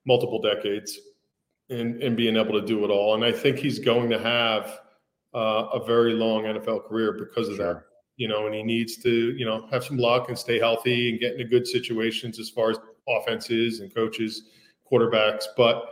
multiple 0.06 0.40
decades 0.40 0.98
in 1.68 2.00
in 2.00 2.14
being 2.14 2.36
able 2.36 2.60
to 2.60 2.66
do 2.66 2.84
it 2.84 2.90
all. 2.90 3.14
And 3.14 3.24
I 3.24 3.32
think 3.32 3.58
he's 3.58 3.78
going 3.78 4.10
to 4.10 4.18
have 4.18 4.80
uh, 5.34 5.68
a 5.74 5.84
very 5.84 6.12
long 6.12 6.44
NFL 6.44 6.88
career 6.88 7.12
because 7.12 7.48
of 7.48 7.56
sure. 7.56 7.74
that. 7.74 7.82
You 8.16 8.28
know, 8.28 8.46
and 8.46 8.54
he 8.54 8.62
needs 8.62 8.98
to 8.98 9.10
you 9.36 9.44
know 9.44 9.66
have 9.70 9.84
some 9.84 9.96
luck 9.96 10.28
and 10.28 10.38
stay 10.38 10.58
healthy 10.58 11.10
and 11.10 11.18
get 11.18 11.32
into 11.32 11.44
good 11.44 11.66
situations 11.66 12.38
as 12.38 12.50
far 12.50 12.70
as 12.70 12.78
offenses 13.08 13.80
and 13.80 13.92
coaches, 13.92 14.44
quarterbacks. 14.90 15.44
But 15.56 15.84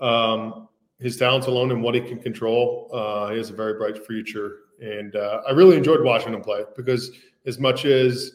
um, 0.00 0.68
his 0.98 1.16
talents 1.16 1.46
alone 1.46 1.70
and 1.70 1.82
what 1.82 1.94
he 1.94 2.00
can 2.00 2.18
control, 2.18 2.90
uh, 2.92 3.30
he 3.30 3.38
has 3.38 3.50
a 3.50 3.54
very 3.54 3.74
bright 3.74 4.04
future. 4.06 4.60
And 4.80 5.16
uh, 5.16 5.42
I 5.46 5.52
really 5.52 5.76
enjoyed 5.76 6.02
watching 6.02 6.34
him 6.34 6.42
play 6.42 6.64
because 6.76 7.10
as 7.46 7.58
much 7.58 7.84
as 7.84 8.32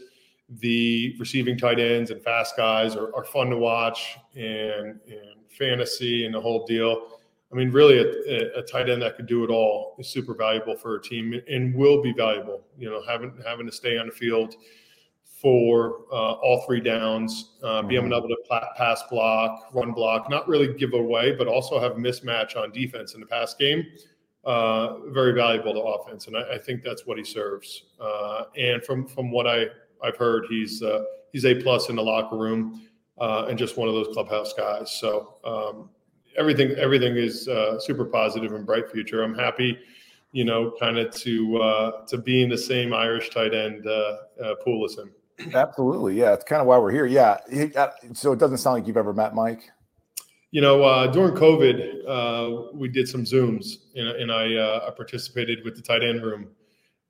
the 0.60 1.16
receiving 1.20 1.58
tight 1.58 1.80
ends 1.80 2.12
and 2.12 2.22
fast 2.22 2.58
guys 2.58 2.96
are, 2.96 3.16
are 3.16 3.24
fun 3.24 3.50
to 3.50 3.58
watch 3.58 4.18
and, 4.36 5.00
and 5.08 5.36
fantasy 5.58 6.26
and 6.26 6.34
the 6.36 6.42
whole 6.42 6.66
deal. 6.66 7.20
I 7.52 7.56
mean, 7.56 7.72
really, 7.72 8.00
a, 8.00 8.60
a, 8.60 8.64
tight 8.64 8.90
end 8.90 9.02
that 9.02 9.18
could 9.18 9.28
do 9.28 9.44
it 9.44 9.50
all 9.50 9.96
is 10.00 10.08
super 10.08 10.34
valuable 10.34 10.76
for 10.76 10.96
a 10.96 11.02
team 11.02 11.34
and 11.50 11.76
will 11.76 12.02
be 12.02 12.14
valuable. 12.14 12.62
You 12.78 12.90
know, 12.90 13.02
having 13.06 13.34
having 13.46 13.66
to 13.66 13.72
stay 13.74 13.98
on 13.98 14.08
the 14.08 14.12
field 14.14 14.56
for 15.42 16.06
uh, 16.14 16.34
all 16.34 16.64
three 16.66 16.80
downs, 16.80 17.58
uh, 17.62 17.80
mm-hmm. 17.80 17.88
being 17.88 18.06
able 18.08 18.30
to 18.30 18.38
pass 18.78 19.04
block, 19.10 19.70
run 19.74 19.92
block, 19.92 20.30
not 20.30 20.48
really 20.48 20.74
give 20.76 20.94
away, 20.94 21.34
but 21.34 21.48
also 21.48 21.80
have 21.80 21.94
mismatch 21.94 22.56
on 22.56 22.72
defense 22.72 23.16
in 23.16 23.20
the 23.20 23.26
pass 23.26 23.54
game 23.54 23.86
uh, 24.44 24.98
very 25.10 25.34
valuable 25.34 25.74
to 25.74 25.80
offense, 25.80 26.28
and 26.28 26.36
I, 26.36 26.56
I 26.56 26.58
think 26.58 26.84
that's 26.84 27.06
what 27.06 27.18
he 27.18 27.24
serves. 27.24 27.84
Uh, 28.00 28.46
and 28.58 28.84
from 28.84 29.08
from 29.08 29.32
what 29.32 29.48
I 29.48 29.66
I've 30.04 30.18
heard, 30.18 30.46
he's 30.50 30.82
uh, 30.82 31.04
he's 31.32 31.46
a 31.46 31.56
plus 31.62 31.90
in 31.90 31.96
the 31.96 32.02
locker 32.02 32.38
room 32.38 32.88
uh, 33.20 33.46
and 33.50 33.58
just 33.58 33.78
one 33.78 33.88
of 33.88 33.94
those 33.94 34.08
clubhouse 34.14 34.54
guys. 34.54 34.92
So 34.92 35.36
um, 35.44 35.90
everything 36.38 36.72
everything 36.72 37.18
is 37.18 37.48
uh, 37.48 37.80
super 37.80 38.06
positive 38.06 38.54
and 38.54 38.66
bright 38.66 38.92
future. 38.92 39.22
I'm 39.22 39.36
happy, 39.36 39.78
you 40.32 40.44
know, 40.44 40.74
kind 40.80 40.98
of 40.98 41.14
to 41.16 41.58
uh, 41.58 42.06
to 42.08 42.18
be 42.18 42.42
in 42.42 42.50
the 42.50 42.58
same 42.58 42.94
Irish 42.94 43.30
tight 43.30 43.54
end 43.54 43.84
pool 44.64 44.86
as 44.86 44.98
him. 44.98 45.12
Absolutely, 45.54 46.16
yeah. 46.16 46.34
It's 46.34 46.44
kind 46.44 46.62
of 46.62 46.68
why 46.68 46.78
we're 46.78 46.92
here. 46.92 47.06
Yeah. 47.06 47.38
So 48.14 48.32
it 48.32 48.40
doesn't 48.40 48.58
sound 48.58 48.76
like 48.76 48.88
you've 48.88 48.98
ever 48.98 49.14
met 49.14 49.34
Mike 49.36 49.72
you 50.52 50.60
know, 50.60 50.84
uh, 50.84 51.08
during 51.08 51.34
COVID, 51.34 52.02
uh, 52.08 52.72
we 52.74 52.90
did 52.90 53.08
some 53.08 53.24
Zooms, 53.24 53.78
and, 53.96 54.08
and 54.08 54.32
I, 54.32 54.56
uh, 54.56 54.86
I 54.88 54.92
participated 54.92 55.64
with 55.64 55.78
the 55.78 55.82
tight 55.82 56.04
end 56.04 56.24
room. 56.24 56.50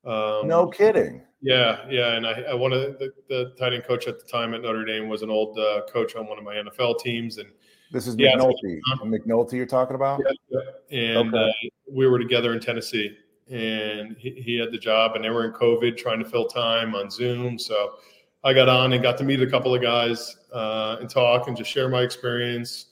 Um, 0.04 0.46
no 0.46 0.68
kidding. 0.68 1.22
Yeah, 1.40 1.84
yeah, 1.90 2.14
and 2.14 2.24
I, 2.24 2.42
I 2.50 2.54
one 2.54 2.72
of 2.72 2.80
the, 2.80 3.12
the, 3.28 3.52
tight 3.58 3.72
end 3.72 3.82
coach 3.82 4.06
at 4.06 4.20
the 4.20 4.24
time 4.24 4.54
at 4.54 4.62
Notre 4.62 4.84
Dame 4.84 5.08
was 5.08 5.22
an 5.22 5.30
old 5.30 5.58
uh, 5.58 5.82
coach 5.92 6.14
on 6.14 6.28
one 6.28 6.38
of 6.38 6.44
my 6.44 6.54
NFL 6.54 7.00
teams, 7.00 7.38
and 7.38 7.48
this 7.90 8.06
is 8.06 8.14
yeah, 8.16 8.36
McNulty. 8.36 8.78
McNulty, 9.02 9.54
you're 9.54 9.66
talking 9.66 9.96
about? 9.96 10.20
Yeah, 10.24 10.60
yeah. 10.88 11.16
and 11.16 11.34
okay. 11.34 11.44
Uh, 11.44 11.68
we 11.90 12.06
were 12.06 12.20
together 12.20 12.52
in 12.52 12.60
Tennessee, 12.60 13.16
and 13.50 14.16
he, 14.18 14.40
he 14.40 14.56
had 14.56 14.70
the 14.70 14.78
job, 14.78 15.16
and 15.16 15.24
they 15.24 15.30
were 15.30 15.44
in 15.44 15.52
COVID, 15.52 15.96
trying 15.96 16.22
to 16.22 16.28
fill 16.28 16.46
time 16.46 16.94
on 16.94 17.10
Zoom, 17.10 17.58
so. 17.58 17.94
I 18.44 18.52
got 18.52 18.68
on 18.68 18.92
and 18.92 19.00
got 19.00 19.16
to 19.18 19.22
meet 19.22 19.40
a 19.40 19.46
couple 19.46 19.72
of 19.72 19.80
guys 19.80 20.36
uh, 20.52 20.96
and 20.98 21.08
talk 21.08 21.46
and 21.46 21.56
just 21.56 21.70
share 21.70 21.88
my 21.88 22.02
experience 22.02 22.86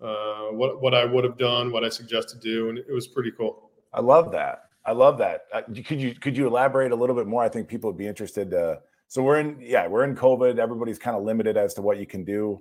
uh, 0.00 0.46
what 0.52 0.80
what 0.80 0.94
I 0.94 1.04
would 1.04 1.24
have 1.24 1.38
done, 1.38 1.72
what 1.72 1.84
I 1.84 1.88
suggest 1.88 2.28
to 2.30 2.38
do, 2.38 2.68
and 2.68 2.78
it 2.78 2.92
was 2.92 3.06
pretty 3.06 3.32
cool. 3.32 3.70
I 3.92 4.00
love 4.00 4.30
that. 4.32 4.64
I 4.84 4.92
love 4.92 5.18
that. 5.18 5.42
Uh, 5.52 5.62
could 5.84 6.00
you 6.00 6.14
could 6.14 6.36
you 6.36 6.46
elaborate 6.46 6.92
a 6.92 6.96
little 6.96 7.16
bit 7.16 7.26
more? 7.26 7.42
I 7.42 7.48
think 7.48 7.68
people 7.68 7.90
would 7.90 7.98
be 7.98 8.06
interested. 8.06 8.50
To, 8.52 8.80
so 9.08 9.22
we're 9.22 9.40
in 9.40 9.58
yeah 9.60 9.86
we're 9.86 10.04
in 10.04 10.14
COVID. 10.14 10.58
Everybody's 10.58 10.98
kind 10.98 11.16
of 11.16 11.24
limited 11.24 11.56
as 11.56 11.74
to 11.74 11.82
what 11.82 11.98
you 11.98 12.06
can 12.06 12.24
do. 12.24 12.60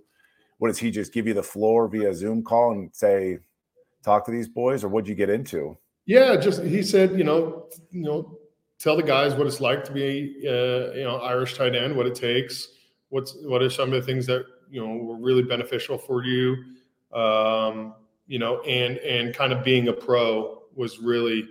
What 0.57 0.69
does 0.69 0.77
he 0.79 0.89
just 0.89 1.13
give 1.13 1.27
you 1.27 1.33
the 1.33 1.43
floor 1.43 1.87
via 1.87 2.13
Zoom 2.13 2.43
call 2.43 2.71
and 2.71 2.89
say, 2.93 3.37
talk 4.03 4.25
to 4.25 4.31
these 4.31 4.49
boys, 4.49 4.83
or 4.83 4.87
what'd 4.87 5.07
you 5.07 5.15
get 5.15 5.29
into? 5.29 5.77
Yeah, 6.05 6.35
just 6.37 6.63
he 6.63 6.81
said, 6.81 7.17
you 7.17 7.23
know, 7.23 7.67
you 7.91 8.01
know, 8.01 8.39
tell 8.79 8.95
the 8.95 9.03
guys 9.03 9.35
what 9.35 9.45
it's 9.45 9.61
like 9.61 9.83
to 9.83 9.91
be, 9.91 10.35
uh, 10.47 10.93
you 10.93 11.03
know, 11.03 11.19
Irish 11.21 11.55
tight 11.55 11.75
end, 11.75 11.95
what 11.95 12.07
it 12.07 12.15
takes, 12.15 12.69
what's 13.09 13.35
what 13.43 13.61
are 13.61 13.69
some 13.69 13.93
of 13.93 13.99
the 13.99 14.01
things 14.01 14.25
that 14.25 14.45
you 14.69 14.85
know 14.85 14.95
were 14.95 15.17
really 15.17 15.43
beneficial 15.43 15.97
for 15.97 16.23
you, 16.23 16.55
um, 17.13 17.95
you 18.27 18.39
know, 18.39 18.61
and 18.61 18.97
and 18.97 19.33
kind 19.33 19.53
of 19.53 19.63
being 19.63 19.87
a 19.87 19.93
pro 19.93 20.63
was 20.75 20.99
really 20.99 21.49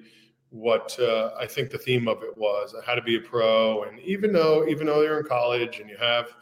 what 0.51 0.99
uh, 1.01 1.33
I 1.39 1.47
think 1.47 1.71
the 1.71 1.79
theme 1.79 2.09
of 2.09 2.23
it 2.23 2.37
was. 2.37 2.75
How 2.85 2.95
to 2.95 3.03
be 3.03 3.17
a 3.17 3.21
pro, 3.21 3.85
and 3.85 3.99
even 4.01 4.33
though 4.33 4.67
even 4.67 4.87
though 4.87 5.03
you're 5.03 5.19
in 5.21 5.27
college 5.27 5.81
and 5.81 5.89
you 5.89 5.97
have 5.97 6.35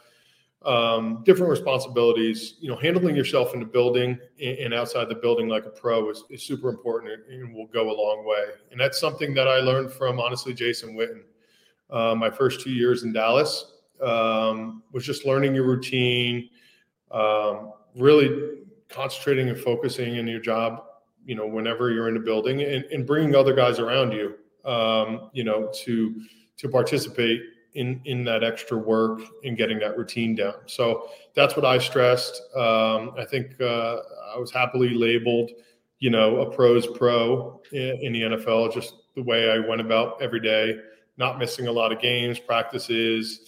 um, 0.65 1.21
different 1.23 1.49
responsibilities, 1.51 2.55
you 2.59 2.69
know, 2.69 2.75
handling 2.75 3.15
yourself 3.15 3.53
in 3.53 3.59
the 3.59 3.65
building 3.65 4.17
and 4.41 4.73
outside 4.73 5.07
the 5.07 5.15
building 5.15 5.47
like 5.47 5.65
a 5.65 5.69
pro 5.69 6.09
is, 6.09 6.23
is 6.31 6.41
super 6.41 6.69
important 6.69 7.21
and 7.29 7.53
will 7.53 7.67
go 7.67 7.91
a 7.91 7.95
long 7.95 8.25
way. 8.25 8.45
And 8.71 8.79
that's 8.79 8.99
something 8.99 9.33
that 9.35 9.47
I 9.47 9.59
learned 9.59 9.91
from 9.91 10.19
honestly 10.19 10.53
Jason 10.53 10.95
Witten. 10.95 11.21
Uh, 11.91 12.15
my 12.15 12.31
first 12.31 12.61
two 12.61 12.71
years 12.71 13.03
in 13.03 13.13
Dallas 13.13 13.73
um, 14.01 14.81
was 14.91 15.05
just 15.05 15.23
learning 15.23 15.53
your 15.53 15.65
routine, 15.65 16.49
um, 17.11 17.73
really 17.95 18.63
concentrating 18.95 19.49
and 19.49 19.59
focusing 19.59 20.15
in 20.15 20.27
your 20.27 20.39
job 20.39 20.83
you 21.25 21.35
know 21.35 21.47
whenever 21.47 21.91
you're 21.91 22.07
in 22.07 22.17
a 22.17 22.19
building 22.19 22.61
and, 22.61 22.85
and 22.85 23.05
bringing 23.05 23.35
other 23.35 23.53
guys 23.53 23.79
around 23.79 24.11
you 24.11 24.35
um, 24.69 25.29
you 25.33 25.43
know 25.43 25.71
to 25.73 26.21
to 26.57 26.69
participate 26.69 27.41
in 27.73 27.99
in 28.05 28.23
that 28.23 28.43
extra 28.43 28.77
work 28.77 29.21
and 29.43 29.57
getting 29.57 29.77
that 29.79 29.97
routine 29.97 30.33
down. 30.33 30.53
So 30.65 31.09
that's 31.35 31.55
what 31.55 31.65
i 31.65 31.77
stressed. 31.77 32.41
Um, 32.55 33.11
i 33.17 33.25
think 33.29 33.59
uh, 33.59 33.97
i 34.33 34.37
was 34.37 34.51
happily 34.51 34.93
labeled 34.93 35.51
you 35.99 36.09
know 36.09 36.41
a 36.41 36.51
pros 36.51 36.87
pro 36.87 37.61
in, 37.71 38.13
the 38.13 38.21
nfl 38.21 38.73
just 38.73 38.95
the 39.15 39.23
way 39.23 39.49
i 39.49 39.59
went 39.59 39.81
about 39.81 40.21
every 40.21 40.41
day 40.41 40.77
not 41.17 41.39
missing 41.39 41.67
a 41.67 41.71
lot 41.71 41.91
of 41.93 42.01
games 42.01 42.37
practices 42.37 43.39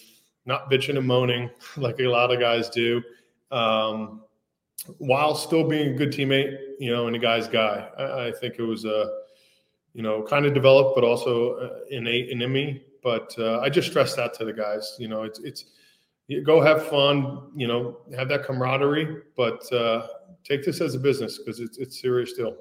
not 0.48 0.72
bitching 0.72 0.98
and 0.98 1.06
moaning 1.06 1.50
like 1.78 2.00
a 2.00 2.08
lot 2.08 2.34
of 2.34 2.40
guys 2.40 2.70
do. 2.70 3.04
Um, 3.52 4.24
while 4.98 5.36
still 5.36 5.68
being 5.68 5.94
a 5.94 5.98
good 5.98 6.12
teammate, 6.12 6.58
you 6.80 6.92
know, 6.92 7.08
and 7.08 7.16
a 7.16 7.20
guy's 7.20 7.48
guy. 7.48 7.88
I, 7.98 8.28
I 8.28 8.32
think 8.32 8.56
it 8.58 8.64
was 8.64 8.86
a, 8.86 8.96
uh, 8.96 9.10
you 9.94 10.04
know, 10.04 10.22
kind 10.24 10.46
of 10.46 10.54
developed, 10.54 10.96
but 10.96 11.04
also 11.04 11.56
uh, 11.56 11.80
innate 11.90 12.30
in 12.30 12.52
me. 12.52 12.84
But 13.04 13.34
uh, 13.40 13.60
I 13.60 13.70
just 13.70 13.90
stress 13.90 14.16
that 14.16 14.34
to 14.36 14.46
the 14.46 14.54
guys. 14.54 14.96
You 15.00 15.08
know, 15.08 15.24
it's 15.24 15.40
it's 15.40 15.66
you 16.28 16.44
go 16.44 16.62
have 16.62 16.88
fun. 16.88 17.52
You 17.56 17.68
know, 17.68 17.98
have 18.16 18.28
that 18.30 18.44
camaraderie, 18.44 19.24
but 19.36 19.72
uh, 19.72 20.08
take 20.44 20.64
this 20.64 20.82
as 20.82 20.96
a 20.96 21.00
business 21.00 21.38
because 21.38 21.60
it's 21.60 21.78
it's 21.78 22.00
serious 22.02 22.34
deal. 22.34 22.56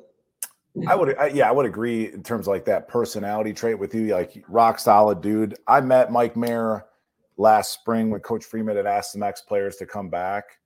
I 0.86 0.94
would, 0.94 1.16
I, 1.16 1.28
yeah, 1.28 1.48
I 1.48 1.52
would 1.52 1.64
agree 1.64 2.12
in 2.12 2.22
terms 2.22 2.46
of 2.46 2.52
like 2.52 2.66
that 2.66 2.86
personality 2.86 3.54
trait 3.54 3.78
with 3.78 3.94
you, 3.94 4.08
like 4.08 4.44
rock 4.46 4.78
solid 4.78 5.22
dude. 5.22 5.56
I 5.66 5.80
met 5.80 6.12
Mike 6.12 6.36
Mayer 6.36 6.84
last 7.38 7.72
spring 7.72 8.10
when 8.10 8.20
Coach 8.20 8.44
Freeman 8.44 8.76
had 8.76 8.86
asked 8.86 9.12
some 9.12 9.22
ex 9.22 9.40
players 9.40 9.76
to 9.76 9.86
come 9.86 10.10
back 10.10 10.58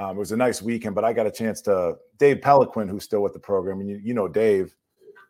um, 0.00 0.16
it 0.16 0.18
was 0.18 0.32
a 0.32 0.36
nice 0.36 0.62
weekend, 0.62 0.94
but 0.94 1.04
I 1.04 1.12
got 1.12 1.26
a 1.26 1.30
chance 1.30 1.60
to 1.62 1.96
Dave 2.18 2.40
Peloquin, 2.40 2.88
who's 2.88 3.04
still 3.04 3.20
with 3.20 3.34
the 3.34 3.38
program, 3.38 3.80
and 3.80 3.90
you, 3.90 4.00
you 4.02 4.14
know 4.14 4.28
Dave. 4.28 4.74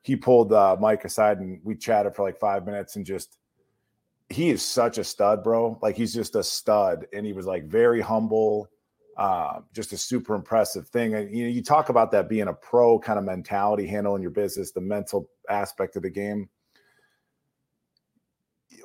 He 0.02 0.14
pulled 0.14 0.52
uh, 0.52 0.76
Mike 0.80 1.04
aside 1.04 1.40
and 1.40 1.60
we 1.64 1.74
chatted 1.74 2.14
for 2.14 2.22
like 2.22 2.38
five 2.38 2.64
minutes 2.64 2.96
and 2.96 3.04
just 3.04 3.36
he 4.30 4.48
is 4.48 4.62
such 4.62 4.96
a 4.96 5.04
stud, 5.04 5.42
bro. 5.42 5.76
Like 5.82 5.96
he's 5.96 6.14
just 6.14 6.36
a 6.36 6.42
stud, 6.44 7.06
and 7.12 7.26
he 7.26 7.32
was 7.32 7.46
like 7.46 7.64
very 7.64 8.00
humble, 8.00 8.68
uh, 9.16 9.58
just 9.74 9.92
a 9.92 9.98
super 9.98 10.36
impressive 10.36 10.88
thing. 10.88 11.14
And 11.14 11.36
you 11.36 11.44
know, 11.44 11.50
you 11.50 11.64
talk 11.64 11.88
about 11.88 12.12
that 12.12 12.28
being 12.28 12.46
a 12.46 12.54
pro 12.54 12.96
kind 13.00 13.18
of 13.18 13.24
mentality, 13.24 13.88
handling 13.88 14.22
your 14.22 14.30
business, 14.30 14.70
the 14.70 14.80
mental 14.80 15.28
aspect 15.48 15.96
of 15.96 16.02
the 16.02 16.10
game. 16.10 16.48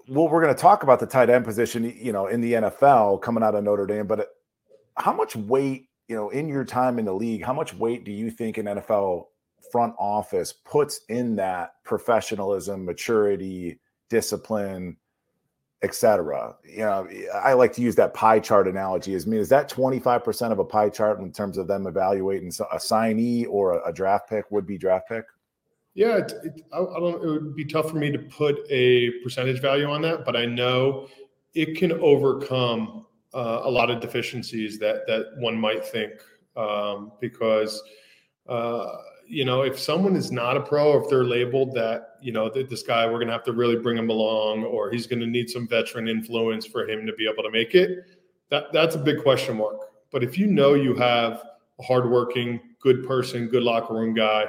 Well, 0.07 0.29
we're 0.29 0.41
going 0.41 0.55
to 0.55 0.61
talk 0.61 0.81
about 0.81 0.99
the 0.99 1.05
tight 1.05 1.29
end 1.29 1.45
position, 1.45 1.95
you 1.95 2.11
know, 2.11 2.25
in 2.25 2.41
the 2.41 2.53
NFL 2.53 3.21
coming 3.21 3.43
out 3.43 3.53
of 3.53 3.63
Notre 3.63 3.86
Dame, 3.86 4.07
but 4.07 4.34
how 4.98 5.14
much 5.14 5.36
weight, 5.36 5.89
you 6.08 6.16
know, 6.16 6.30
in 6.30 6.48
your 6.48 6.66
time 6.66 7.00
in 7.00 7.06
the 7.06 7.14
league, 7.14 7.43
how 7.43 7.54
much 7.54 7.74
weight 7.74 8.04
do 8.04 8.12
you 8.12 8.30
think 8.30 8.58
an 8.58 8.66
NFL 8.66 9.26
front 9.72 9.93
office 9.98 10.54
puts 10.54 11.02
in 11.10 11.36
that 11.36 11.74
professionalism, 11.84 12.86
maturity, 12.86 13.80
discipline, 14.10 14.98
etc. 15.82 16.56
You 16.64 16.80
know, 16.80 17.08
I 17.34 17.54
like 17.54 17.74
to 17.74 17.82
use 17.82 17.96
that 17.96 18.14
pie 18.14 18.39
chart 18.39 18.68
analogy. 18.68 19.14
Is 19.14 19.26
I 19.26 19.30
mean, 19.30 19.39
is 19.39 19.50
that 19.50 19.70
25% 19.70 20.52
of 20.52 20.60
a 20.60 20.66
pie 20.66 20.89
chart 20.89 21.20
in 21.20 21.32
terms 21.32 21.58
of 21.58 21.68
them 21.68 21.88
evaluating 21.88 22.50
a 22.50 22.78
signee 22.78 23.46
or 23.50 23.82
a, 23.88 23.93
draft 23.93 24.30
pick, 24.30 24.50
would 24.52 24.66
be 24.66 24.78
draft 24.78 25.08
pick? 25.08 25.26
Yeah, 25.93 26.18
it, 26.18 26.34
it, 26.43 26.62
I, 26.74 26.80
I 26.80 27.00
don't. 27.00 27.24
It 27.24 27.28
would 27.28 27.56
be 27.56 27.66
tough 27.66 27.89
for 27.89 27.98
me 27.98 28.12
to 28.12 28.20
put 28.20 28.58
a 28.70 29.12
percentage 29.24 29.62
value 29.62 29.89
on 29.89 30.02
that, 30.02 30.26
but 30.26 30.36
I 30.36 30.46
know 30.46 31.08
it 31.54 31.78
can 31.78 31.93
overcome 31.93 33.06
uh, 33.36 33.61
a 33.65 33.69
lot 33.69 33.91
of 33.91 33.99
deficiencies 33.99 34.79
that 34.79 35.05
that 35.07 35.33
one 35.38 35.59
might 35.59 35.86
think 35.86 36.13
um, 36.55 37.11
because 37.19 37.83
uh, 38.47 38.97
you 39.27 39.43
know 39.43 39.61
if 39.61 39.77
someone 39.77 40.15
is 40.15 40.31
not 40.31 40.55
a 40.55 40.61
pro 40.61 40.93
or 40.93 41.03
if 41.03 41.09
they're 41.09 41.25
labeled 41.25 41.73
that 41.73 42.15
you 42.21 42.31
know 42.31 42.49
this 42.49 42.81
guy 42.81 43.05
we're 43.05 43.13
going 43.13 43.27
to 43.27 43.33
have 43.33 43.43
to 43.43 43.53
really 43.53 43.75
bring 43.75 43.97
him 43.97 44.09
along 44.09 44.63
or 44.63 44.89
he's 44.89 45.05
going 45.05 45.19
to 45.19 45.27
need 45.27 45.49
some 45.49 45.67
veteran 45.67 46.07
influence 46.07 46.65
for 46.65 46.88
him 46.88 47.05
to 47.05 47.13
be 47.13 47.27
able 47.31 47.43
to 47.43 47.51
make 47.51 47.75
it 47.75 48.05
that 48.49 48.71
that's 48.71 48.95
a 48.95 48.99
big 48.99 49.21
question 49.21 49.57
mark. 49.57 49.79
But 50.11 50.23
if 50.23 50.38
you 50.38 50.47
know 50.47 50.75
you 50.75 50.95
have 50.95 51.43
a 51.79 51.83
hardworking 51.83 52.59
good 52.79 53.05
person 53.05 53.47
good 53.47 53.63
locker 53.63 53.93
room 53.93 54.13
guy 54.13 54.45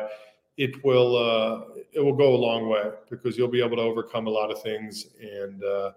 it 0.56 0.82
will 0.84 1.16
uh, 1.16 1.80
it 1.92 2.00
will 2.00 2.14
go 2.14 2.34
a 2.34 2.36
long 2.36 2.68
way 2.68 2.90
because 3.10 3.36
you'll 3.36 3.48
be 3.48 3.62
able 3.62 3.76
to 3.76 3.82
overcome 3.82 4.26
a 4.26 4.30
lot 4.30 4.50
of 4.50 4.62
things 4.62 5.06
and 5.20 5.62
uh, 5.64 5.92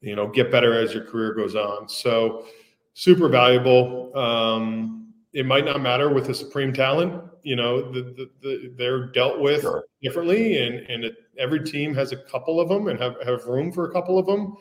you 0.00 0.16
know 0.16 0.26
get 0.28 0.50
better 0.50 0.78
as 0.78 0.94
your 0.94 1.04
career 1.04 1.34
goes 1.34 1.54
on. 1.54 1.88
So 1.88 2.46
super 2.94 3.28
valuable. 3.28 4.16
Um, 4.16 5.12
it 5.32 5.46
might 5.46 5.64
not 5.64 5.80
matter 5.80 6.12
with 6.12 6.28
a 6.28 6.34
supreme 6.34 6.72
talent 6.72 7.22
you 7.42 7.56
know 7.56 7.90
the, 7.90 8.02
the, 8.02 8.30
the 8.42 8.74
they're 8.76 9.06
dealt 9.06 9.40
with 9.40 9.62
sure. 9.62 9.84
differently 10.02 10.58
and 10.58 10.86
and 10.88 11.04
it, 11.04 11.16
every 11.38 11.62
team 11.62 11.94
has 11.94 12.12
a 12.12 12.16
couple 12.16 12.60
of 12.60 12.68
them 12.68 12.88
and 12.88 12.98
have, 13.00 13.16
have 13.24 13.44
room 13.46 13.72
for 13.72 13.88
a 13.88 13.92
couple 13.92 14.18
of 14.18 14.26
them 14.26 14.56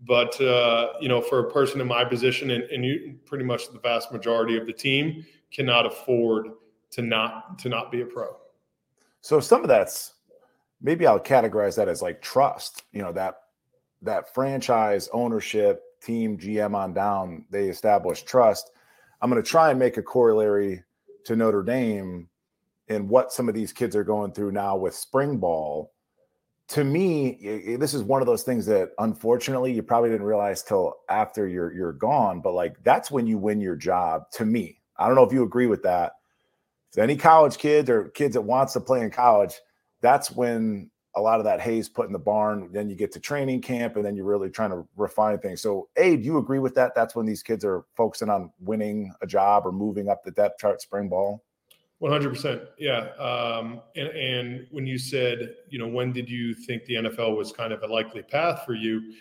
but 0.00 0.38
uh, 0.40 0.92
you 1.00 1.08
know 1.08 1.20
for 1.20 1.40
a 1.40 1.50
person 1.50 1.80
in 1.80 1.86
my 1.86 2.04
position 2.04 2.50
and, 2.50 2.64
and 2.64 2.84
you 2.84 3.16
pretty 3.24 3.44
much 3.44 3.70
the 3.72 3.78
vast 3.78 4.12
majority 4.12 4.56
of 4.56 4.66
the 4.66 4.72
team 4.72 5.24
cannot 5.50 5.86
afford 5.86 6.48
to 6.90 7.02
not 7.02 7.58
to 7.58 7.68
not 7.68 7.90
be 7.90 8.02
a 8.02 8.06
pro. 8.06 8.36
So 9.22 9.40
some 9.40 9.62
of 9.62 9.68
that's 9.68 10.14
maybe 10.82 11.06
i'll 11.06 11.18
categorize 11.18 11.74
that 11.76 11.88
as 11.88 12.02
like 12.02 12.20
trust 12.20 12.82
you 12.92 13.00
know 13.00 13.12
that 13.12 13.36
that 14.02 14.34
franchise 14.34 15.08
ownership 15.12 15.82
team 16.02 16.38
GM 16.38 16.74
on 16.74 16.94
down, 16.94 17.44
they 17.50 17.68
establish 17.68 18.22
trust. 18.22 18.70
I'm 19.20 19.30
going 19.30 19.42
to 19.42 19.48
try 19.48 19.70
and 19.70 19.78
make 19.78 19.96
a 19.96 20.02
corollary 20.02 20.84
to 21.24 21.36
Notre 21.36 21.62
Dame 21.62 22.28
and 22.88 23.08
what 23.08 23.32
some 23.32 23.48
of 23.48 23.54
these 23.54 23.72
kids 23.72 23.96
are 23.96 24.04
going 24.04 24.32
through 24.32 24.52
now 24.52 24.76
with 24.76 24.94
spring 24.94 25.38
ball. 25.38 25.92
To 26.68 26.84
me, 26.84 27.76
this 27.78 27.94
is 27.94 28.02
one 28.02 28.20
of 28.20 28.26
those 28.26 28.42
things 28.42 28.66
that 28.66 28.90
unfortunately 28.98 29.72
you 29.72 29.82
probably 29.82 30.10
didn't 30.10 30.26
realize 30.26 30.62
till 30.62 30.94
after 31.08 31.46
you're 31.46 31.72
you're 31.72 31.92
gone, 31.92 32.40
but 32.40 32.54
like 32.54 32.76
that's 32.82 33.10
when 33.10 33.26
you 33.26 33.38
win 33.38 33.60
your 33.60 33.76
job 33.76 34.30
to 34.32 34.44
me. 34.44 34.80
I 34.96 35.06
don't 35.06 35.14
know 35.14 35.24
if 35.24 35.32
you 35.32 35.44
agree 35.44 35.66
with 35.66 35.82
that. 35.84 36.12
If 36.92 36.98
any 36.98 37.16
college 37.16 37.58
kids 37.58 37.88
or 37.88 38.08
kids 38.10 38.34
that 38.34 38.42
wants 38.42 38.72
to 38.72 38.80
play 38.80 39.00
in 39.00 39.10
college, 39.10 39.54
that's 40.00 40.30
when 40.30 40.90
a 41.16 41.20
lot 41.20 41.38
of 41.38 41.44
that 41.44 41.60
hay's 41.60 41.88
put 41.88 42.06
in 42.06 42.12
the 42.12 42.18
barn. 42.18 42.68
Then 42.72 42.88
you 42.90 42.94
get 42.94 43.10
to 43.12 43.20
training 43.20 43.62
camp, 43.62 43.96
and 43.96 44.04
then 44.04 44.14
you're 44.14 44.26
really 44.26 44.50
trying 44.50 44.70
to 44.70 44.86
refine 44.96 45.38
things. 45.38 45.62
So, 45.62 45.88
A, 45.96 46.16
do 46.16 46.22
you 46.22 46.38
agree 46.38 46.58
with 46.58 46.74
that? 46.74 46.94
That's 46.94 47.16
when 47.16 47.26
these 47.26 47.42
kids 47.42 47.64
are 47.64 47.84
focusing 47.96 48.28
on 48.28 48.52
winning 48.60 49.12
a 49.22 49.26
job 49.26 49.66
or 49.66 49.72
moving 49.72 50.08
up 50.08 50.22
the 50.22 50.30
depth 50.30 50.58
chart 50.60 50.80
spring 50.80 51.08
ball. 51.08 51.42
One 51.98 52.12
hundred 52.12 52.28
percent, 52.28 52.60
yeah. 52.78 53.08
Um, 53.18 53.80
and 53.96 54.08
and 54.08 54.66
when 54.70 54.86
you 54.86 54.98
said, 54.98 55.54
you 55.70 55.78
know, 55.78 55.88
when 55.88 56.12
did 56.12 56.28
you 56.28 56.54
think 56.54 56.84
the 56.84 56.94
NFL 56.94 57.36
was 57.36 57.52
kind 57.52 57.72
of 57.72 57.82
a 57.82 57.86
likely 57.86 58.22
path 58.22 58.64
for 58.66 58.74
you? 58.74 59.14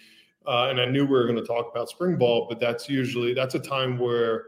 Uh, 0.45 0.67
and 0.69 0.79
I 0.79 0.85
knew 0.85 1.05
we 1.05 1.11
were 1.11 1.23
going 1.23 1.37
to 1.37 1.45
talk 1.45 1.71
about 1.71 1.89
spring 1.89 2.17
ball, 2.17 2.47
but 2.49 2.59
that's 2.59 2.89
usually 2.89 3.33
that's 3.33 3.55
a 3.55 3.59
time 3.59 3.97
where 3.97 4.47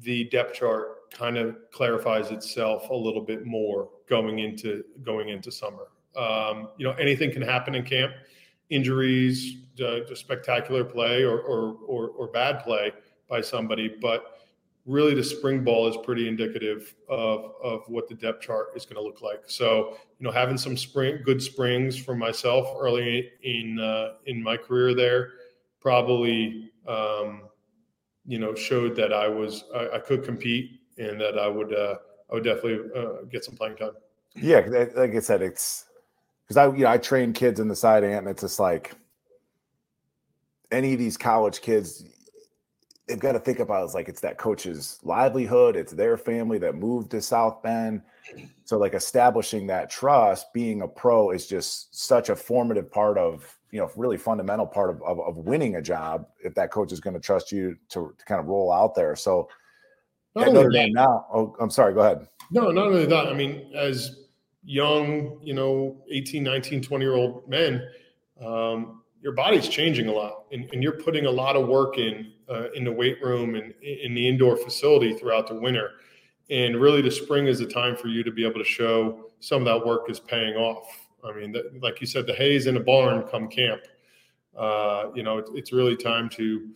the 0.00 0.24
depth 0.24 0.54
chart 0.54 1.10
kind 1.12 1.38
of 1.38 1.56
clarifies 1.72 2.32
itself 2.32 2.90
a 2.90 2.94
little 2.94 3.22
bit 3.22 3.46
more 3.46 3.88
going 4.08 4.40
into 4.40 4.84
going 5.04 5.28
into 5.28 5.52
summer. 5.52 5.86
Um, 6.16 6.68
you 6.76 6.86
know, 6.86 6.92
anything 6.92 7.32
can 7.32 7.42
happen 7.42 7.74
in 7.74 7.84
camp, 7.84 8.12
injuries, 8.68 9.56
uh, 9.80 10.00
spectacular 10.14 10.84
play 10.84 11.22
or, 11.22 11.40
or, 11.40 11.76
or, 11.86 12.08
or 12.08 12.26
bad 12.28 12.60
play 12.60 12.92
by 13.28 13.40
somebody. 13.40 13.94
But 14.00 14.40
really, 14.86 15.14
the 15.14 15.24
spring 15.24 15.62
ball 15.62 15.88
is 15.88 15.96
pretty 16.02 16.28
indicative 16.28 16.94
of, 17.08 17.52
of 17.62 17.82
what 17.88 18.08
the 18.08 18.14
depth 18.14 18.42
chart 18.42 18.68
is 18.74 18.84
going 18.84 18.96
to 18.96 19.02
look 19.02 19.22
like. 19.22 19.42
So, 19.46 19.98
you 20.18 20.24
know, 20.26 20.30
having 20.30 20.58
some 20.58 20.76
spring, 20.76 21.20
good 21.24 21.42
springs 21.42 21.96
for 21.96 22.14
myself 22.14 22.68
early 22.78 23.30
in, 23.42 23.78
uh, 23.78 24.14
in 24.26 24.42
my 24.42 24.56
career 24.56 24.94
there 24.94 25.30
probably, 25.80 26.70
um, 26.86 27.42
you 28.26 28.38
know, 28.38 28.54
showed 28.54 28.94
that 28.96 29.12
I 29.12 29.28
was, 29.28 29.64
I, 29.74 29.96
I, 29.96 29.98
could 29.98 30.22
compete 30.22 30.80
and 30.98 31.18
that 31.20 31.38
I 31.38 31.48
would, 31.48 31.74
uh, 31.74 31.96
I 32.30 32.34
would 32.34 32.44
definitely 32.44 32.90
uh, 32.94 33.22
get 33.30 33.44
some 33.44 33.56
playing 33.56 33.76
time. 33.76 33.92
Yeah, 34.36 34.60
like 34.94 35.14
I 35.14 35.18
said, 35.20 35.42
it's 35.42 35.86
because 36.50 36.56
I 36.56 36.76
you 36.76 36.82
know 36.82 36.90
I 36.90 36.98
train 36.98 37.32
kids 37.32 37.60
in 37.60 37.68
the 37.68 37.76
side 37.76 38.02
ant, 38.02 38.26
and 38.26 38.28
it's 38.28 38.42
just 38.42 38.58
like 38.58 38.92
any 40.72 40.92
of 40.94 40.98
these 40.98 41.16
college 41.16 41.60
kids, 41.60 42.04
they've 43.06 43.20
got 43.20 43.32
to 43.32 43.38
think 43.38 43.60
about 43.60 43.84
it's 43.84 43.94
like 43.94 44.08
it's 44.08 44.20
that 44.22 44.36
coach's 44.36 44.98
livelihood, 45.04 45.76
it's 45.76 45.92
their 45.92 46.16
family 46.16 46.58
that 46.58 46.74
moved 46.74 47.12
to 47.12 47.22
South 47.22 47.62
Bend. 47.62 48.02
So 48.64 48.78
like 48.78 48.94
establishing 48.94 49.68
that 49.68 49.90
trust, 49.90 50.52
being 50.52 50.82
a 50.82 50.88
pro 50.88 51.30
is 51.30 51.46
just 51.46 51.96
such 51.96 52.30
a 52.30 52.36
formative 52.36 52.90
part 52.90 53.16
of 53.16 53.56
you 53.70 53.78
know 53.78 53.88
really 53.94 54.16
fundamental 54.16 54.66
part 54.66 54.90
of 54.90 55.00
of, 55.02 55.20
of 55.20 55.36
winning 55.36 55.76
a 55.76 55.82
job 55.82 56.26
if 56.42 56.52
that 56.56 56.72
coach 56.72 56.90
is 56.90 56.98
going 56.98 57.14
to 57.14 57.20
trust 57.20 57.52
you 57.52 57.76
to, 57.90 58.12
to 58.18 58.24
kind 58.24 58.40
of 58.40 58.46
roll 58.48 58.72
out 58.72 58.96
there. 58.96 59.14
So 59.14 59.48
Not 60.34 60.48
only 60.48 60.62
that- 60.80 60.90
now, 60.94 61.26
oh, 61.32 61.54
I'm 61.60 61.70
sorry, 61.70 61.94
go 61.94 62.00
ahead. 62.00 62.26
No, 62.50 62.72
not 62.72 62.88
only 62.88 63.06
that. 63.06 63.28
I 63.28 63.34
mean, 63.34 63.70
as 63.72 64.19
young, 64.64 65.38
you 65.42 65.54
know, 65.54 66.02
18, 66.10 66.42
19, 66.42 66.82
20 66.82 67.04
year 67.04 67.14
old 67.14 67.48
men, 67.48 67.86
um, 68.44 69.02
your 69.22 69.32
body's 69.32 69.68
changing 69.68 70.08
a 70.08 70.12
lot 70.12 70.44
and, 70.52 70.68
and 70.72 70.82
you're 70.82 70.92
putting 70.92 71.26
a 71.26 71.30
lot 71.30 71.56
of 71.56 71.68
work 71.68 71.98
in 71.98 72.32
uh, 72.48 72.70
in 72.74 72.84
the 72.84 72.92
weight 72.92 73.22
room 73.22 73.54
and 73.54 73.72
in 73.82 74.14
the 74.14 74.26
indoor 74.26 74.56
facility 74.56 75.14
throughout 75.14 75.46
the 75.46 75.54
winter. 75.54 75.92
And 76.50 76.80
really, 76.80 77.00
the 77.00 77.10
spring 77.10 77.46
is 77.46 77.60
the 77.60 77.66
time 77.66 77.96
for 77.96 78.08
you 78.08 78.24
to 78.24 78.32
be 78.32 78.44
able 78.44 78.58
to 78.58 78.64
show 78.64 79.30
some 79.38 79.62
of 79.62 79.66
that 79.66 79.86
work 79.86 80.10
is 80.10 80.18
paying 80.18 80.56
off. 80.56 81.08
I 81.24 81.32
mean, 81.32 81.52
the, 81.52 81.70
like 81.80 82.00
you 82.00 82.06
said, 82.06 82.26
the 82.26 82.34
hay's 82.34 82.66
in 82.66 82.76
a 82.76 82.80
barn 82.80 83.22
come 83.30 83.48
camp. 83.48 83.82
Uh, 84.56 85.10
you 85.14 85.22
know, 85.22 85.38
it, 85.38 85.48
it's 85.54 85.72
really 85.72 85.96
time 85.96 86.28
to 86.30 86.70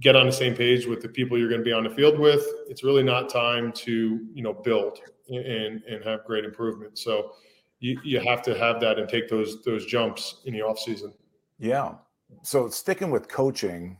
get 0.00 0.16
on 0.16 0.26
the 0.26 0.32
same 0.32 0.56
page 0.56 0.86
with 0.86 1.00
the 1.00 1.08
people 1.08 1.38
you're 1.38 1.48
going 1.48 1.60
to 1.60 1.64
be 1.64 1.72
on 1.72 1.84
the 1.84 1.90
field 1.90 2.18
with. 2.18 2.44
It's 2.68 2.82
really 2.82 3.04
not 3.04 3.28
time 3.28 3.70
to, 3.72 4.26
you 4.34 4.42
know, 4.42 4.52
build 4.52 4.98
and 5.28 5.82
and 5.82 6.04
have 6.04 6.24
great 6.24 6.44
improvement. 6.44 6.98
So 6.98 7.32
you, 7.80 8.00
you 8.04 8.20
have 8.20 8.42
to 8.42 8.56
have 8.56 8.80
that 8.80 8.98
and 8.98 9.08
take 9.08 9.28
those 9.28 9.62
those 9.62 9.86
jumps 9.86 10.42
in 10.44 10.54
the 10.54 10.62
off 10.62 10.78
season. 10.78 11.12
Yeah. 11.58 11.94
So 12.42 12.68
sticking 12.68 13.10
with 13.10 13.28
coaching, 13.28 13.98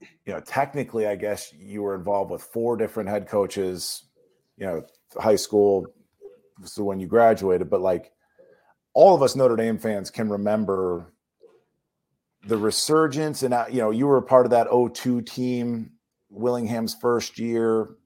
you 0.00 0.32
know, 0.32 0.40
technically, 0.40 1.06
I 1.06 1.16
guess 1.16 1.52
you 1.52 1.82
were 1.82 1.94
involved 1.94 2.30
with 2.30 2.42
four 2.42 2.76
different 2.76 3.08
head 3.08 3.28
coaches, 3.28 4.04
you 4.56 4.66
know, 4.66 4.84
high 5.18 5.36
school. 5.36 5.86
So 6.64 6.84
when 6.84 7.00
you 7.00 7.06
graduated, 7.06 7.70
but 7.70 7.80
like 7.80 8.12
all 8.92 9.14
of 9.14 9.22
us 9.22 9.36
Notre 9.36 9.56
Dame 9.56 9.78
fans 9.78 10.10
can 10.10 10.28
remember 10.28 11.12
the 12.46 12.56
resurgence. 12.56 13.42
And, 13.42 13.54
uh, 13.54 13.66
you 13.70 13.78
know, 13.78 13.90
you 13.90 14.06
were 14.06 14.16
a 14.16 14.22
part 14.22 14.46
of 14.46 14.50
that 14.50 14.68
02 14.70 15.22
team, 15.22 15.92
Willingham's 16.28 16.94
first 16.94 17.38
year. 17.38 17.96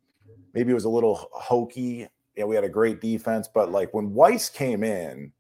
Maybe 0.55 0.71
it 0.71 0.75
was 0.75 0.85
a 0.85 0.91
little 0.91 1.29
hokey. 1.33 2.09
Yeah, 2.37 2.45
we 2.45 2.55
had 2.55 2.65
a 2.65 2.69
great 2.69 3.01
defense, 3.01 3.49
but 3.53 3.71
like 3.71 3.93
when 3.93 4.11
Weis 4.11 4.53
came 4.53 4.83
in, 4.83 5.33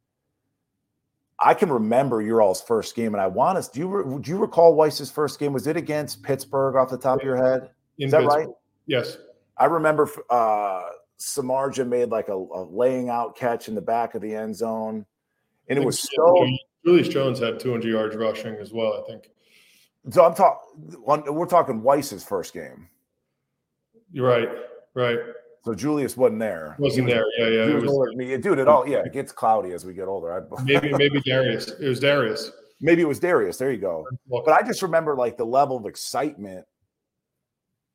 I 1.38 1.54
can 1.54 1.70
remember 1.70 2.22
your 2.22 2.40
all's 2.40 2.62
first 2.62 2.94
game, 2.94 3.14
and 3.14 3.20
I 3.20 3.26
want 3.26 3.58
us. 3.58 3.68
Do 3.68 3.80
you 3.80 4.20
do 4.22 4.30
you 4.30 4.38
recall 4.38 4.76
Weis's 4.76 5.10
first 5.10 5.38
game? 5.38 5.52
Was 5.52 5.66
it 5.66 5.76
against 5.76 6.22
Pittsburgh 6.22 6.76
off 6.76 6.90
the 6.90 6.98
top 6.98 7.18
of 7.18 7.24
your 7.24 7.36
head? 7.36 7.70
In 7.98 8.06
Is 8.06 8.12
that 8.12 8.22
Pittsburgh. 8.22 8.46
right? 8.46 8.56
Yes. 8.86 9.18
I 9.56 9.66
remember 9.66 10.08
uh, 10.30 10.82
Samardzija 11.18 11.86
made 11.88 12.10
like 12.10 12.28
a, 12.28 12.34
a 12.34 12.62
laying 12.70 13.08
out 13.08 13.36
catch 13.36 13.68
in 13.68 13.74
the 13.74 13.80
back 13.80 14.14
of 14.14 14.22
the 14.22 14.34
end 14.34 14.54
zone, 14.56 15.06
and 15.68 15.78
it 15.78 15.84
was 15.84 16.00
so. 16.00 16.46
Julius 16.84 17.08
Jones 17.08 17.38
had 17.38 17.58
200 17.58 17.88
yards 17.88 18.14
rushing 18.14 18.56
as 18.56 18.72
well. 18.72 19.02
I 19.02 19.10
think 19.10 19.30
So 20.10 20.24
I'm 20.24 20.34
talking. 20.34 21.34
We're 21.34 21.46
talking 21.46 21.80
Weis's 21.80 22.24
first 22.24 22.52
game. 22.52 22.88
you're 24.12 24.28
right. 24.28 24.48
Right. 24.94 25.18
So 25.64 25.74
Julius 25.74 26.16
wasn't 26.16 26.40
there. 26.40 26.76
Wasn't 26.78 27.06
was- 27.06 27.14
there? 27.14 27.24
Yeah, 27.38 27.48
yeah. 27.48 27.70
It 27.70 27.74
was 27.74 27.84
was 27.84 27.92
older 27.92 28.10
than 28.10 28.18
me. 28.18 28.36
Dude, 28.36 28.58
it 28.58 28.68
all 28.68 28.86
yeah, 28.86 28.98
it 28.98 29.12
gets 29.12 29.32
cloudy 29.32 29.72
as 29.72 29.84
we 29.84 29.94
get 29.94 30.08
older. 30.08 30.32
I, 30.32 30.62
maybe 30.64 30.92
maybe 30.92 31.20
Darius. 31.20 31.68
It 31.68 31.88
was 31.88 32.00
Darius. 32.00 32.50
maybe 32.80 33.02
it 33.02 33.08
was 33.08 33.18
Darius. 33.18 33.56
There 33.56 33.72
you 33.72 33.78
go. 33.78 34.06
But 34.28 34.50
I 34.50 34.62
just 34.62 34.82
remember 34.82 35.16
like 35.16 35.36
the 35.36 35.46
level 35.46 35.76
of 35.76 35.86
excitement 35.86 36.66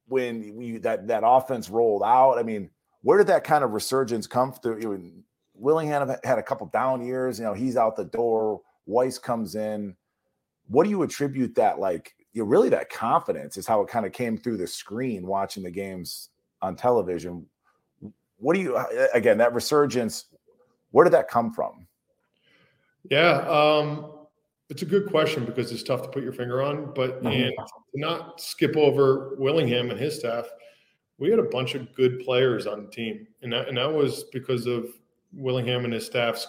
when 0.07 0.55
we 0.55 0.77
that 0.79 1.07
that 1.07 1.21
offense 1.23 1.69
rolled 1.69 2.01
out. 2.03 2.39
I 2.39 2.43
mean, 2.43 2.71
where 3.03 3.19
did 3.19 3.27
that 3.27 3.43
kind 3.43 3.63
of 3.63 3.71
resurgence 3.71 4.25
come 4.25 4.51
through? 4.51 4.81
You 4.81 4.97
know, 4.97 5.11
Willingham 5.53 6.15
had 6.23 6.39
a 6.39 6.43
couple 6.43 6.65
down 6.67 7.05
years. 7.05 7.37
You 7.37 7.45
know, 7.45 7.53
he's 7.53 7.77
out 7.77 7.95
the 7.95 8.05
door. 8.05 8.61
Weis 8.87 9.21
comes 9.21 9.53
in. 9.53 9.95
What 10.67 10.85
do 10.85 10.89
you 10.89 11.03
attribute 11.03 11.53
that 11.55 11.79
like? 11.79 12.15
You 12.33 12.43
know, 12.43 12.47
really 12.47 12.69
that 12.69 12.89
confidence 12.89 13.57
is 13.57 13.67
how 13.67 13.81
it 13.81 13.89
kind 13.89 14.07
of 14.07 14.11
came 14.11 14.37
through 14.37 14.57
the 14.57 14.67
screen 14.67 15.27
watching 15.27 15.61
the 15.61 15.71
games 15.71 16.29
on 16.61 16.75
television. 16.75 17.45
What 18.37 18.55
do 18.55 18.61
you 18.61 18.77
again 19.13 19.37
that 19.39 19.53
resurgence? 19.53 20.25
Where 20.91 21.03
did 21.03 21.13
that 21.13 21.29
come 21.29 21.53
from? 21.53 21.87
Yeah, 23.09 23.39
um, 23.47 24.11
it's 24.69 24.81
a 24.81 24.85
good 24.85 25.07
question 25.07 25.45
because 25.45 25.71
it's 25.71 25.83
tough 25.83 26.03
to 26.03 26.09
put 26.09 26.23
your 26.23 26.33
finger 26.33 26.61
on. 26.61 26.93
But 26.93 27.21
Mhm. 27.23 27.47
and 27.47 27.53
to 27.57 27.99
not 27.99 28.39
skip 28.39 28.77
over 28.77 29.35
Willingham 29.37 29.89
and 29.89 29.99
his 29.99 30.15
staff, 30.15 30.49
we 31.17 31.29
had 31.29 31.39
a 31.39 31.43
bunch 31.43 31.75
of 31.75 31.93
good 31.95 32.19
players 32.19 32.67
on 32.67 32.85
the 32.85 32.91
team, 32.91 33.27
and 33.41 33.51
that 33.53 33.67
and 33.67 33.77
that 33.77 33.91
was 33.91 34.25
because 34.25 34.65
of 34.67 34.89
Willingham 35.33 35.85
and 35.85 35.93
his 35.93 36.05
staff's, 36.05 36.47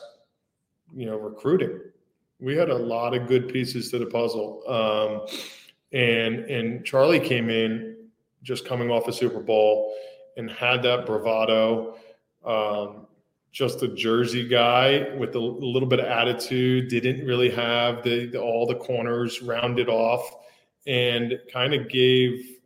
you 0.95 1.07
know, 1.07 1.17
recruiting. 1.17 1.81
We 2.41 2.57
had 2.57 2.71
a 2.71 2.75
lot 2.75 3.15
of 3.15 3.27
good 3.27 3.49
pieces 3.53 3.91
to 3.91 3.99
the 3.99 4.07
puzzle, 4.07 4.63
um, 4.69 5.27
and 5.93 6.45
and 6.45 6.85
Charlie 6.85 7.21
came 7.21 7.51
in 7.51 7.90
just 8.43 8.65
coming 8.67 8.91
off 8.91 9.09
a 9.09 9.13
Super 9.13 9.41
Bowl 9.41 9.95
and 10.37 10.51
had 10.51 10.83
that 10.83 11.07
bravado. 11.07 11.97
Um, 12.45 13.07
just 13.53 13.83
a 13.83 13.89
Jersey 13.89 14.47
guy 14.47 15.09
with 15.17 15.35
a 15.35 15.39
little 15.39 15.89
bit 15.89 15.99
of 15.99 16.07
attitude, 16.07 16.89
didn't 16.89 17.27
really 17.27 17.51
have 17.51 18.03
the, 18.05 18.27
the 18.27 18.41
all 18.41 18.67
the 18.67 18.77
corners 18.77 19.43
rounded 19.43 19.89
off, 19.89 20.37
and 20.87 21.39
kind 21.53 21.75
of 21.75 21.89
gave 21.89 22.59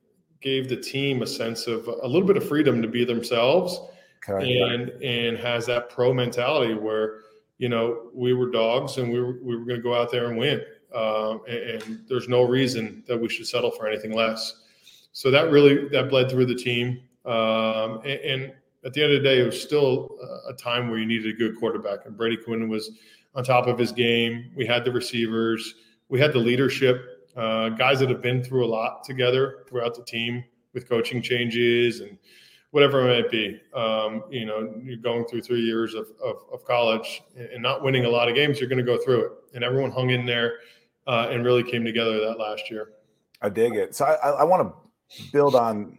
gave 0.43 0.69
the 0.69 0.77
team 0.77 1.23
a 1.23 1.27
sense 1.27 1.67
of 1.67 1.89
a 1.89 2.07
little 2.07 2.27
bit 2.27 2.37
of 2.37 2.47
freedom 2.47 2.83
to 2.83 2.89
be 2.89 3.05
themselves, 3.05 3.81
Okay. 4.29 4.59
and 4.59 4.91
and 5.03 5.39
has 5.39 5.65
that 5.67 5.89
pro 5.89 6.13
mentality 6.13 6.75
where 6.75 7.21
you 7.57 7.71
know 7.71 8.11
we 8.13 8.35
were 8.35 8.51
dogs 8.51 8.99
and 8.99 9.11
we 9.11 9.21
were 9.21 9.39
we 9.43 9.57
were 9.57 9.65
going 9.65 9.79
to 9.79 9.83
go 9.83 9.95
out 9.95 10.13
there 10.13 10.29
and 10.29 10.37
win, 10.39 10.61
um, 10.95 11.41
and, 11.49 11.83
and 11.83 12.05
there's 12.09 12.29
no 12.29 12.43
reason 12.43 13.03
that 13.09 13.19
we 13.19 13.31
should 13.31 13.47
settle 13.47 13.71
for 13.71 13.89
anything 13.89 14.13
less. 14.13 14.64
So 15.15 15.31
that 15.31 15.51
really 15.51 15.89
that 15.89 16.11
bled 16.11 16.31
through 16.31 16.47
the 16.47 16.55
team, 16.55 17.01
um, 17.25 18.01
and, 18.05 18.21
and 18.21 18.53
at 18.85 18.93
the 18.93 19.03
end 19.03 19.15
of 19.15 19.23
the 19.23 19.29
day, 19.29 19.41
it 19.41 19.47
was 19.47 19.59
still 19.61 20.19
a 20.47 20.53
time 20.53 20.91
where 20.91 20.99
you 20.99 21.07
needed 21.07 21.35
a 21.35 21.39
good 21.39 21.57
quarterback, 21.59 22.01
and 22.05 22.17
Brady 22.17 22.37
Quinn 22.37 22.69
was 22.69 22.91
on 23.35 23.43
top 23.43 23.67
of 23.67 23.79
his 23.79 23.93
game. 23.93 24.51
We 24.55 24.67
had 24.67 24.85
the 24.85 24.93
receivers, 24.93 25.75
we 26.09 26.21
had 26.21 26.33
the 26.33 26.39
leadership, 26.39 27.27
uh, 27.37 27.71
guys 27.71 28.01
that 28.01 28.11
have 28.11 28.21
been 28.21 28.43
through 28.43 28.65
a 28.65 28.69
lot 28.69 29.05
together 29.05 29.65
throughout 29.69 29.95
the 29.95 30.03
team 30.03 30.45
with 30.73 30.89
coaching 30.89 31.23
changes 31.23 32.01
and 32.01 32.19
whatever 32.71 33.09
it 33.09 33.23
might 33.23 33.31
be. 33.31 33.61
Um, 33.73 34.25
you 34.31 34.45
know, 34.45 34.75
you're 34.83 34.97
going 34.97 35.25
through 35.27 35.43
three 35.43 35.61
years 35.61 35.95
of, 35.95 36.09
of, 36.23 36.43
of 36.53 36.65
college 36.65 37.23
and 37.37 37.63
not 37.63 37.83
winning 37.83 38.05
a 38.05 38.09
lot 38.09 38.29
of 38.29 38.35
games, 38.35 38.61
you're 38.61 38.69
going 38.69 38.85
to 38.85 38.85
go 38.85 38.99
through 39.03 39.25
it. 39.27 39.33
And 39.55 39.63
everyone 39.63 39.93
hung 39.93 40.11
in 40.11 40.27
there 40.27 40.57
uh, 41.07 41.29
and 41.31 41.45
really 41.45 41.63
came 41.63 41.85
together 41.85 42.19
that 42.21 42.39
last 42.39 42.71
year. 42.71 42.95
I 43.41 43.49
dig 43.49 43.77
it. 43.77 43.95
So 43.95 44.05
I, 44.05 44.15
I, 44.15 44.31
I 44.41 44.45
want 44.45 44.63
to 44.63 44.84
build 45.33 45.55
on 45.55 45.99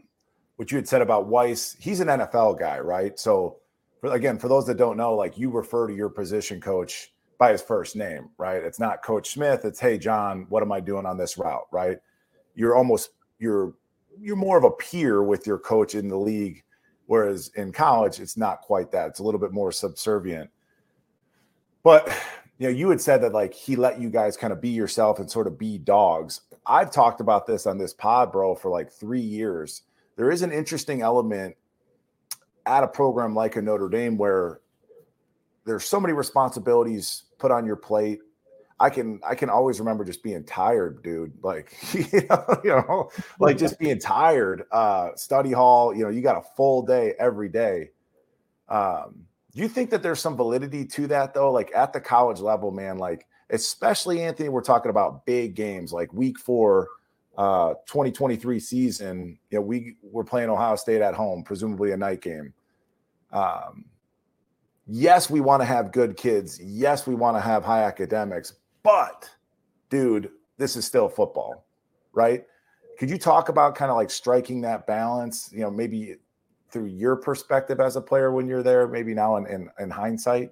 what 0.55 0.71
you 0.71 0.77
had 0.77 0.87
said 0.87 1.01
about 1.01 1.29
Weis. 1.29 1.75
He's 1.79 1.99
an 1.99 2.07
NFL 2.07 2.59
guy, 2.59 2.79
right? 2.79 3.19
So 3.19 3.57
for, 3.99 4.13
again, 4.13 4.37
for 4.37 4.47
those 4.47 4.65
that 4.67 4.77
don't 4.77 4.97
know, 4.97 5.15
like 5.15 5.37
you 5.37 5.49
refer 5.49 5.87
to 5.87 5.93
your 5.93 6.09
position 6.09 6.61
coach 6.61 7.11
by 7.37 7.51
his 7.51 7.61
first 7.61 7.95
name, 7.95 8.29
right? 8.37 8.63
It's 8.63 8.79
not 8.79 9.03
Coach 9.03 9.31
Smith. 9.31 9.65
It's 9.65 9.79
Hey 9.79 9.97
John, 9.97 10.45
what 10.49 10.63
am 10.63 10.71
I 10.71 10.79
doing 10.79 11.05
on 11.05 11.17
this 11.17 11.37
route, 11.37 11.67
right? 11.71 11.97
You're 12.55 12.75
almost 12.75 13.09
you're 13.39 13.73
you're 14.17 14.37
more 14.37 14.57
of 14.57 14.63
a 14.63 14.71
peer 14.71 15.23
with 15.23 15.45
your 15.45 15.59
coach 15.59 15.95
in 15.95 16.07
the 16.07 16.17
league, 16.17 16.63
whereas 17.07 17.51
in 17.55 17.71
college 17.71 18.19
it's 18.19 18.37
not 18.37 18.61
quite 18.61 18.91
that. 18.91 19.09
It's 19.09 19.19
a 19.19 19.23
little 19.23 19.39
bit 19.39 19.51
more 19.51 19.71
subservient. 19.71 20.49
But 21.83 22.09
you 22.57 22.67
know, 22.67 22.73
you 22.73 22.89
had 22.89 23.01
said 23.01 23.21
that 23.21 23.33
like 23.33 23.53
he 23.53 23.75
let 23.75 23.99
you 23.99 24.09
guys 24.09 24.37
kind 24.37 24.53
of 24.53 24.61
be 24.61 24.69
yourself 24.69 25.19
and 25.19 25.29
sort 25.29 25.47
of 25.47 25.59
be 25.59 25.77
dogs. 25.77 26.41
I've 26.65 26.91
talked 26.91 27.19
about 27.19 27.45
this 27.45 27.65
on 27.65 27.77
this 27.77 27.93
pod, 27.93 28.31
bro, 28.31 28.55
for 28.55 28.69
like 28.69 28.91
three 28.91 29.21
years. 29.21 29.83
There 30.15 30.31
is 30.31 30.41
an 30.41 30.51
interesting 30.51 31.01
element 31.01 31.55
at 32.65 32.83
a 32.83 32.87
program 32.87 33.35
like 33.35 33.57
a 33.57 33.61
Notre 33.61 33.89
Dame 33.89 34.17
where 34.17 34.61
there's 35.65 35.85
so 35.85 35.99
many 35.99 36.13
responsibilities 36.13 37.23
put 37.37 37.51
on 37.51 37.65
your 37.65 37.75
plate. 37.75 38.19
I 38.79 38.89
can 38.89 39.19
I 39.25 39.35
can 39.35 39.49
always 39.49 39.79
remember 39.79 40.03
just 40.03 40.23
being 40.23 40.43
tired, 40.43 41.03
dude. 41.03 41.33
Like 41.41 41.73
you 41.93 42.27
know, 42.29 42.61
you 42.63 42.69
know, 42.87 43.09
like 43.39 43.57
just 43.57 43.79
being 43.79 43.99
tired. 43.99 44.63
Uh, 44.71 45.09
study 45.15 45.51
hall, 45.51 45.93
you 45.93 46.03
know, 46.03 46.09
you 46.09 46.21
got 46.21 46.37
a 46.37 46.43
full 46.55 46.83
day 46.83 47.13
every 47.19 47.49
day. 47.49 47.91
Um, 48.69 49.25
you 49.61 49.69
think 49.69 49.89
that 49.91 50.03
there's 50.03 50.19
some 50.19 50.35
validity 50.35 50.85
to 50.85 51.07
that 51.07 51.33
though? 51.33 51.51
Like 51.51 51.71
at 51.73 51.93
the 51.93 52.01
college 52.01 52.41
level, 52.41 52.71
man, 52.71 52.97
like 52.97 53.25
especially 53.49 54.21
Anthony, 54.21 54.49
we're 54.49 54.61
talking 54.61 54.89
about 54.89 55.25
big 55.25 55.55
games 55.55 55.93
like 55.93 56.13
week 56.13 56.37
four, 56.37 56.89
uh 57.37 57.73
2023 57.87 58.59
season. 58.59 59.39
You 59.49 59.59
know, 59.59 59.61
we 59.61 59.95
we're 60.01 60.25
playing 60.25 60.49
Ohio 60.49 60.75
State 60.75 61.01
at 61.01 61.13
home, 61.13 61.43
presumably 61.43 61.91
a 61.91 61.97
night 61.97 62.21
game. 62.21 62.53
Um 63.31 63.85
yes, 64.87 65.29
we 65.29 65.39
want 65.39 65.61
to 65.61 65.65
have 65.65 65.93
good 65.93 66.17
kids. 66.17 66.59
Yes, 66.61 67.07
we 67.07 67.15
want 67.15 67.37
to 67.37 67.41
have 67.41 67.63
high 67.63 67.83
academics, 67.83 68.53
but 68.83 69.29
dude, 69.89 70.31
this 70.57 70.75
is 70.75 70.85
still 70.85 71.07
football, 71.07 71.65
right? 72.11 72.45
Could 72.99 73.09
you 73.09 73.17
talk 73.17 73.49
about 73.49 73.75
kind 73.75 73.89
of 73.89 73.95
like 73.95 74.09
striking 74.09 74.61
that 74.61 74.85
balance, 74.85 75.49
you 75.53 75.61
know, 75.61 75.71
maybe 75.71 76.17
through 76.75 76.87
your 76.87 77.15
perspective 77.15 77.79
as 77.79 77.95
a 77.95 78.01
player 78.01 78.33
when 78.33 78.47
you're 78.47 78.61
there, 78.61 78.85
maybe 78.85 79.13
now 79.13 79.37
in, 79.37 79.47
in, 79.47 79.69
in 79.79 79.89
hindsight? 79.89 80.51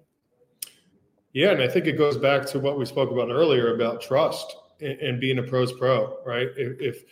Yeah, 1.34 1.50
and 1.50 1.62
I 1.62 1.68
think 1.68 1.86
it 1.86 1.98
goes 1.98 2.18
back 2.18 2.46
to 2.48 2.60
what 2.60 2.80
we 2.80 2.86
spoke 2.86 3.12
about 3.12 3.30
earlier 3.30 3.76
about 3.76 4.02
trust 4.02 4.56
and, 4.80 4.98
and 5.02 5.20
being 5.20 5.38
a 5.40 5.44
pros 5.44 5.74
pro, 5.74 6.18
right? 6.26 6.48
If, 6.56 6.80
if 6.80 7.04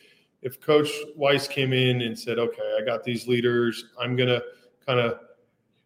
if 0.43 0.61
Coach 0.61 0.89
Weis 1.19 1.49
came 1.49 1.73
in 1.73 2.03
and 2.03 2.17
said, 2.17 2.39
"Okay, 2.39 2.77
I 2.79 2.85
got 2.85 3.03
these 3.03 3.27
leaders, 3.27 3.83
I'm 3.99 4.15
gonna 4.15 4.41
kind 4.85 5.01
of 5.01 5.19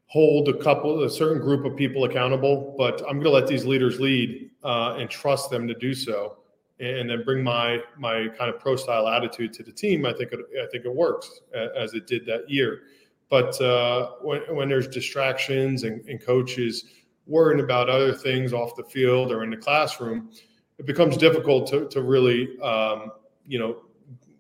hold 0.06 0.48
a 0.48 0.58
couple, 0.60 1.04
a 1.04 1.10
certain 1.10 1.42
group 1.42 1.66
of 1.66 1.76
people 1.76 2.04
accountable, 2.04 2.76
but 2.78 3.02
I'm 3.10 3.18
gonna 3.18 3.32
let 3.32 3.48
these 3.48 3.66
leaders 3.66 4.00
lead 4.00 4.52
uh, 4.64 4.98
and 5.00 5.10
trust 5.10 5.50
them 5.50 5.68
to 5.68 5.74
do 5.74 5.96
so, 5.96 6.38
and 6.80 7.10
then 7.10 7.24
bring 7.24 7.44
my 7.44 7.80
my 7.98 8.28
kind 8.38 8.54
of 8.54 8.60
pro 8.60 8.76
style 8.76 9.08
attitude 9.08 9.52
to 9.54 9.64
the 9.64 9.72
team." 9.72 10.06
I 10.06 10.14
think 10.14 10.32
it, 10.32 10.42
I 10.62 10.68
think 10.72 10.86
it 10.86 10.94
works 10.94 11.42
as 11.76 11.96
it 11.96 12.06
did 12.06 12.24
that 12.28 12.48
year. 12.48 12.82
But 13.30 13.60
uh, 13.60 14.12
when 14.22 14.42
when 14.56 14.70
there's 14.70 14.88
distractions 14.88 15.84
and, 15.84 16.08
and 16.08 16.22
coaches 16.22 16.86
worrying 17.26 17.64
about 17.64 17.90
other 17.90 18.14
things 18.14 18.54
off 18.54 18.76
the 18.76 18.84
field 18.84 19.32
or 19.32 19.44
in 19.44 19.50
the 19.50 19.58
classroom, 19.58 20.30
it 20.78 20.86
becomes 20.86 21.18
difficult 21.18 21.68
to, 21.68 21.88
to 21.90 22.02
really, 22.02 22.60
um, 22.62 23.12
you 23.48 23.58
know, 23.58 23.82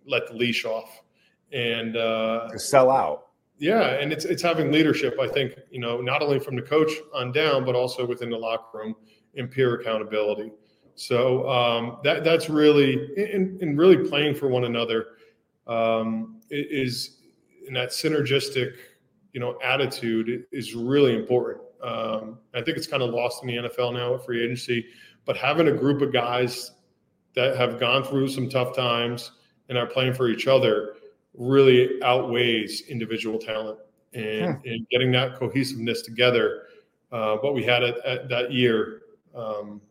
let 0.05 0.27
the 0.27 0.33
leash 0.33 0.65
off 0.65 1.01
and 1.51 1.97
uh, 1.97 2.55
sell 2.57 2.91
out. 2.91 3.27
Yeah, 3.57 3.91
and 3.95 4.11
it's 4.11 4.25
it's 4.25 4.43
having 4.43 4.71
leadership. 4.71 5.17
I 5.19 5.27
think 5.27 5.57
you 5.71 5.79
know 5.79 6.01
not 6.01 6.21
only 6.21 6.39
from 6.39 6.55
the 6.55 6.61
coach 6.61 6.91
on 7.13 7.31
down, 7.31 7.63
but 7.63 7.73
also 7.73 8.05
within 8.05 8.29
the 8.29 8.37
locker 8.37 8.77
room 8.77 8.95
and 9.37 9.49
peer 9.49 9.75
accountability. 9.75 10.51
So 10.95 11.49
um, 11.49 11.97
that 12.03 12.23
that's 12.23 12.49
really 12.49 13.15
and, 13.31 13.77
really 13.77 14.09
playing 14.09 14.35
for 14.35 14.49
one 14.49 14.65
another 14.65 15.07
um, 15.67 16.41
is 16.49 17.17
in 17.67 17.73
that 17.73 17.89
synergistic 17.89 18.75
you 19.33 19.39
know 19.39 19.59
attitude 19.63 20.45
is 20.51 20.73
really 20.73 21.15
important. 21.15 21.63
Um, 21.83 22.39
I 22.53 22.61
think 22.61 22.77
it's 22.77 22.87
kind 22.87 23.03
of 23.03 23.13
lost 23.13 23.43
in 23.43 23.47
the 23.47 23.55
NFL 23.69 23.93
now 23.93 24.15
at 24.15 24.25
free 24.25 24.43
agency, 24.43 24.87
but 25.25 25.37
having 25.37 25.67
a 25.67 25.73
group 25.73 26.01
of 26.01 26.13
guys 26.13 26.71
that 27.35 27.57
have 27.57 27.79
gone 27.79 28.03
through 28.03 28.29
some 28.29 28.49
tough 28.49 28.75
times 28.75 29.31
and 29.67 29.77
are 29.77 29.85
playing 29.85 30.13
for 30.13 30.29
each 30.29 30.47
other 30.47 30.95
really 31.33 32.01
outweighs 32.01 32.81
individual 32.87 33.37
talent 33.37 33.77
and, 34.13 34.55
hmm. 34.55 34.67
and 34.67 34.87
getting 34.89 35.11
that 35.11 35.35
cohesiveness 35.35 36.01
together. 36.01 36.63
Uh, 37.11 37.35
what 37.37 37.53
we 37.53 37.63
had 37.63 37.83
at, 37.83 37.97
at 38.05 38.29
that 38.29 38.51
year 38.51 39.01
um, 39.35 39.81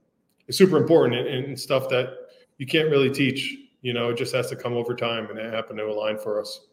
is 0.49 0.57
super 0.57 0.77
important 0.77 1.15
and, 1.15 1.45
and, 1.45 1.61
stuff 1.61 1.89
that 1.89 2.17
you 2.59 2.67
can't 2.67 2.91
really 2.91 3.11
teach. 3.11 3.57
You 3.83 3.93
know, 3.93 4.11
it 4.11 4.17
just 4.17 4.35
has 4.35 4.49
to 4.49 4.57
come 4.57 4.73
over 4.73 4.95
time, 4.95 5.29
and 5.29 5.39
it 5.39 5.53
happened 5.53 5.79
to 5.79 5.87
align 5.87 6.19
for 6.19 6.41
us. 6.41 6.67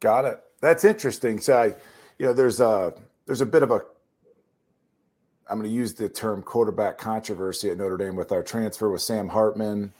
Got 0.00 0.24
it. 0.24 0.40
That's 0.60 0.84
interesting. 0.84 1.40
So, 1.40 1.56
I, 1.56 1.66
you 2.18 2.26
know, 2.26 2.32
there's 2.32 2.60
a 2.60 2.94
there's 3.26 3.40
a 3.40 3.46
bit 3.46 3.62
of 3.62 3.70
a 3.70 3.80
I'm 5.48 5.58
going 5.58 5.70
to 5.70 5.74
use 5.74 5.94
the 5.94 6.08
term 6.08 6.42
quarterback 6.42 6.98
controversy 6.98 7.70
at 7.70 7.78
Notre 7.78 7.96
Dame 7.96 8.16
with 8.16 8.32
our 8.32 8.42
transfer 8.42 8.90
with 8.90 9.02
Sam 9.02 9.28
Hartman. 9.28 9.92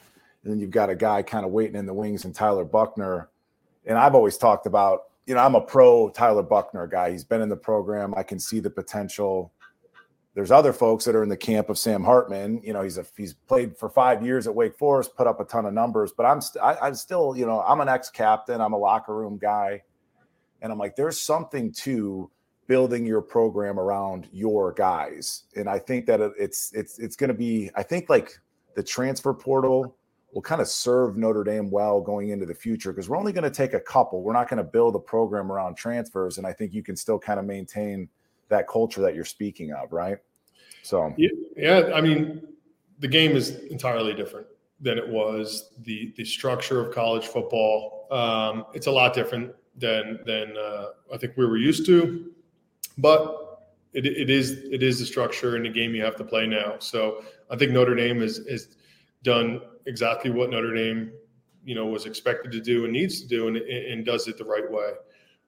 And 0.43 0.53
then 0.53 0.59
you've 0.59 0.71
got 0.71 0.91
a 0.91 0.97
guy 0.97 1.23
kind 1.23 1.45
of 1.45 1.53
waiting 1.53 1.77
in 1.77 1.87
the 1.87 1.95
wings 1.95 2.25
and 2.25 2.35
Tyler 2.35 2.65
Buchner. 2.65 3.29
And 3.85 3.97
I've 3.97 4.15
always 4.15 4.37
talked 4.37 4.67
about, 4.67 5.03
you 5.27 5.35
know, 5.35 5.41
I'm 5.41 5.55
a 5.55 5.61
pro 5.61 6.09
Tyler 6.11 6.43
Buchner 6.43 6.87
guy. 6.89 7.13
He's 7.13 7.25
been 7.25 7.43
in 7.43 7.49
the 7.49 7.57
program. 7.57 8.13
I 8.17 8.25
can 8.25 8.41
see 8.41 8.59
the 8.59 8.71
potential. 8.71 9.53
There's 10.37 10.51
other 10.51 10.75
folks 10.75 11.07
that 11.07 11.17
are 11.17 11.23
in 11.23 11.31
the 11.31 11.37
camp 11.37 11.71
of 11.71 11.79
Sam 11.79 12.05
Hartman. 12.05 12.61
You 12.63 12.75
know, 12.75 12.83
he's 12.83 12.99
a 12.99 13.07
he's 13.17 13.33
played 13.33 13.75
for 13.75 13.89
five 13.89 14.23
years 14.23 14.47
at 14.47 14.55
Wake 14.55 14.77
Forest, 14.77 15.17
put 15.17 15.27
up 15.27 15.41
a 15.41 15.47
ton 15.47 15.65
of 15.65 15.73
numbers. 15.73 16.13
But 16.15 16.27
I'm 16.27 16.43
st- 16.43 16.63
I, 16.63 16.77
I'm 16.83 16.95
still, 16.95 17.35
you 17.35 17.47
know, 17.47 17.63
I'm 17.63 17.81
an 17.81 17.89
ex 17.89 18.11
captain. 18.11 18.61
I'm 18.61 18.75
a 18.75 18.79
locker 18.79 19.17
room 19.17 19.39
guy, 19.39 19.83
and 20.61 20.71
I'm 20.71 20.79
like, 20.79 20.95
there's 20.95 21.19
something 21.19 21.73
to 21.73 22.31
building 22.67 23.07
your 23.07 23.23
program 23.23 23.81
around 23.81 24.29
your 24.31 24.75
guys. 24.75 25.45
And 25.57 25.71
I 25.71 25.79
think 25.79 26.05
that 26.05 26.21
it's 26.39 26.71
it's 26.75 26.99
it's 26.99 27.17
going 27.17 27.29
to 27.29 27.35
be 27.35 27.71
I 27.75 27.83
think 27.83 28.11
like 28.11 28.39
the 28.75 28.83
transfer 28.83 29.33
portal 29.33 29.97
will 30.35 30.43
kind 30.43 30.61
of 30.61 30.69
serve 30.69 31.17
Notre 31.17 31.45
Dame 31.45 31.71
well 31.71 32.03
going 32.03 32.29
into 32.29 32.45
the 32.45 32.55
future 32.55 32.93
because 32.93 33.09
we're 33.09 33.17
only 33.17 33.33
going 33.33 33.45
to 33.45 33.51
take 33.51 33.73
a 33.73 33.81
couple. 33.81 34.23
We're 34.23 34.35
not 34.35 34.51
going 34.51 34.59
to 34.59 34.65
build 34.65 34.97
a 34.97 34.99
program 34.99 35.51
around 35.51 35.79
transfers 35.79 36.37
and 36.37 36.47
I 36.47 36.53
think 36.53 36.75
you 36.75 36.83
can 36.83 36.95
still 36.95 37.19
kind 37.19 37.41
of 37.41 37.47
maintain 37.47 38.11
that 38.49 38.69
culture 38.69 39.01
that 39.01 39.15
you're 39.15 39.25
speaking 39.25 39.73
of, 39.73 39.93
right? 39.93 40.19
So 40.83 41.15
Yeah, 41.57 41.91
I 41.95 42.01
mean 42.01 42.43
the 42.99 43.09
game 43.09 43.33
is 43.33 43.51
entirely 43.71 44.15
different 44.15 44.47
than 44.81 44.99
it 44.99 45.09
was. 45.09 45.71
The 45.83 46.13
the 46.17 46.25
structure 46.25 46.81
of 46.81 46.95
college 46.95 47.27
football 47.27 48.09
um, 48.11 48.67
it's 48.73 48.87
a 48.87 48.93
lot 48.93 49.15
different 49.15 49.53
than 49.77 50.21
than 50.25 50.57
uh, 50.57 50.87
I 51.13 51.17
think 51.17 51.37
we 51.37 51.45
were 51.45 51.59
used 51.59 51.87
to 51.87 52.33
but 52.99 53.47
it, 53.93 54.07
it 54.07 54.31
is 54.31 54.53
it 54.71 54.83
is 54.83 54.99
the 54.99 55.07
structure 55.07 55.57
in 55.57 55.63
the 55.63 55.69
game 55.69 55.95
you 55.95 56.03
have 56.03 56.17
to 56.17 56.25
play 56.25 56.47
now. 56.47 56.77
So 56.79 57.25
I 57.51 57.57
think 57.57 57.73
Notre 57.73 57.95
Dame 57.95 58.21
has 58.21 58.39
has 58.49 58.77
done 59.23 59.61
exactly 59.87 60.31
what 60.31 60.51
Notre 60.51 60.75
Dame 60.75 61.13
you 61.65 61.75
know 61.75 61.87
was 61.87 62.07
expected 62.07 62.53
to 62.53 62.61
do 62.61 62.85
and 62.85 62.93
needs 62.93 63.21
to 63.21 63.27
do 63.27 63.49
and, 63.49 63.57
and 63.57 64.05
does 64.05 64.29
it 64.29 64.39
the 64.39 64.45
right 64.45 64.71
way. 64.71 64.91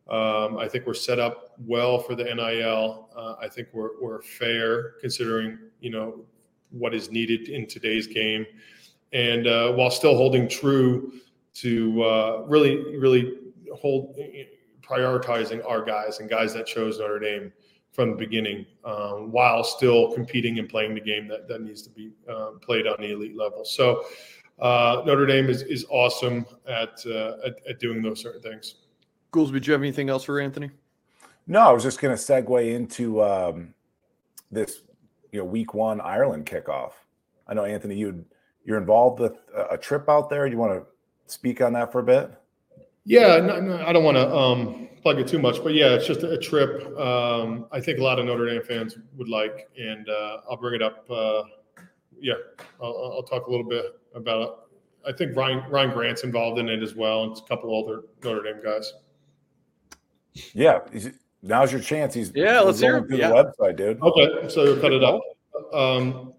Um, 0.08 0.56
I 0.56 0.68
think 0.68 0.86
we're 0.86 0.94
set 0.94 1.18
up 1.18 1.54
well 1.66 1.98
for 1.98 2.14
the 2.14 2.24
NIL. 2.24 3.10
Uh, 3.14 3.34
I 3.40 3.48
think 3.48 3.68
we're, 3.72 4.00
we're 4.00 4.22
fair 4.22 4.92
considering 5.00 5.58
you 5.80 5.90
know 5.90 6.24
what 6.70 6.94
is 6.94 7.10
needed 7.10 7.48
in 7.48 7.66
today's 7.66 8.06
game, 8.06 8.46
and 9.12 9.46
uh, 9.46 9.72
while 9.72 9.90
still 9.90 10.16
holding 10.16 10.48
true 10.48 11.12
to 11.54 12.02
uh, 12.02 12.42
really 12.46 12.96
really 12.96 13.34
hold 13.74 14.16
prioritizing 14.82 15.64
our 15.68 15.82
guys 15.82 16.20
and 16.20 16.30
guys 16.30 16.54
that 16.54 16.66
chose 16.66 16.98
Notre 16.98 17.18
Dame 17.18 17.52
from 17.92 18.10
the 18.10 18.16
beginning, 18.16 18.64
um, 18.84 19.32
while 19.32 19.64
still 19.64 20.12
competing 20.12 20.58
and 20.58 20.68
playing 20.68 20.94
the 20.94 21.00
game 21.00 21.26
that, 21.28 21.48
that 21.48 21.62
needs 21.62 21.82
to 21.82 21.90
be 21.90 22.12
um, 22.28 22.58
played 22.60 22.86
on 22.86 22.96
the 23.00 23.12
elite 23.12 23.36
level. 23.36 23.64
So 23.64 24.04
uh, 24.60 25.02
Notre 25.04 25.26
Dame 25.26 25.48
is, 25.50 25.62
is 25.62 25.84
awesome 25.90 26.46
at, 26.68 27.04
uh, 27.06 27.36
at, 27.44 27.56
at 27.68 27.80
doing 27.80 28.00
those 28.02 28.20
certain 28.20 28.40
things. 28.40 28.76
Goolsby, 29.32 29.60
do 29.60 29.66
you 29.66 29.72
have 29.72 29.82
anything 29.82 30.08
else 30.08 30.24
for 30.24 30.40
Anthony? 30.40 30.70
No, 31.46 31.60
I 31.60 31.72
was 31.72 31.82
just 31.82 32.00
going 32.00 32.16
to 32.16 32.22
segue 32.22 32.74
into 32.74 33.22
um, 33.22 33.74
this, 34.50 34.82
you 35.32 35.40
know, 35.40 35.44
week 35.44 35.74
one 35.74 36.00
Ireland 36.00 36.46
kickoff. 36.46 36.92
I 37.46 37.54
know 37.54 37.64
Anthony, 37.64 37.96
you 37.96 38.24
you're 38.64 38.78
involved 38.78 39.18
with 39.18 39.32
a 39.70 39.78
trip 39.78 40.10
out 40.10 40.28
there. 40.28 40.46
You 40.46 40.58
want 40.58 40.74
to 40.74 40.86
speak 41.32 41.62
on 41.62 41.72
that 41.72 41.90
for 41.90 42.00
a 42.00 42.02
bit? 42.02 42.30
Yeah, 43.06 43.38
no, 43.38 43.58
no, 43.60 43.82
I 43.86 43.94
don't 43.94 44.04
want 44.04 44.18
to 44.18 44.30
um, 44.30 44.88
plug 45.02 45.18
it 45.18 45.26
too 45.26 45.38
much, 45.38 45.62
but 45.64 45.72
yeah, 45.72 45.94
it's 45.94 46.06
just 46.06 46.22
a, 46.22 46.36
trip. 46.36 46.86
Um, 46.98 47.66
I 47.72 47.80
think 47.80 47.98
a 47.98 48.02
lot 48.02 48.18
of 48.18 48.26
Notre 48.26 48.44
Dame 48.44 48.62
fans 48.62 48.98
would 49.16 49.30
like, 49.30 49.70
and 49.78 50.06
uh, 50.10 50.42
I'll 50.50 50.58
bring 50.58 50.74
it 50.74 50.82
up. 50.82 51.10
Uh, 51.10 51.44
yeah, 52.20 52.34
I'll, 52.82 53.14
I'll, 53.16 53.22
talk 53.22 53.46
a 53.46 53.50
little 53.50 53.66
bit 53.66 53.98
about 54.14 54.42
it. 54.42 54.50
I 55.08 55.16
think 55.16 55.34
Ryan 55.34 55.64
Ryan 55.70 55.90
Grant's 55.90 56.24
involved 56.24 56.58
in 56.58 56.68
it 56.68 56.82
as 56.82 56.94
well, 56.94 57.22
and 57.22 57.34
a 57.34 57.40
couple 57.48 57.82
other 57.82 58.02
Notre 58.22 58.42
Dame 58.42 58.62
guys. 58.62 58.92
Yeah, 60.54 60.80
now's 61.42 61.72
your 61.72 61.80
chance. 61.80 62.14
He's 62.14 62.32
yeah, 62.34 62.60
let's 62.60 62.80
hear 62.80 63.02
through 63.02 63.18
yeah. 63.18 63.28
the 63.28 63.34
website, 63.34 63.76
dude. 63.76 64.00
Okay, 64.02 64.48
so 64.48 64.80
cut 64.80 64.92
it 64.92 65.04
up. 65.04 65.20
Um, 65.72 66.34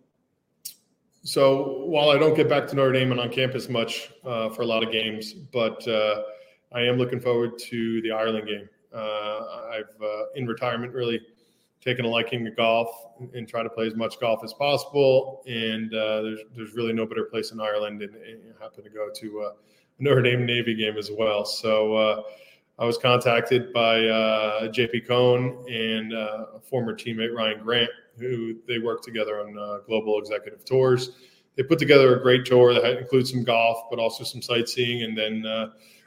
so 1.23 1.85
while 1.85 2.09
I 2.09 2.17
don't 2.17 2.35
get 2.35 2.49
back 2.49 2.67
to 2.67 2.75
Notre 2.75 2.93
Dame 2.93 3.11
and 3.11 3.19
on 3.19 3.29
campus 3.29 3.69
much 3.69 4.11
uh, 4.23 4.49
for 4.49 4.61
a 4.61 4.65
lot 4.65 4.83
of 4.83 4.91
games, 4.91 5.33
but 5.33 5.85
uh, 5.87 6.23
I 6.73 6.81
am 6.81 6.97
looking 6.97 7.19
forward 7.19 7.59
to 7.59 8.01
the 8.01 8.11
Ireland 8.11 8.47
game. 8.47 8.69
Uh, 8.93 9.69
I've 9.71 10.01
uh, 10.01 10.23
in 10.35 10.47
retirement 10.47 10.93
really 10.93 11.21
taken 11.81 12.05
a 12.05 12.07
liking 12.07 12.43
to 12.43 12.51
golf 12.51 12.89
and, 13.19 13.33
and, 13.33 13.47
try 13.47 13.63
to 13.63 13.69
play 13.69 13.87
as 13.87 13.95
much 13.95 14.19
golf 14.19 14.43
as 14.43 14.53
possible. 14.53 15.43
And 15.47 15.93
uh, 15.93 16.21
there's 16.21 16.39
there's 16.55 16.73
really 16.73 16.93
no 16.93 17.05
better 17.05 17.25
place 17.25 17.51
in 17.51 17.59
Ireland, 17.59 18.01
and, 18.01 18.15
and 18.15 18.53
happen 18.59 18.83
to 18.83 18.89
go 18.89 19.09
to 19.13 19.41
uh, 19.41 19.53
a 19.99 20.03
Notre 20.03 20.21
Dame 20.21 20.45
Navy 20.45 20.75
game 20.75 20.97
as 20.97 21.11
well. 21.11 21.45
So 21.45 21.95
uh, 21.95 22.21
I 22.79 22.85
was 22.85 22.97
contacted 22.97 23.73
by 23.73 24.05
uh, 24.07 24.69
JP 24.69 25.07
Cohn 25.07 25.65
and 25.69 26.13
a 26.13 26.59
former 26.63 26.95
teammate 26.95 27.35
Ryan 27.35 27.61
Grant, 27.61 27.89
who 28.17 28.55
they 28.67 28.79
work 28.79 29.03
together 29.03 29.41
on 29.41 29.81
global 29.85 30.17
executive 30.17 30.63
tours. 30.65 31.11
They 31.55 31.63
put 31.63 31.77
together 31.77 32.17
a 32.17 32.21
great 32.21 32.45
tour 32.45 32.73
that 32.73 32.97
includes 32.97 33.31
some 33.31 33.43
golf, 33.43 33.89
but 33.89 33.99
also 33.99 34.23
some 34.23 34.41
sightseeing, 34.41 35.03
and 35.03 35.17
then 35.17 35.45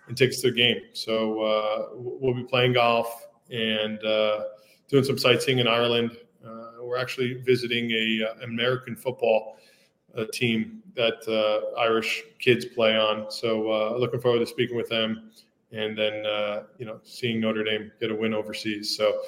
and 0.08 0.16
takes 0.16 0.40
to 0.40 0.50
the 0.50 0.56
game. 0.56 0.80
So 0.92 1.40
uh, 1.40 1.86
we'll 1.94 2.34
be 2.34 2.44
playing 2.44 2.74
golf 2.74 3.28
and 3.50 4.02
uh, 4.04 4.44
doing 4.88 5.04
some 5.04 5.18
sightseeing 5.18 5.58
in 5.58 5.68
Ireland. 5.68 6.16
Uh, 6.44 6.82
we're 6.82 6.98
actually 6.98 7.34
visiting 7.34 7.90
a 7.90 8.28
uh, 8.30 8.44
American 8.44 8.96
football 8.96 9.56
uh, 10.16 10.24
team 10.32 10.82
that 10.94 11.26
uh, 11.28 11.78
Irish 11.80 12.22
kids 12.38 12.64
play 12.64 12.96
on. 12.96 13.30
So 13.30 13.96
looking 13.98 14.20
forward 14.20 14.40
to 14.40 14.46
speaking 14.46 14.76
with 14.76 14.88
them 14.88 15.30
and 15.72 15.96
then 15.96 16.14
you 16.78 16.86
know 16.86 17.00
seeing 17.02 17.40
Notre 17.40 17.64
Dame 17.64 17.90
get 18.00 18.10
a 18.10 18.14
win 18.14 18.34
overseas. 18.34 18.94
So 18.96 19.22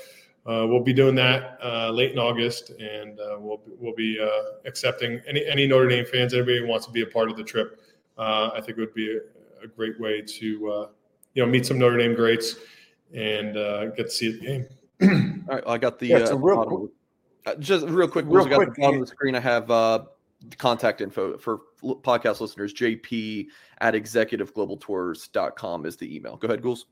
uh, 0.46 0.66
we'll 0.68 0.82
be 0.82 0.92
doing 0.92 1.14
that 1.14 1.58
uh, 1.64 1.90
late 1.90 2.12
in 2.12 2.18
August, 2.18 2.70
and 2.70 3.18
uh, 3.18 3.36
we'll 3.38 3.62
we'll 3.78 3.94
be 3.94 4.18
uh, 4.20 4.58
accepting 4.66 5.20
any 5.26 5.44
any 5.46 5.66
Notre 5.66 5.88
Dame 5.88 6.04
fans, 6.06 6.34
anybody 6.34 6.58
who 6.60 6.66
wants 6.66 6.86
to 6.86 6.92
be 6.92 7.02
a 7.02 7.06
part 7.06 7.30
of 7.30 7.36
the 7.36 7.44
trip. 7.44 7.80
Uh, 8.18 8.50
I 8.54 8.60
think 8.60 8.78
it 8.78 8.80
would 8.80 8.94
be 8.94 9.16
a, 9.16 9.64
a 9.64 9.68
great 9.68 9.98
way 9.98 10.20
to 10.22 10.70
uh, 10.72 10.88
you 11.34 11.44
know 11.44 11.50
meet 11.50 11.66
some 11.66 11.78
Notre 11.78 11.96
Dame 11.98 12.14
greats 12.14 12.56
and 13.14 13.54
get 13.96 14.06
to 14.06 14.10
see 14.10 14.32
the 14.32 14.38
game. 14.38 15.44
All 15.48 15.54
right, 15.56 15.64
I 15.66 15.78
got 15.78 15.98
the 15.98 16.06
Yeah, 16.08 16.16
uh, 16.18 16.36
real 16.36 16.56
bottom- 16.56 16.76
quick- 16.78 16.90
uh, 17.46 17.54
just 17.56 17.86
real 17.88 18.08
quick. 18.08 18.24
Real 18.26 18.36
Real 18.36 18.46
got 18.46 18.56
quick, 18.56 18.74
the 18.74 18.80
bottom 18.80 18.94
of 18.96 19.00
the 19.02 19.06
screen. 19.06 19.34
I 19.34 19.40
have 19.40 19.70
uh, 19.70 19.98
the 19.98 20.06
contact 20.58 21.00
info 21.00 21.38
for 21.38 21.60
podcast 21.82 22.40
listeners. 22.40 22.72
JP 22.74 23.46
at 23.80 23.94
executiveglobaltours.com 23.94 25.86
is 25.86 25.96
the 25.96 26.14
email. 26.14 26.36
Go 26.36 26.46
ahead, 26.48 26.62
Ghouls. 26.62 26.86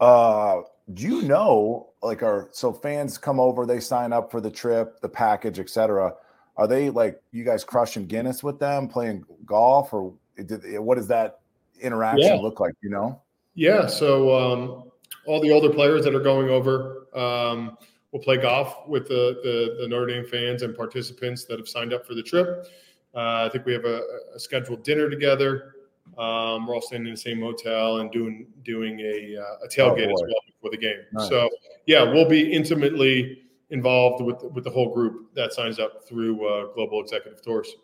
Uh, 0.00 0.62
do 0.94 1.02
you 1.04 1.22
know, 1.22 1.90
like, 2.02 2.22
are 2.22 2.48
so 2.52 2.72
fans 2.72 3.18
come 3.18 3.38
over, 3.38 3.64
they 3.66 3.78
sign 3.80 4.12
up 4.12 4.30
for 4.30 4.40
the 4.40 4.50
trip, 4.50 5.00
the 5.00 5.08
package, 5.08 5.58
etc. 5.60 6.12
Are 6.56 6.66
they 6.66 6.90
like 6.90 7.22
you 7.30 7.44
guys 7.44 7.62
crushing 7.64 8.06
Guinness 8.06 8.42
with 8.42 8.58
them, 8.58 8.88
playing 8.88 9.24
golf, 9.46 9.92
or 9.92 10.14
did, 10.44 10.78
what 10.80 10.96
does 10.96 11.06
that 11.08 11.40
interaction 11.80 12.26
Yeah. 12.26 12.34
look 12.42 12.58
like? 12.60 12.74
You 12.82 12.90
know, 12.90 13.22
Yeah, 13.54 13.86
so 13.86 14.34
um, 14.34 14.90
all 15.26 15.40
the 15.40 15.50
older 15.52 15.70
players 15.70 16.04
that 16.04 16.14
are 16.14 16.20
going 16.20 16.48
over 16.50 17.06
um, 17.14 17.76
will 18.12 18.20
play 18.20 18.36
golf 18.36 18.86
with 18.86 19.08
the, 19.08 19.40
the 19.42 19.76
the 19.80 19.88
Notre 19.88 20.06
Dame 20.06 20.24
fans 20.24 20.62
and 20.62 20.76
participants 20.76 21.44
that 21.46 21.58
have 21.58 21.68
signed 21.68 21.92
up 21.92 22.06
for 22.06 22.14
the 22.14 22.22
trip. 22.22 22.66
Uh, 23.14 23.46
I 23.46 23.48
think 23.50 23.66
we 23.66 23.72
have 23.72 23.84
a, 23.84 24.02
a 24.34 24.38
scheduled 24.38 24.84
dinner 24.84 25.10
together. 25.10 25.74
Um, 26.18 26.66
we're 26.66 26.74
all 26.74 26.82
staying 26.82 27.06
in 27.06 27.12
the 27.12 27.16
same 27.16 27.40
hotel 27.40 27.98
and 27.98 28.10
doing 28.10 28.46
doing 28.64 29.00
a, 29.00 29.36
uh, 29.38 29.64
a 29.64 29.68
tailgate 29.68 30.12
as 30.12 30.20
well 30.20 30.40
before 30.46 30.70
the 30.70 30.76
game. 30.76 31.00
Nice. 31.12 31.28
So 31.28 31.48
yeah, 31.86 32.02
we'll 32.02 32.28
be 32.28 32.52
intimately 32.52 33.42
involved 33.70 34.22
with 34.22 34.42
with 34.52 34.64
the 34.64 34.70
whole 34.70 34.92
group 34.92 35.34
that 35.34 35.52
signs 35.52 35.78
up 35.78 36.06
through 36.06 36.46
uh, 36.46 36.72
Global 36.74 37.00
Executive 37.00 37.42
Tours. 37.42 37.74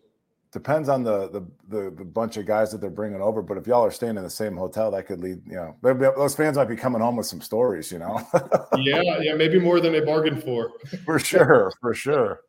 Depends 0.53 0.89
on 0.89 1.03
the, 1.03 1.29
the 1.29 1.47
the 1.69 1.91
the 1.91 2.05
bunch 2.05 2.37
of 2.37 2.47
guys 2.47 2.71
that 2.73 2.81
they're 2.81 2.91
bringing 2.91 3.21
over. 3.21 3.43
But 3.43 3.59
if 3.59 3.67
y'all 3.67 3.85
are 3.85 3.91
staying 3.91 4.17
in 4.17 4.23
the 4.23 4.31
same 4.31 4.57
hotel, 4.57 4.91
that 4.91 5.07
could 5.07 5.21
lead, 5.21 5.41
you 5.47 5.55
know, 5.55 5.77
maybe 5.83 6.01
those 6.17 6.35
fans 6.35 6.57
might 6.57 6.69
be 6.69 6.77
coming 6.77 7.01
home 7.01 7.17
with 7.17 7.27
some 7.27 7.41
stories, 7.41 7.93
you 7.93 7.99
know, 7.99 8.21
yeah, 8.79 9.19
yeah, 9.21 9.35
maybe 9.35 9.59
more 9.59 9.81
than 9.81 9.93
they 9.93 10.01
bargained 10.01 10.43
for. 10.43 10.73
for 11.05 11.19
sure, 11.19 11.73
for 11.81 11.95
sure. 11.95 12.41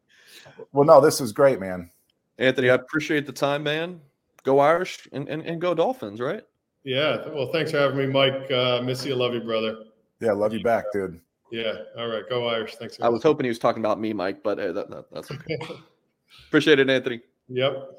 Well, 0.71 0.85
no, 0.85 1.01
this 1.01 1.21
is 1.21 1.31
great, 1.31 1.59
man. 1.59 1.89
Anthony, 2.37 2.69
I 2.69 2.75
appreciate 2.75 3.25
the 3.25 3.33
time, 3.33 3.63
man. 3.63 3.99
Go 4.43 4.59
Irish 4.59 5.07
and, 5.11 5.27
and, 5.27 5.41
and 5.43 5.59
go 5.59 5.73
Dolphins, 5.73 6.21
right? 6.21 6.43
Yeah, 6.83 7.27
well, 7.29 7.51
thanks 7.51 7.71
for 7.71 7.77
having 7.77 7.97
me, 7.97 8.07
Mike. 8.07 8.49
Uh, 8.49 8.81
miss 8.81 9.05
you, 9.05 9.15
love 9.15 9.33
you, 9.33 9.41
brother. 9.41 9.83
Yeah, 10.21 10.31
love 10.31 10.53
you 10.53 10.63
back, 10.63 10.85
dude. 10.93 11.19
Yeah. 11.51 11.73
All 11.97 12.07
right. 12.07 12.23
Go 12.29 12.47
Irish. 12.47 12.75
Thanks. 12.75 12.99
I 13.01 13.09
was 13.09 13.23
hoping 13.23 13.45
he 13.45 13.49
was 13.49 13.59
talking 13.59 13.81
about 13.81 13.99
me, 13.99 14.13
Mike, 14.13 14.43
but 14.43 14.59
uh, 14.59 14.71
that, 14.73 14.89
that, 14.89 15.05
that's 15.11 15.31
okay. 15.31 15.57
appreciate 16.47 16.79
it, 16.79 16.89
Anthony. 16.89 17.21
Yep. 17.49 17.89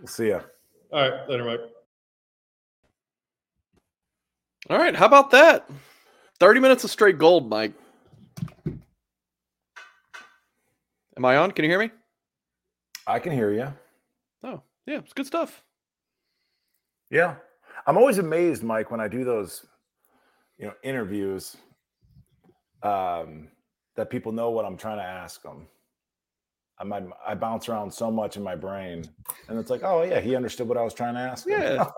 We'll 0.00 0.06
see 0.08 0.28
ya. 0.28 0.40
All 0.92 1.08
right. 1.10 1.28
Later, 1.28 1.44
Mike. 1.44 1.60
All 4.70 4.76
right, 4.76 4.94
how 4.94 5.06
about 5.06 5.30
that? 5.30 5.70
30 6.40 6.60
minutes 6.60 6.84
of 6.84 6.90
straight 6.90 7.16
gold, 7.16 7.48
Mike. 7.48 7.72
Am 11.16 11.24
I 11.24 11.36
on? 11.36 11.52
Can 11.52 11.64
you 11.64 11.70
hear 11.70 11.78
me? 11.78 11.90
I 13.06 13.18
can 13.18 13.32
hear 13.32 13.50
you. 13.50 13.72
Oh, 14.44 14.60
yeah, 14.86 14.98
it's 14.98 15.14
good 15.14 15.26
stuff. 15.26 15.64
Yeah. 17.10 17.36
I'm 17.86 17.96
always 17.96 18.18
amazed, 18.18 18.62
Mike, 18.62 18.90
when 18.90 19.00
I 19.00 19.08
do 19.08 19.24
those, 19.24 19.64
you 20.58 20.66
know, 20.66 20.74
interviews, 20.82 21.56
um, 22.82 23.48
that 23.96 24.10
people 24.10 24.32
know 24.32 24.50
what 24.50 24.66
I'm 24.66 24.76
trying 24.76 24.98
to 24.98 25.04
ask 25.04 25.42
them. 25.42 25.66
I 26.80 26.84
might 26.84 27.04
I 27.26 27.34
bounce 27.34 27.68
around 27.68 27.92
so 27.92 28.10
much 28.10 28.36
in 28.36 28.42
my 28.42 28.54
brain, 28.54 29.04
and 29.48 29.58
it's 29.58 29.70
like, 29.70 29.82
oh 29.82 30.02
yeah, 30.02 30.20
he 30.20 30.36
understood 30.36 30.68
what 30.68 30.78
I 30.78 30.82
was 30.82 30.94
trying 30.94 31.14
to 31.14 31.20
ask. 31.20 31.46
Yeah. 31.46 31.84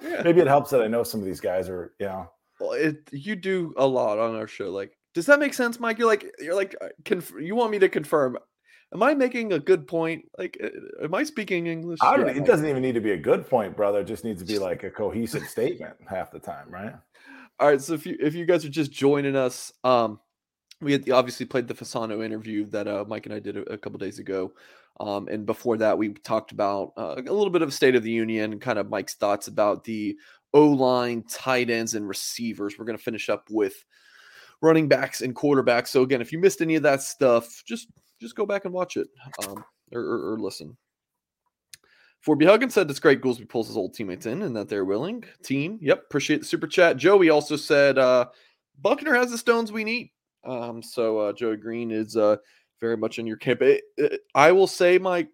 Yeah. 0.00 0.22
Maybe 0.22 0.40
it 0.40 0.46
helps 0.46 0.70
that 0.70 0.80
I 0.80 0.86
know 0.86 1.02
some 1.02 1.18
of 1.18 1.26
these 1.26 1.40
guys 1.40 1.68
are, 1.68 1.92
you 1.98 2.06
know. 2.06 2.30
Well, 2.60 2.72
it, 2.72 2.98
you 3.10 3.34
do 3.34 3.74
a 3.76 3.86
lot 3.86 4.18
on 4.18 4.36
our 4.36 4.46
show. 4.46 4.70
Like, 4.70 4.96
does 5.12 5.26
that 5.26 5.40
make 5.40 5.54
sense, 5.54 5.80
Mike? 5.80 5.98
You're 5.98 6.06
like, 6.06 6.24
you're 6.38 6.54
like, 6.54 6.76
uh, 6.80 6.88
conf- 7.04 7.34
you 7.38 7.56
want 7.56 7.72
me 7.72 7.80
to 7.80 7.88
confirm? 7.88 8.38
Am 8.94 9.02
I 9.02 9.14
making 9.14 9.52
a 9.52 9.58
good 9.58 9.88
point? 9.88 10.24
Like, 10.38 10.56
uh, 10.62 11.04
am 11.04 11.14
I 11.14 11.24
speaking 11.24 11.66
English? 11.66 11.98
I 12.00 12.16
don't, 12.16 12.28
it 12.28 12.44
doesn't 12.46 12.66
even 12.66 12.80
need 12.80 12.94
to 12.94 13.00
be 13.00 13.10
a 13.10 13.16
good 13.16 13.48
point, 13.48 13.76
brother. 13.76 14.00
It 14.00 14.06
just 14.06 14.24
needs 14.24 14.40
to 14.40 14.46
be 14.46 14.58
like 14.58 14.84
a 14.84 14.90
cohesive 14.90 15.48
statement 15.48 15.96
half 16.08 16.30
the 16.30 16.38
time, 16.38 16.70
right? 16.70 16.94
All 17.58 17.68
right, 17.68 17.80
so 17.80 17.94
if 17.94 18.06
you 18.06 18.16
if 18.20 18.34
you 18.36 18.46
guys 18.46 18.64
are 18.64 18.70
just 18.70 18.92
joining 18.92 19.34
us, 19.34 19.72
um, 19.82 20.20
we 20.80 20.92
had 20.92 21.10
obviously 21.10 21.46
played 21.46 21.66
the 21.66 21.74
Fasano 21.74 22.24
interview 22.24 22.66
that 22.66 22.86
uh, 22.86 23.04
Mike 23.08 23.26
and 23.26 23.34
I 23.34 23.40
did 23.40 23.56
a, 23.56 23.72
a 23.72 23.78
couple 23.78 23.98
days 23.98 24.18
ago, 24.18 24.52
um, 25.00 25.28
and 25.28 25.46
before 25.46 25.76
that 25.78 25.96
we 25.96 26.10
talked 26.10 26.52
about 26.52 26.92
uh, 26.96 27.14
a 27.16 27.32
little 27.32 27.50
bit 27.50 27.62
of 27.62 27.74
State 27.74 27.96
of 27.96 28.02
the 28.02 28.10
Union, 28.10 28.58
kind 28.60 28.78
of 28.78 28.88
Mike's 28.88 29.14
thoughts 29.14 29.48
about 29.48 29.84
the 29.84 30.16
O 30.54 30.66
line, 30.66 31.24
tight 31.28 31.70
ends, 31.70 31.94
and 31.94 32.08
receivers. 32.08 32.78
We're 32.78 32.84
gonna 32.84 32.98
finish 32.98 33.28
up 33.28 33.48
with 33.50 33.84
running 34.60 34.88
backs 34.88 35.20
and 35.20 35.34
quarterbacks. 35.34 35.88
So 35.88 36.02
again, 36.02 36.20
if 36.20 36.32
you 36.32 36.38
missed 36.38 36.60
any 36.60 36.76
of 36.76 36.82
that 36.84 37.02
stuff, 37.02 37.62
just 37.66 37.88
just 38.20 38.36
go 38.36 38.46
back 38.46 38.64
and 38.64 38.74
watch 38.74 38.96
it 38.96 39.08
um, 39.46 39.64
or, 39.92 40.00
or, 40.00 40.32
or 40.32 40.38
listen. 40.38 40.76
Forby 42.26 42.46
Huggins 42.46 42.74
said 42.74 42.90
it's 42.90 42.98
great 42.98 43.20
Goolsby 43.20 43.48
pulls 43.48 43.68
his 43.68 43.76
old 43.76 43.94
teammates 43.94 44.26
in 44.26 44.42
and 44.42 44.56
that 44.56 44.68
they're 44.68 44.84
willing. 44.84 45.24
Team, 45.44 45.78
yep, 45.80 46.02
appreciate 46.06 46.40
the 46.40 46.46
super 46.46 46.66
chat. 46.66 46.96
Joey 46.96 47.30
also 47.30 47.56
said 47.56 47.98
uh 47.98 48.26
Buchner 48.80 49.14
has 49.14 49.30
the 49.30 49.38
stones 49.38 49.72
we 49.72 49.84
need. 49.84 50.10
Um, 50.44 50.82
so 50.82 51.18
uh 51.18 51.32
Joey 51.32 51.56
Green 51.56 51.90
is 51.90 52.16
uh 52.16 52.36
very 52.80 52.96
much 52.96 53.18
in 53.18 53.26
your 53.26 53.36
camp. 53.36 53.62
It- 53.62 53.84
it- 53.96 54.20
I 54.34 54.52
will 54.52 54.66
say, 54.68 54.98
Mike, 54.98 55.28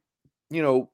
you 0.50 0.62
know, 0.62 0.90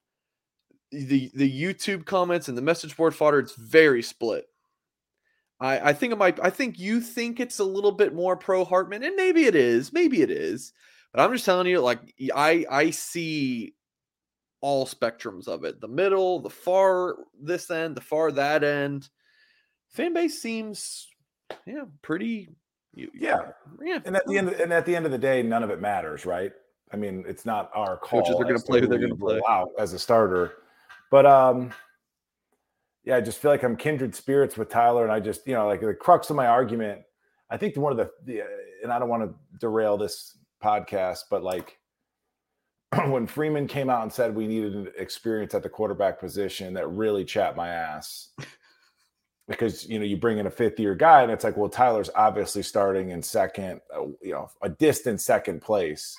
the 0.92 1.30
the 1.34 1.62
YouTube 1.62 2.04
comments 2.06 2.48
and 2.48 2.58
the 2.58 2.62
message 2.62 2.96
board 2.96 3.14
fodder, 3.14 3.38
it's 3.38 3.54
very 3.54 4.02
split. 4.02 4.46
I, 5.60 5.90
I 5.90 5.92
think 5.92 6.12
it 6.12 6.18
might 6.18 6.42
I 6.42 6.50
think 6.50 6.78
you 6.78 7.00
think 7.00 7.38
it's 7.38 7.58
a 7.58 7.64
little 7.64 7.92
bit 7.92 8.14
more 8.14 8.36
pro 8.36 8.64
Hartman, 8.64 9.02
and 9.04 9.14
maybe 9.16 9.44
it 9.44 9.54
is, 9.54 9.92
maybe 9.92 10.22
it 10.22 10.30
is. 10.30 10.72
But 11.12 11.22
I'm 11.22 11.32
just 11.32 11.44
telling 11.44 11.66
you, 11.66 11.80
like 11.80 12.00
I 12.34 12.64
I 12.70 12.90
see 12.90 13.74
all 14.60 14.86
spectrums 14.86 15.48
of 15.48 15.64
it 15.64 15.80
the 15.80 15.88
middle 15.88 16.40
the 16.40 16.50
far 16.50 17.16
this 17.40 17.70
end 17.70 17.96
the 17.96 18.00
far 18.00 18.30
that 18.30 18.62
end 18.62 19.08
fan 19.88 20.12
base 20.12 20.42
seems 20.42 21.08
yeah 21.66 21.84
pretty 22.02 22.50
you- 22.94 23.10
Yeah. 23.14 23.52
yeah 23.80 24.00
And 24.04 24.16
at 24.16 24.26
the 24.26 24.38
end, 24.38 24.48
and 24.50 24.72
at 24.72 24.84
the 24.86 24.94
end 24.96 25.06
of 25.06 25.12
the 25.12 25.18
day, 25.18 25.42
none 25.42 25.62
of 25.62 25.70
it 25.70 25.80
matters, 25.80 26.26
right? 26.26 26.52
I 26.92 26.96
mean, 26.96 27.24
it's 27.26 27.46
not 27.46 27.70
our 27.74 27.96
call. 27.96 28.20
Coaches 28.22 28.36
are 28.38 28.44
gonna 28.44 28.58
play 28.58 28.80
who 28.80 28.86
they're 28.88 28.98
gonna 28.98 29.14
play. 29.14 29.40
out 29.48 29.70
as 29.78 29.92
a 29.92 29.98
starter, 29.98 30.54
but 31.10 31.24
um, 31.26 31.72
yeah, 33.04 33.16
I 33.16 33.20
just 33.20 33.38
feel 33.38 33.50
like 33.50 33.62
I'm 33.62 33.76
kindred 33.76 34.14
spirits 34.14 34.56
with 34.56 34.68
Tyler, 34.68 35.04
and 35.04 35.12
I 35.12 35.20
just, 35.20 35.46
you 35.46 35.54
know, 35.54 35.66
like 35.66 35.80
the 35.80 35.94
crux 35.94 36.30
of 36.30 36.36
my 36.36 36.46
argument. 36.46 37.02
I 37.48 37.56
think 37.56 37.76
one 37.76 37.92
of 37.92 37.98
the, 37.98 38.10
the 38.24 38.42
and 38.82 38.92
I 38.92 38.98
don't 38.98 39.08
want 39.08 39.22
to 39.22 39.34
derail 39.58 39.96
this 39.96 40.36
podcast, 40.62 41.24
but 41.30 41.42
like 41.42 41.78
when 43.06 43.26
Freeman 43.26 43.66
came 43.66 43.88
out 43.88 44.02
and 44.02 44.12
said 44.12 44.34
we 44.34 44.46
needed 44.46 44.74
an 44.74 44.88
experience 44.98 45.54
at 45.54 45.62
the 45.62 45.68
quarterback 45.68 46.18
position, 46.18 46.74
that 46.74 46.88
really 46.88 47.24
chapped 47.24 47.56
my 47.56 47.68
ass. 47.68 48.30
Because 49.50 49.86
you 49.88 49.98
know 49.98 50.04
you 50.04 50.16
bring 50.16 50.38
in 50.38 50.46
a 50.46 50.50
fifth 50.50 50.78
year 50.78 50.94
guy 50.94 51.22
and 51.22 51.30
it's 51.30 51.44
like 51.44 51.56
well 51.56 51.68
Tyler's 51.68 52.08
obviously 52.14 52.62
starting 52.62 53.10
in 53.10 53.20
second, 53.20 53.80
uh, 53.94 54.06
you 54.22 54.32
know 54.32 54.48
a 54.62 54.68
distant 54.68 55.20
second 55.20 55.60
place, 55.60 56.16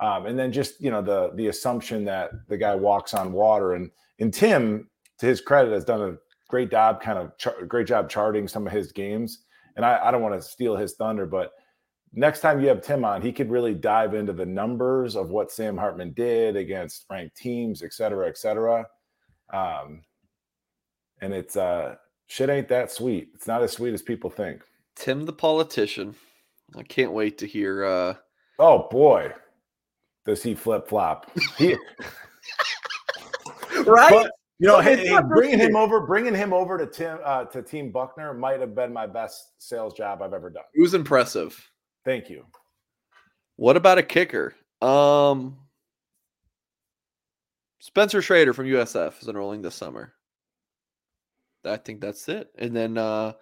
um, 0.00 0.26
and 0.26 0.38
then 0.38 0.52
just 0.52 0.80
you 0.80 0.90
know 0.90 1.02
the 1.02 1.32
the 1.34 1.48
assumption 1.48 2.04
that 2.04 2.30
the 2.48 2.56
guy 2.56 2.74
walks 2.74 3.12
on 3.12 3.32
water 3.32 3.74
and 3.74 3.90
and 4.20 4.32
Tim 4.32 4.88
to 5.18 5.26
his 5.26 5.40
credit 5.40 5.72
has 5.72 5.84
done 5.84 6.00
a 6.00 6.16
great 6.48 6.70
job 6.70 7.02
kind 7.02 7.18
of 7.18 7.36
char- 7.38 7.64
great 7.66 7.88
job 7.88 8.08
charting 8.08 8.46
some 8.46 8.66
of 8.66 8.72
his 8.72 8.92
games 8.92 9.44
and 9.74 9.84
I, 9.84 9.98
I 10.04 10.10
don't 10.12 10.22
want 10.22 10.40
to 10.40 10.42
steal 10.42 10.76
his 10.76 10.94
thunder 10.94 11.26
but 11.26 11.52
next 12.14 12.40
time 12.40 12.60
you 12.60 12.68
have 12.68 12.80
Tim 12.80 13.04
on, 13.04 13.22
he 13.22 13.32
could 13.32 13.50
really 13.50 13.74
dive 13.74 14.14
into 14.14 14.32
the 14.32 14.46
numbers 14.46 15.16
of 15.16 15.30
what 15.30 15.50
Sam 15.50 15.76
Hartman 15.76 16.12
did 16.12 16.56
against 16.56 17.06
ranked 17.10 17.36
teams, 17.36 17.82
et 17.82 17.92
cetera, 17.92 18.28
et 18.28 18.38
cetera. 18.38 18.86
Um, 19.52 20.02
and 21.20 21.32
it's 21.32 21.56
uh, 21.56 21.96
shit 22.26 22.50
ain't 22.50 22.68
that 22.68 22.90
sweet. 22.90 23.28
It's 23.34 23.46
not 23.46 23.62
as 23.62 23.72
sweet 23.72 23.94
as 23.94 24.02
people 24.02 24.30
think. 24.30 24.62
tim 24.96 25.24
the 25.26 25.32
politician 25.32 26.14
i 26.76 26.82
can't 26.82 27.12
wait 27.12 27.38
to 27.38 27.46
hear 27.46 27.84
uh 27.84 28.14
Oh 28.58 28.86
boy, 28.88 29.32
does 30.24 30.44
he 30.44 30.54
flip 30.54 30.86
flop? 30.86 31.28
He, 31.58 31.70
right 33.84 34.12
but, 34.12 34.30
you 34.60 34.68
know, 34.68 34.80
hey, 34.80 35.08
hey, 35.08 35.18
bringing 35.28 35.58
him 35.58 35.74
over, 35.74 36.06
bringing 36.06 36.36
him 36.36 36.52
over 36.52 36.78
to 36.78 36.86
Tim 36.86 37.18
uh, 37.24 37.46
to 37.46 37.62
Team 37.62 37.90
Buchner 37.90 38.32
might 38.32 38.60
have 38.60 38.76
been 38.76 38.92
my 38.92 39.08
best 39.08 39.54
sales 39.58 39.92
job 39.94 40.22
I've 40.22 40.32
ever 40.32 40.50
done. 40.50 40.62
it 40.72 40.80
was 40.80 40.94
impressive 40.94 41.68
Thank 42.04 42.30
you. 42.30 42.44
what 43.56 43.76
about 43.76 43.98
a 43.98 44.04
kicker 44.04 44.54
um 44.80 45.56
spencer 47.80 48.20
Shrader 48.20 48.54
from 48.54 48.66
usf 48.66 49.20
is 49.20 49.26
enrolling 49.28 49.62
this 49.62 49.74
summer 49.74 50.12
i 51.66 51.76
think 51.76 52.00
that's 52.00 52.28
it 52.28 52.50
and 52.58 52.74
then 52.74 52.98
uh 52.98 53.32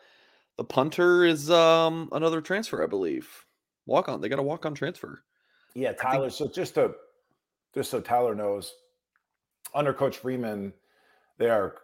the 0.57 0.65
punter 0.65 1.25
is 1.25 1.51
um 1.51 2.09
another 2.13 2.41
transfer 2.41 2.83
i 2.83 2.87
believe 2.87 3.45
walk 3.87 4.09
on. 4.09 4.21
They 4.21 4.29
got 4.29 4.39
a 4.39 4.43
walk 4.43 4.67
on 4.67 4.75
transfer. 4.75 5.23
Yeah, 5.75 5.93
Tyler. 5.93 6.31
So 6.31 6.49
just 6.49 6.75
to 6.75 6.95
just 7.75 7.91
so 7.91 8.01
Tyler 8.01 8.35
knows, 8.35 8.75
under 9.75 9.93
Coach 9.93 10.19
Freeman, 10.19 10.73
they 11.39 11.49
are 11.49 11.77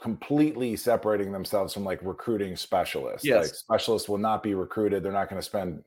completely 0.00 0.76
separating 0.76 1.32
themselves 1.32 1.74
from 1.74 1.84
like 1.84 2.00
recruiting 2.02 2.56
specialists. 2.56 3.26
Yes. 3.26 3.44
Like 3.44 3.54
specialists 3.54 4.08
will 4.08 4.18
not 4.18 4.42
be 4.42 4.54
recruited. 4.54 5.02
They're 5.02 5.12
not 5.12 5.28
going 5.28 5.40
to 5.40 5.46
spend 5.46 5.82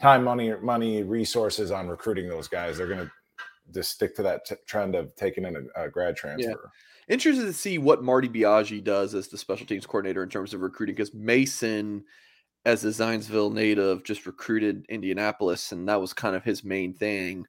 time, 0.00 0.24
money, 0.24 0.54
money, 0.62 1.02
resources 1.02 1.70
on 1.70 1.88
recruiting 1.88 2.28
those 2.28 2.48
guys. 2.48 2.76
They're 2.76 2.86
going 2.86 3.06
to 3.06 3.10
just 3.72 3.92
stick 3.92 4.14
to 4.16 4.22
that 4.22 4.44
t- 4.44 4.54
trend 4.66 4.94
of 4.94 5.14
taking 5.16 5.44
in 5.44 5.68
a, 5.76 5.84
a 5.84 5.88
grad 5.88 6.16
transfer. 6.16 6.70
Interested 7.12 7.44
to 7.44 7.52
see 7.52 7.76
what 7.76 8.02
Marty 8.02 8.26
Biagi 8.26 8.82
does 8.82 9.14
as 9.14 9.28
the 9.28 9.36
special 9.36 9.66
teams 9.66 9.84
coordinator 9.84 10.22
in 10.22 10.30
terms 10.30 10.54
of 10.54 10.62
recruiting 10.62 10.94
because 10.94 11.12
Mason, 11.12 12.04
as 12.64 12.86
a 12.86 12.88
Zionsville 12.88 13.52
native, 13.52 14.02
just 14.02 14.24
recruited 14.24 14.86
Indianapolis, 14.88 15.72
and 15.72 15.86
that 15.90 16.00
was 16.00 16.14
kind 16.14 16.34
of 16.34 16.42
his 16.42 16.64
main 16.64 16.94
thing. 16.94 17.46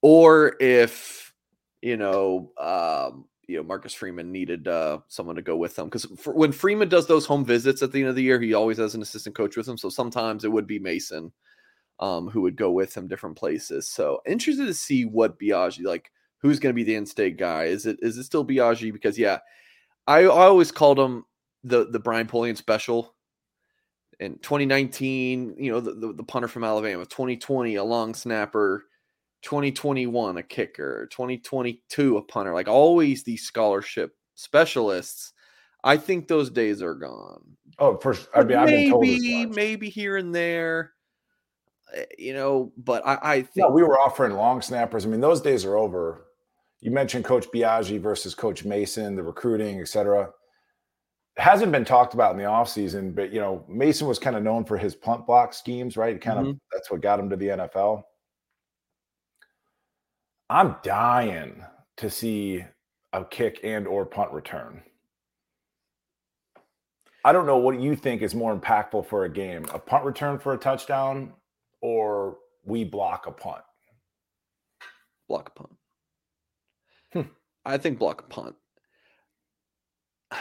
Or 0.00 0.56
if 0.58 1.34
you 1.82 1.98
know, 1.98 2.52
um, 2.58 3.26
you 3.46 3.58
know, 3.58 3.62
Marcus 3.62 3.92
Freeman 3.92 4.32
needed 4.32 4.68
uh, 4.68 5.00
someone 5.08 5.36
to 5.36 5.42
go 5.42 5.58
with 5.58 5.76
them 5.76 5.90
because 5.90 6.04
when 6.24 6.50
Freeman 6.50 6.88
does 6.88 7.06
those 7.06 7.26
home 7.26 7.44
visits 7.44 7.82
at 7.82 7.92
the 7.92 8.00
end 8.00 8.08
of 8.08 8.16
the 8.16 8.22
year, 8.22 8.40
he 8.40 8.54
always 8.54 8.78
has 8.78 8.94
an 8.94 9.02
assistant 9.02 9.36
coach 9.36 9.54
with 9.54 9.68
him. 9.68 9.76
So 9.76 9.90
sometimes 9.90 10.46
it 10.46 10.52
would 10.52 10.66
be 10.66 10.78
Mason 10.78 11.30
um, 12.00 12.30
who 12.30 12.40
would 12.40 12.56
go 12.56 12.70
with 12.70 12.96
him 12.96 13.06
different 13.06 13.36
places. 13.36 13.86
So 13.86 14.22
interested 14.26 14.64
to 14.64 14.72
see 14.72 15.04
what 15.04 15.38
Biagi 15.38 15.84
like. 15.84 16.10
Who's 16.44 16.58
going 16.58 16.74
to 16.74 16.76
be 16.76 16.84
the 16.84 16.94
in-state 16.94 17.38
guy? 17.38 17.64
Is 17.64 17.86
it 17.86 17.96
is 18.02 18.18
it 18.18 18.24
still 18.24 18.44
Biagi? 18.44 18.92
Because 18.92 19.18
yeah, 19.18 19.38
I, 20.06 20.24
I 20.24 20.26
always 20.26 20.70
called 20.70 20.98
him 20.98 21.24
the 21.62 21.86
the 21.90 21.98
Brian 21.98 22.26
Polian 22.26 22.54
special. 22.54 23.14
In 24.20 24.34
2019, 24.40 25.56
you 25.58 25.72
know 25.72 25.80
the, 25.80 25.94
the, 25.94 26.12
the 26.12 26.22
punter 26.22 26.46
from 26.46 26.62
Alabama. 26.62 27.06
2020, 27.06 27.76
a 27.76 27.82
long 27.82 28.12
snapper. 28.12 28.84
2021, 29.40 30.36
a 30.36 30.42
kicker. 30.42 31.08
2022, 31.10 32.18
a 32.18 32.22
punter. 32.22 32.52
Like 32.52 32.68
always, 32.68 33.24
these 33.24 33.44
scholarship 33.44 34.12
specialists. 34.34 35.32
I 35.82 35.96
think 35.96 36.28
those 36.28 36.50
days 36.50 36.82
are 36.82 36.94
gone. 36.94 37.40
Oh, 37.78 37.96
for 37.96 38.12
sure. 38.12 38.28
I 38.34 38.44
mean, 38.44 38.58
I've 38.58 38.66
been 38.66 38.90
told 38.90 39.02
maybe 39.02 39.46
maybe 39.46 39.88
here 39.88 40.18
and 40.18 40.34
there 40.34 40.92
eh, 41.94 42.04
you 42.18 42.34
know 42.34 42.70
but 42.76 43.02
i 43.06 43.18
i 43.22 43.42
think 43.42 43.66
No, 43.66 43.70
we 43.70 43.82
were 43.82 43.98
offering 43.98 44.34
long 44.34 44.60
snappers. 44.60 45.06
I 45.06 45.08
mean, 45.08 45.22
those 45.22 45.40
days 45.40 45.64
are 45.64 45.78
over. 45.78 46.26
You 46.84 46.90
mentioned 46.90 47.24
Coach 47.24 47.46
Biagi 47.50 47.98
versus 47.98 48.34
Coach 48.34 48.66
Mason, 48.66 49.14
the 49.14 49.22
recruiting, 49.22 49.80
et 49.80 49.88
cetera. 49.88 50.24
It 50.24 51.42
hasn't 51.42 51.72
been 51.72 51.86
talked 51.86 52.12
about 52.12 52.32
in 52.32 52.36
the 52.36 52.44
offseason, 52.44 53.14
but 53.14 53.32
you 53.32 53.40
know, 53.40 53.64
Mason 53.66 54.06
was 54.06 54.18
kind 54.18 54.36
of 54.36 54.42
known 54.42 54.66
for 54.66 54.76
his 54.76 54.94
punt 54.94 55.26
block 55.26 55.54
schemes, 55.54 55.96
right? 55.96 56.20
Kind 56.20 56.38
of 56.38 56.44
mm-hmm. 56.44 56.58
that's 56.70 56.90
what 56.90 57.00
got 57.00 57.18
him 57.18 57.30
to 57.30 57.36
the 57.36 57.46
NFL. 57.46 58.02
I'm 60.50 60.76
dying 60.82 61.64
to 61.96 62.10
see 62.10 62.62
a 63.14 63.24
kick 63.24 63.60
and 63.64 63.88
or 63.88 64.04
punt 64.04 64.30
return. 64.32 64.82
I 67.24 67.32
don't 67.32 67.46
know 67.46 67.56
what 67.56 67.80
you 67.80 67.96
think 67.96 68.20
is 68.20 68.34
more 68.34 68.54
impactful 68.54 69.06
for 69.06 69.24
a 69.24 69.30
game, 69.30 69.64
a 69.72 69.78
punt 69.78 70.04
return 70.04 70.38
for 70.38 70.52
a 70.52 70.58
touchdown 70.58 71.32
or 71.80 72.36
we 72.66 72.84
block 72.84 73.26
a 73.26 73.32
punt. 73.32 73.62
block 75.28 75.48
a 75.48 75.58
punt. 75.58 75.74
I 77.64 77.76
think 77.78 77.98
block 77.98 78.28
punt. 78.28 78.54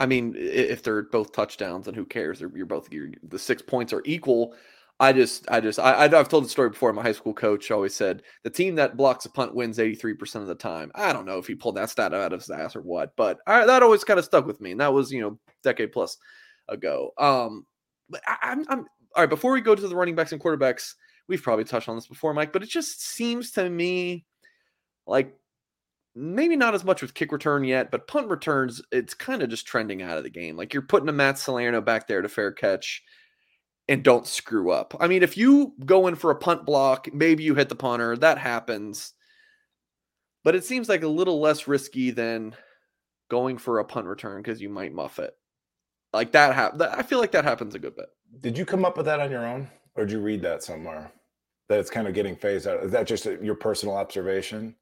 I 0.00 0.06
mean 0.06 0.34
if 0.36 0.82
they're 0.84 1.02
both 1.02 1.32
touchdowns 1.32 1.86
then 1.86 1.94
who 1.94 2.04
cares? 2.04 2.38
They're, 2.38 2.52
you're 2.54 2.66
both 2.66 2.92
you're, 2.92 3.08
the 3.28 3.38
six 3.38 3.62
points 3.62 3.92
are 3.92 4.02
equal. 4.04 4.54
I 5.00 5.12
just 5.12 5.50
i 5.50 5.60
just 5.60 5.78
I- 5.78 6.04
i've 6.04 6.28
told 6.28 6.44
the 6.44 6.48
story 6.48 6.70
before. 6.70 6.92
My 6.92 7.02
high 7.02 7.12
school 7.12 7.34
coach 7.34 7.70
always 7.70 7.94
said 7.94 8.22
the 8.44 8.50
team 8.50 8.76
that 8.76 8.96
blocks 8.96 9.26
a 9.26 9.30
punt 9.30 9.54
wins 9.54 9.78
83% 9.78 10.36
of 10.36 10.46
the 10.46 10.54
time. 10.54 10.92
I 10.94 11.12
don't 11.12 11.26
know 11.26 11.38
if 11.38 11.46
he 11.48 11.54
pulled 11.56 11.76
that 11.76 11.90
stat 11.90 12.14
out 12.14 12.32
of 12.32 12.40
his 12.40 12.50
ass 12.50 12.76
or 12.76 12.82
what 12.82 13.12
but 13.16 13.38
I, 13.46 13.66
that 13.66 13.82
always 13.82 14.04
kind 14.04 14.18
of 14.18 14.24
stuck 14.24 14.46
with 14.46 14.60
me 14.60 14.70
and 14.72 14.80
that 14.80 14.92
was 14.92 15.10
you 15.10 15.20
know 15.20 15.38
decade 15.64 15.92
plus 15.92 16.16
ago. 16.68 17.12
Um 17.18 17.66
but 18.10 18.20
I, 18.26 18.36
i'm 18.42 18.64
i'm 18.68 18.80
all 19.14 19.22
right 19.22 19.30
before 19.30 19.52
we 19.52 19.60
go 19.60 19.74
to 19.74 19.88
the 19.88 19.96
running 19.96 20.14
backs 20.14 20.32
and 20.32 20.40
quarterbacks 20.40 20.94
we've 21.28 21.42
probably 21.42 21.64
touched 21.64 21.88
on 21.88 21.96
this 21.96 22.06
before 22.06 22.34
mike 22.34 22.52
but 22.52 22.62
it 22.62 22.68
just 22.68 23.02
seems 23.04 23.50
to 23.52 23.68
me 23.68 24.24
like 25.06 25.34
maybe 26.18 26.56
not 26.56 26.74
as 26.74 26.84
much 26.84 27.00
with 27.00 27.14
kick 27.14 27.32
return 27.32 27.64
yet, 27.64 27.90
but 27.90 28.08
punt 28.08 28.28
returns, 28.28 28.82
it's 28.90 29.14
kind 29.14 29.42
of 29.42 29.48
just 29.48 29.66
trending 29.66 30.02
out 30.02 30.18
of 30.18 30.24
the 30.24 30.30
game. 30.30 30.56
Like 30.56 30.74
you're 30.74 30.82
putting 30.82 31.08
a 31.08 31.12
Matt 31.12 31.38
Salerno 31.38 31.80
back 31.80 32.08
there 32.08 32.20
to 32.20 32.28
fair 32.28 32.52
catch 32.52 33.02
and 33.88 34.02
don't 34.02 34.26
screw 34.26 34.70
up. 34.70 34.94
I 35.00 35.06
mean, 35.08 35.22
if 35.22 35.36
you 35.36 35.74
go 35.86 36.08
in 36.08 36.16
for 36.16 36.30
a 36.30 36.36
punt 36.36 36.66
block, 36.66 37.08
maybe 37.12 37.44
you 37.44 37.54
hit 37.54 37.68
the 37.68 37.76
punter, 37.76 38.16
that 38.16 38.38
happens. 38.38 39.14
But 40.44 40.54
it 40.54 40.64
seems 40.64 40.88
like 40.88 41.02
a 41.02 41.08
little 41.08 41.40
less 41.40 41.68
risky 41.68 42.10
than 42.10 42.54
going 43.30 43.58
for 43.58 43.78
a 43.78 43.84
punt 43.84 44.06
return 44.06 44.42
because 44.42 44.60
you 44.60 44.68
might 44.68 44.92
muff 44.92 45.18
it. 45.18 45.34
Like 46.12 46.32
that, 46.32 46.54
hap- 46.54 46.80
I 46.80 47.02
feel 47.02 47.18
like 47.18 47.32
that 47.32 47.44
happens 47.44 47.74
a 47.74 47.78
good 47.78 47.94
bit. 47.94 48.06
Did 48.40 48.58
you 48.58 48.64
come 48.64 48.84
up 48.84 48.96
with 48.96 49.06
that 49.06 49.20
on 49.20 49.30
your 49.30 49.46
own, 49.46 49.70
or 49.94 50.04
did 50.04 50.12
you 50.12 50.20
read 50.20 50.42
that 50.42 50.62
somewhere? 50.62 51.12
That 51.68 51.80
it's 51.80 51.90
kind 51.90 52.08
of 52.08 52.14
getting 52.14 52.34
phased 52.34 52.66
out. 52.66 52.82
Is 52.82 52.92
that 52.92 53.06
just 53.06 53.26
your 53.26 53.54
personal 53.54 53.94
observation? 53.96 54.74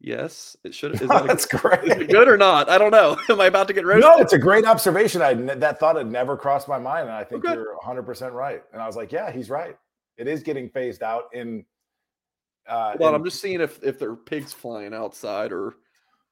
Yes, 0.00 0.56
it 0.64 0.74
should. 0.74 0.94
Is 1.00 1.08
that, 1.08 1.26
That's 1.26 1.44
great. 1.46 1.84
is 1.84 1.96
it 1.98 2.08
good 2.10 2.26
or 2.26 2.36
not? 2.38 2.70
I 2.70 2.78
don't 2.78 2.90
know. 2.90 3.18
Am 3.28 3.40
I 3.40 3.46
about 3.46 3.68
to 3.68 3.74
get 3.74 3.84
roasted? 3.84 4.02
No, 4.10 4.16
it's 4.16 4.32
a 4.32 4.38
great 4.38 4.64
observation. 4.64 5.20
I 5.20 5.34
that 5.34 5.78
thought 5.78 5.96
had 5.96 6.10
never 6.10 6.36
crossed 6.38 6.68
my 6.68 6.78
mind, 6.78 7.08
and 7.08 7.16
I 7.16 7.22
think 7.24 7.44
Okay. 7.44 7.54
you're 7.54 7.74
100 7.76 8.04
percent 8.04 8.32
right. 8.32 8.62
And 8.72 8.80
I 8.80 8.86
was 8.86 8.96
like, 8.96 9.12
yeah, 9.12 9.30
he's 9.30 9.50
right. 9.50 9.76
It 10.16 10.26
is 10.26 10.42
getting 10.42 10.68
phased 10.70 11.02
out 11.02 11.24
in. 11.34 11.64
Uh, 12.66 12.94
Well, 12.98 13.10
in- 13.10 13.14
I'm 13.14 13.24
just 13.24 13.40
seeing 13.42 13.60
if 13.60 13.82
if 13.82 13.98
there 13.98 14.10
are 14.10 14.16
pigs 14.16 14.52
flying 14.54 14.94
outside 14.94 15.52
or 15.52 15.74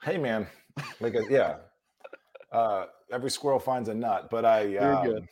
hey, 0.03 0.17
man, 0.17 0.47
like 1.01 1.15
a, 1.15 1.25
yeah. 1.29 1.57
Uh, 2.51 2.87
every 3.13 3.31
squirrel 3.31 3.59
finds 3.59 3.89
a 3.91 3.95
nut, 3.95 4.29
but 4.31 4.45
I. 4.47 4.67
Very 4.69 5.07
good. 5.07 5.19
Um, 5.23 5.29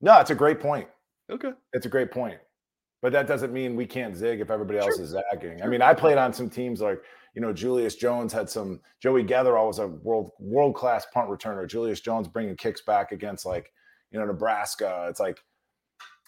no, 0.00 0.18
it's 0.20 0.30
a 0.30 0.34
great 0.34 0.58
point. 0.58 0.88
okay. 1.30 1.52
It's 1.74 1.84
a 1.86 1.88
great 1.90 2.10
point. 2.10 2.38
But 3.02 3.12
that 3.12 3.26
doesn't 3.26 3.52
mean 3.52 3.76
we 3.76 3.84
can't 3.86 4.16
zig 4.16 4.40
if 4.40 4.50
everybody 4.50 4.78
else 4.78 4.98
is 4.98 5.10
zagging. 5.10 5.60
I 5.62 5.66
mean, 5.66 5.82
I 5.82 5.92
played 5.92 6.18
on 6.18 6.32
some 6.32 6.48
teams 6.48 6.80
like, 6.80 7.02
you 7.34 7.40
know, 7.40 7.52
Julius 7.52 7.94
Jones 7.94 8.32
had 8.32 8.50
some, 8.50 8.80
Joey 9.00 9.24
Getherall 9.24 9.68
was 9.68 9.78
a 9.78 9.88
world 9.88 10.30
world 10.38 10.74
class 10.74 11.06
punt 11.12 11.30
returner. 11.30 11.66
Julius 11.66 12.00
Jones 12.00 12.28
bringing 12.28 12.56
kicks 12.56 12.82
back 12.82 13.12
against 13.12 13.46
like, 13.46 13.72
you 14.10 14.18
know, 14.18 14.26
Nebraska. 14.26 15.06
It's 15.08 15.20
like, 15.20 15.42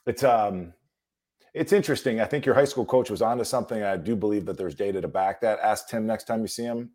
it's 0.07 0.25
um, 0.25 0.73
it's 1.55 1.73
interesting. 1.73 2.21
I 2.21 2.25
think 2.25 2.45
your 2.45 2.55
high 2.55 2.65
school 2.65 2.85
coach 2.85 3.11
was 3.11 3.23
onto 3.23 3.45
something. 3.45 3.83
I 3.83 3.97
do 3.97 4.17
believe 4.17 4.47
that 4.47 4.59
there's 4.59 4.75
data 4.75 5.01
to 5.01 5.09
back 5.09 5.41
that. 5.43 5.61
Ask 5.61 5.89
Tim 5.89 6.07
next 6.07 6.25
time 6.25 6.41
you 6.41 6.49
see 6.49 6.65
him. 6.65 6.91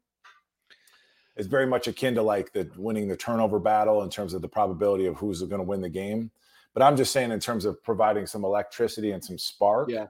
It's 1.37 1.47
very 1.47 1.65
much 1.65 1.87
akin 1.87 2.15
to 2.15 2.21
like 2.21 2.51
the 2.51 2.69
winning 2.75 3.07
the 3.07 3.15
turnover 3.15 3.59
battle 3.59 4.03
in 4.03 4.09
terms 4.09 4.33
of 4.33 4.41
the 4.41 4.49
probability 4.49 5.05
of 5.05 5.15
who's 5.15 5.41
going 5.41 5.61
to 5.61 5.63
win 5.63 5.79
the 5.79 5.89
game. 5.89 6.31
But 6.73 6.83
I'm 6.83 6.97
just 6.97 7.13
saying 7.13 7.31
in 7.31 7.39
terms 7.39 7.63
of 7.63 7.81
providing 7.81 8.25
some 8.25 8.43
electricity 8.43 9.11
and 9.11 9.23
some 9.23 9.37
spark. 9.37 9.89
Yeah. 9.89 10.07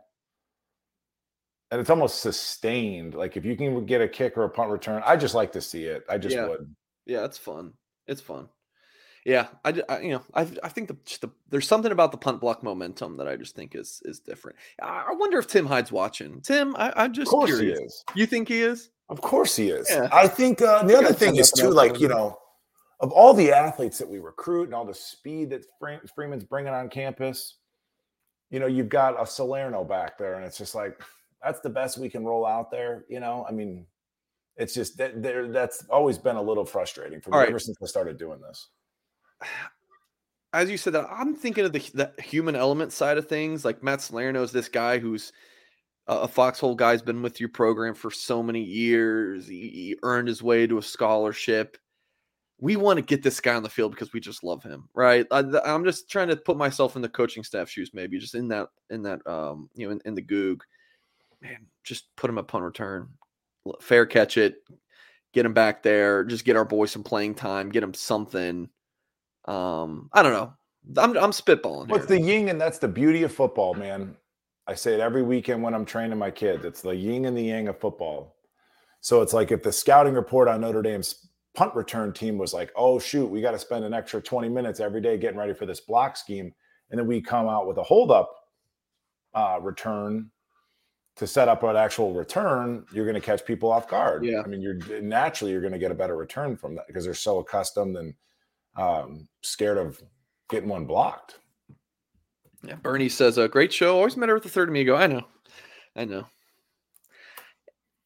And 1.72 1.80
it's 1.80 1.90
almost 1.90 2.22
sustained. 2.22 3.14
Like 3.14 3.38
if 3.38 3.46
you 3.46 3.56
can 3.56 3.86
get 3.86 4.02
a 4.02 4.08
kick 4.08 4.38
or 4.38 4.44
a 4.46 4.50
punt 4.50 4.72
return, 4.72 5.04
I 5.06 5.16
just 5.16 5.36
like 5.36 5.52
to 5.54 5.62
see 5.62 5.84
it. 5.86 6.04
I 6.10 6.18
just 6.18 6.36
Yeah. 6.36 6.48
would. 6.48 6.76
Yeah, 7.06 7.26
it's 7.26 7.38
fun. 7.38 7.74
It's 8.08 8.22
fun. 8.22 8.50
Yeah, 9.26 9.48
I, 9.66 9.82
I- 9.90 10.00
you 10.00 10.12
know 10.14 10.24
I 10.34 10.48
I 10.64 10.70
think 10.70 10.88
the, 10.88 10.96
the 11.22 11.30
there's 11.50 11.68
something 11.68 11.92
about 11.92 12.12
the 12.12 12.18
punt 12.18 12.40
block 12.42 12.64
momentum 12.64 13.18
that 13.18 13.28
I 13.28 13.36
just 13.36 13.56
think 13.56 13.76
is 13.76 14.02
is 14.06 14.20
different. 14.20 14.58
I, 14.82 15.08
I 15.10 15.14
wonder 15.14 15.38
if 15.38 15.46
Tim 15.48 15.66
Hyde's 15.66 15.92
watching. 15.92 16.42
Tim, 16.42 16.76
I, 16.78 16.94
I'm 16.96 17.12
Of 17.12 17.16
just 17.18 17.30
course 17.32 17.50
curious. 17.50 17.78
he 17.80 17.86
is. 17.86 18.04
You 18.16 18.26
think 18.26 18.48
he 18.48 18.62
is? 18.62 18.90
Of 19.10 19.22
course 19.22 19.56
he 19.56 19.70
is. 19.70 19.88
Yeah. 19.90 20.08
I 20.12 20.28
think 20.28 20.62
uh, 20.62 20.84
the 20.84 20.98
other 20.98 21.14
thing 21.14 21.36
is 21.36 21.52
too, 21.52 21.70
like 21.70 22.00
you 22.00 22.08
know, 22.08 22.38
of 23.02 23.12
all 23.12 23.34
the 23.34 23.52
athletes 23.52 23.98
that 24.00 24.10
we 24.10 24.20
recruit 24.20 24.64
and 24.66 24.74
all 24.74 24.86
the 24.86 24.94
speed 24.94 25.50
that 25.52 25.66
Freeman's 26.16 26.44
bringing 26.46 26.74
on 26.74 26.90
campus, 26.90 27.58
you 28.50 28.60
know, 28.60 28.68
you've 28.68 28.90
got 28.90 29.22
a 29.22 29.26
Salerno 29.28 29.84
back 29.84 30.18
there, 30.18 30.36
and 30.36 30.46
it's 30.46 30.58
just 30.58 30.76
like 30.76 31.00
that's 31.44 31.62
the 31.62 31.70
best 31.70 31.98
we 31.98 32.10
can 32.10 32.26
roll 32.26 32.46
out 32.46 32.72
there. 32.72 33.06
You 33.10 33.20
know, 33.20 33.46
I 33.48 33.52
mean, 33.52 33.86
it's 34.56 34.74
just 34.74 34.98
that 34.98 35.22
there. 35.22 35.48
That's 35.48 35.86
always 35.90 36.18
been 36.18 36.36
a 36.36 36.42
little 36.42 36.66
frustrating 36.66 37.22
for 37.22 37.32
me 37.32 37.38
right. 37.38 37.50
ever 37.50 37.60
since 37.60 37.78
I 37.82 37.86
started 37.86 38.18
doing 38.18 38.40
this. 38.42 38.68
As 40.54 40.70
you 40.70 40.78
said 40.78 40.94
that, 40.94 41.08
I'm 41.10 41.36
thinking 41.36 41.66
of 41.66 41.74
the 41.74 41.80
the 41.94 42.22
human 42.22 42.56
element 42.56 42.92
side 42.92 43.18
of 43.18 43.28
things. 43.28 43.64
Like 43.64 43.84
Matt 43.84 44.02
Salerno 44.02 44.44
is 44.44 44.52
this 44.52 44.68
guy 44.68 45.00
who's 45.00 45.32
a 46.10 46.28
foxhole 46.28 46.76
guy's 46.76 47.04
been 47.04 47.22
with 47.22 47.40
your 47.40 47.50
program 47.50 47.94
for 47.94 48.10
so 48.10 48.42
many 48.42 48.64
years. 48.64 49.48
He, 49.48 49.70
he 49.70 49.96
earned 50.02 50.28
his 50.28 50.42
way 50.42 50.66
to 50.66 50.80
a 50.80 50.82
scholarship. 50.82 51.78
We 52.60 52.76
want 52.76 52.98
to 52.98 53.06
get 53.06 53.22
this 53.22 53.40
guy 53.40 53.54
on 53.54 53.62
the 53.62 53.70
field 53.70 53.92
because 53.92 54.12
we 54.12 54.20
just 54.20 54.44
love 54.44 54.64
him, 54.64 54.90
right? 54.96 55.28
I, 55.32 55.44
I'm 55.64 55.86
just 55.86 56.10
trying 56.10 56.30
to 56.30 56.36
put 56.36 56.58
myself 56.58 56.96
in 56.96 57.04
the 57.04 57.10
coaching 57.10 57.44
staff 57.44 57.70
shoes, 57.70 57.92
maybe 57.94 58.18
just 58.18 58.34
in 58.34 58.48
that 58.50 58.70
in 58.90 59.04
that 59.04 59.26
um 59.28 59.70
you 59.76 59.86
know 59.86 59.94
in, 59.94 60.02
in 60.04 60.16
the 60.16 60.22
goog. 60.22 60.64
Man, 61.42 61.68
just 61.84 62.16
put 62.16 62.30
him 62.30 62.38
a 62.38 62.44
punt 62.44 62.64
return, 62.64 63.10
fair 63.82 64.06
catch 64.06 64.38
it, 64.38 64.58
get 65.34 65.46
him 65.46 65.54
back 65.54 65.84
there, 65.84 66.24
just 66.24 66.46
get 66.46 66.56
our 66.56 66.66
boy 66.66 66.86
some 66.86 67.04
playing 67.04 67.36
time, 67.36 67.70
get 67.70 67.84
him 67.84 67.94
something. 67.94 68.70
Um, 69.46 70.10
I 70.14 70.22
don't 70.22 70.34
know. 70.34 70.54
I'm 70.98 71.18
I'm 71.18 71.32
spitballing. 71.32 71.90
What's 71.90 72.06
the 72.06 72.20
yin 72.20 72.50
and 72.50 72.60
that's 72.60 72.80
the 72.80 72.88
beauty 72.88 73.24
of 73.24 73.34
football, 73.34 73.74
man. 73.74 74.16
I 74.68 74.76
say 74.76 74.94
it 74.94 75.00
every 75.00 75.24
weekend 75.24 75.64
when 75.64 75.74
I'm 75.74 75.86
training 75.86 76.18
my 76.18 76.32
kids. 76.32 76.64
It's 76.64 76.82
the 76.82 76.96
yin 76.96 77.26
and 77.26 77.38
the 77.38 77.42
yang 77.42 77.68
of 77.68 77.80
football. 77.80 78.36
So 79.02 79.22
it's 79.22 79.34
like 79.34 79.52
if 79.52 79.64
the 79.64 79.72
scouting 79.72 80.14
report 80.14 80.48
on 80.48 80.62
Notre 80.62 80.82
Dame's 80.82 81.30
punt 81.56 81.74
return 81.74 82.14
team 82.14 82.38
was 82.38 82.54
like, 82.54 82.72
oh 82.76 83.00
shoot, 83.00 83.26
we 83.26 83.42
got 83.42 83.52
to 83.52 83.60
spend 83.60 83.84
an 83.84 83.94
extra 83.94 84.22
20 84.22 84.50
minutes 84.50 84.80
every 84.80 85.02
day 85.02 85.18
getting 85.18 85.40
ready 85.40 85.54
for 85.54 85.66
this 85.66 85.80
block 85.80 86.18
scheme, 86.18 86.54
and 86.92 87.00
then 87.00 87.08
we 87.08 87.22
come 87.22 87.48
out 87.48 87.68
with 87.68 87.78
a 87.78 87.84
holdup 87.84 88.30
uh, 89.34 89.58
return 89.62 90.30
to 91.20 91.28
set 91.28 91.50
up 91.50 91.64
an 91.64 91.76
actual 91.76 92.14
return, 92.14 92.86
you're 92.94 93.06
going 93.06 93.14
to 93.14 93.22
catch 93.22 93.46
people 93.46 93.70
off 93.70 93.90
guard. 93.90 94.24
Yeah. 94.24 94.42
I 94.42 94.48
mean, 94.48 94.62
you're 94.62 95.02
naturally 95.02 95.52
you're 95.52 95.62
going 95.62 95.74
to 95.74 95.80
get 95.80 95.92
a 95.92 95.96
better 95.96 96.16
return 96.16 96.56
from 96.56 96.76
that 96.76 96.88
because 96.88 97.04
they're 97.04 97.14
so 97.14 97.40
accustomed 97.40 97.98
and 97.98 98.14
um, 98.78 99.28
scared 99.42 99.78
of 99.78 100.02
getting 100.50 100.70
one 100.70 100.86
blocked. 100.86 101.40
Yeah, 102.64 102.76
Bernie 102.76 103.10
says 103.10 103.38
a 103.38 103.50
great 103.50 103.72
show. 103.74 103.98
Always 103.98 104.16
met 104.16 104.30
her 104.30 104.36
with 104.36 104.44
the 104.44 104.50
third 104.50 104.70
amigo. 104.70 104.96
I 104.96 105.08
know, 105.08 105.22
I 105.96 106.06
know. 106.06 106.26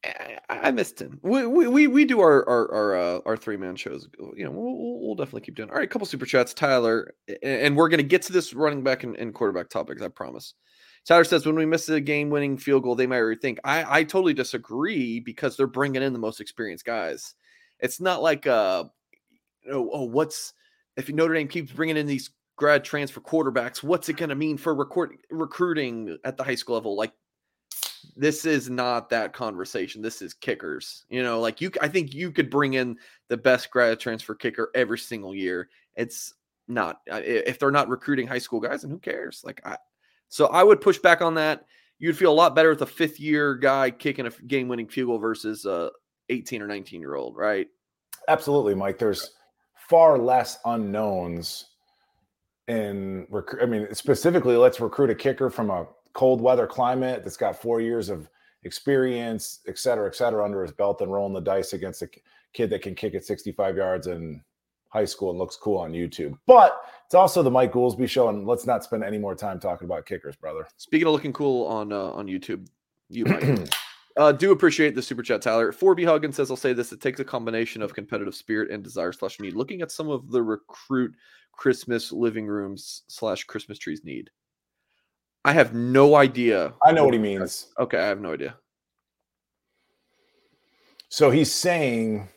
I, 0.04 0.38
I 0.48 0.70
missed 0.70 1.00
him. 1.00 1.18
We 1.22 1.46
we 1.46 1.86
we, 1.86 2.04
do 2.04 2.20
our 2.20 2.48
our 2.48 2.72
our, 2.72 2.96
uh, 2.96 3.20
our 3.26 3.36
three 3.36 3.56
man 3.56 3.74
shows. 3.74 4.08
You 4.36 4.44
know, 4.44 4.50
we'll, 4.50 5.00
we'll 5.00 5.14
definitely 5.14 5.40
keep 5.40 5.56
doing. 5.56 5.70
All 5.70 5.76
right, 5.76 5.84
a 5.84 5.88
couple 5.88 6.06
super 6.06 6.26
chats, 6.26 6.54
Tyler, 6.54 7.14
and 7.42 7.76
we're 7.76 7.88
gonna 7.88 8.02
get 8.02 8.22
to 8.22 8.32
this 8.32 8.54
running 8.54 8.84
back 8.84 9.02
and, 9.02 9.16
and 9.16 9.34
quarterback 9.34 9.70
topics. 9.70 10.02
I 10.02 10.08
promise. 10.08 10.54
Tyler 11.06 11.24
says 11.24 11.44
when 11.44 11.56
we 11.56 11.66
miss 11.66 11.88
a 11.88 12.00
game 12.00 12.30
winning 12.30 12.56
field 12.56 12.82
goal, 12.82 12.94
they 12.94 13.06
might 13.06 13.18
rethink. 13.18 13.58
I 13.64 14.00
I 14.00 14.04
totally 14.04 14.34
disagree 14.34 15.20
because 15.20 15.56
they're 15.56 15.66
bringing 15.66 16.02
in 16.02 16.12
the 16.12 16.18
most 16.18 16.40
experienced 16.40 16.84
guys. 16.84 17.34
It's 17.80 18.00
not 18.00 18.22
like 18.22 18.46
uh, 18.46 18.84
you 19.64 19.72
know, 19.72 19.90
oh, 19.92 20.04
what's 20.04 20.54
if 20.96 21.08
Notre 21.08 21.34
Dame 21.34 21.48
keeps 21.48 21.72
bringing 21.72 21.96
in 21.96 22.06
these 22.06 22.30
grad 22.56 22.84
transfer 22.84 23.20
quarterbacks, 23.20 23.82
what's 23.82 24.08
it 24.08 24.16
going 24.16 24.28
to 24.28 24.34
mean 24.34 24.56
for 24.56 24.74
record, 24.74 25.16
recruiting 25.30 26.16
at 26.24 26.36
the 26.36 26.44
high 26.44 26.54
school 26.54 26.76
level? 26.76 26.96
Like, 26.96 27.12
this 28.16 28.44
is 28.44 28.70
not 28.70 29.10
that 29.10 29.32
conversation. 29.32 30.02
This 30.02 30.22
is 30.22 30.34
kickers. 30.34 31.04
You 31.08 31.22
know, 31.22 31.40
like 31.40 31.60
you, 31.60 31.70
I 31.80 31.88
think 31.88 32.14
you 32.14 32.30
could 32.30 32.50
bring 32.50 32.74
in 32.74 32.98
the 33.28 33.36
best 33.36 33.70
grad 33.70 33.98
transfer 33.98 34.34
kicker 34.34 34.70
every 34.74 34.98
single 34.98 35.34
year. 35.34 35.68
It's 35.96 36.34
not 36.68 37.00
if 37.06 37.58
they're 37.58 37.70
not 37.70 37.88
recruiting 37.88 38.26
high 38.26 38.38
school 38.38 38.60
guys, 38.60 38.84
and 38.84 38.92
who 38.92 38.98
cares? 38.98 39.42
Like, 39.44 39.60
I, 39.66 39.76
so 40.28 40.46
I 40.46 40.62
would 40.62 40.80
push 40.80 40.98
back 40.98 41.22
on 41.22 41.34
that. 41.34 41.64
You'd 41.98 42.16
feel 42.16 42.32
a 42.32 42.34
lot 42.34 42.54
better 42.54 42.70
with 42.70 42.82
a 42.82 42.86
fifth 42.86 43.20
year 43.20 43.54
guy 43.54 43.90
kicking 43.90 44.26
a 44.26 44.30
game 44.30 44.68
winning 44.68 44.88
field 44.88 45.08
goal 45.08 45.18
versus 45.18 45.64
a 45.64 45.90
18 46.28 46.62
or 46.62 46.66
19 46.66 47.00
year 47.00 47.14
old, 47.14 47.36
right? 47.36 47.68
Absolutely, 48.28 48.74
Mike. 48.74 48.98
There's 48.98 49.32
far 49.88 50.18
less 50.18 50.58
unknowns 50.64 51.66
in 52.68 53.26
recruit. 53.30 53.62
I 53.62 53.66
mean, 53.66 53.86
specifically, 53.92 54.56
let's 54.56 54.80
recruit 54.80 55.10
a 55.10 55.14
kicker 55.14 55.50
from 55.50 55.70
a 55.70 55.86
cold 56.14 56.40
weather 56.40 56.66
climate 56.66 57.22
that's 57.22 57.36
got 57.36 57.60
four 57.60 57.80
years 57.80 58.08
of 58.08 58.28
experience, 58.64 59.60
et 59.68 59.78
cetera, 59.78 60.06
et 60.06 60.14
cetera, 60.14 60.44
under 60.44 60.62
his 60.62 60.72
belt 60.72 61.00
and 61.00 61.12
rolling 61.12 61.34
the 61.34 61.40
dice 61.40 61.74
against 61.74 62.02
a 62.02 62.08
kid 62.54 62.70
that 62.70 62.82
can 62.82 62.94
kick 62.94 63.14
at 63.14 63.24
65 63.24 63.76
yards 63.76 64.06
in 64.06 64.42
high 64.88 65.04
school 65.04 65.30
and 65.30 65.38
looks 65.38 65.56
cool 65.56 65.78
on 65.78 65.92
YouTube. 65.92 66.38
But 66.46 66.80
it's 67.14 67.20
also 67.20 67.44
the 67.44 67.50
Mike 67.50 67.72
Goolsby 67.72 68.08
show, 68.08 68.28
and 68.28 68.44
let's 68.44 68.66
not 68.66 68.82
spend 68.82 69.04
any 69.04 69.18
more 69.18 69.36
time 69.36 69.60
talking 69.60 69.84
about 69.86 70.04
kickers, 70.04 70.34
brother. 70.34 70.66
Speaking 70.78 71.06
of 71.06 71.12
looking 71.12 71.32
cool 71.32 71.64
on 71.68 71.92
uh, 71.92 72.10
on 72.10 72.26
YouTube, 72.26 72.66
you 73.08 73.24
might 73.24 73.72
uh, 74.16 74.32
do 74.32 74.50
appreciate 74.50 74.96
the 74.96 75.02
super 75.02 75.22
chat, 75.22 75.40
Tyler. 75.40 75.70
4B 75.70 76.04
Huggins 76.04 76.34
says, 76.34 76.50
"I'll 76.50 76.56
say 76.56 76.72
this: 76.72 76.90
it 76.90 77.00
takes 77.00 77.20
a 77.20 77.24
combination 77.24 77.82
of 77.82 77.94
competitive 77.94 78.34
spirit 78.34 78.72
and 78.72 78.82
desire 78.82 79.12
slash 79.12 79.38
need. 79.38 79.54
Looking 79.54 79.80
at 79.80 79.92
some 79.92 80.10
of 80.10 80.28
the 80.32 80.42
recruit 80.42 81.14
Christmas 81.52 82.10
living 82.10 82.48
rooms 82.48 83.04
slash 83.06 83.44
Christmas 83.44 83.78
trees 83.78 84.02
need. 84.02 84.28
I 85.44 85.52
have 85.52 85.72
no 85.72 86.16
idea. 86.16 86.74
I 86.82 86.90
know 86.90 87.04
what 87.04 87.14
he 87.14 87.20
means. 87.20 87.68
Okay, 87.78 87.98
I 87.98 88.06
have 88.06 88.20
no 88.20 88.32
idea. 88.32 88.56
So 91.10 91.30
he's 91.30 91.54
saying, 91.54 92.28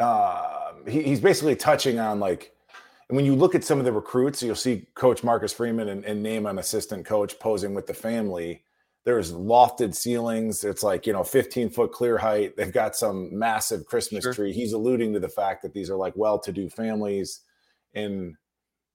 uh, 0.00 0.72
he, 0.88 1.02
he's 1.02 1.20
basically 1.20 1.54
touching 1.54 2.00
on 2.00 2.18
like, 2.18 2.50
and 3.08 3.16
when 3.16 3.24
you 3.24 3.34
look 3.34 3.54
at 3.54 3.64
some 3.64 3.78
of 3.78 3.84
the 3.84 3.92
recruits, 3.92 4.42
you'll 4.42 4.54
see 4.54 4.86
Coach 4.94 5.22
Marcus 5.22 5.52
Freeman 5.52 5.88
and, 5.88 6.04
and 6.04 6.22
name 6.22 6.46
an 6.46 6.58
assistant 6.58 7.04
coach 7.04 7.38
posing 7.38 7.74
with 7.74 7.86
the 7.86 7.94
family. 7.94 8.62
There's 9.04 9.32
lofted 9.32 9.94
ceilings. 9.94 10.64
It's 10.64 10.82
like, 10.82 11.06
you 11.06 11.12
know, 11.12 11.22
15 11.22 11.68
foot 11.70 11.92
clear 11.92 12.16
height. 12.16 12.56
They've 12.56 12.72
got 12.72 12.96
some 12.96 13.36
massive 13.38 13.84
Christmas 13.84 14.24
Sure. 14.24 14.32
tree. 14.32 14.52
He's 14.52 14.72
alluding 14.72 15.12
to 15.12 15.20
the 15.20 15.28
fact 15.28 15.62
that 15.62 15.74
these 15.74 15.90
are 15.90 15.96
like 15.96 16.14
well 16.16 16.38
to 16.38 16.52
do 16.52 16.70
families. 16.70 17.40
And 17.94 18.34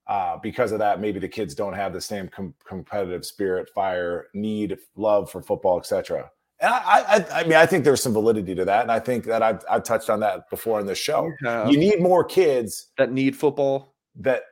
uh, 0.08 0.38
because 0.42 0.72
of 0.72 0.80
that, 0.80 1.00
maybe 1.00 1.20
the 1.20 1.28
kids 1.28 1.54
don't 1.54 1.74
have 1.74 1.94
the 1.94 2.02
same 2.02 2.28
com- 2.30 2.56
competitive 2.68 3.24
spirit, 3.24 3.70
fire, 3.76 4.30
need, 4.34 4.76
love 4.96 5.30
for 5.30 5.44
football, 5.44 5.78
etc. 5.78 6.32
And 6.60 6.74
I, 6.74 7.04
I, 7.08 7.42
I 7.42 7.44
mean, 7.44 7.54
I 7.54 7.68
think 7.68 7.86
there's 7.86 8.02
some 8.02 8.14
validity 8.14 8.56
to 8.56 8.66
that, 8.66 8.82
and 8.82 8.92
I 8.92 9.00
think 9.00 9.24
that 9.26 9.44
I've, 9.44 9.64
I've 9.70 9.84
touched 9.84 10.10
on 10.10 10.20
that 10.22 10.50
before 10.50 10.80
in 10.80 10.88
this 10.88 10.98
show. 10.98 11.32
have 11.46 11.70
You 11.72 11.78
need 11.78 12.02
more 12.02 12.24
kids 12.24 12.88
that 12.98 13.12
need 13.12 13.36
football. 13.36 13.96
That 14.20 14.44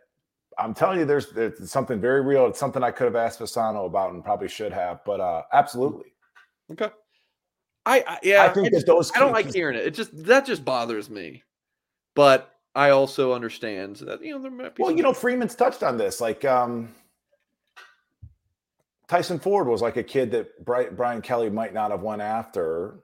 I'm 0.57 0.73
telling 0.73 0.99
you, 0.99 1.05
there's, 1.05 1.31
there's 1.31 1.71
something 1.71 2.01
very 2.01 2.21
real. 2.21 2.47
It's 2.47 2.59
something 2.59 2.83
I 2.83 2.91
could 2.91 3.05
have 3.05 3.15
asked 3.15 3.39
Fasano 3.39 3.85
about 3.85 4.13
and 4.13 4.23
probably 4.23 4.47
should 4.47 4.73
have, 4.73 5.03
but 5.05 5.19
uh, 5.19 5.43
absolutely. 5.53 6.13
Okay. 6.71 6.89
I, 7.85 8.03
I 8.05 8.19
yeah, 8.21 8.43
I 8.43 8.49
think 8.49 8.65
that 8.65 8.71
just- 8.71 8.85
those 8.85 9.11
I 9.15 9.19
don't 9.19 9.31
like 9.31 9.53
hearing 9.53 9.77
it. 9.77 9.85
It 9.85 9.93
just 9.93 10.11
that 10.25 10.45
just 10.45 10.65
bothers 10.65 11.09
me. 11.09 11.43
But 12.15 12.53
I 12.75 12.89
also 12.89 13.31
understand 13.33 13.97
that 13.97 14.21
you 14.23 14.33
know 14.35 14.41
there 14.41 14.51
might 14.51 14.75
be. 14.75 14.83
Well, 14.83 14.91
you 14.91 15.03
know, 15.03 15.13
Freeman's 15.13 15.55
touched 15.55 15.83
on 15.83 15.97
this. 15.97 16.19
Like 16.19 16.43
um, 16.43 16.89
Tyson 19.07 19.39
Ford 19.39 19.67
was 19.67 19.81
like 19.81 19.97
a 19.97 20.03
kid 20.03 20.31
that 20.31 20.65
Bri- 20.65 20.89
Brian 20.91 21.21
Kelly 21.21 21.49
might 21.49 21.73
not 21.73 21.91
have 21.91 22.01
went 22.01 22.21
after, 22.21 22.99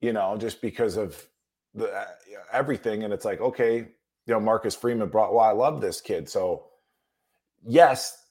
you 0.00 0.12
know, 0.12 0.36
just 0.36 0.60
because 0.60 0.96
of 0.96 1.24
the 1.74 1.90
uh, 1.90 2.04
everything. 2.52 3.04
And 3.04 3.14
it's 3.14 3.24
like, 3.24 3.40
okay, 3.40 3.88
you 4.26 4.34
know, 4.34 4.40
Marcus 4.40 4.74
Freeman 4.74 5.08
brought. 5.08 5.32
Well, 5.32 5.44
I 5.44 5.52
love 5.52 5.80
this 5.80 6.00
kid. 6.00 6.28
So, 6.28 6.66
yes, 7.64 8.26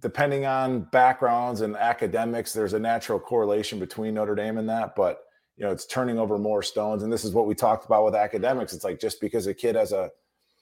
depending 0.00 0.46
on 0.46 0.82
backgrounds 0.92 1.60
and 1.60 1.76
academics, 1.76 2.52
there's 2.52 2.72
a 2.72 2.78
natural 2.78 3.18
correlation 3.18 3.78
between 3.78 4.14
Notre 4.14 4.34
Dame 4.34 4.58
and 4.58 4.68
that. 4.68 4.94
But 4.96 5.20
you 5.56 5.64
know, 5.64 5.70
it's 5.70 5.86
turning 5.86 6.18
over 6.18 6.38
more 6.38 6.62
stones. 6.62 7.02
And 7.02 7.12
this 7.12 7.24
is 7.24 7.32
what 7.32 7.46
we 7.46 7.54
talked 7.54 7.84
about 7.84 8.04
with 8.04 8.14
academics. 8.14 8.72
It's 8.72 8.84
like 8.84 9.00
just 9.00 9.20
because 9.20 9.46
a 9.46 9.54
kid 9.54 9.76
has 9.76 9.92
a 9.92 10.10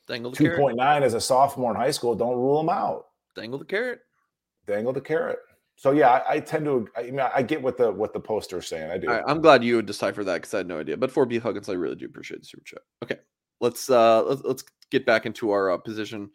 dangle 0.08 0.32
the 0.32 0.50
point 0.56 0.76
nine 0.76 1.02
as 1.02 1.14
a 1.14 1.20
sophomore 1.20 1.70
in 1.70 1.76
high 1.76 1.90
school, 1.90 2.14
don't 2.14 2.36
rule 2.36 2.58
them 2.58 2.68
out. 2.68 3.06
Dangle 3.34 3.58
the 3.58 3.64
carrot. 3.64 4.00
Dangle 4.66 4.92
the 4.92 5.00
carrot. 5.00 5.38
So 5.76 5.92
yeah, 5.92 6.10
I, 6.10 6.34
I 6.34 6.40
tend 6.40 6.66
to. 6.66 6.86
I 6.96 7.04
mean, 7.04 7.20
I 7.20 7.42
get 7.42 7.60
what 7.60 7.76
the 7.78 7.90
what 7.90 8.12
the 8.12 8.20
poster's 8.20 8.68
saying. 8.68 8.90
I 8.90 8.98
do. 8.98 9.08
Right, 9.08 9.24
I'm 9.26 9.40
glad 9.40 9.64
you 9.64 9.76
would 9.76 9.86
decipher 9.86 10.22
that 10.24 10.34
because 10.34 10.54
I 10.54 10.58
had 10.58 10.68
no 10.68 10.78
idea. 10.78 10.96
But 10.96 11.10
for 11.10 11.26
B 11.26 11.38
Huggins, 11.38 11.68
I 11.68 11.72
really 11.72 11.96
do 11.96 12.04
appreciate 12.06 12.40
the 12.40 12.46
super 12.46 12.64
chat. 12.64 12.82
Okay, 13.02 13.16
let's 13.62 13.88
uh 13.88 14.22
let's, 14.24 14.42
let's 14.42 14.64
get 14.90 15.06
back 15.06 15.24
into 15.24 15.50
our 15.50 15.70
uh, 15.70 15.78
position. 15.78 16.30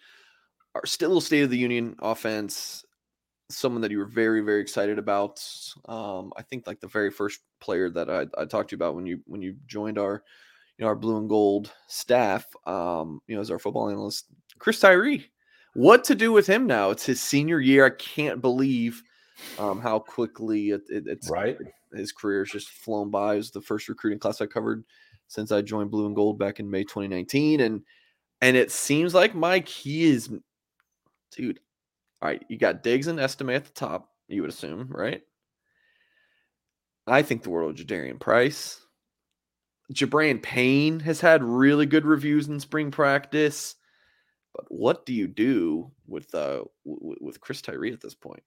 Our 0.74 0.86
still 0.88 1.22
state 1.22 1.44
of 1.44 1.52
the 1.52 1.58
union 1.58 1.96
offense. 2.00 2.84
Someone 3.50 3.82
that 3.82 3.92
you 3.92 4.00
were 4.00 4.06
very 4.06 4.42
very 4.42 4.62
excited 4.62 4.98
about. 4.98 5.46
Um, 5.86 6.34
I 6.36 6.42
think 6.42 6.66
like 6.66 6.80
the 6.80 6.88
very 6.88 7.12
first 7.12 7.42
player 7.62 7.90
that 7.92 8.10
I, 8.10 8.26
I 8.42 8.46
talked 8.46 8.72
to 8.72 8.74
you 8.74 8.78
about 8.78 8.96
when 8.96 9.06
you 9.06 9.20
when 9.28 9.44
you 9.44 9.56
joined 9.68 10.00
our 10.00 10.24
you 10.78 10.84
know 10.84 10.88
our 10.88 10.96
blue 10.96 11.18
and 11.18 11.30
gold 11.30 11.72
staff. 11.88 12.46
Um, 12.66 13.22
you 13.28 13.36
know 13.36 13.42
as 13.42 13.52
our 13.52 13.60
football 13.60 13.90
analyst, 13.90 14.26
Chris 14.58 14.80
Tyree. 14.80 15.30
What 15.74 16.04
to 16.06 16.16
do 16.16 16.32
with 16.32 16.48
him 16.48 16.66
now? 16.66 16.90
It's 16.90 17.06
his 17.06 17.22
senior 17.22 17.60
year. 17.60 17.86
I 17.86 17.92
can't 17.92 18.42
believe 18.42 19.04
um, 19.60 19.80
how 19.80 20.00
quickly 20.00 20.72
it, 20.72 20.82
it, 20.90 21.04
it's 21.06 21.30
right. 21.30 21.56
his 21.94 22.12
career 22.12 22.40
has 22.40 22.50
just 22.50 22.70
flown 22.70 23.12
by. 23.12 23.36
It 23.36 23.38
was 23.38 23.52
the 23.52 23.62
first 23.62 23.88
recruiting 23.88 24.18
class 24.18 24.42
I 24.42 24.48
covered 24.48 24.84
since 25.28 25.52
I 25.52 25.62
joined 25.62 25.92
Blue 25.92 26.06
and 26.06 26.16
Gold 26.16 26.40
back 26.40 26.60
in 26.60 26.70
May 26.70 26.84
2019, 26.84 27.62
and 27.62 27.82
and 28.42 28.56
it 28.56 28.72
seems 28.72 29.14
like 29.14 29.36
Mike, 29.36 29.68
he 29.68 30.06
is, 30.06 30.30
dude. 31.32 31.60
All 32.22 32.30
right, 32.30 32.44
you 32.50 32.58
got 32.58 32.84
Diggs 32.84 33.08
and 33.08 33.20
Estime 33.20 33.52
at 33.52 33.66
the 33.66 33.72
top. 33.72 34.10
You 34.28 34.42
would 34.42 34.50
assume, 34.50 34.88
right? 34.90 35.22
I 37.06 37.22
think 37.22 37.44
the 37.44 37.50
world 37.50 37.80
of 37.80 37.86
Jadarian 37.86 38.20
Price. 38.20 38.82
Gi'Bran 39.94 40.44
Payne 40.44 41.00
has 41.00 41.22
had 41.22 41.44
really 41.44 41.86
good 41.86 42.06
reviews 42.06 42.50
in 42.50 42.60
spring 42.60 42.92
practice, 42.92 43.76
but 44.54 44.66
what 44.68 45.06
do 45.06 45.14
you 45.14 45.28
do 45.28 45.92
with 46.08 46.34
uh 46.36 46.64
w- 46.86 47.16
with 47.22 47.40
Chris 47.40 47.62
Tyree 47.62 47.94
at 47.94 48.02
this 48.02 48.16
point? 48.16 48.44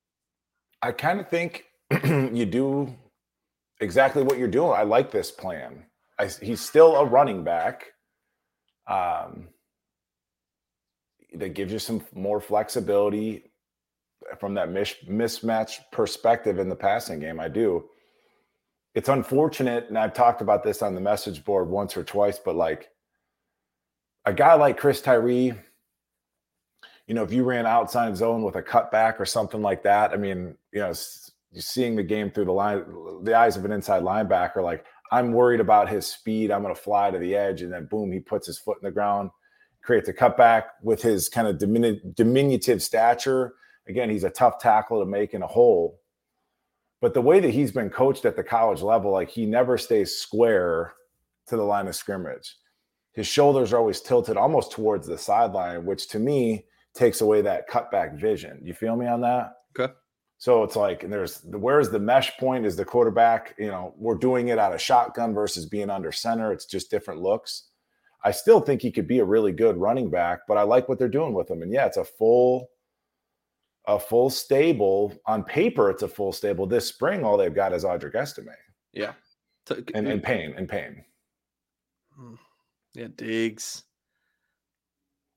I 0.83 0.93
kind 0.93 1.19
of 1.19 1.29
think 1.29 1.65
you 2.05 2.45
do 2.45 2.95
exactly 3.81 4.23
what 4.23 4.39
you're 4.39 4.49
doing. 4.49 4.73
I 4.73 4.83
like 4.83 5.11
this 5.11 5.31
plan. 5.31 5.85
I, 6.21 6.29
he's 6.43 6.61
still 6.61 6.97
a 6.97 7.05
running 7.05 7.45
back. 7.45 7.87
Um, 8.87 9.49
that 11.35 11.55
gives 11.55 11.73
you 11.73 11.79
some 11.79 12.05
more 12.13 12.41
flexibility 12.41 13.45
from 14.39 14.55
that 14.55 14.71
mis- 14.71 14.97
mismatch 15.09 15.79
perspective 15.93 16.59
in 16.59 16.69
the 16.69 16.77
passing 16.77 17.21
game. 17.21 17.41
I 17.41 17.49
do. 17.49 17.89
It's 18.95 19.09
unfortunate, 19.09 19.89
and 19.89 19.97
I've 19.97 20.13
talked 20.13 20.43
about 20.43 20.65
this 20.65 20.83
on 20.83 20.95
the 20.95 21.01
message 21.01 21.45
board 21.45 21.69
once 21.69 21.97
or 21.97 22.03
twice, 22.03 22.39
but 22.39 22.57
like 22.57 22.91
a 24.25 24.33
guy 24.33 24.55
like 24.55 24.77
Chris 24.77 25.01
Tyree, 25.01 25.55
you 27.07 27.15
know, 27.15 27.23
if 27.23 27.33
you 27.33 27.45
ran 27.45 27.65
outside 27.65 28.17
zone 28.17 28.43
with 28.43 28.57
a 28.57 28.63
cutback 28.63 29.21
or 29.21 29.25
something 29.25 29.63
like 29.63 29.85
that, 29.85 30.11
I 30.13 30.17
mean, 30.17 30.57
you 30.73 30.81
know, 30.81 30.93
seeing 31.55 31.97
the 31.97 32.03
game 32.03 32.31
through 32.31 32.47
the 32.47 32.53
line, 32.53 32.85
the 33.23 33.35
eyes 33.35 33.57
of 33.57 33.65
an 33.65 33.73
inside 33.73 34.03
linebacker, 34.03 34.63
like 34.63 34.85
I'm 35.11 35.33
worried 35.33 35.61
about 35.61 35.89
his 35.89 36.07
speed. 36.07 36.51
I'm 36.51 36.63
going 36.63 36.75
to 36.75 36.81
fly 36.81 37.11
to 37.11 37.19
the 37.19 37.35
edge, 37.35 37.63
and 37.63 37.73
then 37.73 37.87
boom, 37.87 38.13
he 38.13 38.21
puts 38.21 38.47
his 38.47 38.59
foot 38.59 38.79
in 38.81 38.87
the 38.87 38.93
ground, 38.93 39.31
creates 39.83 40.09
a 40.09 40.13
cutback 40.13 40.65
with 40.83 41.03
his 41.03 41.29
kind 41.29 41.49
of 41.49 41.57
diminu- 41.57 42.15
diminutive 42.15 42.83
stature. 42.83 43.55
Again, 43.89 44.11
he's 44.11 44.25
a 44.25 44.31
tough 44.31 44.59
tackle 44.61 45.01
to 45.01 45.07
make 45.07 45.35
in 45.35 45.43
a 45.43 45.47
hole. 45.47 46.01
But 47.01 47.15
the 47.15 47.23
way 47.23 47.41
that 47.41 47.51
he's 47.51 47.73
been 47.73 47.91
coached 47.91 48.25
at 48.25 48.37
the 48.37 48.45
college 48.45 48.83
level, 48.83 49.11
like 49.11 49.31
he 49.31 49.47
never 49.47 49.79
stays 49.79 50.17
square 50.17 50.95
to 51.47 51.57
the 51.57 51.63
line 51.63 51.89
of 51.89 51.97
scrimmage. 51.97 52.57
His 53.13 53.27
shoulders 53.27 53.73
are 53.73 53.79
always 53.79 54.01
tilted 54.01 54.37
almost 54.37 54.71
towards 54.71 55.07
the 55.07 55.19
sideline, 55.19 55.85
which 55.85 56.09
to 56.09 56.19
me 56.19 56.67
takes 56.95 57.21
away 57.23 57.43
that 57.43 57.69
cutback 57.69 58.19
vision. 58.19 58.61
You 58.63 58.75
feel 58.75 58.97
me 58.97 59.07
on 59.07 59.21
that? 59.23 59.53
Okay. 59.79 59.93
So 60.41 60.63
it's 60.63 60.75
like, 60.75 61.03
and 61.03 61.13
there's 61.13 61.43
where's 61.45 61.91
the 61.91 61.99
mesh 61.99 62.35
point 62.39 62.65
is 62.65 62.75
the 62.75 62.85
quarterback, 62.85 63.55
you 63.59 63.67
know, 63.67 63.93
we're 63.99 64.15
doing 64.15 64.49
it 64.49 64.59
out 64.59 64.73
of 64.73 64.81
shotgun 64.81 65.35
versus 65.35 65.67
being 65.67 65.91
under 65.91 66.11
center. 66.11 66.51
It's 66.51 66.65
just 66.65 66.91
different 66.91 67.21
looks. 67.21 67.65
I 68.25 68.31
still 68.31 68.59
think 68.59 68.81
he 68.81 68.91
could 68.91 69.07
be 69.07 69.19
a 69.19 69.25
really 69.25 69.53
good 69.53 69.77
running 69.77 70.09
back, 70.09 70.41
but 70.49 70.57
I 70.57 70.63
like 70.63 70.89
what 70.89 70.99
they're 70.99 71.09
doing 71.09 71.35
with 71.35 71.51
him. 71.51 71.61
And 71.61 71.71
yeah, 71.71 71.85
it's 71.85 71.99
a 71.99 72.05
full, 72.05 72.71
a 73.87 74.01
full 74.01 74.31
stable 74.31 75.15
on 75.27 75.45
paper. 75.45 75.91
It's 75.91 76.05
a 76.05 76.09
full 76.09 76.33
stable. 76.33 76.67
This 76.67 76.87
spring, 76.87 77.23
all 77.23 77.37
they've 77.37 77.55
got 77.55 77.75
is 77.75 77.85
Audric 77.85 78.15
Estime. 78.15 78.49
Yeah. 78.95 79.13
And, 79.95 80.09
and 80.09 80.23
pain 80.23 80.55
and 80.57 80.67
pain. 80.67 81.05
Hmm. 82.17 82.37
Yeah, 82.95 83.09
Diggs. 83.15 83.85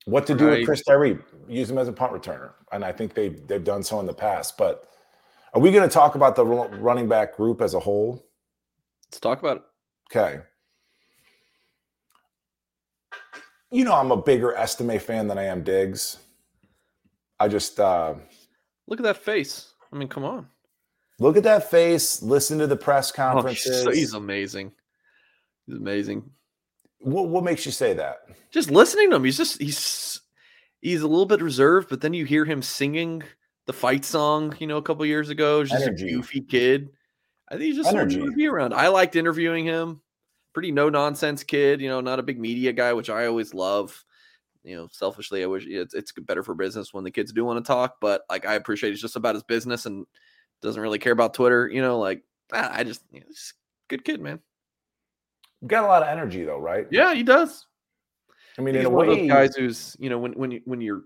What 0.06 0.28
to 0.28 0.36
do 0.36 0.48
right. 0.48 0.60
with 0.60 0.66
Chris 0.66 0.84
Tyree? 0.84 1.18
Use 1.48 1.70
him 1.70 1.78
as 1.78 1.88
a 1.88 1.94
punt 1.94 2.12
returner, 2.12 2.52
and 2.72 2.84
I 2.84 2.92
think 2.92 3.14
they 3.14 3.30
they've 3.30 3.64
done 3.64 3.84
so 3.84 4.00
in 4.00 4.06
the 4.06 4.14
past. 4.14 4.58
But 4.58 4.88
are 5.54 5.62
we 5.62 5.72
going 5.72 5.88
to 5.88 5.94
talk 5.94 6.16
about 6.16 6.36
the 6.36 6.46
running 6.46 7.08
back 7.08 7.38
group 7.38 7.62
as 7.62 7.74
a 7.74 7.80
whole? 7.80 8.26
Let's 9.08 9.20
talk 9.20 9.40
about 9.40 9.58
it. 9.58 9.64
Okay. 10.12 10.42
You 13.72 13.86
know, 13.86 13.94
I'm 13.94 14.12
a 14.12 14.22
bigger 14.22 14.56
Estime 14.56 15.00
fan 15.00 15.28
than 15.28 15.38
I 15.38 15.46
am 15.46 15.64
Diggs. 15.64 16.18
I 17.40 17.48
just 17.48 17.80
uh 17.80 18.16
look 18.88 19.00
at 19.00 19.04
that 19.04 19.18
face. 19.18 19.74
I 19.92 19.96
mean, 19.96 20.08
come 20.08 20.24
on. 20.24 20.48
Look 21.20 21.38
at 21.38 21.44
that 21.44 21.70
face. 21.70 22.22
Listen 22.22 22.60
to 22.60 22.68
the 22.68 22.76
press 22.76 23.12
conferences. 23.12 23.86
Oh, 23.86 23.92
he's, 23.92 24.00
he's 24.00 24.14
amazing. 24.14 24.72
He's 25.66 25.78
amazing. 25.78 26.30
What 27.04 27.28
what 27.28 27.44
makes 27.44 27.66
you 27.66 27.72
say 27.72 27.94
that? 27.94 28.30
Just 28.52 28.72
listening 28.72 29.10
to 29.10 29.18
him, 29.18 29.24
he's 29.24 29.38
just 29.38 29.62
he's 29.62 30.22
he's 30.82 31.02
a 31.02 31.08
little 31.08 31.26
bit 31.26 31.42
reserved, 31.42 31.90
but 31.90 32.02
then 32.02 32.14
you 32.14 32.26
hear 32.26 32.46
him 32.46 32.62
singing 32.62 33.24
the 33.66 33.74
fight 33.74 34.06
song, 34.06 34.56
you 34.60 34.68
know, 34.68 34.78
a 34.78 34.82
couple 34.82 35.06
years 35.06 35.30
ago. 35.30 35.64
Just 35.64 35.84
Energy. 35.84 36.10
a 36.10 36.12
goofy 36.12 36.42
kid. 36.42 36.90
I 37.50 37.54
think 37.54 37.66
he's 37.66 37.78
just 37.78 37.90
Energy. 37.90 38.20
to 38.20 38.32
be 38.32 38.48
around. 38.48 38.74
I 38.74 38.88
liked 38.88 39.16
interviewing 39.16 39.66
him. 39.66 40.02
Pretty 40.54 40.72
no 40.72 40.90
nonsense 40.90 41.44
kid, 41.44 41.82
you 41.82 41.90
know, 41.90 42.00
not 42.00 42.20
a 42.20 42.24
big 42.24 42.40
media 42.40 42.74
guy, 42.74 42.94
which 42.94 43.10
I 43.10 43.26
always 43.26 43.54
love. 43.54 44.04
You 44.64 44.78
know, 44.78 44.88
selfishly, 44.92 45.44
I 45.44 45.48
wish 45.48 45.66
it's 45.66 45.94
it's 45.94 46.12
better 46.12 46.44
for 46.44 46.56
business 46.56 46.94
when 46.94 47.04
the 47.04 47.12
kids 47.12 47.34
do 47.34 47.44
want 47.44 47.64
to 47.64 47.68
talk, 47.68 47.98
but 48.00 48.22
like 48.30 48.46
I 48.46 48.54
appreciate 48.54 48.92
he's 48.92 49.02
just 49.02 49.16
about 49.16 49.36
his 49.36 49.44
business 49.44 49.86
and 49.86 50.06
doesn't 50.62 50.82
really 50.82 51.00
care 51.00 51.12
about 51.12 51.34
Twitter. 51.34 51.68
You 51.68 51.82
know, 51.82 52.00
like 52.00 52.24
ah, 52.54 52.70
I 52.72 52.84
just, 52.84 53.04
you 53.12 53.20
know, 53.20 53.26
just 53.30 53.56
good 53.90 54.06
kid, 54.06 54.22
man. 54.22 54.40
Got 55.66 55.84
a 55.84 55.88
lot 55.88 56.04
of 56.04 56.10
energy 56.10 56.44
though, 56.44 56.60
right? 56.60 56.88
Yeah, 56.92 57.14
he 57.14 57.24
does. 57.24 57.66
I 58.58 58.62
mean, 58.62 58.76
He's 58.76 58.82
in 58.82 58.88
a 58.88 58.90
one 58.90 59.08
way, 59.08 59.14
of 59.14 59.20
those 59.20 59.30
guys 59.30 59.56
who's 59.56 59.96
you 60.00 60.10
know 60.10 60.18
when 60.18 60.34
when 60.34 60.52
you, 60.52 60.62
when 60.66 60.82
you're 60.82 61.04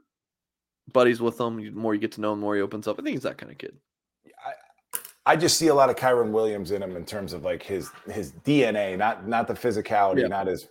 buddies 0.92 1.22
with 1.22 1.40
him, 1.40 1.58
the 1.58 1.70
more 1.72 1.94
you 1.94 2.00
get 2.00 2.12
to 2.14 2.22
know 2.22 2.34
him, 2.34 2.40
the 2.40 2.46
more 2.46 2.56
he 2.56 2.62
opens 2.62 2.88
up. 2.88 2.98
I 3.00 3.04
think 3.04 3.16
he's 3.16 3.24
that 3.24 3.38
kind 3.38 3.52
of 3.52 3.58
kid. 3.58 3.78
I, 4.46 5.34
I 5.34 5.36
just 5.36 5.58
see 5.58 5.68
a 5.68 5.76
lot 5.76 5.90
of 5.90 5.96
Kyren 5.96 6.32
Williams 6.32 6.72
in 6.72 6.82
him 6.82 6.96
in 6.96 7.06
terms 7.06 7.34
of 7.34 7.44
like 7.44 7.62
his 7.62 7.92
his 8.10 8.32
DNA, 8.32 8.98
not 8.98 9.28
not 9.28 9.48
the 9.48 9.54
physicality, 9.54 10.22
yeah. 10.22 10.28
not 10.28 10.48
his 10.48 10.68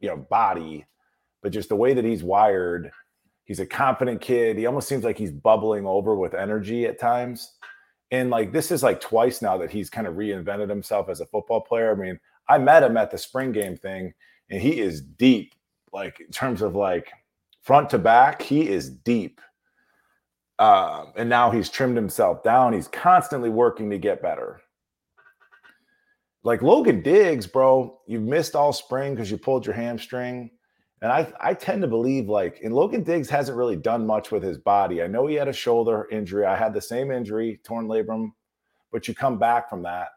you 0.00 0.08
know 0.08 0.16
body, 0.16 0.86
but 1.42 1.52
just 1.52 1.68
the 1.68 1.76
way 1.76 1.94
that 1.94 2.04
he's 2.04 2.22
wired. 2.22 2.90
He's 3.44 3.60
a 3.60 3.66
confident 3.66 4.20
kid. 4.20 4.58
He 4.58 4.66
almost 4.66 4.88
seems 4.88 5.04
like 5.04 5.16
he's 5.16 5.30
bubbling 5.30 5.86
over 5.86 6.16
with 6.16 6.34
energy 6.34 6.84
at 6.86 6.98
times. 6.98 7.52
And 8.10 8.28
like 8.28 8.52
this 8.52 8.70
is 8.70 8.82
like 8.82 9.00
twice 9.00 9.40
now 9.40 9.56
that 9.58 9.70
he's 9.70 9.88
kind 9.88 10.06
of 10.06 10.14
reinvented 10.14 10.68
himself 10.68 11.08
as 11.08 11.20
a 11.20 11.26
football 11.26 11.60
player. 11.60 11.92
I 11.92 11.94
mean, 11.94 12.18
I 12.48 12.58
met 12.58 12.82
him 12.82 12.96
at 12.96 13.10
the 13.10 13.18
spring 13.18 13.52
game 13.52 13.76
thing, 13.76 14.14
and 14.50 14.60
he 14.60 14.80
is 14.80 15.00
deep, 15.00 15.54
like 15.92 16.20
in 16.20 16.30
terms 16.30 16.62
of 16.62 16.74
like 16.74 17.10
front 17.62 17.90
to 17.90 17.98
back, 17.98 18.42
he 18.42 18.68
is 18.68 18.90
deep. 18.90 19.40
Uh, 20.58 21.06
and 21.16 21.28
now 21.28 21.50
he's 21.50 21.68
trimmed 21.68 21.96
himself 21.96 22.42
down. 22.42 22.72
He's 22.72 22.88
constantly 22.88 23.50
working 23.50 23.90
to 23.90 23.98
get 23.98 24.22
better. 24.22 24.60
Like 26.44 26.62
Logan 26.62 27.02
Diggs, 27.02 27.46
bro, 27.46 28.00
you've 28.06 28.22
missed 28.22 28.54
all 28.54 28.72
spring 28.72 29.14
because 29.14 29.30
you 29.30 29.36
pulled 29.36 29.66
your 29.66 29.74
hamstring. 29.74 30.50
And 31.02 31.12
I, 31.12 31.30
I 31.40 31.52
tend 31.52 31.82
to 31.82 31.88
believe 31.88 32.28
like, 32.28 32.60
and 32.62 32.72
Logan 32.72 33.02
Diggs 33.02 33.28
hasn't 33.28 33.58
really 33.58 33.76
done 33.76 34.06
much 34.06 34.30
with 34.30 34.42
his 34.42 34.56
body. 34.56 35.02
I 35.02 35.08
know 35.08 35.26
he 35.26 35.34
had 35.34 35.48
a 35.48 35.52
shoulder 35.52 36.08
injury. 36.10 36.46
I 36.46 36.56
had 36.56 36.72
the 36.72 36.80
same 36.80 37.10
injury, 37.10 37.60
torn 37.64 37.86
labrum, 37.86 38.30
but 38.92 39.08
you 39.08 39.14
come 39.14 39.38
back 39.38 39.68
from 39.68 39.82
that 39.82 40.10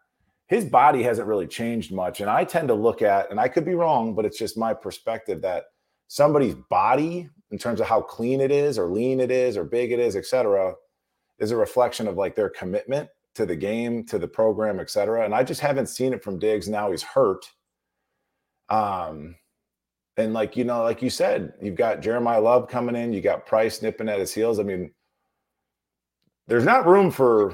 his 0.50 0.66
body 0.66 1.04
hasn't 1.04 1.28
really 1.28 1.48
changed 1.48 1.94
much. 1.94 2.22
And 2.22 2.30
I 2.30 2.44
tend 2.44 2.68
to 2.68 2.74
look 2.74 3.02
at, 3.02 3.30
and 3.30 3.40
I 3.40 3.48
could 3.48 3.64
be 3.64 3.76
wrong, 3.76 4.16
but 4.16 4.26
it's 4.26 4.38
just 4.38 4.58
my 4.58 4.74
perspective 4.74 5.42
that 5.44 5.66
somebody's 6.08 6.56
body, 6.70 7.30
in 7.52 7.58
terms 7.58 7.80
of 7.80 7.88
how 7.88 8.02
clean 8.02 8.42
it 8.42 8.52
is, 8.52 8.78
or 8.78 8.88
lean 8.88 9.20
it 9.20 9.30
is, 9.30 9.56
or 9.56 9.64
big 9.64 9.92
it 9.92 10.00
is, 10.00 10.16
et 10.16 10.26
cetera, 10.26 10.74
is 11.38 11.52
a 11.52 11.56
reflection 11.56 12.08
of 12.08 12.18
like 12.18 12.36
their 12.36 12.50
commitment 12.50 13.08
to 13.36 13.46
the 13.46 13.56
game, 13.56 14.04
to 14.06 14.18
the 14.18 14.28
program, 14.28 14.80
et 14.80 14.90
cetera. 14.90 15.24
And 15.24 15.36
I 15.36 15.44
just 15.44 15.62
haven't 15.62 15.86
seen 15.86 16.14
it 16.14 16.24
from 16.24 16.40
Diggs. 16.40 16.68
Now 16.68 16.90
he's 16.90 17.04
hurt. 17.04 17.46
Um, 18.70 19.36
and 20.18 20.34
like 20.34 20.58
you 20.58 20.64
know, 20.64 20.82
like 20.82 21.04
you 21.04 21.12
said, 21.12 21.54
you've 21.62 21.76
got 21.76 22.02
Jeremiyah 22.02 22.44
Love 22.44 22.68
coming 22.68 22.96
in, 22.96 23.14
you 23.14 23.22
got 23.22 23.46
Price 23.46 23.84
nipping 23.84 24.10
at 24.10 24.20
his 24.20 24.34
heels. 24.34 24.60
I 24.60 24.64
mean, 24.64 24.92
there's 26.48 26.66
not 26.66 26.88
room 26.88 27.12
for 27.12 27.54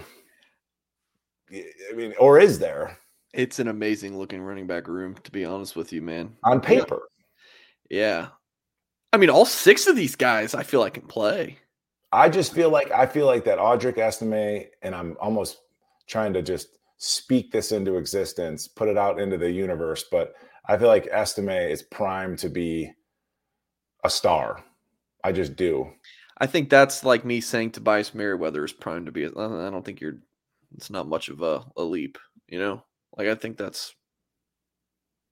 I 1.52 1.94
mean, 1.96 2.14
or 2.20 2.40
is 2.40 2.60
there? 2.60 2.98
It's 3.34 3.60
an 3.60 3.68
amazing 3.68 4.18
looking 4.18 4.42
running 4.42 4.68
back 4.68 4.88
room, 4.88 5.16
to 5.24 5.32
be 5.32 5.46
honest 5.46 5.76
with 5.76 5.92
you, 5.92 6.02
man. 6.02 6.36
On 6.44 6.62
paper. 6.62 7.10
Yeah. 7.90 8.28
I 9.14 9.18
mean, 9.18 9.30
all 9.30 9.46
six 9.46 9.88
of 9.88 9.96
these 9.96 10.16
guys 10.16 10.56
I 10.56 10.64
feel 10.64 10.80
like 10.80 10.96
can 10.96 11.08
play. 11.08 11.60
I 12.12 12.30
just 12.30 12.54
feel 12.54 12.70
like 12.70 12.92
I 12.92 13.06
feel 13.06 13.26
like 13.26 13.44
that 13.46 13.60
Audric 13.60 13.98
Estime, 13.98 14.68
and 14.82 14.96
I'm 14.96 15.18
almost 15.20 15.58
trying 16.08 16.34
to 16.34 16.42
just 16.42 16.70
speak 16.98 17.52
this 17.52 17.72
into 17.72 17.98
existence, 17.98 18.68
put 18.68 18.88
it 18.88 18.98
out 18.98 19.20
into 19.20 19.38
the 19.38 19.52
universe, 19.52 20.06
but 20.10 20.34
I 20.68 20.78
feel 20.78 20.88
like 20.88 21.08
Estime 21.12 21.50
is 21.50 21.84
primed 21.84 22.40
to 22.40 22.50
be 22.50 22.92
a 24.04 24.10
star. 24.10 24.64
I 25.24 25.32
just 25.32 25.56
do. 25.56 25.92
I 26.38 26.48
think 26.48 26.70
that's 26.70 27.04
like 27.04 27.26
me 27.26 27.42
saying 27.42 27.72
Tobias 27.72 28.14
Merriweather 28.14 28.64
is 28.64 28.74
primed 28.74 29.08
to 29.08 29.12
be. 29.12 29.26
I 29.26 29.30
don't 29.30 29.84
think 29.84 30.00
you're 30.00 30.20
it's 30.76 30.90
not 30.90 31.08
much 31.08 31.30
of 31.30 31.42
a, 31.42 31.64
a 31.78 31.84
leap, 31.84 32.18
you 32.48 32.60
know. 32.60 32.84
Like 33.18 33.28
I 33.28 33.36
think 33.36 33.58
that's 33.58 33.96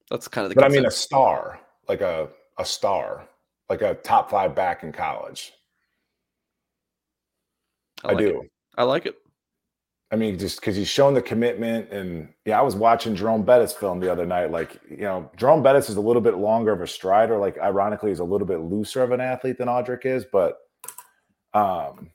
that's 0.09 0.27
kind 0.27 0.45
of 0.45 0.49
the. 0.49 0.55
But 0.55 0.61
concept. 0.61 0.77
I 0.77 0.81
mean, 0.81 0.87
a 0.87 0.91
star, 0.91 1.59
like 1.87 2.01
a 2.01 2.29
a 2.57 2.65
star, 2.65 3.27
like 3.69 3.81
a 3.81 3.95
top 3.95 4.29
five 4.29 4.55
back 4.55 4.83
in 4.83 4.91
college. 4.91 5.53
I, 8.03 8.09
like 8.09 8.17
I 8.17 8.19
do. 8.19 8.41
It. 8.41 8.51
I 8.77 8.83
like 8.83 9.05
it. 9.05 9.15
I 10.11 10.15
mean, 10.15 10.37
just 10.37 10.59
because 10.59 10.75
he's 10.75 10.87
shown 10.87 11.15
the 11.15 11.23
commitment, 11.23 11.89
and 11.91 12.29
yeah, 12.45 12.59
I 12.59 12.61
was 12.61 12.75
watching 12.75 13.15
Jerome 13.15 13.43
Bettis 13.43 13.73
film 13.73 13.99
the 13.99 14.11
other 14.11 14.27
night. 14.27 14.51
Like, 14.51 14.79
you 14.87 14.97
know, 14.97 15.31
Jerome 15.37 15.63
Bettis 15.63 15.89
is 15.89 15.95
a 15.95 16.01
little 16.01 16.21
bit 16.21 16.37
longer 16.37 16.71
of 16.71 16.81
a 16.81 16.87
strider. 16.87 17.39
Like, 17.39 17.57
ironically, 17.57 18.11
he's 18.11 18.19
a 18.19 18.23
little 18.23 18.45
bit 18.45 18.59
looser 18.59 19.01
of 19.01 19.11
an 19.11 19.19
athlete 19.19 19.57
than 19.57 19.67
Audric 19.67 20.05
is, 20.05 20.23
but 20.31 20.59
um, 21.55 22.11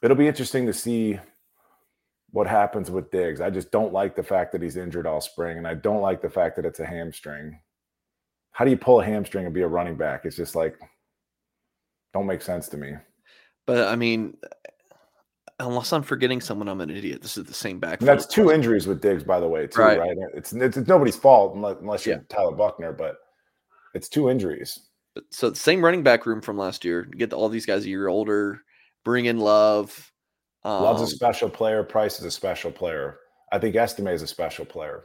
it'll 0.00 0.16
be 0.16 0.28
interesting 0.28 0.66
to 0.66 0.72
see 0.72 1.18
what 2.36 2.46
happens 2.46 2.90
with 2.90 3.10
Diggs. 3.10 3.40
I 3.40 3.48
just 3.48 3.70
don't 3.70 3.94
like 3.94 4.14
the 4.14 4.22
fact 4.22 4.52
that 4.52 4.60
he's 4.60 4.76
injured 4.76 5.06
all 5.06 5.22
spring, 5.22 5.56
and 5.56 5.66
I 5.66 5.72
don't 5.72 6.02
like 6.02 6.20
the 6.20 6.28
fact 6.28 6.54
that 6.56 6.66
it's 6.66 6.80
a 6.80 6.84
hamstring. 6.84 7.58
How 8.50 8.66
do 8.66 8.70
you 8.70 8.76
pull 8.76 9.00
a 9.00 9.04
hamstring 9.06 9.46
and 9.46 9.54
be 9.54 9.62
a 9.62 9.66
running 9.66 9.96
back? 9.96 10.26
It's 10.26 10.36
just 10.36 10.54
like 10.54 10.76
don't 12.12 12.26
make 12.26 12.42
sense 12.42 12.68
to 12.68 12.76
me. 12.76 12.92
But 13.64 13.88
I 13.88 13.96
mean, 13.96 14.36
unless 15.60 15.94
I'm 15.94 16.02
forgetting 16.02 16.42
someone, 16.42 16.68
I'm 16.68 16.82
an 16.82 16.90
idiot. 16.90 17.22
This 17.22 17.38
is 17.38 17.46
the 17.46 17.54
same 17.54 17.78
back. 17.78 18.00
That's 18.00 18.26
two 18.26 18.52
injuries 18.52 18.86
with 18.86 19.00
Diggs, 19.00 19.24
by 19.24 19.40
the 19.40 19.48
way, 19.48 19.66
too. 19.66 19.80
Right? 19.80 19.98
right? 19.98 20.16
It's, 20.34 20.52
it's, 20.52 20.76
it's 20.76 20.88
nobody's 20.88 21.16
fault 21.16 21.54
unless, 21.54 21.76
unless 21.80 22.04
you're 22.04 22.16
yeah. 22.16 22.22
Tyler 22.28 22.52
Buchner, 22.52 22.92
but 22.92 23.16
it's 23.94 24.10
two 24.10 24.28
injuries. 24.28 24.78
So 25.30 25.48
the 25.48 25.56
same 25.56 25.82
running 25.82 26.02
back 26.02 26.26
room 26.26 26.42
from 26.42 26.58
last 26.58 26.84
year. 26.84 27.04
Get 27.04 27.32
all 27.32 27.48
these 27.48 27.64
guys 27.64 27.86
a 27.86 27.88
year 27.88 28.08
older. 28.08 28.60
Bring 29.04 29.24
in 29.24 29.38
Love. 29.38 30.12
Um, 30.66 30.82
Love's 30.82 31.02
a 31.02 31.06
special 31.06 31.48
player. 31.48 31.84
Price 31.84 32.18
is 32.18 32.24
a 32.24 32.30
special 32.30 32.72
player. 32.72 33.20
I 33.52 33.58
think 33.60 33.76
Estime 33.76 34.08
is 34.08 34.22
a 34.22 34.26
special 34.26 34.64
player. 34.64 35.04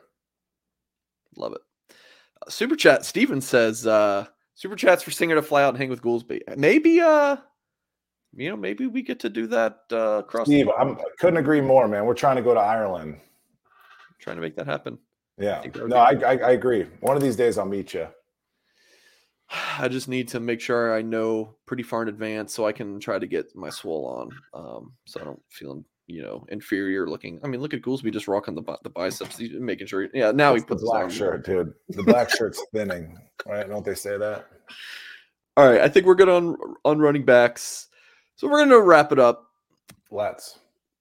Love 1.38 1.54
it. 1.54 1.62
Uh, 1.92 2.50
super 2.50 2.76
chat. 2.76 3.06
Steven 3.06 3.42
says, 3.42 3.86
uh, 3.86 4.26
super 4.56 4.76
chats 4.76 5.04
for 5.04 5.12
Singer 5.12 5.36
to 5.36 5.44
fly 5.44 5.62
out 5.62 5.70
and 5.70 5.78
hang 5.78 5.92
with 5.92 6.02
Goolsby. 6.02 6.58
Maybe, 6.58 7.00
uh, 7.00 7.38
you 8.36 8.50
know, 8.50 8.58
maybe 8.58 8.88
we 8.88 9.04
get 9.04 9.20
to 9.20 9.30
do 9.30 9.46
that 9.48 9.82
uh, 9.92 10.24
across. 10.24 10.48
Steve, 10.48 10.66
the 10.66 10.74
I 10.74 10.96
couldn't 11.20 11.38
agree 11.38 11.62
more, 11.62 11.88
man. 11.88 12.06
We're 12.06 12.16
trying 12.16 12.38
to 12.38 12.42
go 12.42 12.56
to 12.56 12.60
Ireland. 12.60 13.20
trying 14.20 14.38
to 14.38 14.42
make 14.42 14.56
that 14.56 14.66
happen. 14.66 14.98
Yeah. 15.38 15.62
would 15.62 15.90
No, 15.90 15.98
I, 15.98 16.14
I, 16.26 16.38
I 16.38 16.52
agree. 16.54 16.88
One 17.02 17.16
of 17.16 17.22
these 17.22 17.36
days 17.36 17.60
I'll 17.60 17.68
meet 17.68 17.94
you. 17.94 18.08
I 19.78 19.88
just 19.88 20.07
need 20.07 20.30
to 20.30 20.40
make 20.40 20.61
sure 20.61 20.95
I 20.95 21.02
know 21.02 21.56
pretty 21.65 21.84
far 21.84 22.02
in 22.03 22.07
advance 22.07 22.53
so 22.53 22.65
I 22.65 22.72
can 22.72 22.99
try 22.99 23.19
to 23.19 23.28
get 23.28 23.56
my 23.56 23.69
swole 23.69 24.06
on. 24.07 24.30
Um, 24.53 24.94
so 25.06 25.19
I 25.19 25.23
don't 25.26 25.41
feel 25.49 25.84
you 26.07 26.22
know 26.22 26.45
inferior 26.49 27.07
looking. 27.10 27.40
I 27.44 27.48
mean, 27.48 27.61
look 27.61 27.73
at 27.73 27.82
Goolsby 27.82 28.11
just 28.14 28.28
rocking 28.28 28.56
the 28.56 28.64
the 28.84 28.90
biceps, 28.90 29.40
making 29.40 29.88
sure. 29.88 30.07
Yeah, 30.14 30.32
now 30.32 30.52
he 30.53 30.57
It's 30.57 30.65
the 30.65 30.76
puts 30.76 30.82
his 30.82 30.90
black 30.90 31.11
shirt, 31.11 31.45
dude. 31.45 31.73
The 31.90 32.03
black 32.03 32.30
shirt's 32.30 32.64
thinning, 32.73 33.18
right? 33.45 33.68
Don't 33.68 33.86
they 33.86 33.95
say 33.95 34.18
that? 34.18 34.48
All 35.57 35.69
right, 35.69 35.82
I 35.82 35.90
think 35.90 36.06
we're 36.06 36.15
good 36.15 36.30
on 36.30 36.56
on 36.86 36.99
running 36.99 37.26
backs. 37.26 37.88
So 38.38 38.48
we're 38.48 38.60
gonna 38.60 38.80
wrap 38.80 39.11
it 39.11 39.19
up 39.19 39.48
Let's. 40.10 40.60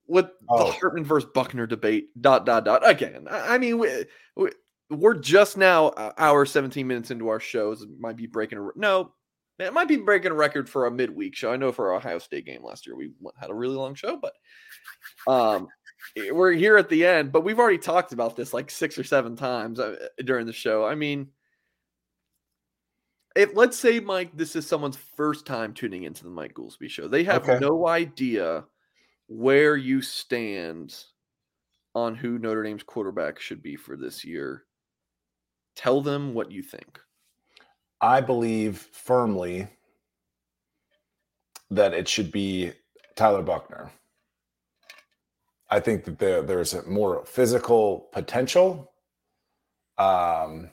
with 0.09 0.27
Oh. 0.48 0.66
the 0.66 0.72
Hartman 0.72 1.05
versus 1.05 1.31
Buchner 1.35 1.66
debate. 1.66 2.09
Dot 2.20 2.44
dot 2.44 2.64
dot. 2.64 2.89
Again, 2.89 3.27
I 3.31 3.55
I 3.55 3.59
mean, 3.59 3.78
we, 3.78 4.05
we, 4.36 4.51
we're 4.90 5.14
just 5.14 5.56
now 5.56 5.88
uh, 5.88 6.12
hour 6.18 6.44
seventeen 6.44 6.86
minutes 6.86 7.10
into 7.10 7.28
our 7.28 7.40
shows. 7.40 7.82
It 7.82 7.88
might 7.98 8.16
be 8.16 8.26
breaking 8.26 8.58
a 8.58 8.68
no. 8.76 9.14
It 9.58 9.74
might 9.74 9.88
be 9.88 9.98
breaking 9.98 10.30
a 10.30 10.34
record 10.34 10.70
for 10.70 10.86
a 10.86 10.90
midweek 10.90 11.34
show. 11.36 11.52
I 11.52 11.56
know 11.56 11.70
for 11.70 11.90
our 11.90 11.96
Ohio 11.98 12.18
State 12.18 12.46
game 12.46 12.62
last 12.64 12.86
year 12.86 12.96
we 12.96 13.12
had 13.38 13.50
a 13.50 13.54
really 13.54 13.76
long 13.76 13.94
show, 13.94 14.16
but 14.16 14.32
um, 15.30 15.68
eh, 16.16 16.30
we're 16.30 16.52
here 16.52 16.78
at 16.78 16.88
the 16.88 17.04
end. 17.04 17.30
But 17.30 17.42
we've 17.44 17.58
already 17.58 17.76
talked 17.76 18.12
about 18.12 18.36
this 18.36 18.54
like 18.54 18.70
six 18.70 18.96
or 18.98 19.04
seven 19.04 19.36
times 19.36 19.78
uh, 19.78 19.96
during 20.24 20.46
the 20.46 20.52
show. 20.54 20.86
I 20.86 20.94
mean, 20.94 21.28
if 23.36 23.54
let's 23.54 23.78
say 23.78 24.00
Mike, 24.00 24.34
this 24.34 24.56
is 24.56 24.66
someone's 24.66 24.96
first 24.96 25.44
time 25.46 25.74
tuning 25.74 26.04
into 26.04 26.24
the 26.24 26.30
Mike 26.30 26.54
Goolsby 26.54 26.88
show, 26.88 27.06
they 27.06 27.24
have 27.24 27.42
Okay. 27.42 27.58
no 27.58 27.86
idea 27.86 28.64
where 29.28 29.76
you 29.76 30.00
stand 30.02 30.96
on 31.94 32.14
who 32.14 32.38
Notre 32.38 32.62
Dame's 32.62 32.82
quarterback 32.82 33.38
should 33.38 33.62
be 33.62 33.76
for 33.76 33.96
this 33.96 34.24
year. 34.24 34.64
Tell 35.81 36.02
them 36.02 36.35
what 36.35 36.52
you 36.52 36.62
think. 36.62 37.01
I 38.02 38.20
believe 38.20 38.86
firmly 38.93 39.66
that 41.70 41.94
it 41.94 42.07
should 42.07 42.31
be 42.31 42.73
Tyler 43.16 43.40
Buchner. 43.40 43.90
I 45.70 45.81
think 45.81 46.05
that 46.05 46.19
there, 46.19 46.43
there's 46.43 46.77
more 46.86 47.24
physical 47.24 48.11
potential, 48.12 48.93
um, 49.97 50.69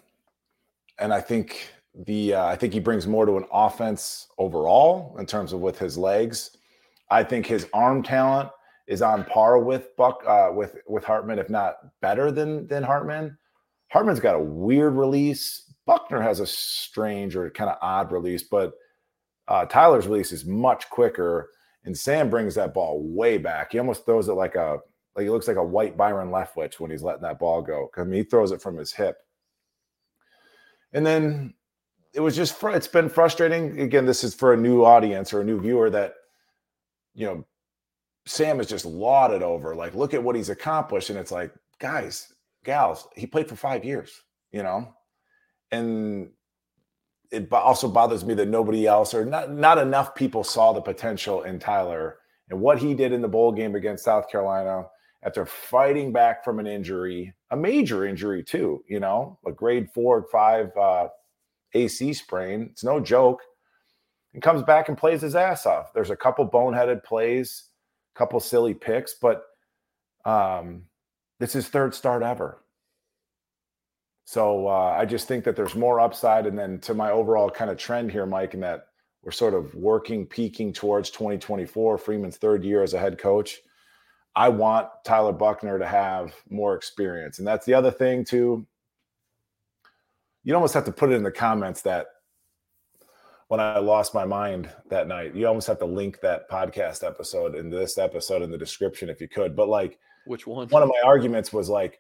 and 1.00 1.14
I 1.14 1.22
think 1.22 1.72
the 2.06 2.34
uh, 2.34 2.46
I 2.48 2.58
think 2.58 2.74
he 2.74 2.82
brings 2.82 3.08
more 3.08 3.26
to 3.26 3.38
an 3.38 3.46
offense 3.50 4.28
overall 4.38 5.16
in 5.20 5.26
terms 5.26 5.54
of 5.54 5.62
with 5.62 5.80
his 5.80 5.98
legs. 5.98 6.58
I 7.10 7.24
think 7.24 7.46
his 7.46 7.66
arm 7.74 8.04
talent 8.04 8.50
is 8.88 9.02
on 9.02 9.24
par 9.24 9.58
with 9.60 9.96
Buck 9.96 10.22
uh, 10.28 10.50
with 10.54 10.76
with 10.86 11.06
Hartman, 11.06 11.40
if 11.40 11.50
not 11.50 11.78
better 12.02 12.30
than 12.30 12.68
than 12.68 12.84
Hartman. 12.84 13.38
Hartman's 13.90 14.20
got 14.20 14.36
a 14.36 14.42
weird 14.42 14.96
release. 14.96 15.74
Buchner 15.86 16.22
has 16.22 16.40
a 16.40 16.48
strange 16.48 17.36
or 17.36 17.50
kind 17.50 17.70
of 17.70 17.78
odd 17.82 18.12
release, 18.12 18.44
but 18.44 18.74
uh, 19.48 19.66
Tyler's 19.66 20.08
release 20.08 20.32
is 20.32 20.46
much 20.46 20.90
quicker, 20.90 21.50
and 21.86 21.98
Sam 21.98 22.30
brings 22.30 22.56
that 22.56 22.74
ball 22.74 23.02
way 23.02 23.38
back. 23.38 23.72
He 23.72 23.80
almost 23.80 24.06
throws 24.06 24.28
it 24.28 24.34
like 24.34 24.56
a 24.56 24.80
like 25.16 25.24
he 25.24 25.30
looks 25.30 25.48
like 25.48 25.58
a 25.58 25.64
white 25.64 25.98
Byron 25.98 26.30
Leftwich 26.30 26.80
when 26.80 26.92
he's 26.92 27.02
letting 27.02 27.24
that 27.24 27.40
ball 27.40 27.62
go. 27.62 27.90
I 27.98 28.04
mean, 28.04 28.20
he 28.20 28.24
throws 28.24 28.52
it 28.52 28.62
from 28.62 28.78
his 28.78 28.94
hip. 28.94 29.18
And 30.94 31.06
then 31.06 31.54
it 32.14 32.20
was 32.20 32.36
just 32.36 32.56
fr- 32.56 32.72
it's 32.72 32.88
been 32.88 33.10
frustrating. 33.10 33.80
Again, 33.80 34.06
this 34.06 34.24
is 34.24 34.36
for 34.36 34.54
a 34.54 34.58
new 34.58 34.84
audience 34.84 35.34
or 35.34 35.42
a 35.42 35.46
new 35.46 35.60
viewer 35.60 35.90
that 35.90 36.14
you 37.16 37.26
know 37.26 37.46
Sam 38.26 38.60
is 38.60 38.68
just 38.68 38.86
lauded 38.86 39.42
over. 39.42 39.76
Like, 39.76 39.96
look 39.96 40.14
at 40.14 40.22
what 40.22 40.36
he's 40.36 40.50
accomplished, 40.50 41.10
and 41.10 41.18
it's 41.18 41.32
like, 41.32 41.54
guys, 41.80 42.34
gals, 42.68 43.08
he 43.16 43.26
played 43.26 43.48
for 43.50 43.56
five 43.56 43.84
years, 43.84 44.22
you 44.52 44.62
know, 44.62 44.94
and 45.72 46.30
it 47.32 47.52
also 47.52 47.88
bothers 47.88 48.24
me 48.24 48.34
that 48.36 48.48
nobody 48.48 48.86
else 48.86 49.14
or 49.14 49.26
not 49.26 49.52
not 49.52 49.78
enough 49.78 50.14
people 50.14 50.44
saw 50.44 50.72
the 50.74 50.82
potential 50.82 51.44
in 51.44 51.60
Tyler 51.60 52.20
and 52.50 52.60
what 52.60 52.78
he 52.78 52.94
did 52.94 53.12
in 53.12 53.22
the 53.22 53.28
bowl 53.28 53.52
game 53.52 53.76
against 53.76 54.06
South 54.06 54.30
Carolina 54.30 54.86
after 55.24 55.46
fighting 55.46 56.14
back 56.14 56.44
from 56.44 56.60
an 56.60 56.68
injury, 56.68 57.34
a 57.52 57.58
major 57.58 58.06
injury 58.06 58.44
too, 58.44 58.84
you 58.88 59.00
know, 59.00 59.40
a 59.46 59.52
grade 59.52 59.90
four, 59.94 60.20
or 60.20 60.24
five 60.32 60.70
uh, 60.78 61.08
AC 61.74 62.14
sprain. 62.14 62.70
It's 62.72 62.84
no 62.84 63.00
joke. 63.00 63.42
And 64.34 64.44
comes 64.44 64.62
back 64.62 64.88
and 64.88 64.98
plays 64.98 65.22
his 65.22 65.36
ass 65.36 65.66
off. 65.66 65.94
There's 65.94 66.12
a 66.12 66.16
couple 66.16 66.48
boneheaded 66.48 67.04
plays, 67.04 67.70
a 68.16 68.20
couple 68.20 68.40
silly 68.40 68.74
picks, 68.74 69.16
but 69.16 69.44
um, 70.26 70.84
this 71.40 71.56
is 71.56 71.68
third 71.68 71.94
start 71.94 72.24
ever. 72.24 72.60
So 74.26 74.68
uh, 74.68 74.96
I 74.98 75.06
just 75.06 75.28
think 75.28 75.46
that 75.46 75.56
there's 75.56 75.76
more 75.76 76.02
upside. 76.02 76.48
And 76.48 76.60
then 76.60 76.80
to 76.82 76.94
my 76.94 77.12
overall 77.12 77.50
kind 77.50 77.72
of 77.72 77.78
trend 77.78 78.12
here, 78.12 78.26
Mike, 78.26 78.54
in 78.54 78.60
that 78.60 78.88
we're 79.24 79.32
sort 79.32 79.54
of 79.54 79.74
working, 79.74 80.26
peaking 80.26 80.74
towards 80.74 81.10
2024, 81.12 81.98
Freeman's 81.98 82.38
third 82.38 82.64
year 82.64 82.84
as 82.84 82.94
a 82.94 83.00
head 83.00 83.18
coach. 83.18 83.60
I 84.36 84.50
want 84.50 84.90
Tyler 85.06 85.32
Buchner 85.32 85.80
to 85.80 85.88
have 85.88 86.34
more 86.50 86.76
experience. 86.76 87.40
And 87.40 87.48
that's 87.48 87.66
the 87.66 87.74
other 87.74 87.90
thing, 87.90 88.26
too. 88.26 88.68
You 90.44 90.54
almost 90.56 90.74
have 90.74 90.86
to 90.86 90.92
put 90.92 91.12
it 91.12 91.16
in 91.16 91.24
the 91.24 91.32
comments 91.32 91.82
that 91.84 92.08
when 93.48 93.60
I 93.60 93.80
lost 93.80 94.14
my 94.14 94.26
mind 94.26 94.70
that 94.90 95.08
night, 95.08 95.36
you 95.36 95.48
almost 95.48 95.68
have 95.68 95.80
to 95.80 95.86
link 95.86 96.20
that 96.20 96.50
podcast 96.50 97.06
episode 97.06 97.56
in 97.56 97.70
this 97.70 97.98
episode 97.98 98.42
in 98.42 98.52
the 98.52 98.58
description 98.58 99.10
if 99.10 99.22
you 99.22 99.30
could. 99.30 99.56
But 99.56 99.70
like, 99.70 99.98
Which 100.28 100.46
one? 100.46 100.68
one 100.70 100.84
of 100.84 100.90
my 100.90 101.02
arguments 101.04 101.52
was 101.52 101.70
like 101.70 102.00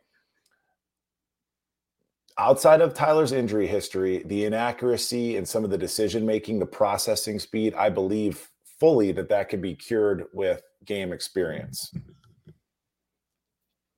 outside 2.37 2.81
of 2.81 2.93
Tyler's 2.93 3.31
injury 3.31 3.67
history, 3.67 4.23
the 4.25 4.45
inaccuracy 4.45 5.37
and 5.37 5.47
some 5.47 5.63
of 5.63 5.69
the 5.69 5.77
decision 5.77 6.25
making, 6.25 6.59
the 6.59 6.65
processing 6.65 7.39
speed, 7.39 7.73
I 7.73 7.89
believe 7.89 8.49
fully 8.79 9.11
that 9.13 9.29
that 9.29 9.49
can 9.49 9.61
be 9.61 9.75
cured 9.75 10.25
with 10.33 10.61
game 10.85 11.11
experience. 11.11 11.91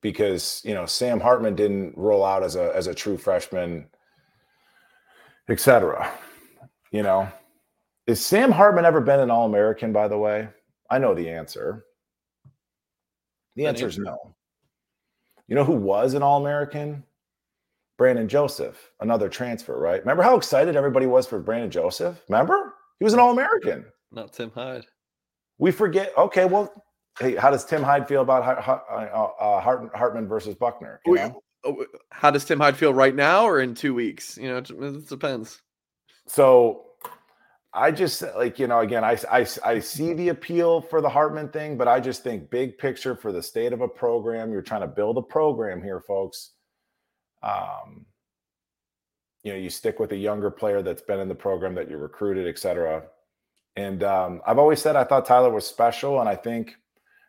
Because 0.02 0.62
you 0.64 0.72
know 0.72 0.86
Sam 0.86 1.20
Hartman 1.20 1.54
didn't 1.54 1.92
roll 1.96 2.24
out 2.24 2.42
as 2.42 2.56
a 2.56 2.74
as 2.74 2.86
a 2.86 2.94
true 2.94 3.18
freshman, 3.18 3.86
etc. 5.50 6.10
You 6.90 7.02
know, 7.02 7.28
is 8.06 8.24
Sam 8.24 8.50
Hartman 8.50 8.86
ever 8.86 9.02
been 9.02 9.20
an 9.20 9.30
All 9.30 9.44
American? 9.44 9.92
By 9.92 10.08
the 10.08 10.16
way, 10.16 10.48
I 10.88 10.98
know 10.98 11.14
the 11.14 11.28
answer. 11.28 11.84
The 13.56 13.66
answer 13.66 13.86
is 13.88 13.98
no. 13.98 14.34
You 15.48 15.56
know 15.56 15.64
who 15.64 15.74
was 15.74 16.14
an 16.14 16.22
All 16.22 16.40
American? 16.40 17.04
Brandon 17.98 18.28
Joseph, 18.28 18.90
another 19.00 19.28
transfer, 19.28 19.78
right? 19.78 20.00
Remember 20.00 20.22
how 20.22 20.34
excited 20.36 20.74
everybody 20.74 21.04
was 21.06 21.26
for 21.26 21.38
Brandon 21.38 21.70
Joseph? 21.70 22.18
Remember? 22.28 22.74
He 22.98 23.04
was 23.04 23.12
an 23.12 23.20
All 23.20 23.30
American. 23.30 23.84
Not 24.10 24.32
Tim 24.32 24.50
Hyde. 24.50 24.86
We 25.58 25.70
forget. 25.70 26.16
Okay, 26.16 26.46
well, 26.46 26.72
hey, 27.18 27.34
how 27.36 27.50
does 27.50 27.64
Tim 27.66 27.82
Hyde 27.82 28.08
feel 28.08 28.22
about 28.22 28.42
Har- 28.42 28.84
uh, 28.90 29.44
uh, 29.44 29.60
Hartman 29.60 30.26
versus 30.28 30.54
Buchner? 30.54 31.00
You 31.04 31.14
know? 31.16 31.42
oh, 31.64 31.84
How 32.10 32.30
does 32.30 32.46
Tim 32.46 32.58
Hyde 32.58 32.76
feel 32.76 32.94
right 32.94 33.14
now 33.14 33.44
or 33.44 33.60
in 33.60 33.74
two 33.74 33.92
weeks? 33.92 34.38
You 34.38 34.48
know, 34.48 34.56
it 34.56 35.08
depends. 35.08 35.60
So 36.26 36.86
I 37.72 37.92
just 37.92 38.22
like, 38.36 38.58
you 38.58 38.66
know, 38.66 38.80
again, 38.80 39.04
I, 39.04 39.16
I, 39.30 39.46
I 39.64 39.78
see 39.78 40.12
the 40.12 40.30
appeal 40.30 40.80
for 40.80 41.00
the 41.00 41.08
Hartman 41.08 41.50
thing, 41.50 41.76
but 41.78 41.86
I 41.86 42.00
just 42.00 42.24
think 42.24 42.50
big 42.50 42.78
picture 42.78 43.14
for 43.14 43.30
the 43.30 43.42
state 43.42 43.72
of 43.72 43.80
a 43.80 43.86
program, 43.86 44.50
you're 44.50 44.60
trying 44.60 44.80
to 44.80 44.88
build 44.88 45.18
a 45.18 45.22
program 45.22 45.80
here, 45.80 46.00
folks. 46.00 46.50
Um, 47.44 48.06
you 49.44 49.52
know, 49.52 49.58
you 49.58 49.70
stick 49.70 50.00
with 50.00 50.10
a 50.12 50.16
younger 50.16 50.50
player 50.50 50.82
that's 50.82 51.02
been 51.02 51.20
in 51.20 51.28
the 51.28 51.34
program 51.34 51.74
that 51.76 51.88
you 51.88 51.96
recruited, 51.96 52.48
et 52.48 52.58
cetera. 52.58 53.04
And 53.76 54.02
um, 54.02 54.42
I've 54.44 54.58
always 54.58 54.82
said 54.82 54.96
I 54.96 55.04
thought 55.04 55.24
Tyler 55.24 55.50
was 55.50 55.64
special. 55.64 56.18
And 56.20 56.28
I 56.28 56.34
think, 56.34 56.74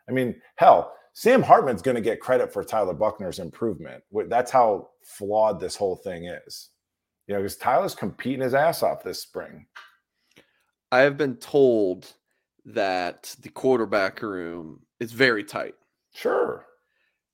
I 0.09 0.11
mean, 0.11 0.41
hell, 0.55 0.93
Sam 1.13 1.43
Hartman's 1.43 1.83
going 1.83 1.95
to 1.95 2.01
get 2.01 2.19
credit 2.19 2.51
for 2.51 2.63
Tyler 2.63 2.95
Buchner's 2.95 3.39
improvement. 3.39 4.03
That's 4.27 4.49
how 4.49 4.89
flawed 5.03 5.59
this 5.59 5.75
whole 5.75 5.97
thing 5.97 6.25
is. 6.25 6.69
You 7.27 7.35
know, 7.35 7.41
because 7.41 7.57
Tyler's 7.57 7.95
competing 7.95 8.41
his 8.41 8.55
ass 8.55 8.81
off 8.81 9.03
this 9.03 9.21
spring. 9.21 9.67
I 10.91 11.01
have 11.01 11.17
been 11.17 11.37
told 11.37 12.13
that 12.65 13.35
the 13.41 13.49
quarterback 13.49 14.21
room 14.21 14.81
is 14.99 15.11
very 15.11 15.43
tight. 15.43 15.75
Sure. 16.13 16.65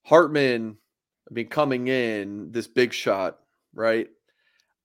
Hartman, 0.03 0.77
I 1.29 1.33
mean, 1.33 1.47
coming 1.47 1.87
in 1.87 2.51
this 2.51 2.67
big 2.67 2.93
shot, 2.93 3.39
right? 3.73 4.07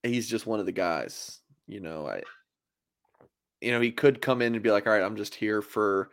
He's 0.02 0.28
just 0.28 0.46
one 0.46 0.58
of 0.58 0.66
the 0.66 0.72
guys. 0.72 1.40
You 1.68 1.80
know, 1.80 2.08
I, 2.08 2.22
you 3.60 3.70
know, 3.70 3.80
he 3.80 3.92
could 3.92 4.20
come 4.20 4.42
in 4.42 4.54
and 4.54 4.62
be 4.62 4.70
like, 4.72 4.86
"All 4.86 4.92
right, 4.92 5.02
I'm 5.02 5.16
just 5.16 5.34
here 5.34 5.62
for, 5.62 6.10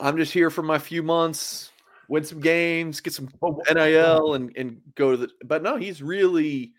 I'm 0.00 0.16
just 0.16 0.32
here 0.32 0.50
for 0.50 0.62
my 0.62 0.78
few 0.80 1.04
months, 1.04 1.70
win 2.08 2.24
some 2.24 2.40
games, 2.40 3.00
get 3.00 3.12
some 3.12 3.28
oh, 3.42 3.62
NIL, 3.72 4.34
and 4.34 4.56
and 4.56 4.80
go 4.96 5.12
to 5.12 5.16
the." 5.16 5.28
But 5.44 5.62
no, 5.62 5.76
he's 5.76 6.02
really, 6.02 6.72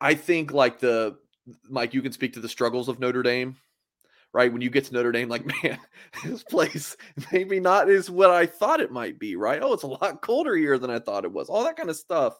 I 0.00 0.14
think, 0.14 0.50
like 0.52 0.80
the 0.80 1.18
Mike. 1.68 1.92
You 1.92 2.00
can 2.00 2.12
speak 2.12 2.32
to 2.34 2.40
the 2.40 2.48
struggles 2.48 2.88
of 2.88 2.98
Notre 2.98 3.22
Dame, 3.22 3.56
right? 4.34 4.52
When 4.52 4.60
you 4.60 4.68
get 4.68 4.84
to 4.86 4.92
Notre 4.92 5.12
Dame, 5.12 5.28
like, 5.28 5.46
man, 5.62 5.78
this 6.24 6.42
place 6.42 6.96
maybe 7.32 7.60
not 7.60 7.88
is 7.88 8.10
what 8.10 8.30
I 8.30 8.44
thought 8.44 8.80
it 8.80 8.92
might 8.92 9.18
be, 9.18 9.36
right? 9.36 9.62
Oh, 9.62 9.72
it's 9.72 9.84
a 9.84 9.86
lot 9.86 10.20
colder 10.20 10.54
here 10.54 10.76
than 10.76 10.90
I 10.90 10.98
thought 10.98 11.24
it 11.24 11.32
was. 11.32 11.48
All 11.48 11.64
that 11.64 11.76
kind 11.76 11.88
of 11.88 11.96
stuff. 11.96 12.38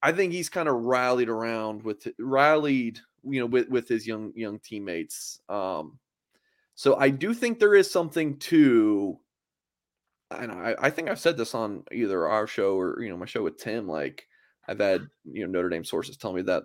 I 0.00 0.12
think 0.12 0.32
he's 0.32 0.48
kind 0.48 0.68
of 0.68 0.76
rallied 0.76 1.28
around 1.28 1.82
with 1.82 2.06
rallied, 2.20 3.00
you 3.24 3.40
know, 3.40 3.46
with 3.46 3.68
with 3.68 3.88
his 3.88 4.06
young 4.06 4.32
young 4.36 4.60
teammates. 4.60 5.40
Um, 5.48 5.98
so 6.76 6.94
I 6.96 7.10
do 7.10 7.34
think 7.34 7.58
there 7.58 7.74
is 7.74 7.90
something 7.90 8.36
to, 8.38 9.18
and 10.30 10.52
I, 10.52 10.76
I 10.78 10.90
think 10.90 11.10
I've 11.10 11.18
said 11.18 11.36
this 11.36 11.52
on 11.52 11.82
either 11.90 12.28
our 12.28 12.46
show 12.46 12.78
or 12.78 13.02
you 13.02 13.10
know 13.10 13.16
my 13.16 13.26
show 13.26 13.42
with 13.42 13.58
Tim. 13.58 13.88
Like 13.88 14.28
I've 14.68 14.78
had 14.78 15.08
you 15.24 15.44
know 15.44 15.50
Notre 15.50 15.68
Dame 15.68 15.84
sources 15.84 16.16
tell 16.16 16.32
me 16.32 16.42
that 16.42 16.62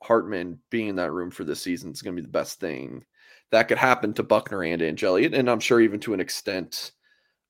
Hartman 0.00 0.60
being 0.70 0.86
in 0.86 0.96
that 0.96 1.10
room 1.10 1.32
for 1.32 1.42
this 1.42 1.60
season 1.60 1.90
is 1.90 2.00
going 2.00 2.14
to 2.14 2.22
be 2.22 2.26
the 2.26 2.32
best 2.32 2.60
thing 2.60 3.04
that 3.50 3.68
could 3.68 3.78
happen 3.78 4.12
to 4.14 4.22
Buchner 4.22 4.62
and 4.62 4.82
Angeli, 4.82 5.26
and 5.26 5.50
I'm 5.50 5.60
sure 5.60 5.80
even 5.80 6.00
to 6.00 6.14
an 6.14 6.20
extent, 6.20 6.92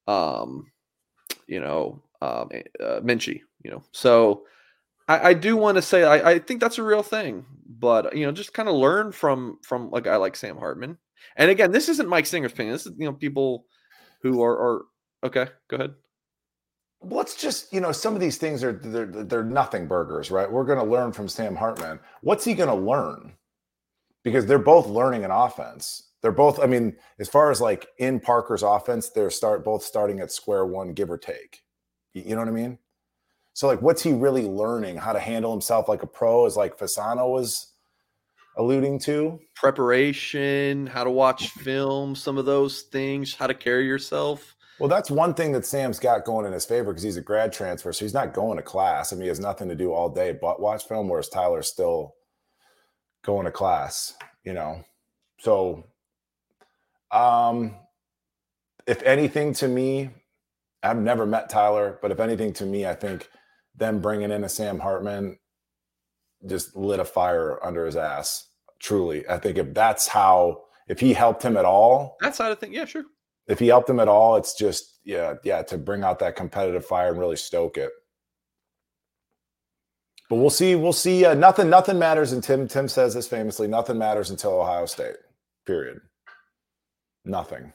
um, 0.07 0.71
you 1.47 1.61
know, 1.61 2.03
um, 2.21 2.51
uh, 2.81 3.01
Minchey, 3.01 3.41
you 3.63 3.71
know. 3.71 3.83
So 3.93 4.45
I, 5.09 5.31
I 5.31 5.35
do 5.35 5.57
want 5.57 5.77
to 5.77 5.83
say 5.83 6.05
I, 6.05 6.33
I 6.33 6.39
think 6.39 6.61
that's 6.61 6.79
a 6.79 6.83
real 6.83 7.03
thing, 7.03 7.45
but 7.69 8.17
you 8.17 8.27
know, 8.27 8.33
just 8.33 8.55
kind 8.55 8.69
of 8.69 8.75
learn 8.77 9.13
from 9.13 9.59
from 9.63 9.93
a 9.93 10.01
guy 10.01 10.17
like 10.17 10.37
Sam 10.37 10.57
Hartman. 10.57 10.99
And 11.37 11.51
again, 11.51 11.73
this 11.73 11.89
isn't 11.89 12.09
Mike 12.09 12.27
Singer's 12.27 12.53
opinion. 12.53 12.75
This 12.75 12.87
is 12.87 12.93
you 12.99 13.07
know 13.07 13.13
people 13.13 13.65
who 14.23 14.43
are 14.43 14.59
are 14.59 14.83
okay. 15.25 15.47
Go 15.69 15.77
ahead. 15.77 15.95
Let's 17.01 17.37
just 17.37 17.73
you 17.73 17.81
know 17.81 17.93
some 17.93 18.15
of 18.15 18.21
these 18.21 18.39
things 18.39 18.63
are 18.63 18.73
they're 18.73 19.07
they're 19.07 19.45
nothing 19.45 19.89
burgers, 19.89 20.31
right? 20.31 20.51
We're 20.51 20.65
going 20.65 20.79
to 20.79 20.85
learn 20.85 21.13
from 21.13 21.29
Sam 21.29 21.57
Hartman. 21.57 21.99
What's 22.21 22.45
he 22.45 22.55
going 22.55 22.69
to 22.69 22.75
learn? 22.75 23.35
Because 24.25 24.47
they're 24.47 24.59
both 24.59 24.87
learning 24.87 25.25
an 25.25 25.31
offense. 25.31 26.11
They're 26.23 26.33
both. 26.33 26.59
I 26.59 26.67
mean, 26.67 26.97
as 27.19 27.29
far 27.29 27.51
as 27.51 27.61
like 27.61 27.87
in 27.99 28.21
Parker's 28.21 28.63
offense, 28.63 29.11
they're 29.11 29.31
start 29.31 29.65
both 29.65 29.83
starting 29.83 30.21
at 30.21 30.33
square 30.33 30.67
one, 30.67 30.93
give 30.93 31.11
or 31.11 31.19
take. 31.19 31.63
You 32.13 32.35
know 32.35 32.41
what 32.41 32.49
I 32.49 32.53
mean? 32.53 32.79
So 33.53 33.67
like, 33.67 33.83
what's 33.83 34.03
he 34.03 34.13
really 34.13 34.47
learning? 34.47 34.97
How 34.97 35.13
to 35.13 35.21
handle 35.21 35.53
himself 35.53 35.89
like 35.89 36.03
a 36.03 36.07
pro, 36.07 36.47
as 36.47 36.57
like 36.57 36.79
Fasano 36.79 37.33
was 37.33 37.73
alluding 38.57 38.99
to. 39.01 39.39
Preparation, 39.55 40.87
how 40.87 41.05
to 41.05 41.11
watch 41.11 41.51
mm-hmm. 41.51 41.61
film, 41.61 42.15
some 42.15 42.37
of 42.37 42.45
those 42.45 42.83
things, 42.83 43.35
how 43.35 43.47
to 43.47 43.55
carry 43.55 43.87
yourself. 43.87 44.57
Well, 44.79 44.89
that's 44.89 45.11
one 45.11 45.35
thing 45.35 45.53
that 45.53 45.67
Sam's 45.67 45.99
got 45.99 46.25
going 46.25 46.47
in 46.47 46.53
his 46.53 46.65
favor 46.65 46.93
because 46.93 47.03
he's 47.03 47.17
a 47.17 47.21
grad 47.21 47.53
transfer, 47.53 47.93
so 47.93 48.05
he's 48.05 48.15
not 48.15 48.33
going 48.33 48.59
to 48.59 48.63
class. 48.63 49.13
I 49.13 49.17
mean, 49.17 49.23
he 49.23 49.29
has 49.29 49.41
nothing 49.41 49.69
to 49.69 49.75
do 49.75 49.93
all 49.93 50.09
day 50.09 50.37
but 50.41 50.61
watch 50.61 50.87
film, 50.87 51.09
whereas 51.09 51.29
Tyler's 51.29 51.67
still 51.67 52.15
going 53.29 53.45
to 53.45 53.53
class. 53.53 54.15
You 54.43 54.55
know, 54.55 54.83
so 55.39 55.85
um, 57.11 57.75
if 58.87 59.03
anything 59.03 59.53
to 59.55 59.69
me, 59.69 60.11
I've 60.83 60.97
never 60.97 61.27
met 61.27 61.51
Tyler, 61.51 61.99
but 62.01 62.11
if 62.11 62.21
anything 62.21 62.55
to 62.55 62.65
me, 62.65 62.87
I 62.87 62.95
think 62.95 63.29
them 63.77 64.01
bringing 64.01 64.31
in 64.31 64.45
a 64.45 64.49
Sam 64.49 64.79
Hartman 64.79 65.39
just 66.47 66.75
lit 66.75 67.01
a 67.01 67.05
fire 67.05 67.63
under 67.63 67.85
his 67.85 67.97
ass. 67.97 68.49
Truly, 68.79 69.29
I 69.29 69.37
think 69.39 69.59
if 69.59 69.75
that's 69.75 70.09
how, 70.09 70.63
if 70.87 70.99
he 70.99 71.13
helped 71.13 71.43
him 71.43 71.59
at 71.59 71.67
all, 71.67 72.17
that 72.23 72.35
side 72.35 72.51
of 72.51 72.59
thing, 72.59 72.73
yeah, 72.73 72.87
sure. 72.87 73.05
If 73.47 73.59
he 73.59 73.67
helped 73.67 73.91
him 73.91 74.01
at 74.01 74.09
all, 74.09 74.37
it's 74.37 74.55
just 74.55 75.01
yeah, 75.05 75.35
yeah, 75.45 75.63
to 75.65 75.77
bring 75.77 76.03
out 76.03 76.19
that 76.21 76.37
competitive 76.37 76.87
fire 76.87 77.11
and 77.11 77.19
really 77.19 77.37
stoke 77.37 77.77
it. 77.77 77.91
But 80.29 80.37
we'll 80.37 80.51
see. 80.51 80.75
We'll 80.75 80.93
see. 80.93 81.25
Uh, 81.25 81.35
nothing. 81.35 81.71
Nothing 81.71 81.99
matters. 81.99 82.33
And 82.33 82.43
Tim. 82.43 82.69
Tim 82.69 82.89
says 82.89 83.15
this 83.15 83.27
famously. 83.27 83.67
Nothing 83.67 83.99
matters 83.99 84.31
until 84.31 84.61
Ohio 84.61 84.87
State. 84.87 85.17
Period. 85.67 86.01
Nothing. 87.25 87.73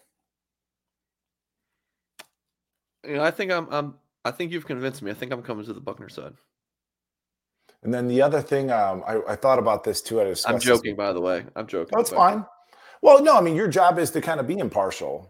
You 3.06 3.16
know, 3.16 3.24
I 3.24 3.32
think 3.32 3.52
I'm. 3.52 3.68
I'm. 3.72 3.96
I 4.26 4.32
think 4.32 4.52
you've 4.52 4.66
convinced 4.66 5.02
me. 5.02 5.12
I 5.12 5.14
think 5.14 5.32
I'm 5.32 5.42
coming 5.42 5.66
to 5.66 5.74
the 5.74 5.82
Buchner 5.82 6.10
side. 6.10 6.34
And 7.84 7.94
then 7.94 8.08
the 8.08 8.22
other 8.22 8.42
thing, 8.42 8.72
um, 8.72 9.04
I, 9.06 9.20
I 9.28 9.36
thought 9.36 9.60
about 9.60 9.84
this 9.84 10.02
too. 10.02 10.22
I 10.22 10.34
I'm 10.46 10.60
joking, 10.60 10.96
by 10.96 11.12
the 11.12 11.20
way. 11.20 11.46
I'm 11.56 11.68
joking. 11.68 11.98
That's 11.98 12.12
fine. 12.12 12.46
Well, 13.02 13.22
no, 13.22 13.38
I 13.38 13.42
mean 13.42 13.56
your 13.56 13.68
job 13.68 14.00
is 14.00 14.12
to 14.12 14.22
kind 14.22 14.40
of 14.40 14.48
be 14.48 14.58
impartial. 14.58 15.30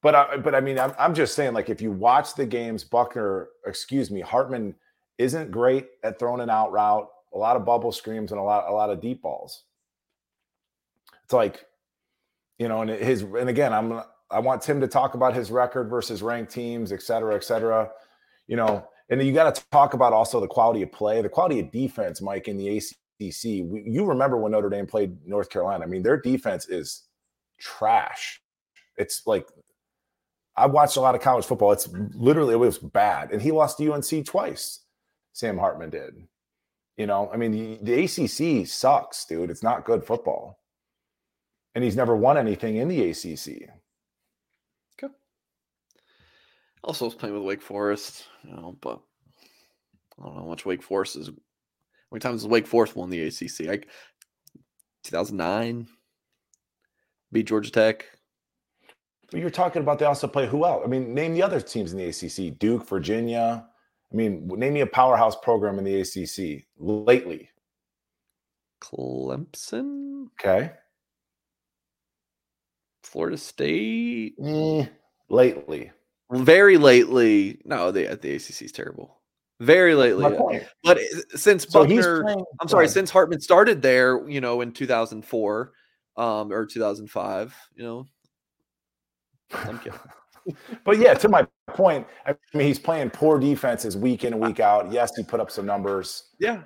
But 0.00 0.14
I, 0.14 0.36
but 0.38 0.54
I 0.54 0.60
mean, 0.60 0.78
I'm, 0.78 0.94
I'm 0.98 1.12
just 1.12 1.34
saying, 1.34 1.54
like, 1.54 1.68
if 1.68 1.82
you 1.82 1.90
watch 1.90 2.34
the 2.34 2.46
games, 2.46 2.84
Buchner, 2.84 3.48
excuse 3.66 4.10
me, 4.10 4.20
Hartman 4.20 4.74
isn't 5.18 5.50
great 5.50 5.88
at 6.02 6.18
throwing 6.18 6.40
an 6.40 6.50
out 6.50 6.72
route. 6.72 7.08
A 7.34 7.38
lot 7.38 7.56
of 7.56 7.64
bubble 7.64 7.92
screams 7.92 8.32
and 8.32 8.40
a 8.40 8.42
lot, 8.42 8.68
a 8.68 8.72
lot 8.72 8.90
of 8.90 9.00
deep 9.00 9.20
balls. 9.22 9.64
It's 11.24 11.32
like, 11.34 11.66
you 12.58 12.68
know, 12.68 12.80
and 12.80 12.90
his, 12.90 13.22
and 13.22 13.48
again, 13.48 13.72
I'm, 13.74 14.00
I 14.30 14.38
want 14.38 14.62
Tim 14.62 14.80
to 14.80 14.88
talk 14.88 15.14
about 15.14 15.34
his 15.34 15.50
record 15.50 15.90
versus 15.90 16.22
ranked 16.22 16.52
teams, 16.52 16.92
et 16.92 17.02
cetera, 17.02 17.34
et 17.34 17.44
cetera. 17.44 17.90
You 18.46 18.56
know, 18.56 18.88
and 19.10 19.22
you 19.22 19.32
got 19.32 19.54
to 19.54 19.62
talk 19.70 19.94
about 19.94 20.12
also 20.12 20.40
the 20.40 20.46
quality 20.46 20.82
of 20.82 20.92
play, 20.92 21.20
the 21.20 21.28
quality 21.28 21.60
of 21.60 21.70
defense, 21.70 22.20
Mike, 22.20 22.48
in 22.48 22.56
the 22.56 22.76
ACC. 22.76 23.44
You 23.44 24.04
remember 24.04 24.36
when 24.36 24.52
Notre 24.52 24.70
Dame 24.70 24.86
played 24.86 25.16
North 25.26 25.50
Carolina? 25.50 25.84
I 25.84 25.88
mean, 25.88 26.02
their 26.02 26.20
defense 26.20 26.68
is 26.68 27.04
trash. 27.58 28.40
It's 28.96 29.26
like 29.26 29.46
I 30.56 30.66
watched 30.66 30.96
a 30.96 31.00
lot 31.00 31.14
of 31.14 31.20
college 31.20 31.44
football. 31.44 31.72
It's 31.72 31.88
literally 32.14 32.54
it 32.54 32.58
was 32.58 32.78
bad, 32.78 33.32
and 33.32 33.40
he 33.40 33.50
lost 33.50 33.78
to 33.78 33.92
UNC 33.92 34.26
twice. 34.26 34.80
Sam 35.38 35.56
Hartman 35.56 35.90
did. 35.90 36.26
You 36.96 37.06
know, 37.06 37.30
I 37.32 37.36
mean, 37.36 37.52
the, 37.52 37.78
the 37.80 38.04
ACC 38.04 38.66
sucks, 38.66 39.24
dude. 39.24 39.50
It's 39.50 39.62
not 39.62 39.84
good 39.84 40.02
football, 40.04 40.58
and 41.76 41.84
he's 41.84 41.94
never 41.94 42.16
won 42.16 42.36
anything 42.36 42.74
in 42.74 42.88
the 42.88 43.10
ACC. 43.10 43.70
Okay. 45.00 45.14
Also, 46.82 47.04
was 47.04 47.14
playing 47.14 47.36
with 47.36 47.44
Wake 47.44 47.62
Forest, 47.62 48.24
you 48.42 48.50
know, 48.50 48.76
but 48.80 48.98
I 50.18 50.24
don't 50.24 50.34
know 50.34 50.42
how 50.42 50.48
much 50.48 50.66
Wake 50.66 50.82
Forest 50.82 51.14
is. 51.14 51.28
How 51.28 51.34
many 52.10 52.20
times 52.20 52.42
has 52.42 52.48
Wake 52.48 52.66
Forest 52.66 52.96
won 52.96 53.08
the 53.08 53.28
ACC? 53.28 53.68
Like 53.68 53.86
2009, 55.04 55.86
beat 57.30 57.46
Georgia 57.46 57.70
Tech. 57.70 58.06
But 59.30 59.38
you're 59.38 59.50
talking 59.50 59.82
about 59.82 60.00
they 60.00 60.04
also 60.04 60.26
play 60.26 60.48
who 60.48 60.64
else? 60.64 60.82
I 60.84 60.88
mean, 60.88 61.14
name 61.14 61.32
the 61.32 61.44
other 61.44 61.60
teams 61.60 61.92
in 61.92 61.98
the 61.98 62.08
ACC: 62.08 62.58
Duke, 62.58 62.88
Virginia. 62.88 63.67
I 64.12 64.16
mean, 64.16 64.48
name 64.48 64.72
me 64.72 64.80
a 64.80 64.86
powerhouse 64.86 65.36
program 65.36 65.78
in 65.78 65.84
the 65.84 66.00
ACC 66.00 66.66
lately. 66.78 67.50
Clemson. 68.80 70.26
Okay. 70.40 70.72
Florida 73.02 73.36
State. 73.36 74.34
Eh, 74.42 74.86
lately. 75.28 75.90
Very 76.30 76.76
lately, 76.76 77.60
no, 77.64 77.90
the 77.90 78.18
the 78.20 78.34
ACC 78.34 78.62
is 78.62 78.72
terrible. 78.72 79.18
Very 79.60 79.94
lately, 79.94 80.24
but 80.84 80.98
since 81.34 81.66
so 81.68 81.84
Buchner, 81.84 82.22
playing, 82.22 82.44
I'm 82.60 82.68
sorry, 82.68 82.86
since 82.86 83.10
Hartman 83.10 83.40
started 83.40 83.82
there, 83.82 84.28
you 84.28 84.40
know, 84.40 84.60
in 84.60 84.70
2004 84.70 85.72
um, 86.16 86.52
or 86.52 86.64
2005, 86.64 87.56
you 87.74 87.82
know, 87.82 88.06
I'm 89.52 89.78
kidding. 89.78 89.98
but 90.84 90.98
yeah, 90.98 91.14
to 91.14 91.28
my 91.28 91.46
point, 91.68 92.06
I 92.26 92.34
mean, 92.54 92.66
he's 92.66 92.78
playing 92.78 93.10
poor 93.10 93.38
defenses 93.38 93.96
week 93.96 94.24
in 94.24 94.32
and 94.32 94.42
week 94.42 94.60
out. 94.60 94.92
Yes, 94.92 95.16
he 95.16 95.22
put 95.22 95.40
up 95.40 95.50
some 95.50 95.66
numbers. 95.66 96.30
Yeah, 96.38 96.62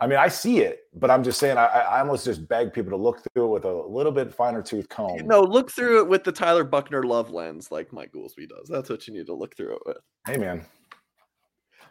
I 0.00 0.06
mean, 0.06 0.18
I 0.18 0.28
see 0.28 0.60
it, 0.60 0.84
but 0.94 1.10
I'm 1.10 1.22
just 1.22 1.38
saying, 1.38 1.58
I, 1.58 1.66
I 1.66 2.00
almost 2.00 2.24
just 2.24 2.48
beg 2.48 2.72
people 2.72 2.90
to 2.90 2.96
look 2.96 3.20
through 3.22 3.44
it 3.44 3.48
with 3.48 3.64
a 3.66 3.72
little 3.72 4.12
bit 4.12 4.34
finer 4.34 4.62
tooth 4.62 4.88
comb. 4.88 5.26
No, 5.26 5.42
look 5.42 5.70
through 5.70 5.98
it 6.00 6.08
with 6.08 6.24
the 6.24 6.32
Tyler 6.32 6.64
Buchner 6.64 7.02
love 7.02 7.30
lens, 7.30 7.70
like 7.70 7.92
Mike 7.92 8.10
Goolsby 8.12 8.48
does. 8.48 8.66
That's 8.66 8.88
what 8.88 9.06
you 9.06 9.12
need 9.12 9.26
to 9.26 9.34
look 9.34 9.54
through 9.54 9.76
it 9.76 9.82
with. 9.84 9.98
Hey, 10.26 10.38
man. 10.38 10.64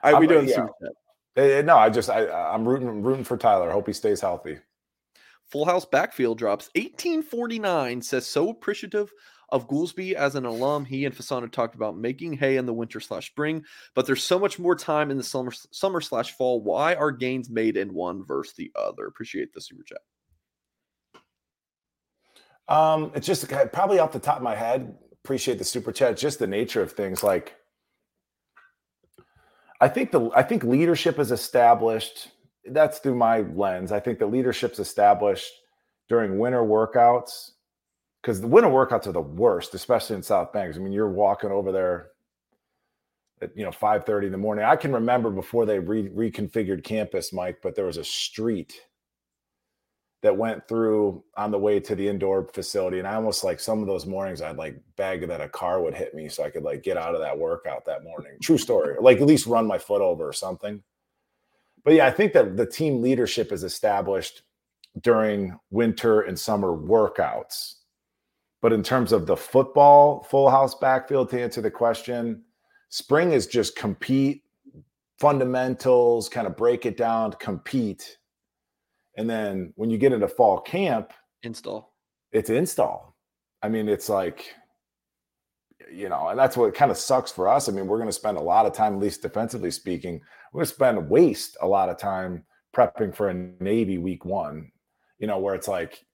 All 0.03 0.13
right, 0.13 0.19
we 0.19 0.25
doing 0.25 0.47
yeah. 0.47 1.61
No, 1.61 1.77
I 1.77 1.89
just 1.89 2.09
I, 2.09 2.27
I'm 2.27 2.67
rooting 2.67 3.03
rooting 3.03 3.23
for 3.23 3.37
Tyler. 3.37 3.69
Hope 3.69 3.85
he 3.85 3.93
stays 3.93 4.21
healthy. 4.21 4.57
Full 5.51 5.65
House 5.65 5.85
backfield 5.85 6.37
drops 6.37 6.69
1849 6.75 8.01
says 8.01 8.25
so 8.25 8.49
appreciative 8.49 9.11
of 9.51 9.67
Goolsby 9.67 10.13
as 10.13 10.35
an 10.35 10.45
alum. 10.45 10.85
He 10.85 11.05
and 11.05 11.15
Fasano 11.15 11.51
talked 11.51 11.75
about 11.75 11.97
making 11.97 12.33
hay 12.33 12.57
in 12.57 12.65
the 12.65 12.73
winter 12.73 12.99
slash 12.99 13.27
spring, 13.27 13.63
but 13.95 14.05
there's 14.05 14.23
so 14.23 14.39
much 14.39 14.59
more 14.59 14.75
time 14.75 15.11
in 15.11 15.17
the 15.17 15.23
summer 15.23 15.51
summer 15.71 16.01
slash 16.01 16.31
fall. 16.33 16.61
Why 16.61 16.95
are 16.95 17.11
gains 17.11 17.49
made 17.49 17.77
in 17.77 17.93
one 17.93 18.25
versus 18.25 18.53
the 18.55 18.71
other? 18.75 19.05
Appreciate 19.07 19.53
the 19.53 19.61
super 19.61 19.83
chat. 19.83 19.99
Um, 22.67 23.11
it's 23.15 23.25
just 23.25 23.49
probably 23.73 23.99
off 23.99 24.11
the 24.11 24.19
top 24.19 24.37
of 24.37 24.43
my 24.43 24.55
head. 24.55 24.95
Appreciate 25.23 25.57
the 25.57 25.63
super 25.63 25.91
chat. 25.91 26.17
Just 26.17 26.39
the 26.39 26.47
nature 26.47 26.81
of 26.81 26.91
things. 26.91 27.23
Like, 27.23 27.55
I 29.81 29.87
think 29.87 30.11
the 30.11 30.29
I 30.35 30.43
think 30.43 30.63
leadership 30.63 31.19
is 31.19 31.31
established. 31.31 32.29
That's 32.65 32.99
through 32.99 33.15
my 33.15 33.41
lens. 33.41 33.91
I 33.91 33.99
think 33.99 34.19
the 34.19 34.27
leadership's 34.27 34.79
established 34.79 35.51
during 36.07 36.37
winter 36.39 36.61
workouts 36.61 37.51
because 38.21 38.41
the 38.41 38.47
winter 38.47 38.69
workouts 38.69 39.07
are 39.07 39.11
the 39.11 39.21
worst, 39.21 39.73
especially 39.73 40.15
in 40.15 40.23
South 40.23 40.51
Bend. 40.51 40.75
I 40.75 40.79
mean, 40.79 40.93
you're 40.93 41.09
walking 41.09 41.51
over 41.51 41.71
there 41.71 42.09
at 43.41 43.55
you 43.55 43.63
know 43.63 43.71
5:30 43.71 44.27
in 44.27 44.31
the 44.31 44.37
morning. 44.37 44.65
I 44.65 44.75
can 44.75 44.93
remember 44.93 45.29
before 45.29 45.65
they 45.65 45.79
re- 45.79 46.09
reconfigured 46.09 46.83
campus, 46.83 47.31
Mike, 47.33 47.59
but 47.61 47.75
there 47.75 47.85
was 47.85 47.97
a 47.97 48.03
street 48.03 48.81
that 50.21 50.35
went 50.35 50.67
through 50.67 51.23
on 51.37 51.49
the 51.49 51.57
way 51.57 51.79
to 51.79 51.95
the 51.95 52.07
indoor 52.07 52.45
facility. 52.53 52.99
And 52.99 53.07
I 53.07 53.15
almost 53.15 53.43
like 53.43 53.59
some 53.59 53.79
of 53.79 53.87
those 53.87 54.05
mornings 54.05 54.41
I'd 54.41 54.57
like 54.57 54.75
beg 54.97 55.25
that 55.27 55.39
a 55.39 55.47
car 55.47 55.81
would 55.81 55.93
hit 55.93 56.13
me 56.13 56.27
so 56.27 56.43
I 56.43 56.49
could 56.49 56.63
like 56.63 56.83
get 56.83 56.97
out 56.97 57.15
of 57.15 57.21
that 57.21 57.37
workout 57.37 57.85
that 57.85 58.03
morning. 58.03 58.33
True 58.41 58.57
story. 58.57 58.97
Like 58.99 59.21
at 59.21 59.27
least 59.27 59.47
run 59.47 59.65
my 59.65 59.77
foot 59.77 60.01
over 60.01 60.27
or 60.27 60.33
something. 60.33 60.83
But 61.85 61.93
yeah, 61.93 62.07
I 62.07 62.11
think 62.11 62.33
that 62.33 62.57
the 62.57 62.65
team 62.65 63.01
leadership 63.01 63.53
is 63.53 63.63
established 63.63 64.43
during 64.99 65.57
winter 65.69 66.21
and 66.21 66.37
summer 66.37 66.75
workouts. 66.75 67.75
But 68.61 68.73
in 68.73 68.83
terms 68.83 69.11
of 69.11 69.25
the 69.25 69.37
football 69.37 70.23
full 70.23 70.49
house 70.49 70.75
backfield, 70.75 71.29
to 71.29 71.41
answer 71.41 71.61
the 71.61 71.71
question, 71.71 72.43
spring 72.89 73.31
is 73.31 73.47
just 73.47 73.75
compete, 73.75 74.43
fundamentals, 75.19 76.29
kind 76.29 76.47
of 76.47 76.57
break 76.57 76.85
it 76.85 76.97
down, 76.97 77.31
compete 77.33 78.17
and 79.19 79.29
then 79.29 79.73
when 79.75 79.89
you 79.89 79.97
get 79.97 80.13
into 80.13 80.29
fall 80.29 80.61
camp, 80.61 81.11
install. 81.43 81.93
It's 82.31 82.49
install. 82.49 83.17
I 83.61 83.67
mean, 83.67 83.89
it's 83.89 84.07
like, 84.07 84.53
you 85.91 86.07
know, 86.07 86.29
and 86.29 86.39
that's 86.39 86.55
what 86.55 86.73
kind 86.73 86.89
of 86.89 86.95
sucks 86.95 87.29
for 87.29 87.49
us. 87.49 87.67
I 87.67 87.73
mean, 87.73 87.85
we're 87.85 87.97
going 87.97 88.07
to 88.07 88.13
spend 88.13 88.37
a 88.37 88.41
lot 88.41 88.65
of 88.65 88.71
time, 88.71 88.93
at 88.93 88.99
least 88.99 89.21
defensively 89.21 89.71
speaking, 89.71 90.21
we're 90.53 90.59
going 90.59 90.67
to 90.67 90.73
spend 90.73 91.09
waste 91.09 91.57
a 91.61 91.67
lot 91.67 91.89
of 91.89 91.97
time 91.97 92.45
prepping 92.73 93.13
for 93.13 93.27
a 93.27 93.33
Navy 93.33 93.97
week 93.97 94.23
one, 94.23 94.71
you 95.17 95.27
know, 95.27 95.39
where 95.39 95.53
it's 95.53 95.67
like, 95.67 96.05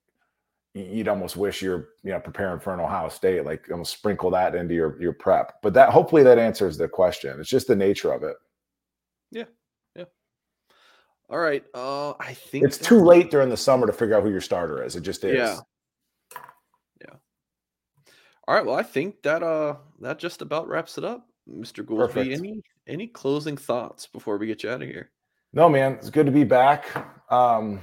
you'd 0.76 1.08
almost 1.08 1.36
wish 1.36 1.62
you're, 1.62 1.88
you 2.02 2.12
know, 2.12 2.20
preparing 2.20 2.60
for 2.60 2.74
an 2.74 2.80
Ohio 2.80 3.08
State, 3.08 3.44
like 3.44 3.70
almost 3.70 3.92
sprinkle 3.92 4.30
that 4.30 4.54
into 4.54 4.74
your 4.74 5.00
your 5.00 5.12
prep. 5.12 5.54
But 5.62 5.74
that 5.74 5.90
hopefully 5.90 6.22
that 6.24 6.38
answers 6.38 6.76
the 6.76 6.88
question. 6.88 7.38
It's 7.40 7.48
just 7.48 7.66
the 7.66 7.76
nature 7.76 8.12
of 8.12 8.22
it. 8.22 8.36
Yeah, 9.30 9.44
Yeah. 9.94 10.04
all 11.28 11.38
right. 11.38 11.64
Uh, 11.74 12.12
I 12.20 12.34
think 12.34 12.64
it's 12.64 12.78
too 12.78 13.02
late 13.02 13.30
during 13.30 13.48
the 13.48 13.56
summer 13.56 13.86
to 13.86 13.92
figure 13.92 14.16
out 14.16 14.22
who 14.22 14.30
your 14.30 14.40
starter 14.40 14.82
is. 14.84 14.96
It 14.96 15.00
just 15.02 15.24
is. 15.24 15.36
Yeah. 15.36 15.58
Yeah. 17.00 17.14
All 18.46 18.54
right. 18.54 18.64
Well, 18.64 18.76
I 18.76 18.82
think 18.82 19.22
that 19.22 19.42
uh 19.42 19.76
that 20.00 20.18
just 20.18 20.42
about 20.42 20.68
wraps 20.68 20.98
it 20.98 21.04
up, 21.04 21.26
Mr. 21.48 21.84
Goolsby. 21.84 22.32
Any 22.34 22.62
any 22.86 23.06
closing 23.08 23.56
thoughts 23.56 24.06
before 24.06 24.36
we 24.38 24.46
get 24.46 24.62
you 24.62 24.70
out 24.70 24.82
of 24.82 24.88
here? 24.88 25.10
No, 25.52 25.68
man. 25.68 25.94
It's 25.94 26.10
good 26.10 26.26
to 26.26 26.32
be 26.32 26.44
back. 26.44 26.86
Um 27.32 27.80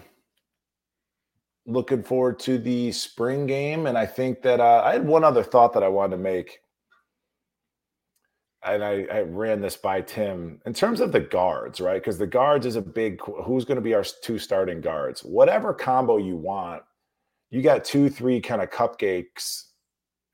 looking 1.66 2.04
forward 2.04 2.40
to 2.40 2.58
the 2.58 2.92
spring 2.92 3.46
game. 3.46 3.88
And 3.88 3.98
I 3.98 4.06
think 4.06 4.42
that 4.42 4.60
uh, 4.60 4.84
I 4.86 4.94
had 4.94 5.06
one 5.06 5.24
other 5.24 5.44
thought 5.44 5.74
that 5.74 5.84
I 5.84 5.88
wanted 5.88 6.18
to 6.18 6.22
make 6.22 6.60
and 8.66 8.84
I, 8.84 9.06
I, 9.12 9.22
ran 9.22 9.62
this 9.62 9.76
by 9.76 10.02
Tim 10.02 10.62
in 10.66 10.74
terms 10.74 11.02
of 11.02 11.12
the 11.12 11.20
guards, 11.20 11.82
right? 11.82 12.02
Because 12.02 12.18
the 12.18 12.28
guards 12.28 12.66
is 12.66 12.76
a 12.76 12.82
big 12.82 13.20
who's 13.22 13.66
going 13.66 13.76
to 13.76 13.82
be 13.82 13.94
our 13.94 14.06
two 14.22 14.40
starting 14.40 14.80
guards. 14.80 15.22
Whatever 15.22 15.74
combo 15.74 16.18
you 16.18 16.38
want, 16.38 16.82
you 17.50 17.62
got 17.62 17.84
two, 17.84 18.10
three 18.10 18.40
kind 18.40 18.62
of 18.62 18.70
cupcakes 18.70 19.66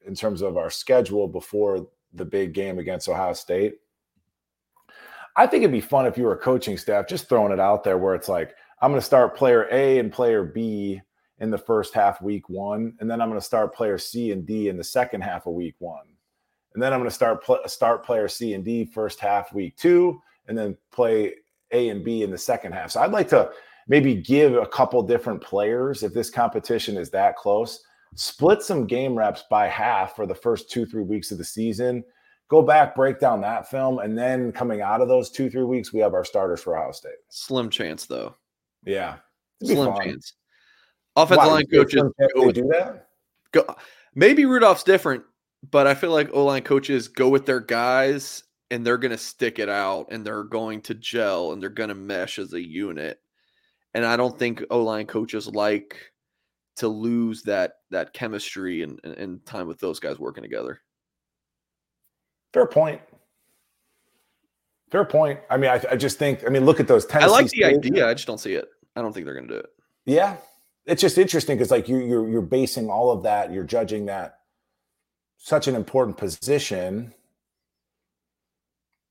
in 0.05 0.13
terms 0.13 0.41
of 0.41 0.57
our 0.57 0.69
schedule 0.69 1.27
before 1.27 1.87
the 2.13 2.25
big 2.25 2.53
game 2.53 2.77
against 2.77 3.09
Ohio 3.09 3.33
State. 3.33 3.75
I 5.35 5.47
think 5.47 5.63
it'd 5.63 5.71
be 5.71 5.81
fun 5.81 6.05
if 6.05 6.17
you 6.17 6.25
were 6.25 6.33
a 6.33 6.39
coaching 6.39 6.77
staff 6.77 7.07
just 7.07 7.29
throwing 7.29 7.51
it 7.51 7.59
out 7.59 7.83
there 7.83 7.97
where 7.97 8.15
it's 8.15 8.29
like, 8.29 8.53
I'm 8.81 8.91
going 8.91 9.01
to 9.01 9.05
start 9.05 9.35
player 9.35 9.67
A 9.71 9.99
and 9.99 10.11
player 10.11 10.43
B 10.43 11.01
in 11.39 11.49
the 11.49 11.57
first 11.57 11.93
half, 11.93 12.21
week 12.21 12.49
one, 12.49 12.93
and 12.99 13.09
then 13.09 13.21
I'm 13.21 13.29
going 13.29 13.39
to 13.39 13.45
start 13.45 13.73
player 13.73 13.97
C 13.97 14.31
and 14.31 14.45
D 14.45 14.69
in 14.69 14.77
the 14.77 14.83
second 14.83 15.21
half 15.21 15.47
of 15.47 15.53
week 15.53 15.75
one 15.79 16.05
and 16.73 16.83
then 16.83 16.93
I'm 16.93 16.99
going 16.99 17.09
to 17.09 17.15
start 17.15 17.43
pl- 17.43 17.59
start 17.65 18.05
player 18.05 18.27
C 18.27 18.53
and 18.53 18.63
D 18.63 18.85
first 18.85 19.19
half 19.19 19.53
week 19.53 19.75
two, 19.75 20.21
and 20.47 20.57
then 20.57 20.77
play 20.91 21.33
A 21.71 21.89
and 21.89 22.03
B 22.03 22.23
in 22.23 22.31
the 22.31 22.37
second 22.37 22.73
half. 22.73 22.91
So 22.91 23.01
I'd 23.01 23.11
like 23.11 23.27
to 23.29 23.51
maybe 23.87 24.15
give 24.15 24.55
a 24.55 24.65
couple 24.65 25.01
different 25.03 25.41
players 25.41 26.03
if 26.03 26.13
this 26.13 26.29
competition 26.29 26.97
is 26.97 27.09
that 27.11 27.35
close. 27.35 27.83
Split 28.15 28.61
some 28.61 28.85
game 28.85 29.15
reps 29.15 29.43
by 29.49 29.67
half 29.67 30.15
for 30.15 30.25
the 30.25 30.35
first 30.35 30.69
two 30.69 30.85
three 30.85 31.03
weeks 31.03 31.31
of 31.31 31.37
the 31.37 31.43
season. 31.43 32.03
Go 32.49 32.63
back, 32.63 32.95
break 32.95 33.19
down 33.19 33.41
that 33.41 33.69
film, 33.69 33.99
and 33.99 34.17
then 34.17 34.51
coming 34.51 34.81
out 34.81 35.01
of 35.01 35.07
those 35.07 35.29
two 35.29 35.49
three 35.49 35.63
weeks, 35.63 35.93
we 35.93 35.99
have 35.99 36.15
our 36.15 36.25
starters 36.25 36.61
for 36.61 36.75
Ohio 36.75 36.91
State. 36.91 37.11
Slim 37.29 37.69
chance, 37.69 38.05
though. 38.05 38.35
Yeah, 38.85 39.17
slim 39.63 39.93
fun. 39.93 40.03
chance. 40.03 40.33
Offensive 41.23 41.47
line 41.47 41.65
coaches 41.67 42.03
go 42.35 42.51
do 42.51 42.67
that. 42.67 43.07
Go, 43.51 43.65
maybe 44.15 44.45
Rudolph's 44.45 44.83
different 44.83 45.23
but 45.67 45.87
I 45.87 45.93
feel 45.93 46.11
like 46.11 46.33
O 46.33 46.45
line 46.45 46.63
coaches 46.63 47.07
go 47.07 47.29
with 47.29 47.45
their 47.45 47.59
guys 47.59 48.43
and 48.71 48.85
they're 48.85 48.97
going 48.97 49.11
to 49.11 49.17
stick 49.17 49.59
it 49.59 49.69
out 49.69 50.07
and 50.11 50.25
they're 50.25 50.43
going 50.43 50.81
to 50.83 50.93
gel 50.93 51.51
and 51.51 51.61
they're 51.61 51.69
going 51.69 51.89
to 51.89 51.95
mesh 51.95 52.39
as 52.39 52.53
a 52.53 52.61
unit. 52.61 53.19
And 53.93 54.05
I 54.05 54.15
don't 54.17 54.37
think 54.37 54.63
O 54.69 54.83
line 54.83 55.07
coaches 55.07 55.47
like 55.47 55.97
to 56.77 56.87
lose 56.87 57.43
that 57.43 57.73
that 57.89 58.13
chemistry 58.13 58.83
and, 58.83 58.99
and 59.03 59.45
time 59.45 59.67
with 59.67 59.79
those 59.79 59.99
guys 59.99 60.19
working 60.19 60.43
together. 60.43 60.79
Fair 62.53 62.67
point. 62.67 63.01
Fair 64.91 65.05
point. 65.05 65.39
I 65.49 65.57
mean, 65.57 65.69
I, 65.69 65.83
I 65.91 65.95
just 65.97 66.17
think. 66.17 66.45
I 66.45 66.49
mean, 66.49 66.65
look 66.65 66.79
at 66.79 66.87
those. 66.87 67.05
Tennessee 67.05 67.27
I 67.27 67.31
like 67.31 67.49
the 67.49 67.65
idea. 67.65 68.07
I 68.07 68.13
just 68.13 68.27
don't 68.27 68.39
see 68.39 68.53
it. 68.53 68.67
I 68.95 69.01
don't 69.01 69.13
think 69.13 69.25
they're 69.25 69.35
going 69.35 69.47
to 69.47 69.53
do 69.53 69.59
it. 69.59 69.69
Yeah, 70.05 70.37
it's 70.89 71.01
just 71.01 71.17
interesting 71.17 71.57
because 71.57 71.71
like 71.71 71.87
you, 71.87 71.97
you're 71.99 72.29
you're 72.29 72.41
basing 72.41 72.89
all 72.89 73.11
of 73.11 73.23
that. 73.23 73.51
You're 73.51 73.63
judging 73.63 74.05
that 74.07 74.39
such 75.37 75.67
an 75.67 75.75
important 75.75 76.17
position 76.17 77.13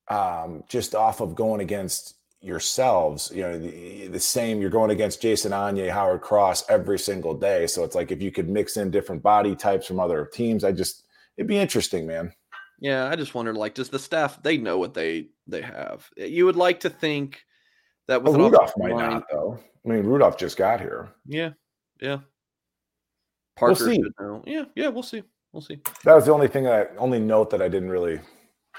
um, 0.08 0.64
just 0.68 0.94
off 0.94 1.20
of 1.20 1.34
going 1.34 1.60
against 1.60 2.14
yourselves. 2.40 3.30
You 3.34 3.42
know, 3.42 3.58
the, 3.58 4.08
the, 4.08 4.20
same, 4.20 4.60
you're 4.60 4.70
going 4.70 4.90
against 4.90 5.22
Jason 5.22 5.52
Onye, 5.52 5.90
Howard 5.90 6.20
Cross 6.20 6.68
every 6.68 6.98
single 6.98 7.34
day. 7.34 7.66
So 7.66 7.84
it's 7.84 7.94
like 7.94 8.10
if 8.10 8.22
you 8.22 8.30
could 8.30 8.48
mix 8.48 8.76
in 8.76 8.90
different 8.90 9.22
body 9.22 9.54
types 9.54 9.86
from 9.86 10.00
other 10.00 10.28
teams, 10.32 10.64
I 10.64 10.72
just, 10.72 11.04
it'd 11.36 11.48
be 11.48 11.58
interesting, 11.58 12.06
man. 12.06 12.32
Yeah, 12.80 13.08
I 13.08 13.16
just 13.16 13.34
wondered, 13.34 13.56
like, 13.56 13.74
does 13.74 13.88
the 13.88 13.98
staff 13.98 14.40
they 14.42 14.56
know 14.56 14.78
what 14.78 14.94
they 14.94 15.30
they 15.48 15.62
have? 15.62 16.08
You 16.16 16.46
would 16.46 16.54
like 16.54 16.78
to 16.80 16.90
think 16.90 17.42
that 18.06 18.22
with 18.22 18.36
well, 18.36 18.50
Rudolph 18.50 18.72
might 18.76 18.94
line, 18.94 19.10
not, 19.10 19.24
though. 19.32 19.58
I 19.84 19.88
mean, 19.88 20.04
Rudolph 20.04 20.38
just 20.38 20.56
got 20.56 20.80
here. 20.80 21.08
Yeah, 21.26 21.50
yeah. 22.00 22.18
Parker 23.56 23.84
we'll 23.84 23.94
should 23.94 24.12
know. 24.20 24.42
Yeah, 24.46 24.64
yeah, 24.76 24.88
we'll 24.88 25.02
see. 25.02 25.22
We'll 25.52 25.62
see. 25.62 25.80
That 26.04 26.14
was 26.14 26.26
the 26.26 26.32
only 26.32 26.48
thing 26.48 26.68
I 26.68 26.86
only 26.96 27.18
note 27.18 27.50
that 27.50 27.62
I 27.62 27.68
didn't 27.68 27.90
really 27.90 28.20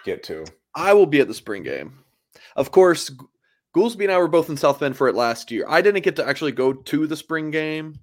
get 0.06 0.24
to. 0.24 0.46
I 0.76 0.94
will 0.94 1.06
be 1.06 1.20
at 1.20 1.28
the 1.28 1.34
spring 1.34 1.64
game. 1.64 2.00
Of 2.56 2.72
course, 2.72 3.12
Goolsby 3.76 4.04
and 4.04 4.12
I 4.12 4.18
were 4.18 4.28
both 4.28 4.50
in 4.50 4.58
South 4.58 4.80
Bend 4.80 4.96
for 4.96 5.08
it 5.08 5.16
last 5.16 5.52
year. 5.52 5.66
I 5.68 5.82
didn't 5.82 6.04
get 6.04 6.16
to 6.18 6.28
actually 6.28 6.52
go 6.54 6.74
to 6.74 7.08
the 7.08 7.16
spring 7.16 7.52
game. 7.52 8.00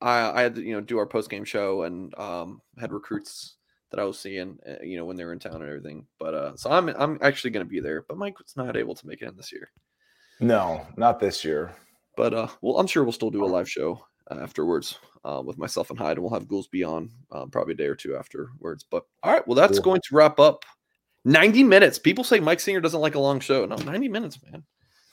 I, 0.00 0.40
I 0.40 0.42
had 0.42 0.56
to, 0.56 0.62
you 0.62 0.74
know, 0.74 0.80
do 0.80 0.98
our 0.98 1.06
post 1.06 1.30
game 1.30 1.44
show 1.44 1.84
and 1.84 2.16
um, 2.18 2.60
had 2.78 2.92
recruits 2.92 3.56
that 3.90 4.00
I 4.00 4.04
was 4.04 4.18
seeing, 4.18 4.58
uh, 4.68 4.82
you 4.82 4.96
know, 4.96 5.04
when 5.04 5.16
they 5.16 5.24
were 5.24 5.32
in 5.32 5.38
town 5.38 5.54
and 5.54 5.64
everything. 5.64 6.06
But 6.18 6.34
uh, 6.34 6.56
so 6.56 6.70
I'm 6.70 6.88
I'm 6.88 7.18
actually 7.22 7.50
going 7.50 7.64
to 7.64 7.70
be 7.70 7.80
there. 7.80 8.04
But 8.08 8.18
Mike 8.18 8.38
was 8.38 8.56
not 8.56 8.76
able 8.76 8.94
to 8.96 9.06
make 9.06 9.22
it 9.22 9.28
in 9.28 9.36
this 9.36 9.52
year. 9.52 9.70
No, 10.40 10.86
not 10.96 11.20
this 11.20 11.44
year. 11.44 11.74
But 12.16 12.34
uh, 12.34 12.48
well, 12.60 12.78
I'm 12.78 12.86
sure 12.86 13.04
we'll 13.04 13.12
still 13.12 13.30
do 13.30 13.44
a 13.44 13.46
live 13.46 13.70
show 13.70 14.04
afterwards 14.30 14.98
uh, 15.24 15.42
with 15.44 15.58
myself 15.58 15.90
and 15.90 15.98
Hyde, 15.98 16.16
and 16.16 16.24
we'll 16.24 16.32
have 16.32 16.48
Goolsby 16.48 16.86
on 16.86 17.10
uh, 17.32 17.46
probably 17.46 17.74
a 17.74 17.76
day 17.76 17.86
or 17.86 17.94
two 17.94 18.16
afterwards. 18.16 18.84
But 18.90 19.04
all 19.22 19.32
right, 19.32 19.46
well, 19.46 19.54
that's 19.54 19.78
cool. 19.78 19.92
going 19.92 20.00
to 20.08 20.16
wrap 20.16 20.38
up 20.38 20.64
90 21.24 21.64
minutes. 21.64 21.98
People 21.98 22.24
say 22.24 22.40
Mike 22.40 22.60
Singer 22.60 22.80
doesn't 22.80 23.00
like 23.00 23.14
a 23.14 23.20
long 23.20 23.40
show. 23.40 23.64
No, 23.66 23.76
90 23.76 24.08
minutes, 24.08 24.38
man. 24.50 24.64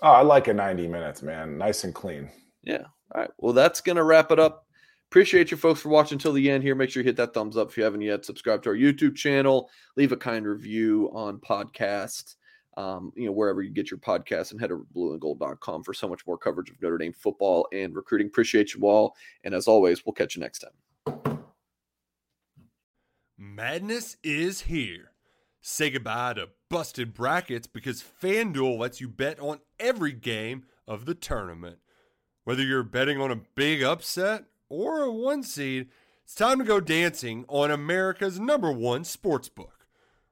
Oh, 0.01 0.11
I 0.11 0.21
like 0.21 0.47
a 0.47 0.53
90 0.53 0.87
minutes, 0.87 1.21
man. 1.21 1.57
Nice 1.57 1.83
and 1.83 1.93
clean. 1.93 2.29
Yeah. 2.63 2.85
All 3.13 3.21
right. 3.21 3.31
Well, 3.37 3.53
that's 3.53 3.81
going 3.81 3.97
to 3.97 4.03
wrap 4.03 4.31
it 4.31 4.39
up. 4.39 4.65
Appreciate 5.09 5.51
you 5.51 5.57
folks 5.57 5.81
for 5.81 5.89
watching 5.89 6.15
until 6.15 6.33
the 6.33 6.49
end 6.49 6.63
here. 6.63 6.73
Make 6.73 6.89
sure 6.89 7.03
you 7.03 7.07
hit 7.07 7.17
that 7.17 7.33
thumbs 7.33 7.57
up 7.57 7.69
if 7.69 7.77
you 7.77 7.83
haven't 7.83 8.01
yet. 8.01 8.25
Subscribe 8.25 8.63
to 8.63 8.69
our 8.69 8.75
YouTube 8.75 9.15
channel. 9.15 9.69
Leave 9.97 10.11
a 10.11 10.17
kind 10.17 10.47
review 10.47 11.11
on 11.13 11.37
podcast 11.37 12.35
um, 12.77 13.11
you 13.15 13.25
know, 13.25 13.31
wherever 13.31 13.61
you 13.61 13.69
get 13.69 13.91
your 13.91 13.99
podcast 13.99 14.51
and 14.51 14.59
head 14.59 14.71
over 14.71 14.83
to 14.83 14.93
blueandgold.com 14.93 15.83
for 15.83 15.93
so 15.93 16.07
much 16.07 16.25
more 16.25 16.37
coverage 16.37 16.69
of 16.69 16.81
Notre 16.81 16.97
Dame 16.97 17.13
football 17.13 17.67
and 17.73 17.95
recruiting. 17.95 18.27
Appreciate 18.27 18.73
you 18.73 18.87
all. 18.87 19.15
And 19.43 19.53
as 19.53 19.67
always, 19.67 20.05
we'll 20.05 20.13
catch 20.13 20.35
you 20.35 20.41
next 20.41 20.59
time. 20.59 21.39
Madness 23.37 24.17
is 24.23 24.61
here. 24.61 25.11
Say 25.61 25.89
goodbye 25.89 26.33
to 26.35 26.49
busted 26.69 27.13
brackets 27.13 27.67
because 27.67 28.03
FanDuel 28.21 28.79
lets 28.79 29.01
you 29.01 29.07
bet 29.07 29.39
on 29.39 29.59
every 29.79 30.13
game 30.13 30.63
of 30.87 31.05
the 31.05 31.13
tournament. 31.13 31.79
Whether 32.43 32.63
you're 32.63 32.83
betting 32.83 33.19
on 33.21 33.31
a 33.31 33.41
big 33.55 33.83
upset 33.83 34.45
or 34.69 35.01
a 35.01 35.11
one 35.11 35.43
seed, 35.43 35.89
it's 36.23 36.33
time 36.33 36.59
to 36.59 36.65
go 36.65 36.79
dancing 36.79 37.45
on 37.47 37.69
America's 37.69 38.39
number 38.39 38.71
one 38.71 39.03
sports 39.03 39.49
book. 39.49 39.80